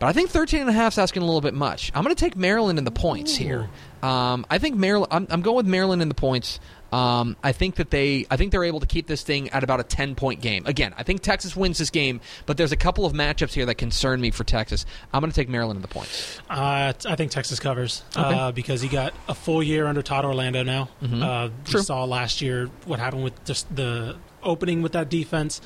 But 0.00 0.08
I 0.08 0.12
think 0.12 0.30
13 0.30 0.60
and 0.60 0.68
a 0.68 0.72
half 0.72 0.94
is 0.94 0.98
asking 0.98 1.22
a 1.22 1.24
little 1.24 1.40
bit 1.40 1.54
much. 1.54 1.92
I'm 1.94 2.02
going 2.02 2.14
to 2.14 2.20
take 2.20 2.36
Maryland 2.36 2.78
in 2.78 2.84
the 2.84 2.90
points 2.90 3.36
here. 3.36 3.68
Um, 4.02 4.44
I 4.50 4.58
think 4.58 4.74
Maryland. 4.76 5.12
I'm, 5.12 5.26
I'm 5.30 5.40
going 5.40 5.56
with 5.56 5.66
Maryland 5.66 6.02
in 6.02 6.08
the 6.08 6.14
points. 6.14 6.58
Um, 6.94 7.36
I 7.42 7.52
think 7.52 7.74
that 7.76 7.90
they. 7.90 8.24
I 8.30 8.36
think 8.36 8.52
they're 8.52 8.62
able 8.64 8.80
to 8.80 8.86
keep 8.86 9.06
this 9.06 9.22
thing 9.22 9.48
at 9.50 9.64
about 9.64 9.80
a 9.80 9.82
10 9.82 10.14
point 10.14 10.40
game. 10.40 10.64
Again, 10.66 10.94
I 10.96 11.02
think 11.02 11.22
Texas 11.22 11.56
wins 11.56 11.78
this 11.78 11.90
game, 11.90 12.20
but 12.46 12.56
there's 12.56 12.72
a 12.72 12.76
couple 12.76 13.04
of 13.04 13.12
matchups 13.12 13.52
here 13.52 13.66
that 13.66 13.74
concern 13.76 14.20
me 14.20 14.30
for 14.30 14.44
Texas. 14.44 14.86
I'm 15.12 15.20
going 15.20 15.30
to 15.32 15.34
take 15.36 15.48
Maryland 15.48 15.78
in 15.78 15.82
the 15.82 15.88
points. 15.88 16.40
Uh, 16.48 16.92
I 17.06 17.16
think 17.16 17.32
Texas 17.32 17.58
covers 17.58 18.02
Okay. 18.16 18.38
uh, 18.38 18.52
because 18.52 18.80
he 18.80 18.88
got 18.88 19.12
a 19.28 19.34
full 19.34 19.62
year 19.62 19.86
under 19.86 20.02
Todd 20.02 20.24
Orlando 20.24 20.62
now. 20.62 20.88
Mhm. 21.02 21.22
Uh, 21.22 21.48
True. 21.64 21.80
We 21.80 21.84
saw 21.84 22.04
last 22.04 22.40
year 22.40 22.70
what 22.84 22.98
happened 23.00 23.24
with 23.24 23.44
just 23.44 23.74
the 23.74 24.16
opening 24.42 24.80
with 24.82 24.92
that 24.92 25.08
defense. 25.08 25.60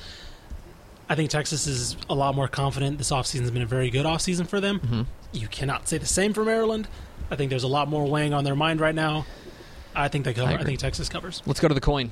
I 1.09 1.15
think 1.15 1.29
Texas 1.29 1.67
is 1.67 1.95
a 2.09 2.15
lot 2.15 2.35
more 2.35 2.47
confident. 2.47 2.97
This 2.97 3.11
offseason 3.11 3.41
has 3.41 3.51
been 3.51 3.61
a 3.61 3.67
very 3.67 3.89
good 3.89 4.05
offseason 4.05 4.47
for 4.47 4.59
them. 4.59 4.79
Mhm. 4.79 5.05
You 5.31 5.47
cannot 5.47 5.87
say 5.87 5.97
the 5.97 6.05
same 6.05 6.33
for 6.33 6.43
Maryland. 6.43 6.87
I 7.31 7.35
think 7.35 7.49
there's 7.49 7.63
a 7.63 7.67
lot 7.67 7.87
more 7.87 8.05
weighing 8.05 8.33
on 8.33 8.43
their 8.43 8.55
mind 8.55 8.79
right 8.79 8.95
now. 8.95 9.25
I 9.95 10.07
think 10.07 10.25
they 10.25 10.33
cover. 10.33 10.49
I, 10.49 10.53
agree. 10.53 10.65
think 10.65 10.79
Texas 10.79 11.09
covers. 11.09 11.41
Let's 11.45 11.59
go 11.59 11.67
to 11.67 11.73
the 11.73 11.81
coin. 11.81 12.11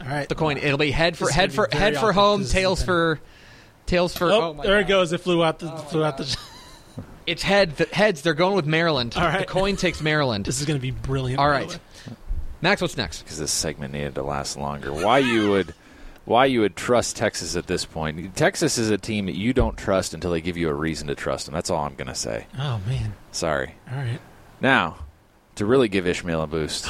All 0.00 0.08
right. 0.08 0.28
The 0.28 0.34
coin. 0.34 0.58
It'll 0.58 0.78
be 0.78 0.90
head 0.90 1.16
for 1.16 1.30
head 1.30 1.52
for 1.52 1.68
head 1.70 1.94
for 1.94 2.10
awkward. 2.10 2.14
home, 2.14 2.44
tails 2.44 2.82
for 2.82 3.20
tails 3.86 4.16
for. 4.16 4.30
Oh, 4.30 4.54
my 4.54 4.64
there 4.64 4.80
it 4.80 4.88
goes. 4.88 5.12
It 5.12 5.20
flew 5.20 5.42
out. 5.44 5.58
The, 5.58 5.72
oh 5.72 5.76
flew 5.78 6.04
out 6.04 6.18
the. 6.18 6.38
It's 7.26 7.42
head. 7.42 7.76
The 7.76 7.86
heads. 7.86 8.22
They're 8.22 8.34
going 8.34 8.54
with 8.54 8.66
Maryland. 8.66 9.14
All 9.16 9.22
right. 9.22 9.38
The 9.38 9.46
coin 9.46 9.76
takes 9.76 10.02
Maryland. 10.02 10.44
This 10.44 10.60
is 10.60 10.66
going 10.66 10.78
to 10.78 10.82
be 10.82 10.90
brilliant. 10.90 11.40
All 11.40 11.46
by 11.46 11.60
the 11.60 11.66
right. 11.66 11.74
way. 11.74 12.14
Max, 12.64 12.80
what's 12.80 12.96
next? 12.96 13.22
because 13.22 13.38
this 13.38 13.52
segment 13.52 13.92
needed 13.92 14.14
to 14.14 14.22
last 14.22 14.56
longer. 14.56 14.90
Why 14.90 15.18
you 15.18 15.50
would, 15.50 15.74
why 16.24 16.46
you 16.46 16.60
would 16.60 16.76
trust 16.76 17.14
Texas 17.14 17.56
at 17.56 17.66
this 17.66 17.84
point? 17.84 18.34
Texas 18.36 18.78
is 18.78 18.88
a 18.88 18.96
team 18.96 19.26
that 19.26 19.36
you 19.36 19.52
don't 19.52 19.76
trust 19.76 20.14
until 20.14 20.30
they 20.30 20.40
give 20.40 20.56
you 20.56 20.70
a 20.70 20.74
reason 20.74 21.08
to 21.08 21.14
trust 21.14 21.44
them. 21.44 21.54
That's 21.54 21.68
all 21.68 21.84
I'm 21.84 21.94
going 21.94 22.08
to 22.08 22.14
say. 22.14 22.46
Oh 22.58 22.80
man. 22.86 23.12
Sorry. 23.32 23.74
All 23.92 23.98
right. 23.98 24.18
Now, 24.62 24.96
to 25.56 25.66
really 25.66 25.88
give 25.88 26.06
Ishmael 26.06 26.42
a 26.42 26.46
boost, 26.46 26.86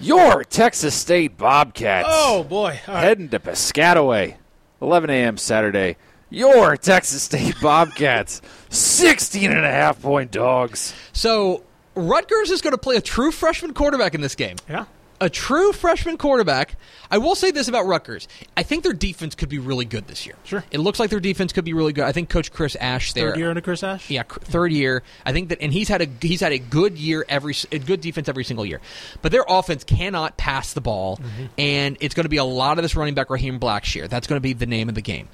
your 0.00 0.44
Texas 0.44 0.94
State 0.94 1.36
Bobcats 1.38 2.08
Oh 2.10 2.42
boy. 2.44 2.78
All 2.86 2.94
right. 2.94 3.04
heading 3.04 3.28
to 3.30 3.38
Piscataway, 3.38 4.36
11 4.80 5.10
a.m. 5.10 5.36
Saturday. 5.36 5.96
Your 6.28 6.76
Texas 6.76 7.22
State 7.22 7.54
Bobcats, 7.62 8.42
16 8.68 9.50
and 9.52 9.64
a 9.64 9.70
half 9.70 10.02
point 10.02 10.32
dogs. 10.32 10.92
So 11.12 11.62
Rutgers 11.94 12.50
is 12.50 12.60
going 12.60 12.72
to 12.72 12.78
play 12.78 12.96
a 12.96 13.00
true 13.00 13.30
freshman 13.30 13.72
quarterback 13.74 14.14
in 14.14 14.20
this 14.20 14.34
game. 14.34 14.56
Yeah. 14.68 14.86
A 15.20 15.30
true 15.30 15.72
freshman 15.72 16.18
quarterback. 16.18 16.76
I 17.10 17.18
will 17.18 17.34
say 17.34 17.50
this 17.50 17.68
about 17.68 17.86
Rutgers. 17.86 18.28
I 18.56 18.62
think 18.62 18.82
their 18.82 18.92
defense 18.92 19.34
could 19.34 19.48
be 19.48 19.58
really 19.58 19.84
good 19.84 20.08
this 20.08 20.26
year. 20.26 20.36
Sure. 20.44 20.62
It 20.70 20.78
looks 20.78 21.00
like 21.00 21.08
their 21.08 21.20
defense 21.20 21.52
could 21.52 21.64
be 21.64 21.72
really 21.72 21.92
good. 21.92 22.04
I 22.04 22.12
think 22.12 22.28
Coach 22.28 22.52
Chris 22.52 22.76
Ash 22.76 23.12
there. 23.14 23.30
Third 23.30 23.38
year 23.38 23.48
under 23.48 23.62
Chris 23.62 23.82
Ash. 23.82 24.10
Yeah, 24.10 24.24
third 24.24 24.72
year. 24.72 25.02
I 25.24 25.32
think 25.32 25.48
that, 25.48 25.62
and 25.62 25.72
he's 25.72 25.88
had 25.88 26.02
a 26.02 26.08
he's 26.20 26.40
had 26.40 26.52
a 26.52 26.58
good 26.58 26.98
year 26.98 27.24
every 27.28 27.54
a 27.72 27.78
good 27.78 28.00
defense 28.00 28.28
every 28.28 28.44
single 28.44 28.66
year, 28.66 28.80
but 29.22 29.32
their 29.32 29.44
offense 29.48 29.84
cannot 29.84 30.36
pass 30.36 30.74
the 30.74 30.80
ball, 30.82 31.16
mm-hmm. 31.16 31.46
and 31.56 31.96
it's 32.00 32.14
going 32.14 32.24
to 32.24 32.30
be 32.30 32.36
a 32.36 32.44
lot 32.44 32.78
of 32.78 32.82
this 32.82 32.94
running 32.94 33.14
back 33.14 33.30
Raheem 33.30 33.58
Blackshear. 33.58 34.08
That's 34.08 34.26
going 34.26 34.36
to 34.36 34.42
be 34.42 34.52
the 34.52 34.66
name 34.66 34.88
of 34.88 34.94
the 34.94 35.02
game. 35.02 35.28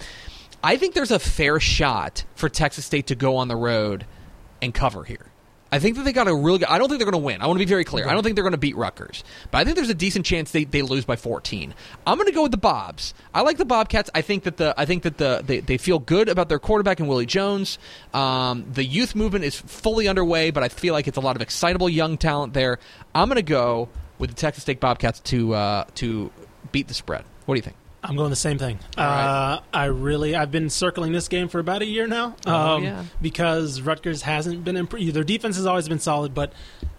I 0.62 0.76
think 0.76 0.94
there's 0.94 1.10
a 1.10 1.18
fair 1.18 1.58
shot 1.58 2.24
for 2.36 2.48
Texas 2.48 2.84
State 2.84 3.08
to 3.08 3.16
go 3.16 3.36
on 3.36 3.48
the 3.48 3.56
road 3.56 4.06
and 4.60 4.72
cover 4.72 5.02
here. 5.02 5.31
I 5.72 5.78
think 5.78 5.96
that 5.96 6.04
they 6.04 6.12
got 6.12 6.28
a 6.28 6.34
really 6.34 6.58
good. 6.58 6.68
I 6.68 6.76
don't 6.76 6.88
think 6.88 6.98
they're 6.98 7.10
going 7.10 7.20
to 7.20 7.26
win. 7.26 7.40
I 7.40 7.46
want 7.46 7.58
to 7.58 7.64
be 7.64 7.68
very 7.68 7.82
clear. 7.84 8.06
I 8.06 8.12
don't 8.12 8.22
think 8.22 8.36
they're 8.36 8.44
going 8.44 8.52
to 8.52 8.58
beat 8.58 8.76
Rutgers, 8.76 9.24
but 9.50 9.58
I 9.58 9.64
think 9.64 9.76
there's 9.76 9.88
a 9.88 9.94
decent 9.94 10.26
chance 10.26 10.50
they, 10.50 10.64
they 10.64 10.82
lose 10.82 11.06
by 11.06 11.16
14. 11.16 11.72
I'm 12.06 12.18
going 12.18 12.28
to 12.28 12.34
go 12.34 12.42
with 12.42 12.50
the 12.50 12.58
Bobs. 12.58 13.14
I 13.32 13.40
like 13.40 13.56
the 13.56 13.64
Bobcats. 13.64 14.10
I 14.14 14.20
think 14.20 14.44
that 14.44 14.58
the 14.58 14.74
I 14.76 14.84
think 14.84 15.04
that 15.04 15.16
the 15.16 15.42
they, 15.44 15.60
they 15.60 15.78
feel 15.78 15.98
good 15.98 16.28
about 16.28 16.50
their 16.50 16.58
quarterback 16.58 17.00
and 17.00 17.08
Willie 17.08 17.24
Jones. 17.24 17.78
Um, 18.12 18.66
the 18.70 18.84
youth 18.84 19.14
movement 19.14 19.46
is 19.46 19.58
fully 19.58 20.08
underway, 20.08 20.50
but 20.50 20.62
I 20.62 20.68
feel 20.68 20.92
like 20.92 21.08
it's 21.08 21.16
a 21.16 21.22
lot 21.22 21.36
of 21.36 21.42
excitable 21.42 21.88
young 21.88 22.18
talent 22.18 22.52
there. 22.52 22.78
I'm 23.14 23.28
going 23.28 23.36
to 23.36 23.42
go 23.42 23.88
with 24.18 24.28
the 24.28 24.36
Texas 24.36 24.62
State 24.62 24.78
Bobcats 24.78 25.20
to 25.20 25.54
uh, 25.54 25.84
to 25.94 26.30
beat 26.70 26.88
the 26.88 26.94
spread. 26.94 27.24
What 27.46 27.54
do 27.54 27.58
you 27.58 27.62
think? 27.62 27.76
I'm 28.04 28.16
going 28.16 28.30
the 28.30 28.36
same 28.36 28.58
thing. 28.58 28.80
Right. 28.98 29.54
Uh, 29.54 29.60
I 29.72 29.84
really, 29.84 30.34
I've 30.34 30.50
been 30.50 30.70
circling 30.70 31.12
this 31.12 31.28
game 31.28 31.48
for 31.48 31.60
about 31.60 31.82
a 31.82 31.86
year 31.86 32.06
now. 32.06 32.34
Oh, 32.46 32.52
um, 32.52 32.84
yeah. 32.84 33.04
Because 33.20 33.80
Rutgers 33.80 34.22
hasn't 34.22 34.64
been 34.64 34.76
imp- 34.76 34.90
their 34.90 35.22
defense 35.22 35.56
has 35.56 35.66
always 35.66 35.88
been 35.88 36.00
solid, 36.00 36.34
but 36.34 36.52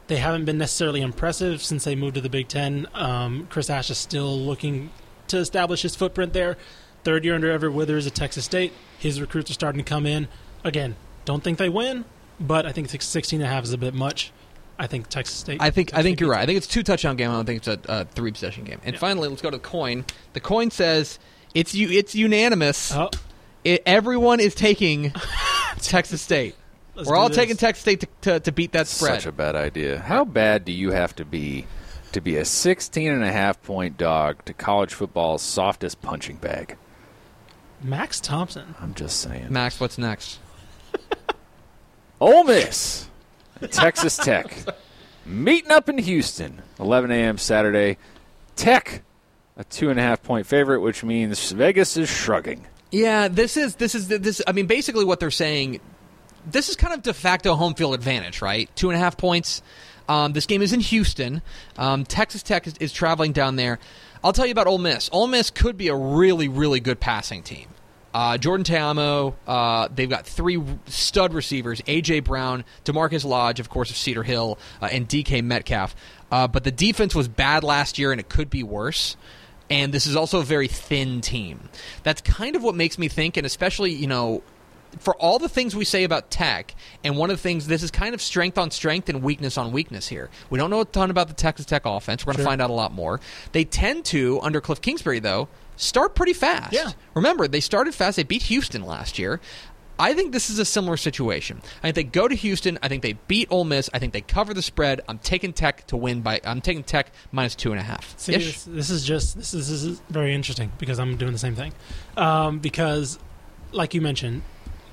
they 0.07 0.17
haven't 0.17 0.45
been 0.45 0.57
necessarily 0.57 1.01
impressive 1.01 1.61
since 1.61 1.83
they 1.83 1.95
moved 1.95 2.15
to 2.15 2.21
the 2.21 2.29
Big 2.29 2.47
Ten. 2.47 2.87
Um, 2.93 3.47
Chris 3.49 3.69
Ash 3.69 3.89
is 3.89 3.97
still 3.97 4.37
looking 4.37 4.91
to 5.27 5.37
establish 5.37 5.81
his 5.81 5.95
footprint 5.95 6.33
there. 6.33 6.57
Third 7.03 7.25
year 7.25 7.35
under 7.35 7.51
Everett 7.51 7.73
Withers 7.73 8.07
at 8.07 8.15
Texas 8.15 8.45
State. 8.45 8.71
His 8.97 9.19
recruits 9.19 9.51
are 9.51 9.55
starting 9.55 9.83
to 9.83 9.87
come 9.87 10.05
in. 10.05 10.29
Again, 10.63 10.95
don't 11.25 11.43
think 11.43 11.57
they 11.57 11.69
win, 11.69 12.05
but 12.39 12.65
I 12.65 12.71
think 12.71 12.89
16 12.89 13.41
and 13.41 13.49
a 13.49 13.51
half 13.51 13.65
is 13.65 13.73
a 13.73 13.77
bit 13.77 13.93
much. 13.93 14.31
I 14.79 14.87
think 14.87 15.07
Texas 15.07 15.35
State. 15.35 15.61
I 15.61 15.69
think 15.69 15.93
I 15.93 16.01
think 16.03 16.17
State 16.17 16.21
you're 16.21 16.31
right. 16.31 16.41
I 16.41 16.45
think 16.45 16.57
it's 16.57 16.65
a 16.65 16.69
two 16.69 16.83
touchdown 16.83 17.15
game. 17.15 17.29
I 17.29 17.33
don't 17.33 17.45
think 17.45 17.57
it's 17.65 17.67
a, 17.67 17.79
a 17.87 18.05
three 18.05 18.31
possession 18.31 18.63
game. 18.63 18.79
And 18.83 18.93
Yeah. 18.95 18.99
finally, 18.99 19.27
let's 19.29 19.41
go 19.41 19.49
to 19.51 19.57
the 19.57 19.63
coin. 19.63 20.05
The 20.33 20.39
coin 20.39 20.71
says 20.71 21.19
it's 21.53 21.75
you. 21.75 21.89
It's 21.89 22.15
unanimous. 22.15 22.91
Oh, 22.93 23.09
It, 23.63 23.83
everyone 23.85 24.39
is 24.39 24.55
taking 24.55 25.13
Texas 25.79 26.21
State. 26.21 26.55
let's 26.95 27.07
We're 27.07 27.15
all 27.15 27.27
this. 27.29 27.37
taking 27.37 27.55
Texas 27.55 27.81
State 27.81 27.99
to, 28.01 28.07
to, 28.21 28.39
to 28.39 28.51
beat 28.51 28.71
that 28.73 28.87
spread. 28.87 29.15
Such 29.21 29.27
a 29.27 29.31
bad 29.31 29.55
idea. 29.55 29.99
How 29.99 30.25
bad 30.25 30.65
do 30.65 30.71
you 30.71 30.91
have 30.91 31.15
to 31.17 31.25
be 31.25 31.65
to 32.11 32.19
be 32.21 32.37
a 32.37 32.45
16 32.45 33.11
and 33.11 33.23
a 33.23 33.31
half 33.31 33.61
point 33.63 33.97
dog 33.97 34.43
to 34.45 34.53
college 34.53 34.93
football's 34.93 35.41
softest 35.43 36.01
punching 36.01 36.37
bag? 36.37 36.77
Max 37.81 38.19
Thompson. 38.19 38.75
I'm 38.81 38.93
just 38.95 39.19
saying. 39.19 39.47
Max, 39.49 39.79
what's 39.79 39.97
next? 39.97 40.39
Ole 42.19 42.43
Miss, 42.45 43.07
Texas 43.71 44.17
Tech, 44.17 44.55
meeting 45.25 45.71
up 45.71 45.89
in 45.89 45.97
Houston, 45.97 46.61
11 46.79 47.11
a.m. 47.11 47.37
Saturday. 47.37 47.97
Tech, 48.55 49.03
a 49.57 49.63
two 49.63 49.89
and 49.89 49.99
a 49.99 50.03
half 50.03 50.21
point 50.21 50.45
favorite, 50.45 50.81
which 50.81 51.03
means 51.03 51.51
Vegas 51.51 51.97
is 51.97 52.09
shrugging. 52.09 52.65
Yeah, 52.91 53.27
this 53.27 53.57
is 53.57 53.75
this 53.75 53.95
is 53.95 54.07
this. 54.07 54.41
I 54.45 54.51
mean, 54.51 54.67
basically, 54.67 55.05
what 55.05 55.19
they're 55.19 55.31
saying. 55.31 55.79
This 56.45 56.67
is 56.67 56.75
kind 56.75 56.93
of 56.93 57.01
de 57.01 57.13
facto 57.13 57.55
home 57.55 57.73
field 57.73 57.93
advantage, 57.93 58.41
right? 58.41 58.69
Two 58.75 58.89
and 58.89 58.97
a 58.97 58.99
half 58.99 59.15
points. 59.15 59.61
Um, 60.09 60.33
this 60.33 60.45
game 60.45 60.61
is 60.61 60.73
in 60.73 60.81
Houston. 60.81 61.41
Um, 61.77 62.03
Texas 62.03 62.43
Tech 62.43 62.67
is, 62.67 62.75
is 62.79 62.91
traveling 62.91 63.31
down 63.31 63.55
there. 63.55 63.79
I'll 64.23 64.33
tell 64.33 64.45
you 64.45 64.51
about 64.51 64.67
Ole 64.67 64.77
Miss. 64.77 65.09
Ole 65.11 65.27
Miss 65.27 65.49
could 65.49 65.77
be 65.77 65.87
a 65.87 65.95
really, 65.95 66.47
really 66.49 66.79
good 66.79 66.99
passing 66.99 67.43
team. 67.43 67.67
Uh, 68.13 68.37
Jordan 68.37 68.63
Ta'amu, 68.63 69.33
uh, 69.47 69.87
they've 69.93 70.09
got 70.09 70.25
three 70.25 70.61
stud 70.85 71.33
receivers: 71.33 71.81
AJ 71.81 72.23
Brown, 72.23 72.63
DaMarkus 72.85 73.25
Lodge, 73.25 73.59
of 73.59 73.69
course, 73.69 73.89
of 73.89 73.97
Cedar 73.97 74.23
Hill, 74.23 74.57
uh, 74.81 74.89
and 74.91 75.07
DK 75.07 75.43
Metcalf. 75.43 75.95
Uh, 76.31 76.47
but 76.47 76.63
the 76.63 76.71
defense 76.71 77.13
was 77.15 77.27
bad 77.27 77.63
last 77.63 77.97
year, 77.97 78.11
and 78.11 78.19
it 78.19 78.29
could 78.29 78.49
be 78.49 78.63
worse 78.63 79.15
and 79.69 79.93
this 79.93 80.05
is 80.05 80.15
also 80.15 80.39
a 80.41 80.43
very 80.43 80.67
thin 80.67 81.21
team. 81.21 81.69
That's 82.03 82.21
kind 82.21 82.55
of 82.57 82.61
what 82.63 82.75
makes 82.75 82.97
me 82.99 83.07
think, 83.07 83.37
and 83.37 83.45
especially, 83.45 83.91
you 83.93 84.07
know, 84.07 84.43
for 84.99 85.15
all 85.15 85.39
the 85.39 85.47
things 85.49 85.73
we 85.75 85.85
say 85.85 86.03
about 86.03 86.29
Tech, 86.29 86.75
and 87.03 87.17
one 87.17 87.31
of 87.31 87.37
the 87.37 87.41
things, 87.41 87.65
this 87.65 87.81
is 87.81 87.89
kind 87.89 88.13
of 88.13 88.21
strength 88.21 88.57
on 88.57 88.69
strength 88.71 89.09
and 89.09 89.23
weakness 89.23 89.57
on 89.57 89.71
weakness 89.71 90.07
here. 90.07 90.29
We 90.49 90.59
don't 90.59 90.69
know 90.69 90.81
a 90.81 90.85
ton 90.85 91.09
about 91.09 91.29
the 91.29 91.33
Texas 91.33 91.65
Tech 91.65 91.83
offense. 91.85 92.25
We're 92.25 92.33
going 92.33 92.37
to 92.37 92.43
Sure. 92.43 92.51
find 92.51 92.61
out 92.61 92.69
a 92.69 92.73
lot 92.73 92.91
more. 92.93 93.19
They 93.53 93.63
tend 93.63 94.03
to, 94.05 94.39
under 94.41 94.59
Cliff 94.61 94.81
Kingsbury, 94.81 95.19
though, 95.19 95.47
start 95.75 96.15
pretty 96.15 96.33
fast. 96.33 96.73
Yeah. 96.73 96.91
Remember, 97.15 97.47
they 97.47 97.59
started 97.59 97.93
fast. 97.93 98.17
They 98.17 98.23
beat 98.23 98.43
Houston 98.43 98.83
last 98.83 99.17
year. 99.19 99.39
I 99.99 100.15
think 100.15 100.33
this 100.33 100.49
is 100.49 100.57
a 100.57 100.65
similar 100.65 100.97
situation. 100.97 101.61
I 101.83 101.91
think 101.91 101.95
they 101.95 102.03
go 102.03 102.27
to 102.27 102.33
Houston. 102.33 102.79
I 102.81 102.87
think 102.87 103.03
they 103.03 103.13
beat 103.13 103.47
Ole 103.51 103.63
Miss. 103.63 103.91
I 103.93 103.99
think 103.99 104.11
they 104.11 104.21
cover 104.21 104.53
the 104.53 104.63
spread. 104.63 105.01
I'm 105.07 105.19
taking 105.19 105.53
Tech 105.53 105.85
to 105.87 105.95
win 105.95 106.21
by. 106.21 106.41
I'm 106.43 106.61
taking 106.61 106.83
Tech 106.83 107.11
minus 107.31 107.53
two 107.53 107.71
and 107.71 107.79
a 107.79 107.83
half. 107.83 108.17
See, 108.17 108.35
this, 108.35 108.63
this 108.63 108.89
is 108.89 109.05
just 109.05 109.37
this 109.37 109.53
is, 109.53 109.69
this 109.69 109.83
is 109.83 110.01
very 110.09 110.33
interesting 110.33 110.71
because 110.79 110.99
I'm 110.99 111.15
doing 111.15 111.31
the 111.31 111.37
same 111.37 111.55
thing. 111.55 111.73
Um, 112.17 112.57
because, 112.57 113.19
like 113.71 113.93
you 113.93 114.01
mentioned, 114.01 114.41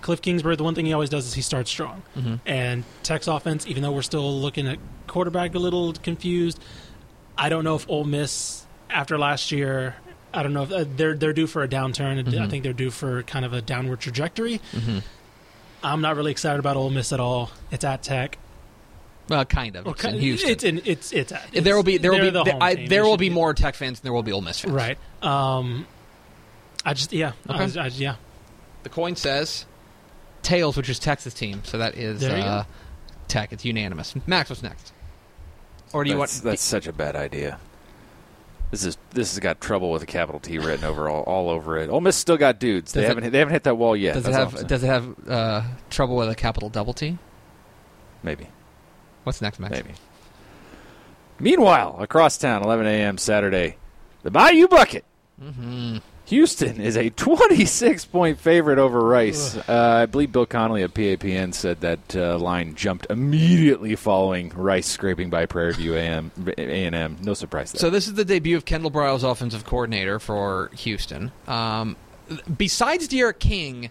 Cliff 0.02 0.20
Kingsbury, 0.20 0.56
the 0.56 0.64
one 0.64 0.74
thing 0.74 0.84
he 0.84 0.92
always 0.92 1.10
does 1.10 1.26
is 1.26 1.32
he 1.32 1.42
starts 1.42 1.70
strong. 1.70 2.02
Mm-hmm. 2.14 2.34
And 2.44 2.84
Tech's 3.02 3.26
offense, 3.26 3.66
even 3.66 3.82
though 3.82 3.92
we're 3.92 4.02
still 4.02 4.38
looking 4.38 4.68
at 4.68 4.78
quarterback 5.06 5.54
a 5.54 5.58
little 5.58 5.94
confused, 5.94 6.62
I 7.38 7.48
don't 7.48 7.64
know 7.64 7.74
if 7.74 7.88
Ole 7.88 8.04
Miss 8.04 8.66
after 8.90 9.18
last 9.18 9.50
year. 9.50 9.96
I 10.32 10.42
don't 10.42 10.52
know 10.52 10.62
if 10.62 10.72
uh, 10.72 10.84
they're 10.96 11.14
they're 11.14 11.32
due 11.32 11.46
for 11.46 11.62
a 11.62 11.68
downturn. 11.68 12.18
I 12.18 12.22
Mhm. 12.22 12.50
think 12.50 12.62
they're 12.64 12.72
due 12.72 12.90
for 12.90 13.22
kind 13.24 13.44
of 13.44 13.52
a 13.52 13.60
downward 13.60 14.00
trajectory. 14.00 14.60
Mm-hmm. 14.72 14.98
I'm 15.82 16.00
not 16.00 16.16
really 16.16 16.30
excited 16.30 16.58
about 16.60 16.76
Ole 16.76 16.90
Miss 16.90 17.12
at 17.12 17.20
all. 17.20 17.50
It's 17.70 17.84
at 17.84 18.02
Tech. 18.02 18.38
Well, 19.28 19.44
kind 19.44 19.76
of. 19.76 19.86
Or 19.86 19.92
It's 19.92 20.02
kind 20.02 20.16
in 20.16 20.20
Houston. 20.22 20.50
It's 20.50 20.64
in 20.64 20.82
it's 20.84 21.12
it's 21.12 21.32
at. 21.32 21.50
there 21.52 21.74
will 21.76 21.82
be 21.82 21.98
there 21.98 22.10
will 22.12 22.20
be 22.20 22.30
the 22.30 22.44
there, 22.44 22.58
I, 22.60 22.86
there 22.86 23.04
will 23.04 23.12
should 23.12 23.20
be 23.20 23.30
more 23.30 23.54
Tech 23.54 23.74
fans 23.74 24.00
than 24.00 24.06
there 24.08 24.12
will 24.12 24.22
be 24.22 24.32
Ole 24.32 24.40
Miss 24.42 24.60
fans. 24.60 24.74
Right. 24.74 24.98
Um, 25.22 25.86
I 26.84 26.94
just 26.94 27.12
yeah. 27.12 27.32
I, 27.48 27.64
Okay. 27.64 27.80
I- 27.80 27.86
yeah. 27.88 28.16
The 28.82 28.88
coin 28.88 29.14
says 29.16 29.66
tails, 30.42 30.76
which 30.76 30.88
is 30.88 30.98
Texas 30.98 31.34
team, 31.34 31.62
so 31.64 31.78
that 31.78 31.96
is 31.96 32.22
uh, 32.24 32.64
Tech. 33.28 33.52
It's 33.52 33.64
unanimous. 33.64 34.14
Max, 34.26 34.48
what's 34.50 34.62
next? 34.62 34.92
Or 35.92 36.02
do 36.04 36.10
you 36.10 36.16
that's, 36.18 36.36
want? 36.36 36.44
that's 36.44 36.62
such 36.62 36.86
a 36.86 36.92
bad 36.92 37.14
idea. 37.16 37.58
This 38.70 38.84
is 38.84 38.96
this 39.10 39.32
has 39.32 39.40
got 39.40 39.60
trouble 39.60 39.90
with 39.90 40.02
a 40.02 40.06
capital 40.06 40.40
T 40.40 40.58
written 40.58 40.84
over 40.84 41.08
all, 41.08 41.22
all 41.24 41.50
over 41.50 41.76
it. 41.78 41.90
Ole 41.90 42.00
Miss 42.00 42.16
still 42.16 42.36
got 42.36 42.60
dudes. 42.60 42.92
They 42.92 43.02
it- 43.04 43.08
haven't 43.08 43.24
hit- 43.24 43.32
they 43.32 43.38
haven't 43.40 43.52
hit 43.54 43.64
that 43.64 43.74
wall 43.76 43.96
yet. 43.96 44.14
Does 44.14 44.28
it 44.28 44.30
That's 44.32 44.52
I'm 44.54 44.58
have. 44.58 44.66
Does 44.68 44.82
it 44.84 44.86
have 44.86 45.28
uh, 45.28 45.62
trouble 45.90 46.16
with 46.16 46.28
a 46.28 46.34
capital 46.36 46.68
double 46.68 46.92
T? 46.92 47.18
maybe 48.22 48.46
What's 49.24 49.40
next, 49.42 49.58
Max? 49.58 49.72
maybe. 49.72 49.90
Meanwhile, 51.38 51.96
across 52.00 52.36
town, 52.38 52.62
11 52.62 52.86
a.m. 52.86 53.16
Saturday, 53.18 53.76
the 54.22 54.30
Bayou 54.30 54.68
Bucket. 54.68 55.04
Mm-hmm. 55.42 55.98
Houston 56.30 56.80
is 56.80 56.96
a 56.96 57.10
26 57.10 58.04
point 58.06 58.38
favorite 58.38 58.78
over 58.78 59.00
Rice. 59.00 59.56
Uh, 59.56 60.00
I 60.02 60.06
believe 60.06 60.30
Bill 60.30 60.46
Connelly 60.46 60.82
of 60.82 60.94
PAPN 60.94 61.52
said 61.52 61.80
that 61.80 62.14
uh, 62.14 62.38
line 62.38 62.76
jumped 62.76 63.08
immediately 63.10 63.96
following 63.96 64.50
Rice 64.50 64.86
scraping 64.86 65.28
by 65.28 65.46
Prairie 65.46 65.74
View 65.74 65.96
AM, 65.96 66.30
A&M. 66.56 67.16
No 67.22 67.34
surprise 67.34 67.72
there. 67.72 67.80
So 67.80 67.90
this 67.90 68.06
is 68.06 68.14
the 68.14 68.24
debut 68.24 68.56
of 68.56 68.64
Kendall 68.64 68.92
Briles, 68.92 69.28
offensive 69.28 69.64
coordinator 69.64 70.20
for 70.20 70.70
Houston. 70.76 71.32
Um, 71.48 71.96
besides 72.56 73.08
D'Eriq 73.08 73.40
King, 73.40 73.90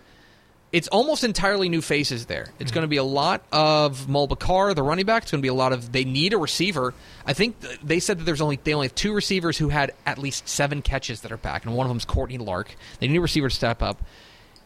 it's 0.71 0.87
almost 0.89 1.23
entirely 1.23 1.69
new 1.69 1.81
faces 1.81 2.27
there. 2.27 2.47
It's 2.59 2.69
mm-hmm. 2.69 2.75
going 2.75 2.83
to 2.83 2.87
be 2.87 2.97
a 2.97 3.03
lot 3.03 3.41
of 3.51 4.07
Mulbah 4.07 4.37
Car, 4.37 4.73
the 4.73 4.83
running 4.83 5.05
back. 5.05 5.23
It's 5.23 5.31
going 5.31 5.41
to 5.41 5.45
be 5.45 5.49
a 5.49 5.53
lot 5.53 5.73
of 5.73 5.91
they 5.91 6.03
need 6.03 6.33
a 6.33 6.37
receiver. 6.37 6.93
I 7.25 7.33
think 7.33 7.59
th- 7.59 7.79
they 7.83 7.99
said 7.99 8.19
that 8.19 8.23
there's 8.23 8.41
only 8.41 8.59
they 8.63 8.73
only 8.73 8.87
have 8.87 8.95
two 8.95 9.13
receivers 9.13 9.57
who 9.57 9.69
had 9.69 9.93
at 10.05 10.17
least 10.17 10.47
seven 10.47 10.81
catches 10.81 11.21
that 11.21 11.31
are 11.31 11.37
back, 11.37 11.65
and 11.65 11.75
one 11.75 11.85
of 11.85 11.89
them 11.89 11.97
is 11.97 12.05
Courtney 12.05 12.37
Lark. 12.37 12.75
They 12.99 13.07
need 13.07 13.17
a 13.17 13.21
receiver 13.21 13.49
to 13.49 13.55
step 13.55 13.81
up. 13.81 14.01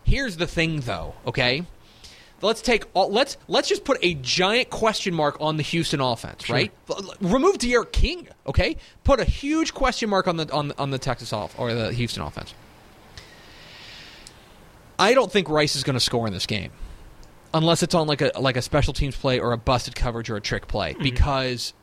Here's 0.03 0.35
the 0.37 0.47
thing, 0.47 0.81
though. 0.81 1.15
Okay, 1.25 1.65
let's 2.41 2.61
take 2.61 2.83
all, 2.93 3.09
let's 3.09 3.37
let's 3.47 3.69
just 3.69 3.85
put 3.85 3.97
a 4.01 4.15
giant 4.15 4.69
question 4.69 5.13
mark 5.13 5.37
on 5.39 5.57
the 5.57 5.63
Houston 5.63 6.01
offense, 6.01 6.49
right? 6.49 6.71
L- 6.89 6.97
l- 6.97 7.15
Remove 7.21 7.57
D'Eriq 7.57 7.91
King, 7.93 8.27
okay? 8.45 8.75
Put 9.05 9.19
a 9.19 9.25
huge 9.25 9.73
question 9.73 10.09
mark 10.09 10.27
on 10.27 10.35
the 10.35 10.51
on 10.51 10.67
the, 10.69 10.77
on 10.77 10.89
the 10.91 10.99
Texas 10.99 11.31
off 11.31 11.57
or 11.57 11.73
the 11.73 11.93
Houston 11.93 12.23
offense. 12.23 12.53
I 15.03 15.13
don't 15.13 15.31
think 15.31 15.49
Rice 15.49 15.75
is 15.75 15.83
going 15.83 15.95
to 15.95 15.99
score 15.99 16.27
in 16.27 16.33
this 16.33 16.45
game, 16.45 16.71
unless 17.53 17.83
it's 17.83 17.93
on 17.93 18.07
like 18.07 18.21
a 18.21 18.31
like 18.39 18.55
a 18.55 18.61
special 18.61 18.93
teams 18.93 19.15
play 19.15 19.39
or 19.39 19.51
a 19.51 19.57
busted 19.57 19.95
coverage 19.95 20.29
or 20.29 20.37
a 20.37 20.41
trick 20.41 20.67
play, 20.67 20.93
mm-hmm. 20.93 21.03
because 21.03 21.73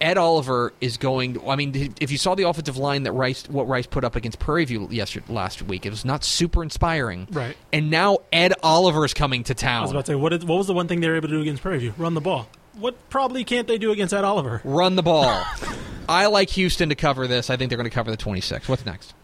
Ed 0.00 0.18
Oliver 0.18 0.72
is 0.80 0.96
going. 0.96 1.40
I 1.48 1.54
mean, 1.54 1.94
if 2.00 2.10
you 2.10 2.18
saw 2.18 2.34
the 2.34 2.48
offensive 2.48 2.76
line 2.76 3.04
that 3.04 3.12
Rice 3.12 3.48
what 3.48 3.68
Rice 3.68 3.86
put 3.86 4.02
up 4.02 4.16
against 4.16 4.40
Prairie 4.40 4.64
View 4.64 4.88
yesterday 4.90 5.32
last 5.32 5.62
week, 5.62 5.86
it 5.86 5.90
was 5.90 6.04
not 6.04 6.24
super 6.24 6.64
inspiring. 6.64 7.28
Right. 7.30 7.56
And 7.72 7.90
now 7.90 8.18
Ed 8.32 8.54
Oliver 8.62 9.04
is 9.04 9.14
coming 9.14 9.44
to 9.44 9.54
town. 9.54 9.78
I 9.78 9.82
was 9.82 9.90
about 9.92 10.06
to 10.06 10.12
say, 10.12 10.16
what, 10.16 10.32
is, 10.32 10.44
what 10.44 10.56
was 10.56 10.66
the 10.66 10.74
one 10.74 10.88
thing 10.88 11.00
they 11.00 11.08
were 11.08 11.16
able 11.16 11.28
to 11.28 11.34
do 11.34 11.42
against 11.42 11.62
Prairie 11.62 11.78
View? 11.78 11.94
Run 11.96 12.14
the 12.14 12.20
ball. 12.20 12.48
What 12.74 13.08
probably 13.08 13.44
can't 13.44 13.68
they 13.68 13.78
do 13.78 13.92
against 13.92 14.12
Ed 14.12 14.24
Oliver? 14.24 14.60
Run 14.64 14.96
the 14.96 15.02
ball. 15.02 15.44
I 16.08 16.26
like 16.26 16.50
Houston 16.50 16.88
to 16.88 16.96
cover 16.96 17.28
this. 17.28 17.50
I 17.50 17.56
think 17.56 17.70
they're 17.70 17.78
going 17.78 17.88
to 17.88 17.94
cover 17.94 18.10
the 18.10 18.16
26. 18.16 18.68
What's 18.68 18.84
next? 18.84 19.14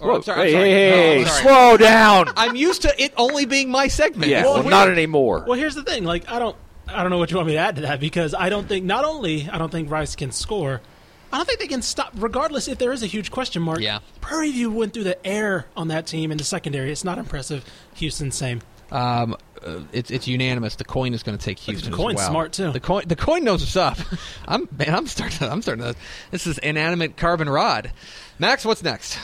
Oh, 0.00 0.08
Whoa, 0.08 0.14
I'm 0.16 0.22
sorry. 0.22 0.40
I'm 0.40 0.46
hey, 0.46 0.52
sorry. 0.52 0.68
hey, 0.70 1.14
No, 1.14 1.20
I'm 1.22 1.26
sorry. 1.26 1.42
slow 1.42 1.76
down. 1.78 2.28
I'm 2.36 2.56
used 2.56 2.82
to 2.82 3.02
it 3.02 3.12
only 3.16 3.46
being 3.46 3.70
my 3.70 3.88
segment. 3.88 4.30
yeah, 4.30 4.42
Well, 4.44 4.54
well, 4.60 4.68
not 4.68 4.90
anymore. 4.90 5.44
Well, 5.46 5.58
here's 5.58 5.74
the 5.74 5.82
thing. 5.84 6.04
Like, 6.04 6.30
I 6.30 6.38
don't, 6.38 6.56
I 6.86 7.02
don't 7.02 7.10
know 7.10 7.18
what 7.18 7.30
you 7.30 7.36
want 7.38 7.46
me 7.48 7.54
to 7.54 7.58
add 7.60 7.76
to 7.76 7.82
that 7.82 7.98
because 8.00 8.34
I 8.34 8.48
don't 8.50 8.68
think. 8.68 8.84
Not 8.84 9.04
only 9.04 9.48
I 9.50 9.56
don't 9.58 9.72
think 9.72 9.90
Rice 9.90 10.14
can 10.14 10.32
score, 10.32 10.82
I 11.32 11.38
don't 11.38 11.46
think 11.46 11.60
they 11.60 11.66
can 11.66 11.82
stop. 11.82 12.12
Regardless, 12.16 12.68
if 12.68 12.78
there 12.78 12.92
is 12.92 13.02
a 13.02 13.06
huge 13.06 13.30
question 13.30 13.62
mark. 13.62 13.80
Yeah. 13.80 14.00
Prairie 14.20 14.52
View 14.52 14.70
went 14.70 14.92
through 14.92 15.04
the 15.04 15.26
air 15.26 15.66
on 15.76 15.88
that 15.88 16.06
team 16.06 16.30
in 16.30 16.38
the 16.38 16.44
secondary. 16.44 16.92
It's 16.92 17.02
not 17.04 17.18
impressive. 17.18 17.64
Houston, 17.94 18.30
same. 18.30 18.60
Um, 18.90 19.36
uh, 19.64 19.80
it's 19.92 20.10
it's 20.10 20.28
unanimous. 20.28 20.76
The 20.76 20.84
coin 20.84 21.12
is 21.14 21.22
going 21.22 21.36
to 21.36 21.44
take 21.44 21.58
Houston. 21.60 21.92
as 21.92 21.96
coin's 21.96 22.16
well. 22.16 22.30
smart, 22.30 22.52
too. 22.52 22.72
The 22.72 22.80
coin 22.80 23.04
the 23.06 23.16
coin 23.16 23.44
knows 23.44 23.60
what's 23.62 23.76
up. 23.76 23.98
I'm 24.48 24.68
man. 24.76 24.94
I'm 24.94 25.06
starting. 25.06 25.38
To, 25.38 25.50
I'm 25.50 25.62
starting 25.62 25.84
to. 25.84 25.94
This 26.30 26.46
is 26.46 26.58
inanimate 26.58 27.16
carbon 27.16 27.48
rod. 27.48 27.92
Max, 28.38 28.64
what's 28.64 28.82
next? 28.82 29.18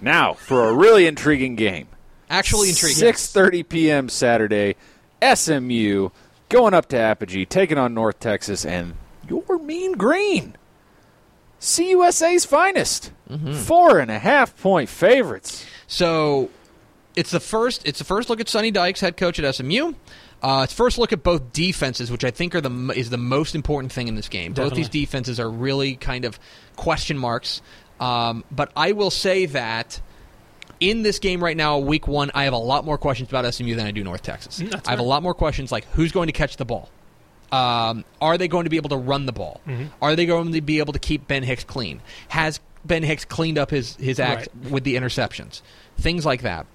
Now 0.00 0.34
for 0.34 0.68
a 0.68 0.74
really 0.74 1.06
intriguing 1.06 1.56
game. 1.56 1.88
Actually 2.30 2.70
intriguing. 2.70 3.02
6:30 3.02 3.68
p.m. 3.68 4.08
Saturday, 4.08 4.76
SMU 5.22 6.08
going 6.48 6.74
up 6.74 6.88
to 6.88 6.98
Apogee, 6.98 7.44
taking 7.44 7.78
on 7.78 7.94
North 7.94 8.18
Texas, 8.20 8.64
and 8.64 8.94
your 9.28 9.58
Mean 9.58 9.92
Green, 9.92 10.56
CUSA's 11.60 12.44
finest, 12.44 13.12
four 13.64 13.98
and 13.98 14.10
a 14.10 14.18
half 14.18 14.56
point 14.60 14.88
favorites. 14.88 15.66
So 15.86 16.50
it's 17.16 17.30
the 17.30 17.40
first. 17.40 17.86
It's 17.86 17.98
the 17.98 18.04
first 18.04 18.28
look 18.28 18.40
at 18.40 18.48
Sonny 18.48 18.70
Dykes, 18.70 19.00
head 19.00 19.16
coach 19.16 19.38
at 19.38 19.54
SMU. 19.54 19.94
Uh, 20.42 20.62
it's 20.64 20.72
first 20.72 20.98
look 20.98 21.12
at 21.12 21.22
both 21.22 21.52
defenses, 21.52 22.10
which 22.10 22.24
I 22.24 22.30
think 22.30 22.54
are 22.54 22.60
the 22.60 22.92
is 22.94 23.10
the 23.10 23.16
most 23.18 23.54
important 23.54 23.92
thing 23.92 24.08
in 24.08 24.14
this 24.14 24.28
game. 24.28 24.52
Both 24.52 24.74
these 24.74 24.88
defenses 24.88 25.40
are 25.40 25.50
really 25.50 25.96
kind 25.96 26.24
of 26.24 26.38
question 26.76 27.16
marks. 27.16 27.62
Um, 28.00 28.44
but 28.50 28.72
I 28.76 28.92
will 28.92 29.10
say 29.10 29.46
that 29.46 30.00
in 30.80 31.02
this 31.02 31.18
game 31.18 31.42
right 31.42 31.56
now, 31.56 31.78
week 31.78 32.06
one, 32.08 32.30
I 32.34 32.44
have 32.44 32.52
a 32.52 32.58
lot 32.58 32.84
more 32.84 32.98
questions 32.98 33.28
about 33.28 33.52
SMU 33.54 33.74
than 33.74 33.86
I 33.86 33.90
do 33.90 34.04
North 34.04 34.22
Texas. 34.22 34.60
Mm, 34.60 34.86
I 34.86 34.90
have 34.90 34.98
a 34.98 35.04
lot 35.04 35.22
more 35.22 35.34
questions 35.34 35.70
like 35.72 35.86
who's 35.92 36.12
going 36.12 36.26
to 36.26 36.32
catch 36.32 36.56
the 36.56 36.64
ball. 36.64 36.90
Um, 37.52 38.04
are 38.20 38.36
they 38.36 38.48
going 38.48 38.64
to 38.64 38.70
be 38.70 38.76
able 38.76 38.90
to 38.90 38.96
run 38.96 39.26
the 39.26 39.32
ball? 39.32 39.60
Mm-hmm. 39.66 39.84
Are 40.02 40.16
they 40.16 40.26
going 40.26 40.52
to 40.52 40.60
be 40.60 40.80
able 40.80 40.92
to 40.92 40.98
keep 40.98 41.28
Ben 41.28 41.44
Hicks 41.44 41.62
clean? 41.62 42.00
Has 42.28 42.60
Ben 42.84 43.02
Hicks 43.02 43.24
cleaned 43.24 43.58
up 43.58 43.70
his 43.70 43.94
his 43.96 44.18
act 44.18 44.48
with 44.68 44.82
the 44.84 44.96
interceptions? 44.96 45.62
Things 45.96 46.26
like 46.26 46.42
that. 46.42 46.66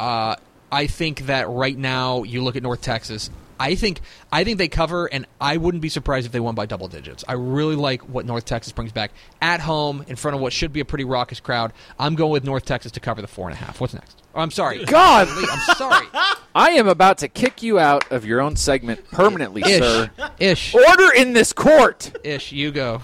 Uh, 0.00 0.36
I 0.72 0.86
think 0.86 1.26
that 1.26 1.48
right 1.50 1.76
now 1.76 2.22
you 2.22 2.42
look 2.42 2.56
at 2.56 2.62
North 2.62 2.80
Texas. 2.80 3.28
I 3.58 3.74
think 3.74 4.00
I 4.32 4.44
think 4.44 4.56
they 4.56 4.68
cover, 4.68 5.04
and 5.06 5.26
I 5.38 5.58
wouldn't 5.58 5.82
be 5.82 5.90
surprised 5.90 6.24
if 6.24 6.32
they 6.32 6.40
won 6.40 6.54
by 6.54 6.64
double 6.64 6.88
digits. 6.88 7.22
I 7.28 7.34
really 7.34 7.76
like 7.76 8.00
what 8.08 8.24
North 8.24 8.46
Texas 8.46 8.72
brings 8.72 8.92
back 8.92 9.10
at 9.42 9.60
home 9.60 10.02
in 10.08 10.16
front 10.16 10.34
of 10.36 10.40
what 10.40 10.54
should 10.54 10.72
be 10.72 10.80
a 10.80 10.86
pretty 10.86 11.04
raucous 11.04 11.40
crowd. 11.40 11.74
I'm 11.98 12.14
going 12.14 12.32
with 12.32 12.44
North 12.44 12.64
Texas 12.64 12.92
to 12.92 13.00
cover 13.00 13.20
the 13.20 13.28
four 13.28 13.50
and 13.50 13.54
a 13.58 13.62
half. 13.62 13.78
What's 13.78 13.92
next? 13.92 14.22
Oh, 14.34 14.40
I'm 14.40 14.50
sorry. 14.50 14.82
God, 14.86 15.28
I'm 15.28 15.74
sorry. 15.76 16.06
I 16.54 16.70
am 16.70 16.88
about 16.88 17.18
to 17.18 17.28
kick 17.28 17.62
you 17.62 17.78
out 17.78 18.10
of 18.10 18.24
your 18.24 18.40
own 18.40 18.56
segment 18.56 19.06
permanently, 19.10 19.60
Ish. 19.60 19.78
sir. 19.78 20.10
Ish. 20.38 20.74
Order 20.74 21.12
in 21.14 21.34
this 21.34 21.52
court. 21.52 22.10
Ish. 22.24 22.52
You 22.52 22.70
go. 22.70 23.02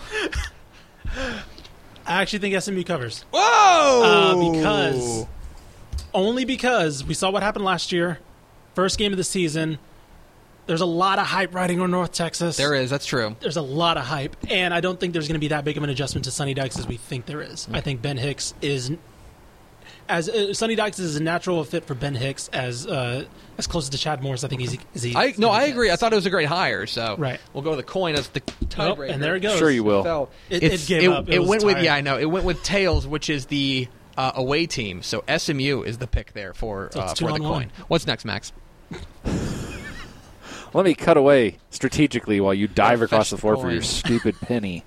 I 2.06 2.22
actually 2.22 2.38
think 2.38 2.62
SMU 2.62 2.82
covers. 2.84 3.26
Whoa! 3.32 4.02
Uh, 4.02 4.52
because 4.52 5.26
only 6.16 6.44
because 6.44 7.04
we 7.04 7.14
saw 7.14 7.30
what 7.30 7.42
happened 7.44 7.64
last 7.64 7.92
year, 7.92 8.18
first 8.74 8.98
game 8.98 9.12
of 9.12 9.18
the 9.18 9.24
season. 9.24 9.78
There's 10.66 10.80
a 10.80 10.86
lot 10.86 11.20
of 11.20 11.26
hype 11.26 11.54
riding 11.54 11.80
on 11.80 11.92
North 11.92 12.10
Texas. 12.12 12.56
there 12.56 12.74
is. 12.74 12.90
That's 12.90 13.06
true. 13.06 13.36
There's 13.38 13.56
a 13.56 13.62
lot 13.62 13.96
of 13.96 14.04
hype, 14.04 14.34
and 14.50 14.74
I 14.74 14.80
don't 14.80 14.98
think 14.98 15.12
there's 15.12 15.28
going 15.28 15.34
to 15.36 15.40
be 15.40 15.48
that 15.48 15.64
big 15.64 15.76
of 15.76 15.84
an 15.84 15.90
adjustment 15.90 16.24
to 16.24 16.32
Sonny 16.32 16.54
Dykes 16.54 16.76
as 16.76 16.88
we 16.88 16.96
think 16.96 17.26
there 17.26 17.40
is. 17.40 17.68
Mm. 17.70 17.76
I 17.76 17.80
think 17.82 18.02
Ben 18.02 18.16
Hicks 18.16 18.52
is 18.60 18.90
as 20.08 20.28
uh, 20.28 20.52
Sonny 20.54 20.74
Dykes 20.74 20.98
is 20.98 21.14
a 21.16 21.22
natural 21.22 21.62
fit 21.62 21.84
for 21.84 21.94
Ben 21.94 22.14
Hicks 22.16 22.48
as 22.48 22.84
uh, 22.86 23.24
as 23.58 23.66
close 23.68 23.88
to 23.88 23.96
Chad 23.98 24.22
Morris. 24.22 24.42
I 24.42 24.48
think 24.48 24.60
he's. 24.60 24.76
Is 24.94 25.02
he, 25.02 25.14
I 25.14 25.34
no, 25.38 25.50
I 25.50 25.64
agree. 25.64 25.90
I 25.92 25.96
thought 25.96 26.12
it 26.12 26.16
was 26.16 26.26
a 26.26 26.30
great 26.30 26.48
hire. 26.48 26.86
So 26.86 27.14
Right. 27.16 27.38
we'll 27.52 27.62
go 27.62 27.70
with 27.70 27.78
the 27.78 27.82
coin 27.84 28.16
as 28.16 28.26
the 28.28 28.42
Oh, 28.78 29.00
and 29.02 29.22
there 29.22 29.36
it 29.36 29.40
goes. 29.40 29.58
Sure, 29.58 29.70
you 29.70 29.84
will. 29.84 30.02
So 30.02 30.28
It- 30.50 30.62
it's- 30.64 30.84
it 30.84 30.88
gave 30.88 31.10
up. 31.10 31.28
It 31.28 31.38
was 31.38 31.48
went 31.48 31.64
with 31.64 31.78
yeah, 31.82 31.94
I 31.94 32.00
know. 32.00 32.18
It 32.18 32.26
went 32.26 32.44
with 32.44 32.62
tails, 32.64 33.06
which 33.06 33.30
is 33.30 33.46
the 33.46 33.86
uh, 34.16 34.32
away 34.34 34.66
team. 34.66 35.02
So 35.02 35.22
SMU 35.34 35.82
is 35.82 35.98
the 35.98 36.06
pick 36.06 36.32
there 36.32 36.54
for 36.54 36.90
So 36.92 37.00
uh, 37.00 37.14
for 37.14 37.26
the 37.26 37.32
on 37.34 37.42
one. 37.42 37.52
coin. 37.64 37.72
What's 37.88 38.06
next, 38.06 38.24
Max? 38.24 38.52
Let 40.74 40.84
me 40.84 40.94
cut 40.94 41.16
away 41.16 41.58
strategically 41.70 42.40
while 42.40 42.52
you 42.54 42.68
dive 42.68 42.98
Yeah, 43.00 43.04
across 43.06 43.26
fetch 43.26 43.30
the 43.30 43.36
the 43.36 43.40
floor 43.40 43.56
for 43.56 43.70
your 43.70 43.82
stupid 43.82 44.36
penny. 44.40 44.84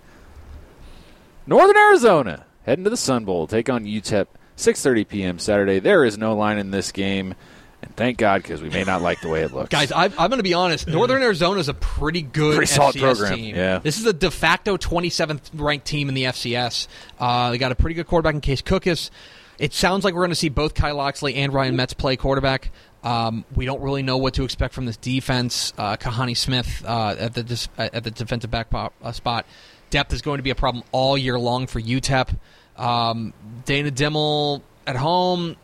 Northern 1.47 1.77
Arizona 1.77 2.45
heading 2.63 2.83
to 2.83 2.89
the 2.89 2.97
Sun 2.97 3.25
Bowl, 3.25 3.47
take 3.47 3.69
on 3.69 3.85
UTEP, 3.85 4.27
6:30 4.55 5.07
p.m. 5.07 5.39
Saturday. 5.39 5.79
There 5.79 6.05
is 6.05 6.17
no 6.17 6.35
line 6.35 6.57
in 6.59 6.71
this 6.71 6.91
game, 6.91 7.33
and 7.81 7.95
thank 7.95 8.17
God 8.17 8.41
because 8.41 8.61
we 8.61 8.69
may 8.69 8.83
not 8.83 9.01
like 9.01 9.21
the 9.21 9.29
way 9.29 9.41
it 9.43 9.53
looks. 9.53 9.69
Guys, 9.69 9.91
I, 9.91 10.05
I'm 10.05 10.11
going 10.29 10.37
to 10.37 10.43
be 10.43 10.53
honest. 10.53 10.87
Northern 10.87 11.21
Arizona 11.21 11.59
is 11.59 11.69
a 11.69 11.73
pretty 11.73 12.21
good 12.21 12.55
Pretty 12.57 12.71
solid 12.71 12.95
FCS 12.95 13.01
program, 13.01 13.35
team. 13.35 13.55
yeah. 13.55 13.79
This 13.79 13.99
is 13.99 14.05
a 14.05 14.13
de 14.13 14.29
facto 14.29 14.75
27th 14.77 15.41
ranked 15.53 15.85
team 15.87 16.09
in 16.09 16.15
the 16.15 16.23
FCS. 16.25 16.87
Uh, 17.19 17.51
they 17.51 17.57
got 17.57 17.71
a 17.71 17.75
pretty 17.75 17.93
good 17.93 18.07
quarterback 18.07 18.33
in 18.35 18.41
Case 18.41 18.61
Cookus. 18.61 19.09
It 19.57 19.73
sounds 19.73 20.03
like 20.03 20.13
we're 20.13 20.21
going 20.21 20.29
to 20.31 20.35
see 20.35 20.49
both 20.49 20.73
Kyle 20.73 20.95
Locksley 20.95 21.35
and 21.35 21.53
Ryan 21.53 21.75
Metz 21.75 21.93
play 21.93 22.15
quarterback. 22.17 22.71
Um, 23.03 23.45
we 23.55 23.65
don't 23.65 23.81
really 23.81 24.03
know 24.03 24.17
what 24.17 24.33
to 24.35 24.43
expect 24.43 24.73
from 24.73 24.85
this 24.85 24.97
defense. 24.97 25.71
Uh, 25.77 25.95
Kahani 25.95 26.35
Smith 26.35 26.83
uh, 26.85 27.15
at 27.17 27.33
the 27.33 27.67
at 27.77 28.03
the 28.03 28.11
defensive 28.11 28.51
back 28.51 28.69
pop, 28.69 28.93
uh, 29.01 29.11
spot. 29.13 29.45
Depth 29.89 30.13
is 30.13 30.21
going 30.21 30.37
to 30.37 30.43
be 30.43 30.49
a 30.49 30.55
problem 30.55 30.83
all 30.91 31.17
year 31.17 31.39
long 31.39 31.65
for 31.67 31.79
UTEP. 31.81 32.37
Um, 32.77 33.33
Dana 33.65 33.91
Dimel 33.91 34.61
at 34.85 34.95
home 34.95 35.55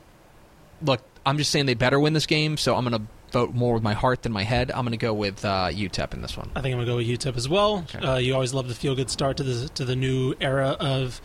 look, 0.82 1.01
I'm 1.26 1.38
just 1.38 1.52
saying 1.52 1.66
they 1.66 1.74
better 1.74 2.00
win 2.00 2.14
this 2.14 2.26
game, 2.26 2.58
so 2.58 2.76
I'm 2.76 2.88
going 2.88 3.02
to 3.02 3.08
vote 3.32 3.54
more 3.54 3.74
with 3.74 3.84
my 3.84 3.94
heart 3.94 4.22
than 4.24 4.32
my 4.32 4.44
head. 4.44 4.72
I'm 4.72 4.86
going 4.86 4.92
to 4.92 4.98
go 4.98 5.14
with 5.14 5.44
uh, 5.44 5.70
UTEP 5.70 6.14
in 6.14 6.22
this 6.22 6.38
one. 6.38 6.52
I 6.56 6.62
think 6.62 6.74
I'm 6.74 6.80
gonna 6.80 6.86
go 6.86 6.96
with 6.98 7.08
UTEP 7.08 7.36
as 7.36 7.50
well. 7.50 7.86
Okay. 7.94 8.00
Uh, 8.00 8.18
you 8.18 8.34
always 8.34 8.54
love 8.54 8.68
the 8.68 8.74
feel 8.74 8.96
good 8.96 9.10
start 9.10 9.38
to 9.38 9.44
the 9.44 9.68
to 9.70 9.84
the 9.84 9.96
new 9.96 10.36
era 10.40 10.78
of 10.80 11.20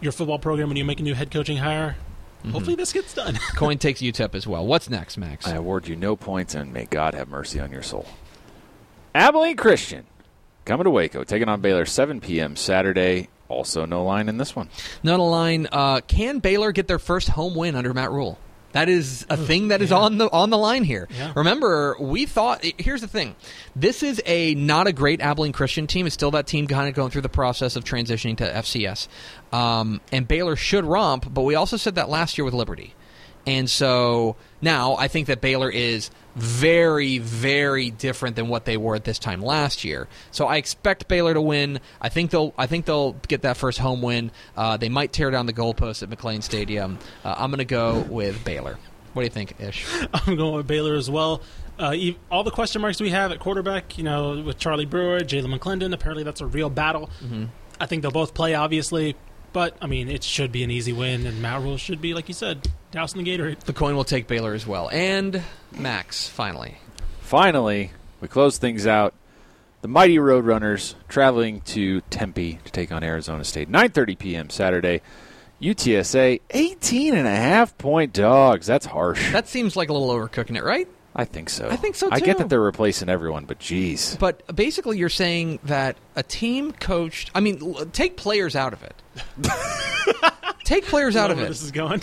your 0.00 0.12
football 0.12 0.38
program 0.38 0.68
when 0.68 0.76
you 0.76 0.84
make 0.84 1.00
a 1.00 1.02
new 1.02 1.14
head 1.14 1.30
coaching 1.30 1.56
hire. 1.56 1.96
Mm-hmm. 2.40 2.50
Hopefully 2.50 2.76
this 2.76 2.92
gets 2.92 3.14
done. 3.14 3.38
Coin 3.56 3.78
takes 3.78 4.00
UTEP 4.00 4.34
as 4.34 4.46
well. 4.46 4.64
What's 4.64 4.88
next, 4.88 5.16
Max? 5.16 5.46
I 5.46 5.56
award 5.56 5.88
you 5.88 5.96
no 5.96 6.14
points, 6.14 6.54
and 6.54 6.72
may 6.72 6.84
God 6.84 7.14
have 7.14 7.28
mercy 7.28 7.58
on 7.58 7.72
your 7.72 7.82
soul. 7.82 8.06
Abilene 9.14 9.56
Christian 9.56 10.06
coming 10.64 10.84
to 10.84 10.90
Waco, 10.90 11.24
taking 11.24 11.48
on 11.48 11.60
Baylor, 11.60 11.86
7 11.86 12.20
p.m. 12.20 12.54
Saturday. 12.54 13.28
Also, 13.48 13.86
no 13.86 14.04
line 14.04 14.28
in 14.28 14.36
this 14.38 14.54
one. 14.54 14.68
Not 15.02 15.20
a 15.20 15.22
line. 15.22 15.68
Uh, 15.72 16.00
can 16.06 16.40
Baylor 16.40 16.72
get 16.72 16.88
their 16.88 16.98
first 16.98 17.28
home 17.28 17.54
win 17.54 17.74
under 17.74 17.94
Matt 17.94 18.10
Rhule? 18.10 18.38
That 18.76 18.90
is 18.90 19.24
a 19.30 19.38
thing 19.38 19.68
that 19.68 19.80
is 19.80 19.90
on 19.90 20.18
the 20.18 20.30
on 20.30 20.50
the 20.50 20.58
line 20.58 20.84
here. 20.84 21.08
Yeah. 21.16 21.32
Remember, 21.34 21.96
we 21.98 22.26
thought. 22.26 22.62
Here's 22.76 23.00
the 23.00 23.08
thing: 23.08 23.34
this 23.74 24.02
is 24.02 24.20
a 24.26 24.54
not 24.54 24.86
a 24.86 24.92
great 24.92 25.22
Abilene 25.22 25.52
Christian 25.52 25.86
team. 25.86 26.04
It's 26.04 26.12
still 26.12 26.30
that 26.32 26.46
team 26.46 26.66
kind 26.66 26.86
of 26.86 26.94
going 26.94 27.10
through 27.10 27.22
the 27.22 27.30
process 27.30 27.74
of 27.76 27.84
transitioning 27.84 28.36
to 28.36 28.44
FCS. 28.44 29.08
Um, 29.50 30.02
and 30.12 30.28
Baylor 30.28 30.56
should 30.56 30.84
romp, 30.84 31.32
but 31.32 31.40
we 31.40 31.54
also 31.54 31.78
said 31.78 31.94
that 31.94 32.10
last 32.10 32.36
year 32.36 32.44
with 32.44 32.52
Liberty. 32.52 32.94
And 33.46 33.70
so 33.70 34.36
now 34.60 34.96
I 34.96 35.08
think 35.08 35.28
that 35.28 35.40
Baylor 35.40 35.70
is 35.70 36.10
very, 36.36 37.18
very 37.18 37.90
different 37.90 38.36
than 38.36 38.48
what 38.48 38.66
they 38.66 38.76
were 38.76 38.94
at 38.94 39.04
this 39.04 39.18
time 39.18 39.40
last 39.40 39.84
year. 39.84 40.06
So 40.30 40.46
I 40.46 40.56
expect 40.56 41.08
Baylor 41.08 41.34
to 41.34 41.40
win. 41.40 41.80
I 42.00 42.10
think 42.10 42.30
they'll. 42.30 42.52
I 42.58 42.66
think 42.66 42.84
they'll 42.84 43.12
get 43.26 43.42
that 43.42 43.56
first 43.56 43.78
home 43.78 44.02
win. 44.02 44.30
Uh, 44.56 44.76
they 44.76 44.90
might 44.90 45.12
tear 45.12 45.30
down 45.30 45.46
the 45.46 45.52
goalpost 45.54 46.02
at 46.02 46.10
McLane 46.10 46.42
Stadium. 46.42 46.98
Uh, 47.24 47.34
I'm 47.36 47.50
going 47.50 47.58
to 47.58 47.64
go 47.64 48.00
with 48.00 48.44
Baylor. 48.44 48.78
What 49.14 49.22
do 49.22 49.26
you 49.26 49.30
think, 49.30 49.58
Ish? 49.58 49.86
I'm 50.14 50.36
going 50.36 50.54
with 50.54 50.66
Baylor 50.66 50.94
as 50.94 51.10
well. 51.10 51.40
Uh, 51.78 51.94
all 52.30 52.44
the 52.44 52.50
question 52.50 52.82
marks 52.82 53.00
we 53.00 53.10
have 53.10 53.32
at 53.32 53.38
quarterback, 53.38 53.96
you 53.98 54.04
know, 54.04 54.42
with 54.42 54.58
Charlie 54.58 54.86
Brewer, 54.86 55.20
Jalan 55.20 55.58
McClendon, 55.58 55.92
apparently 55.92 56.22
that's 56.24 56.40
a 56.40 56.46
real 56.46 56.70
battle. 56.70 57.10
I 57.80 57.86
think 57.86 58.02
they'll 58.02 58.10
both 58.10 58.32
play, 58.34 58.54
obviously, 58.54 59.14
but 59.56 59.74
I 59.80 59.86
mean, 59.86 60.10
it 60.10 60.22
should 60.22 60.52
be 60.52 60.64
an 60.64 60.70
easy 60.70 60.92
win, 60.92 61.26
and 61.26 61.40
Matt 61.40 61.62
Rhule 61.62 61.78
should 61.78 62.02
be, 62.02 62.12
like 62.12 62.28
you 62.28 62.34
said, 62.34 62.68
dousing 62.90 63.24
the 63.24 63.30
Gatorade. 63.30 63.60
The 63.60 63.72
coin 63.72 63.96
will 63.96 64.04
take 64.04 64.26
Baylor 64.26 64.52
as 64.52 64.66
well. 64.66 64.90
And 64.92 65.42
Max, 65.72 66.28
finally. 66.28 66.76
Finally, 67.22 67.92
we 68.20 68.28
close 68.28 68.58
things 68.58 68.86
out. 68.86 69.14
The 69.80 69.88
mighty 69.88 70.16
Roadrunners 70.16 70.94
traveling 71.08 71.62
to 71.62 72.02
Tempe 72.10 72.58
to 72.66 72.70
take 72.70 72.92
on 72.92 73.02
Arizona 73.02 73.44
State. 73.44 73.70
9:30 73.70 74.18
p.m. 74.18 74.50
Saturday. 74.50 75.00
UTSA 75.62 76.42
18 76.50 77.14
and 77.14 77.26
a 77.26 77.30
half 77.34 77.78
point 77.78 78.12
dogs. 78.12 78.66
That's 78.66 78.84
harsh. 78.84 79.32
That 79.32 79.48
seems 79.48 79.74
like 79.74 79.88
a 79.88 79.94
little 79.94 80.10
overcooking 80.10 80.58
it, 80.58 80.64
right? 80.64 80.86
I 81.16 81.24
think 81.24 81.48
so. 81.48 81.68
I 81.68 81.76
think 81.76 81.96
so, 81.96 82.10
too. 82.10 82.14
I 82.14 82.20
get 82.20 82.36
that 82.38 82.50
they're 82.50 82.60
replacing 82.60 83.08
everyone, 83.08 83.46
but 83.46 83.58
geez. 83.58 84.16
But 84.20 84.54
basically, 84.54 84.98
you're 84.98 85.08
saying 85.08 85.60
that 85.64 85.96
a 86.14 86.22
team 86.22 86.72
coached. 86.72 87.30
I 87.34 87.40
mean, 87.40 87.58
l- 87.62 87.86
take 87.86 88.18
players 88.18 88.54
out 88.54 88.74
of 88.74 88.82
it. 88.82 89.02
take 90.64 90.84
players 90.84 91.16
out 91.16 91.30
of 91.30 91.38
Where 91.38 91.46
it. 91.46 91.48
This 91.48 91.62
is 91.62 91.72
going. 91.72 92.02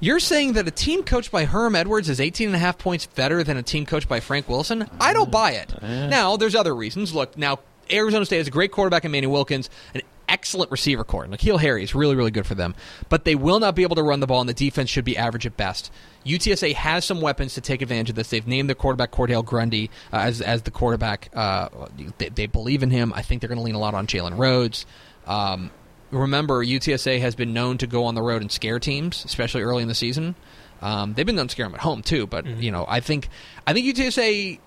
You're 0.00 0.18
saying 0.18 0.54
that 0.54 0.66
a 0.66 0.72
team 0.72 1.04
coached 1.04 1.30
by 1.30 1.44
Herm 1.44 1.76
Edwards 1.76 2.08
is 2.08 2.20
18 2.20 2.48
and 2.48 2.56
a 2.56 2.58
half 2.58 2.76
points 2.76 3.06
better 3.06 3.44
than 3.44 3.56
a 3.56 3.62
team 3.62 3.86
coached 3.86 4.08
by 4.08 4.18
Frank 4.18 4.48
Wilson? 4.48 4.88
I 4.98 5.12
don't 5.12 5.28
mm. 5.28 5.32
buy 5.32 5.52
it. 5.52 5.72
Eh. 5.80 6.08
Now, 6.08 6.36
there's 6.36 6.54
other 6.56 6.74
reasons. 6.74 7.14
Look, 7.14 7.38
now 7.38 7.60
Arizona 7.92 8.24
State 8.24 8.38
has 8.38 8.48
a 8.48 8.50
great 8.50 8.72
quarterback 8.72 9.04
in 9.04 9.12
Manny 9.12 9.26
Wilkins, 9.26 9.68
an 9.94 10.00
excellent 10.28 10.70
receiver 10.70 11.04
core. 11.04 11.26
N'Keal 11.26 11.60
Harry 11.60 11.82
is 11.82 11.94
really, 11.94 12.16
really 12.16 12.30
good 12.30 12.46
for 12.46 12.54
them. 12.54 12.74
But 13.08 13.24
they 13.24 13.34
will 13.34 13.60
not 13.60 13.74
be 13.74 13.82
able 13.82 13.96
to 13.96 14.02
run 14.02 14.20
the 14.20 14.26
ball, 14.26 14.40
and 14.40 14.48
the 14.48 14.54
defense 14.54 14.88
should 14.88 15.04
be 15.04 15.16
average 15.16 15.44
at 15.44 15.56
best. 15.56 15.92
UTSA 16.24 16.74
has 16.74 17.04
some 17.04 17.20
weapons 17.20 17.54
to 17.54 17.60
take 17.60 17.82
advantage 17.82 18.10
of 18.10 18.16
this. 18.16 18.30
They've 18.30 18.46
named 18.46 18.68
their 18.68 18.74
quarterback 18.74 19.10
Cordale 19.10 19.44
Grundy 19.44 19.90
uh, 20.12 20.18
as 20.18 20.40
as 20.40 20.62
the 20.62 20.70
quarterback. 20.70 21.30
Uh, 21.34 21.68
they, 22.18 22.28
they 22.28 22.46
believe 22.46 22.82
in 22.82 22.90
him. 22.90 23.12
I 23.14 23.22
think 23.22 23.40
they're 23.40 23.48
going 23.48 23.58
to 23.58 23.64
lean 23.64 23.74
a 23.74 23.78
lot 23.78 23.94
on 23.94 24.06
Jalen 24.06 24.38
Rhodes. 24.38 24.86
Um, 25.26 25.70
remember, 26.10 26.64
UTSA 26.64 27.20
has 27.20 27.34
been 27.34 27.52
known 27.52 27.78
to 27.78 27.86
go 27.86 28.04
on 28.04 28.14
the 28.14 28.22
road 28.22 28.42
and 28.42 28.50
scare 28.50 28.78
teams, 28.78 29.24
especially 29.24 29.62
early 29.62 29.82
in 29.82 29.88
the 29.88 29.94
season. 29.94 30.34
Um, 30.82 31.14
they've 31.14 31.26
been 31.26 31.36
known 31.36 31.48
to 31.48 31.52
scare 31.52 31.66
them 31.66 31.74
at 31.74 31.80
home 31.80 32.02
too, 32.02 32.26
but 32.26 32.46
you 32.46 32.70
know, 32.70 32.84
I 32.88 33.00
think 33.00 33.28
I 33.66 33.72
think 33.72 33.86
UTSA. 33.86 34.58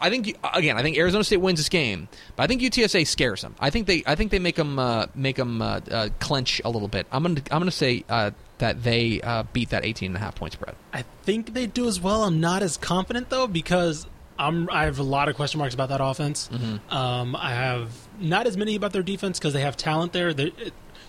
I 0.00 0.10
think 0.10 0.38
again, 0.54 0.76
I 0.76 0.82
think 0.82 0.96
Arizona 0.96 1.24
State 1.24 1.38
wins 1.38 1.58
this 1.58 1.68
game, 1.68 2.06
but 2.36 2.44
I 2.44 2.46
think 2.46 2.62
UTSA 2.62 3.04
scares 3.04 3.42
them. 3.42 3.56
I 3.58 3.70
think 3.70 3.88
they, 3.88 4.04
I 4.06 4.14
think 4.14 4.30
they 4.30 4.38
make 4.38 4.54
them 4.54 4.78
uh, 4.78 5.06
make 5.16 5.34
them 5.34 5.60
uh, 5.60 5.80
uh, 5.90 6.08
clench 6.20 6.60
a 6.64 6.70
little 6.70 6.86
bit. 6.86 7.08
I'm 7.10 7.24
gonna, 7.24 7.42
I'm 7.50 7.58
gonna 7.58 7.72
say 7.72 8.04
uh, 8.08 8.30
that 8.58 8.82
they 8.82 9.20
uh, 9.22 9.44
beat 9.52 9.70
that 9.70 9.84
18 9.84 10.08
and 10.08 10.16
a 10.16 10.20
half 10.20 10.34
point 10.34 10.52
spread. 10.54 10.74
I 10.92 11.02
think 11.22 11.54
they 11.54 11.66
do 11.66 11.86
as 11.88 12.00
well. 12.00 12.24
I'm 12.24 12.40
not 12.40 12.62
as 12.62 12.76
confident 12.76 13.30
though 13.30 13.46
because 13.46 14.06
I'm 14.38 14.68
I 14.70 14.84
have 14.84 14.98
a 14.98 15.02
lot 15.04 15.28
of 15.28 15.36
question 15.36 15.58
marks 15.58 15.74
about 15.74 15.88
that 15.90 16.00
offense. 16.00 16.48
Um, 16.90 17.34
I 17.36 17.50
have 17.54 17.90
not 18.20 18.46
as 18.46 18.56
many 18.56 18.74
about 18.76 18.92
their 18.92 19.02
defense 19.02 19.38
because 19.38 19.52
they 19.52 19.60
have 19.62 19.76
talent 19.76 20.12
there. 20.12 20.32
They're- 20.34 20.52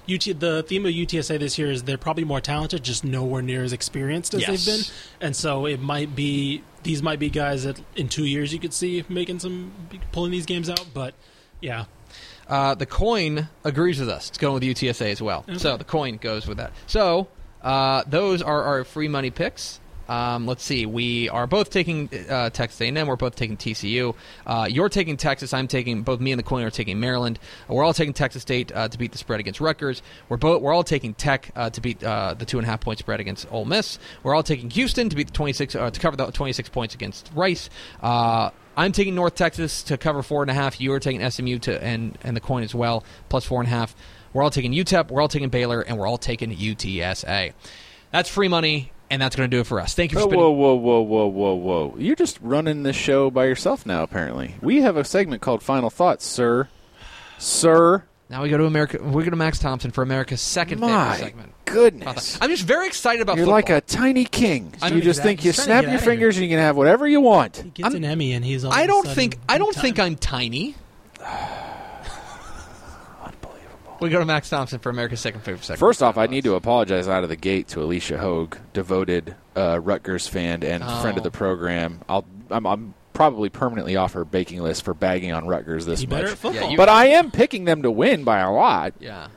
UT, 0.08 0.24
the 0.40 0.64
theme 0.64 0.88
of 0.88 0.92
UTSA 0.92 1.38
this 1.38 1.60
year 1.60 1.70
is 1.70 1.84
they're 1.84 1.96
probably 1.96 2.24
more 2.24 2.42
talented, 2.42 2.84
just 2.84 3.04
nowhere 3.04 3.44
near 3.44 3.64
as 3.64 3.74
experienced 3.74 4.34
as 4.34 4.42
Yes. 4.42 4.66
they've 4.66 4.76
been, 4.76 4.86
and 5.22 5.36
so 5.36 5.68
it 5.68 5.80
might 5.80 6.16
be 6.16 6.64
these 6.82 7.04
might 7.04 7.20
be 7.20 7.30
guys 7.30 7.64
that 7.66 7.80
in 7.96 8.10
two 8.10 8.26
years 8.26 8.52
you 8.52 8.58
could 8.58 8.74
see 8.74 9.04
making 9.08 9.38
some 9.38 9.72
pulling 10.12 10.32
these 10.32 10.48
games 10.48 10.68
out. 10.68 10.84
But 10.96 11.14
yeah, 11.62 11.86
Uh, 12.48 12.74
the 12.74 12.88
coin 12.88 13.50
agrees 13.64 14.00
with 14.00 14.10
us. 14.10 14.30
It's 14.30 14.40
going 14.40 14.56
with 14.56 14.64
UTSA 14.64 15.12
as 15.12 15.22
well. 15.22 15.46
So 15.58 15.78
the 15.78 15.84
coin 15.84 16.18
goes 16.18 16.48
with 16.48 16.58
that. 16.58 16.72
So 16.88 17.28
uh, 17.62 18.04
those 18.08 18.42
are 18.42 18.64
our 18.64 18.84
free 18.84 19.08
money 19.08 19.32
picks. 19.32 19.80
Um, 20.10 20.48
let's 20.48 20.64
see. 20.64 20.88
We 20.88 21.30
are 21.30 21.46
both 21.46 21.70
taking 21.70 22.10
uh, 22.30 22.50
Texas 22.50 22.82
A&M. 22.82 23.08
We're 23.08 23.16
both 23.16 23.36
taking 23.36 23.58
TCU. 23.58 24.16
Uh, 24.46 24.68
you're 24.70 24.90
taking 24.90 25.18
Texas. 25.18 25.54
I'm 25.54 25.68
taking 25.68 26.02
both. 26.02 26.20
Me 26.20 26.32
and 26.32 26.40
the 26.40 26.44
coin 26.44 26.64
are 26.64 26.72
taking 26.72 27.00
Maryland. 27.00 27.38
We're 27.68 27.84
all 27.84 27.94
taking 27.94 28.14
Texas 28.14 28.42
State 28.42 28.72
uh, 28.72 28.88
to 28.88 28.98
beat 28.98 29.12
the 29.12 29.20
spread 29.20 29.40
against 29.40 29.62
Rutgers. 29.62 30.02
We're 30.28 30.38
both. 30.38 30.64
We're 30.64 30.74
all 30.74 30.84
taking 30.84 31.14
Tech 31.14 31.52
uh, 31.56 31.70
to 31.70 31.80
beat 31.80 32.04
uh, 32.04 32.34
the 32.34 32.46
two 32.46 32.58
and 32.58 32.66
a 32.66 32.70
half 32.70 32.82
point 32.82 32.98
spread 32.98 33.20
against 33.20 33.46
Ole 33.52 33.66
Miss. 33.66 34.00
We're 34.24 34.34
all 34.34 34.42
taking 34.42 34.72
Houston 34.72 35.10
to 35.10 35.16
beat 35.16 35.28
the 35.28 35.34
26 35.34 35.76
uh, 35.76 35.92
to 35.92 36.00
cover 36.00 36.18
the 36.18 36.32
26 36.32 36.70
points 36.70 36.96
against 36.96 37.30
Rice. 37.36 37.70
I'm 38.80 38.94
taking 38.94 39.14
North 39.14 39.36
Texas 39.36 39.84
to 39.84 39.98
cover 39.98 40.24
four 40.24 40.42
and 40.42 40.50
a 40.50 40.54
half. 40.54 40.80
You 40.80 40.94
are 40.94 41.02
taking 41.02 41.30
SMU 41.30 41.60
to 41.60 41.84
and 41.84 42.18
and 42.24 42.36
the 42.36 42.40
coin 42.40 42.64
as 42.64 42.74
well, 42.74 43.04
plus 43.28 43.44
four 43.44 43.60
and 43.60 43.68
a 43.68 43.72
half. 43.72 43.94
We're 44.34 44.44
all 44.44 44.52
taking 44.52 44.74
UTEP. 44.74 45.10
We're 45.10 45.22
all 45.22 45.28
taking 45.28 45.50
Baylor, 45.50 45.82
and 45.82 45.98
we're 45.98 46.08
all 46.08 46.18
taking 46.18 46.56
UTSA. 46.56 47.54
That's 48.12 48.30
free 48.30 48.48
money, 48.48 48.92
and 49.10 49.22
that's 49.22 49.36
going 49.36 49.50
to 49.50 49.56
do 49.56 49.62
it 49.62 49.68
for 49.68 49.80
us. 49.80 49.94
Thank 49.94 50.12
you 50.12 50.18
for 50.20 50.26
Whoa, 50.26 50.30
spending. 50.30 50.40
whoa, 50.58 50.74
whoa, 50.76 51.00
whoa, 51.02 51.02
whoa, 51.02 51.28
whoa, 51.28 51.54
whoa! 51.90 51.96
You're 51.98 52.16
just 52.16 52.40
running 52.42 52.84
this 52.84 52.96
show 52.96 53.30
by 53.32 53.46
yourself 53.46 53.86
now. 53.86 54.04
Apparently, 54.04 54.56
we 54.62 54.82
have 54.82 54.98
a 54.98 55.04
segment 55.04 55.42
called 55.42 55.62
"Final 55.64 55.90
Thoughts," 55.90 56.26
sir. 56.26 56.68
Sir, 57.38 58.04
Now 58.30 58.44
we 58.44 58.50
go 58.50 58.58
to 58.58 58.66
America. 58.66 59.02
We 59.02 59.24
go 59.24 59.30
to 59.30 59.36
Max 59.36 59.60
Thompson 59.60 59.92
for 59.92 60.02
America's 60.02 60.42
second 60.42 60.80
my 60.82 61.14
favorite 61.14 61.26
segment. 61.30 61.52
goodness, 61.66 62.38
I'm 62.42 62.50
just 62.50 62.64
very 62.64 62.86
excited 62.88 63.22
about. 63.22 63.38
you're 63.38 63.46
football. 63.46 63.56
like 63.56 63.70
a 63.70 63.82
tiny 63.82 64.26
king. 64.26 64.74
I'm 64.82 64.96
you 64.96 65.02
just 65.02 65.24
think 65.24 65.44
you 65.44 65.50
he's 65.52 65.56
trying 65.56 65.68
to 65.68 65.72
snap 65.72 65.82
your 65.84 65.92
out 65.92 65.96
of 65.96 66.02
here. 66.04 66.12
fingers 66.12 66.36
and 66.38 66.44
you 66.46 66.50
can 66.52 66.60
have 66.60 66.76
whatever 66.76 67.08
you 67.08 67.22
want. 67.22 67.58
he 67.58 67.70
gets 67.70 67.88
I'm- 67.88 67.96
an 67.96 68.06
Emmy 68.06 68.34
and 68.34 68.44
he's. 68.44 68.66
All 68.66 68.74
I 68.74 68.88
don't 68.88 69.04
sudden 69.06 69.16
think. 69.16 69.38
I 69.48 69.58
don't 69.58 69.74
time. 69.74 69.82
think 69.82 70.00
I'm 70.00 70.16
tiny. 70.18 70.76
Unbelievable. 74.02 74.08
We 74.08 74.10
go 74.12 74.20
to 74.20 74.26
Max 74.26 74.50
Thompson 74.50 74.80
for 74.80 74.90
America's 74.90 75.20
second 75.20 75.42
favorite 75.42 75.64
segment. 75.64 75.80
First 75.80 76.02
off, 76.04 76.18
I 76.18 76.28
need 76.28 76.44
to 76.46 76.56
apologize 76.56 77.08
out 77.08 77.24
of 77.24 77.30
the 77.30 77.36
gate 77.36 77.68
to 77.70 77.82
Alicia 77.82 78.18
Hogue, 78.18 78.58
devoted 78.74 79.36
uh, 79.56 79.80
Rutgers 79.82 80.28
fan 80.28 80.64
and 80.64 80.84
friend 81.02 81.18
of 81.18 81.22
Oh. 81.22 81.24
the 81.24 81.32
program. 81.32 82.02
I'll, 82.08 82.26
I'm, 82.50 82.66
I'm 82.66 82.94
probably 83.14 83.50
permanently 83.50 83.96
off 83.98 84.14
her 84.14 84.24
baking 84.26 84.62
list 84.62 84.84
for 84.84 84.94
bagging 84.94 85.34
on 85.34 85.46
Rutgers 85.48 85.86
this 85.86 86.02
You 86.02 86.08
much. 86.08 86.42
better 86.42 86.58
at 86.64 86.72
you- 86.72 86.78
but 86.78 86.88
I 86.90 87.08
am 87.08 87.32
picking 87.32 87.66
them 87.66 87.82
to 87.84 87.92
win 87.92 88.24
by 88.24 88.40
a 88.40 88.52
lot. 88.52 88.94
Yeah. 89.00 89.28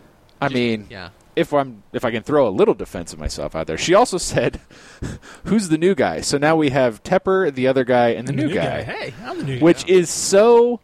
I 0.41 0.49
mean, 0.49 0.87
Yeah. 0.91 1.11
if 1.37 1.53
I'm 1.53 1.83
if 1.93 2.05
I 2.05 2.11
can 2.11 2.23
throw 2.23 2.47
a 2.47 2.51
little 2.51 2.75
defense 2.75 3.13
of 3.13 3.19
myself 3.19 3.55
out 3.57 3.67
there. 3.69 3.79
She 3.79 3.95
also 3.95 4.19
said, 4.19 4.61
"Who's 5.45 5.69
the 5.69 5.79
new 5.79 5.95
guy?" 5.95 6.21
So 6.21 6.37
now 6.37 6.57
we 6.57 6.71
have 6.71 7.03
Tepper, 7.05 7.53
the 7.55 7.69
other 7.69 7.85
guy, 7.85 8.09
and 8.11 8.27
the, 8.27 8.33
new, 8.33 8.53
guy, 8.53 8.83
Hey, 8.83 9.15
I'm 9.25 9.39
the 9.39 9.45
new 9.45 9.59
guy. 9.59 9.65
which 9.65 9.87
is 9.89 10.11
so 10.11 10.81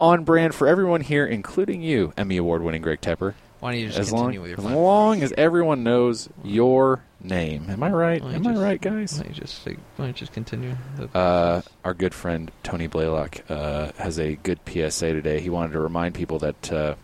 on 0.00 0.24
brand 0.24 0.54
for 0.54 0.66
everyone 0.66 1.00
here, 1.00 1.26
including 1.26 1.82
you, 1.82 2.12
Emmy 2.16 2.36
award-winning 2.36 2.82
Greg 2.82 3.00
Tepper. 3.00 3.34
Why 3.60 3.72
don't 3.72 3.80
you 3.80 3.86
just 3.88 3.98
As 3.98 4.12
long, 4.12 4.22
continue 4.22 4.40
with 4.40 4.50
your 4.50 4.58
as 4.58 4.64
long 4.74 5.22
as 5.22 5.32
everyone 5.36 5.82
knows 5.82 6.30
your 6.42 7.02
name. 7.22 7.66
Am 7.68 7.82
I 7.82 7.90
right? 7.90 8.22
Am 8.22 8.42
you 8.42 8.50
I 8.50 8.54
right, 8.54 8.80
guys? 8.80 9.12
Why 9.12 9.24
don't 9.24 9.34
you 9.34 9.40
just, 9.42 9.66
why 9.66 9.74
don't 9.98 10.06
you 10.08 10.12
just 10.14 10.32
continue? 10.32 10.74
Uh, 11.14 11.60
our 11.84 11.92
good 11.92 12.14
friend 12.14 12.50
Tony 12.62 12.86
Blaylock 12.86 13.42
uh, 13.50 13.92
has 13.98 14.18
a 14.18 14.36
good 14.36 14.60
PSA 14.66 15.12
today. 15.12 15.40
He 15.40 15.50
wanted 15.50 15.72
to 15.72 15.80
remind 15.80 16.14
people 16.14 16.38
that 16.38 16.72
uh, 16.72 16.94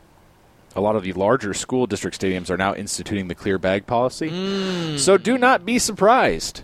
a 0.74 0.80
lot 0.80 0.96
of 0.96 1.02
the 1.02 1.12
larger 1.12 1.52
school 1.52 1.86
district 1.86 2.18
stadiums 2.18 2.48
are 2.48 2.56
now 2.56 2.74
instituting 2.74 3.28
the 3.28 3.34
clear 3.34 3.58
bag 3.58 3.86
policy. 3.86 4.30
Mm. 4.30 4.98
So 4.98 5.18
do 5.18 5.36
not 5.36 5.66
be 5.66 5.78
surprised 5.78 6.62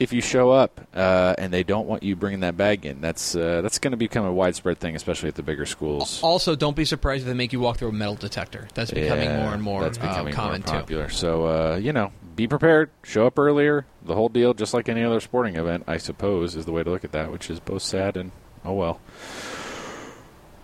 if 0.00 0.14
you 0.14 0.22
show 0.22 0.50
up 0.50 0.80
uh, 0.94 1.34
and 1.38 1.52
they 1.52 1.62
don't 1.62 1.86
want 1.86 2.02
you 2.02 2.16
bringing 2.16 2.40
that 2.40 2.56
bag 2.56 2.86
in. 2.86 3.00
That's 3.02 3.36
uh, 3.36 3.60
that's 3.60 3.78
going 3.78 3.92
to 3.92 3.98
become 3.98 4.24
a 4.24 4.32
widespread 4.32 4.78
thing, 4.80 4.96
especially 4.96 5.28
at 5.28 5.34
the 5.36 5.42
bigger 5.42 5.66
schools. 5.66 6.22
also, 6.22 6.56
don't 6.56 6.74
be 6.74 6.86
surprised 6.86 7.22
if 7.22 7.28
they 7.28 7.34
make 7.34 7.52
you 7.52 7.60
walk 7.60 7.76
through 7.76 7.90
a 7.90 7.92
metal 7.92 8.16
detector. 8.16 8.66
That's 8.74 8.90
becoming 8.90 9.28
Yeah, 9.28 9.44
more 9.44 9.52
and 9.52 9.62
more 9.62 9.82
That's 9.82 9.98
uh, 9.98 10.30
common 10.32 10.64
more 10.66 10.82
too. 10.82 11.08
So 11.10 11.46
uh, 11.46 11.76
you 11.76 11.92
know, 11.92 12.12
be 12.34 12.48
prepared. 12.48 12.90
Show 13.04 13.26
up 13.26 13.38
earlier. 13.38 13.84
The 14.02 14.14
whole 14.14 14.30
deal, 14.30 14.54
just 14.54 14.72
like 14.72 14.88
any 14.88 15.04
other 15.04 15.20
sporting 15.20 15.56
event, 15.56 15.84
I 15.86 15.98
suppose, 15.98 16.56
is 16.56 16.64
the 16.64 16.72
way 16.72 16.82
to 16.82 16.90
look 16.90 17.04
at 17.04 17.12
that. 17.12 17.30
Which 17.30 17.50
is 17.50 17.60
both 17.60 17.82
sad 17.82 18.16
and 18.16 18.32
oh 18.64 18.72
well. 18.72 19.00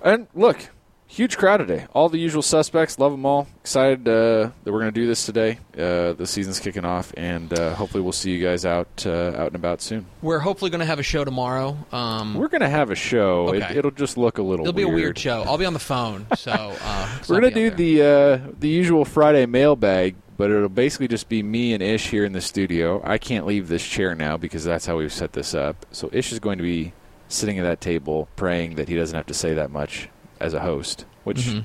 And 0.03 0.29
look, 0.35 0.71
huge 1.07 1.37
crowd 1.37 1.59
today. 1.59 1.87
All 1.93 2.09
the 2.09 2.19
usual 2.19 2.43
suspects. 2.43 2.99
Love 2.99 3.13
them 3.13 3.25
all. 3.25 3.47
Excited 3.61 4.07
uh, 4.07 4.51
that 4.65 4.73
we're 4.73 4.81
going 4.81 4.93
to 4.93 5.01
do 5.01 5.07
this 5.07 5.25
today. 5.25 5.59
Uh, 5.75 6.13
the 6.13 6.27
season's 6.27 6.61
kicking 6.61 6.85
off, 6.85 7.13
and 7.17 7.53
uh, 7.59 7.75
hopefully 7.75 8.03
we'll 8.03 8.13
see 8.13 8.33
you 8.33 8.45
guys 8.45 8.65
out 8.65 9.05
uh, 9.07 9.33
out 9.37 9.49
and 9.49 9.57
about 9.57 9.81
soon. 9.81 10.07
We're 10.23 10.41
hopefully 10.41 10.71
going 10.71 10.81
to 10.81 10.87
have 10.87 10.99
a 10.99 11.05
show 11.05 11.25
tomorrow. 11.25 11.77
Um, 11.93 12.35
We're 12.35 12.49
going 12.49 12.61
to 12.61 12.69
have 12.69 12.91
a 12.91 12.95
show. 12.95 13.49
Okay. 13.49 13.59
It, 13.59 13.79
it'll 13.79 13.91
just 13.91 14.17
look 14.17 14.39
a 14.39 14.43
little. 14.43 14.65
Weird. 14.65 14.77
It'll 14.77 14.77
be 14.77 14.83
a 14.83 14.89
weird. 14.89 14.97
weird 14.99 15.19
show. 15.19 15.43
I'll 15.47 15.59
be 15.59 15.67
on 15.67 15.73
the 15.73 15.79
phone, 15.79 16.27
so 16.37 16.53
uh, 16.53 17.19
We're 17.29 17.41
gonna 17.41 17.55
do 17.55 17.71
the 17.71 18.03
uh, 18.03 18.53
the 18.59 18.69
usual 18.69 19.05
Friday 19.05 19.47
mailbag, 19.47 20.17
but 20.37 20.51
it'll 20.51 20.69
basically 20.69 21.09
just 21.09 21.29
be 21.29 21.43
me 21.43 21.73
and 21.73 21.83
Ish 21.83 22.11
here 22.11 22.25
in 22.25 22.33
the 22.33 22.41
studio. 22.41 23.01
I 23.05 23.19
can't 23.19 23.47
leave 23.47 23.69
this 23.69 23.87
chair 23.87 24.15
now 24.15 24.37
because 24.37 24.65
that's 24.65 24.87
how 24.87 24.97
we've 24.97 25.13
set 25.13 25.33
this 25.33 25.55
up. 25.55 25.87
So 25.93 26.11
Ish 26.13 26.33
is 26.33 26.39
going 26.39 26.59
to 26.59 26.65
be 26.65 26.93
sitting 27.29 27.59
at 27.59 27.63
that 27.63 27.81
table, 27.81 28.29
praying 28.37 28.77
that 28.77 28.89
he 28.89 28.95
doesn't 28.97 29.17
have 29.17 29.27
to 29.27 29.35
say 29.35 29.55
that 29.55 29.71
much 29.71 30.09
as 30.41 30.55
a 30.55 30.61
host. 30.61 31.05
Which 31.25 31.39
Mhm. 31.39 31.65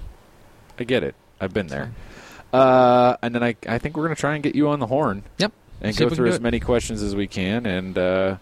I 0.80 0.84
get 0.84 1.04
it. 1.04 1.16
I've 1.40 1.54
been 1.54 1.68
there. 1.68 1.92
Uh, 2.54 3.16
and 3.22 3.34
then 3.36 3.44
I 3.44 3.56
I 3.68 3.78
think 3.78 3.96
we're 3.96 4.04
gonna 4.04 4.16
try 4.16 4.34
and 4.36 4.44
get 4.44 4.56
you 4.56 4.68
on 4.70 4.80
the 4.80 4.88
horn. 4.88 5.24
Yep. 5.38 5.52
And 5.82 5.96
See 5.96 6.04
go 6.04 6.10
through 6.14 6.28
as 6.30 6.36
it. 6.36 6.42
many 6.42 6.60
questions 6.60 7.02
as 7.02 7.16
we 7.16 7.26
can, 7.28 7.66
and 7.66 7.98
uh, 7.98 8.36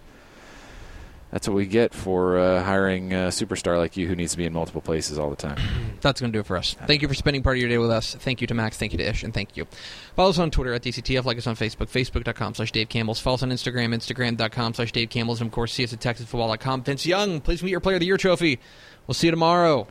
that's 1.32 1.48
what 1.48 1.54
we 1.56 1.66
get 1.68 1.94
for 1.94 2.38
uh, 2.40 2.64
hiring 2.64 3.14
a 3.14 3.28
superstar 3.28 3.78
like 3.78 3.96
you 3.96 4.08
who 4.08 4.16
needs 4.16 4.32
to 4.32 4.38
be 4.38 4.46
in 4.46 4.52
multiple 4.52 4.82
places 4.82 5.18
all 5.20 5.30
the 5.30 5.36
time. 5.36 5.58
That's 6.02 6.20
going 6.22 6.32
to 6.32 6.36
do 6.36 6.40
it 6.40 6.46
for 6.48 6.58
us. 6.58 6.76
Thank 6.88 7.02
you 7.02 7.08
for 7.08 7.14
spending 7.14 7.44
part 7.44 7.58
of 7.58 7.60
your 7.62 7.70
day 7.70 7.78
with 7.78 7.92
us. 7.92 8.16
Thank 8.16 8.42
you 8.42 8.48
to 8.48 8.54
Max. 8.54 8.78
Thank 8.78 8.94
you 8.94 8.98
to 8.98 9.04
Ish. 9.10 9.24
And 9.24 9.34
thank 9.34 9.56
you. 9.58 9.68
Follow 10.16 10.30
us 10.32 10.40
on 10.40 10.50
Twitter 10.50 10.74
at 10.74 10.82
DCTF. 10.82 11.26
Like 11.26 11.38
us 11.38 11.46
on 11.46 11.56
Facebook. 11.56 11.90
Facebook.com 11.92 12.56
slash 12.56 12.72
Dave 12.72 12.88
Campbell's. 12.90 13.20
Follow 13.20 13.36
us 13.36 13.44
on 13.44 13.52
Instagram. 13.52 13.94
Instagram.com 13.94 14.74
slash 14.74 14.92
Dave 14.94 15.10
Campbell's. 15.10 15.40
And, 15.42 15.48
of 15.50 15.54
course, 15.54 15.74
see 15.74 15.84
us 15.84 15.94
at 15.94 16.00
TexasFootball.com. 16.00 16.84
Vince 16.84 17.06
Young, 17.06 17.42
please 17.42 17.62
meet 17.62 17.72
your 17.72 17.80
Player 17.82 17.98
of 17.98 18.00
the 18.00 18.06
Year 18.06 18.18
trophy. 18.18 18.60
We'll 19.08 19.14
see 19.14 19.28
you 19.28 19.32
tomorrow 19.32 19.88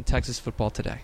on 0.00 0.04
Texas 0.04 0.38
Football 0.38 0.70
Today. 0.70 1.00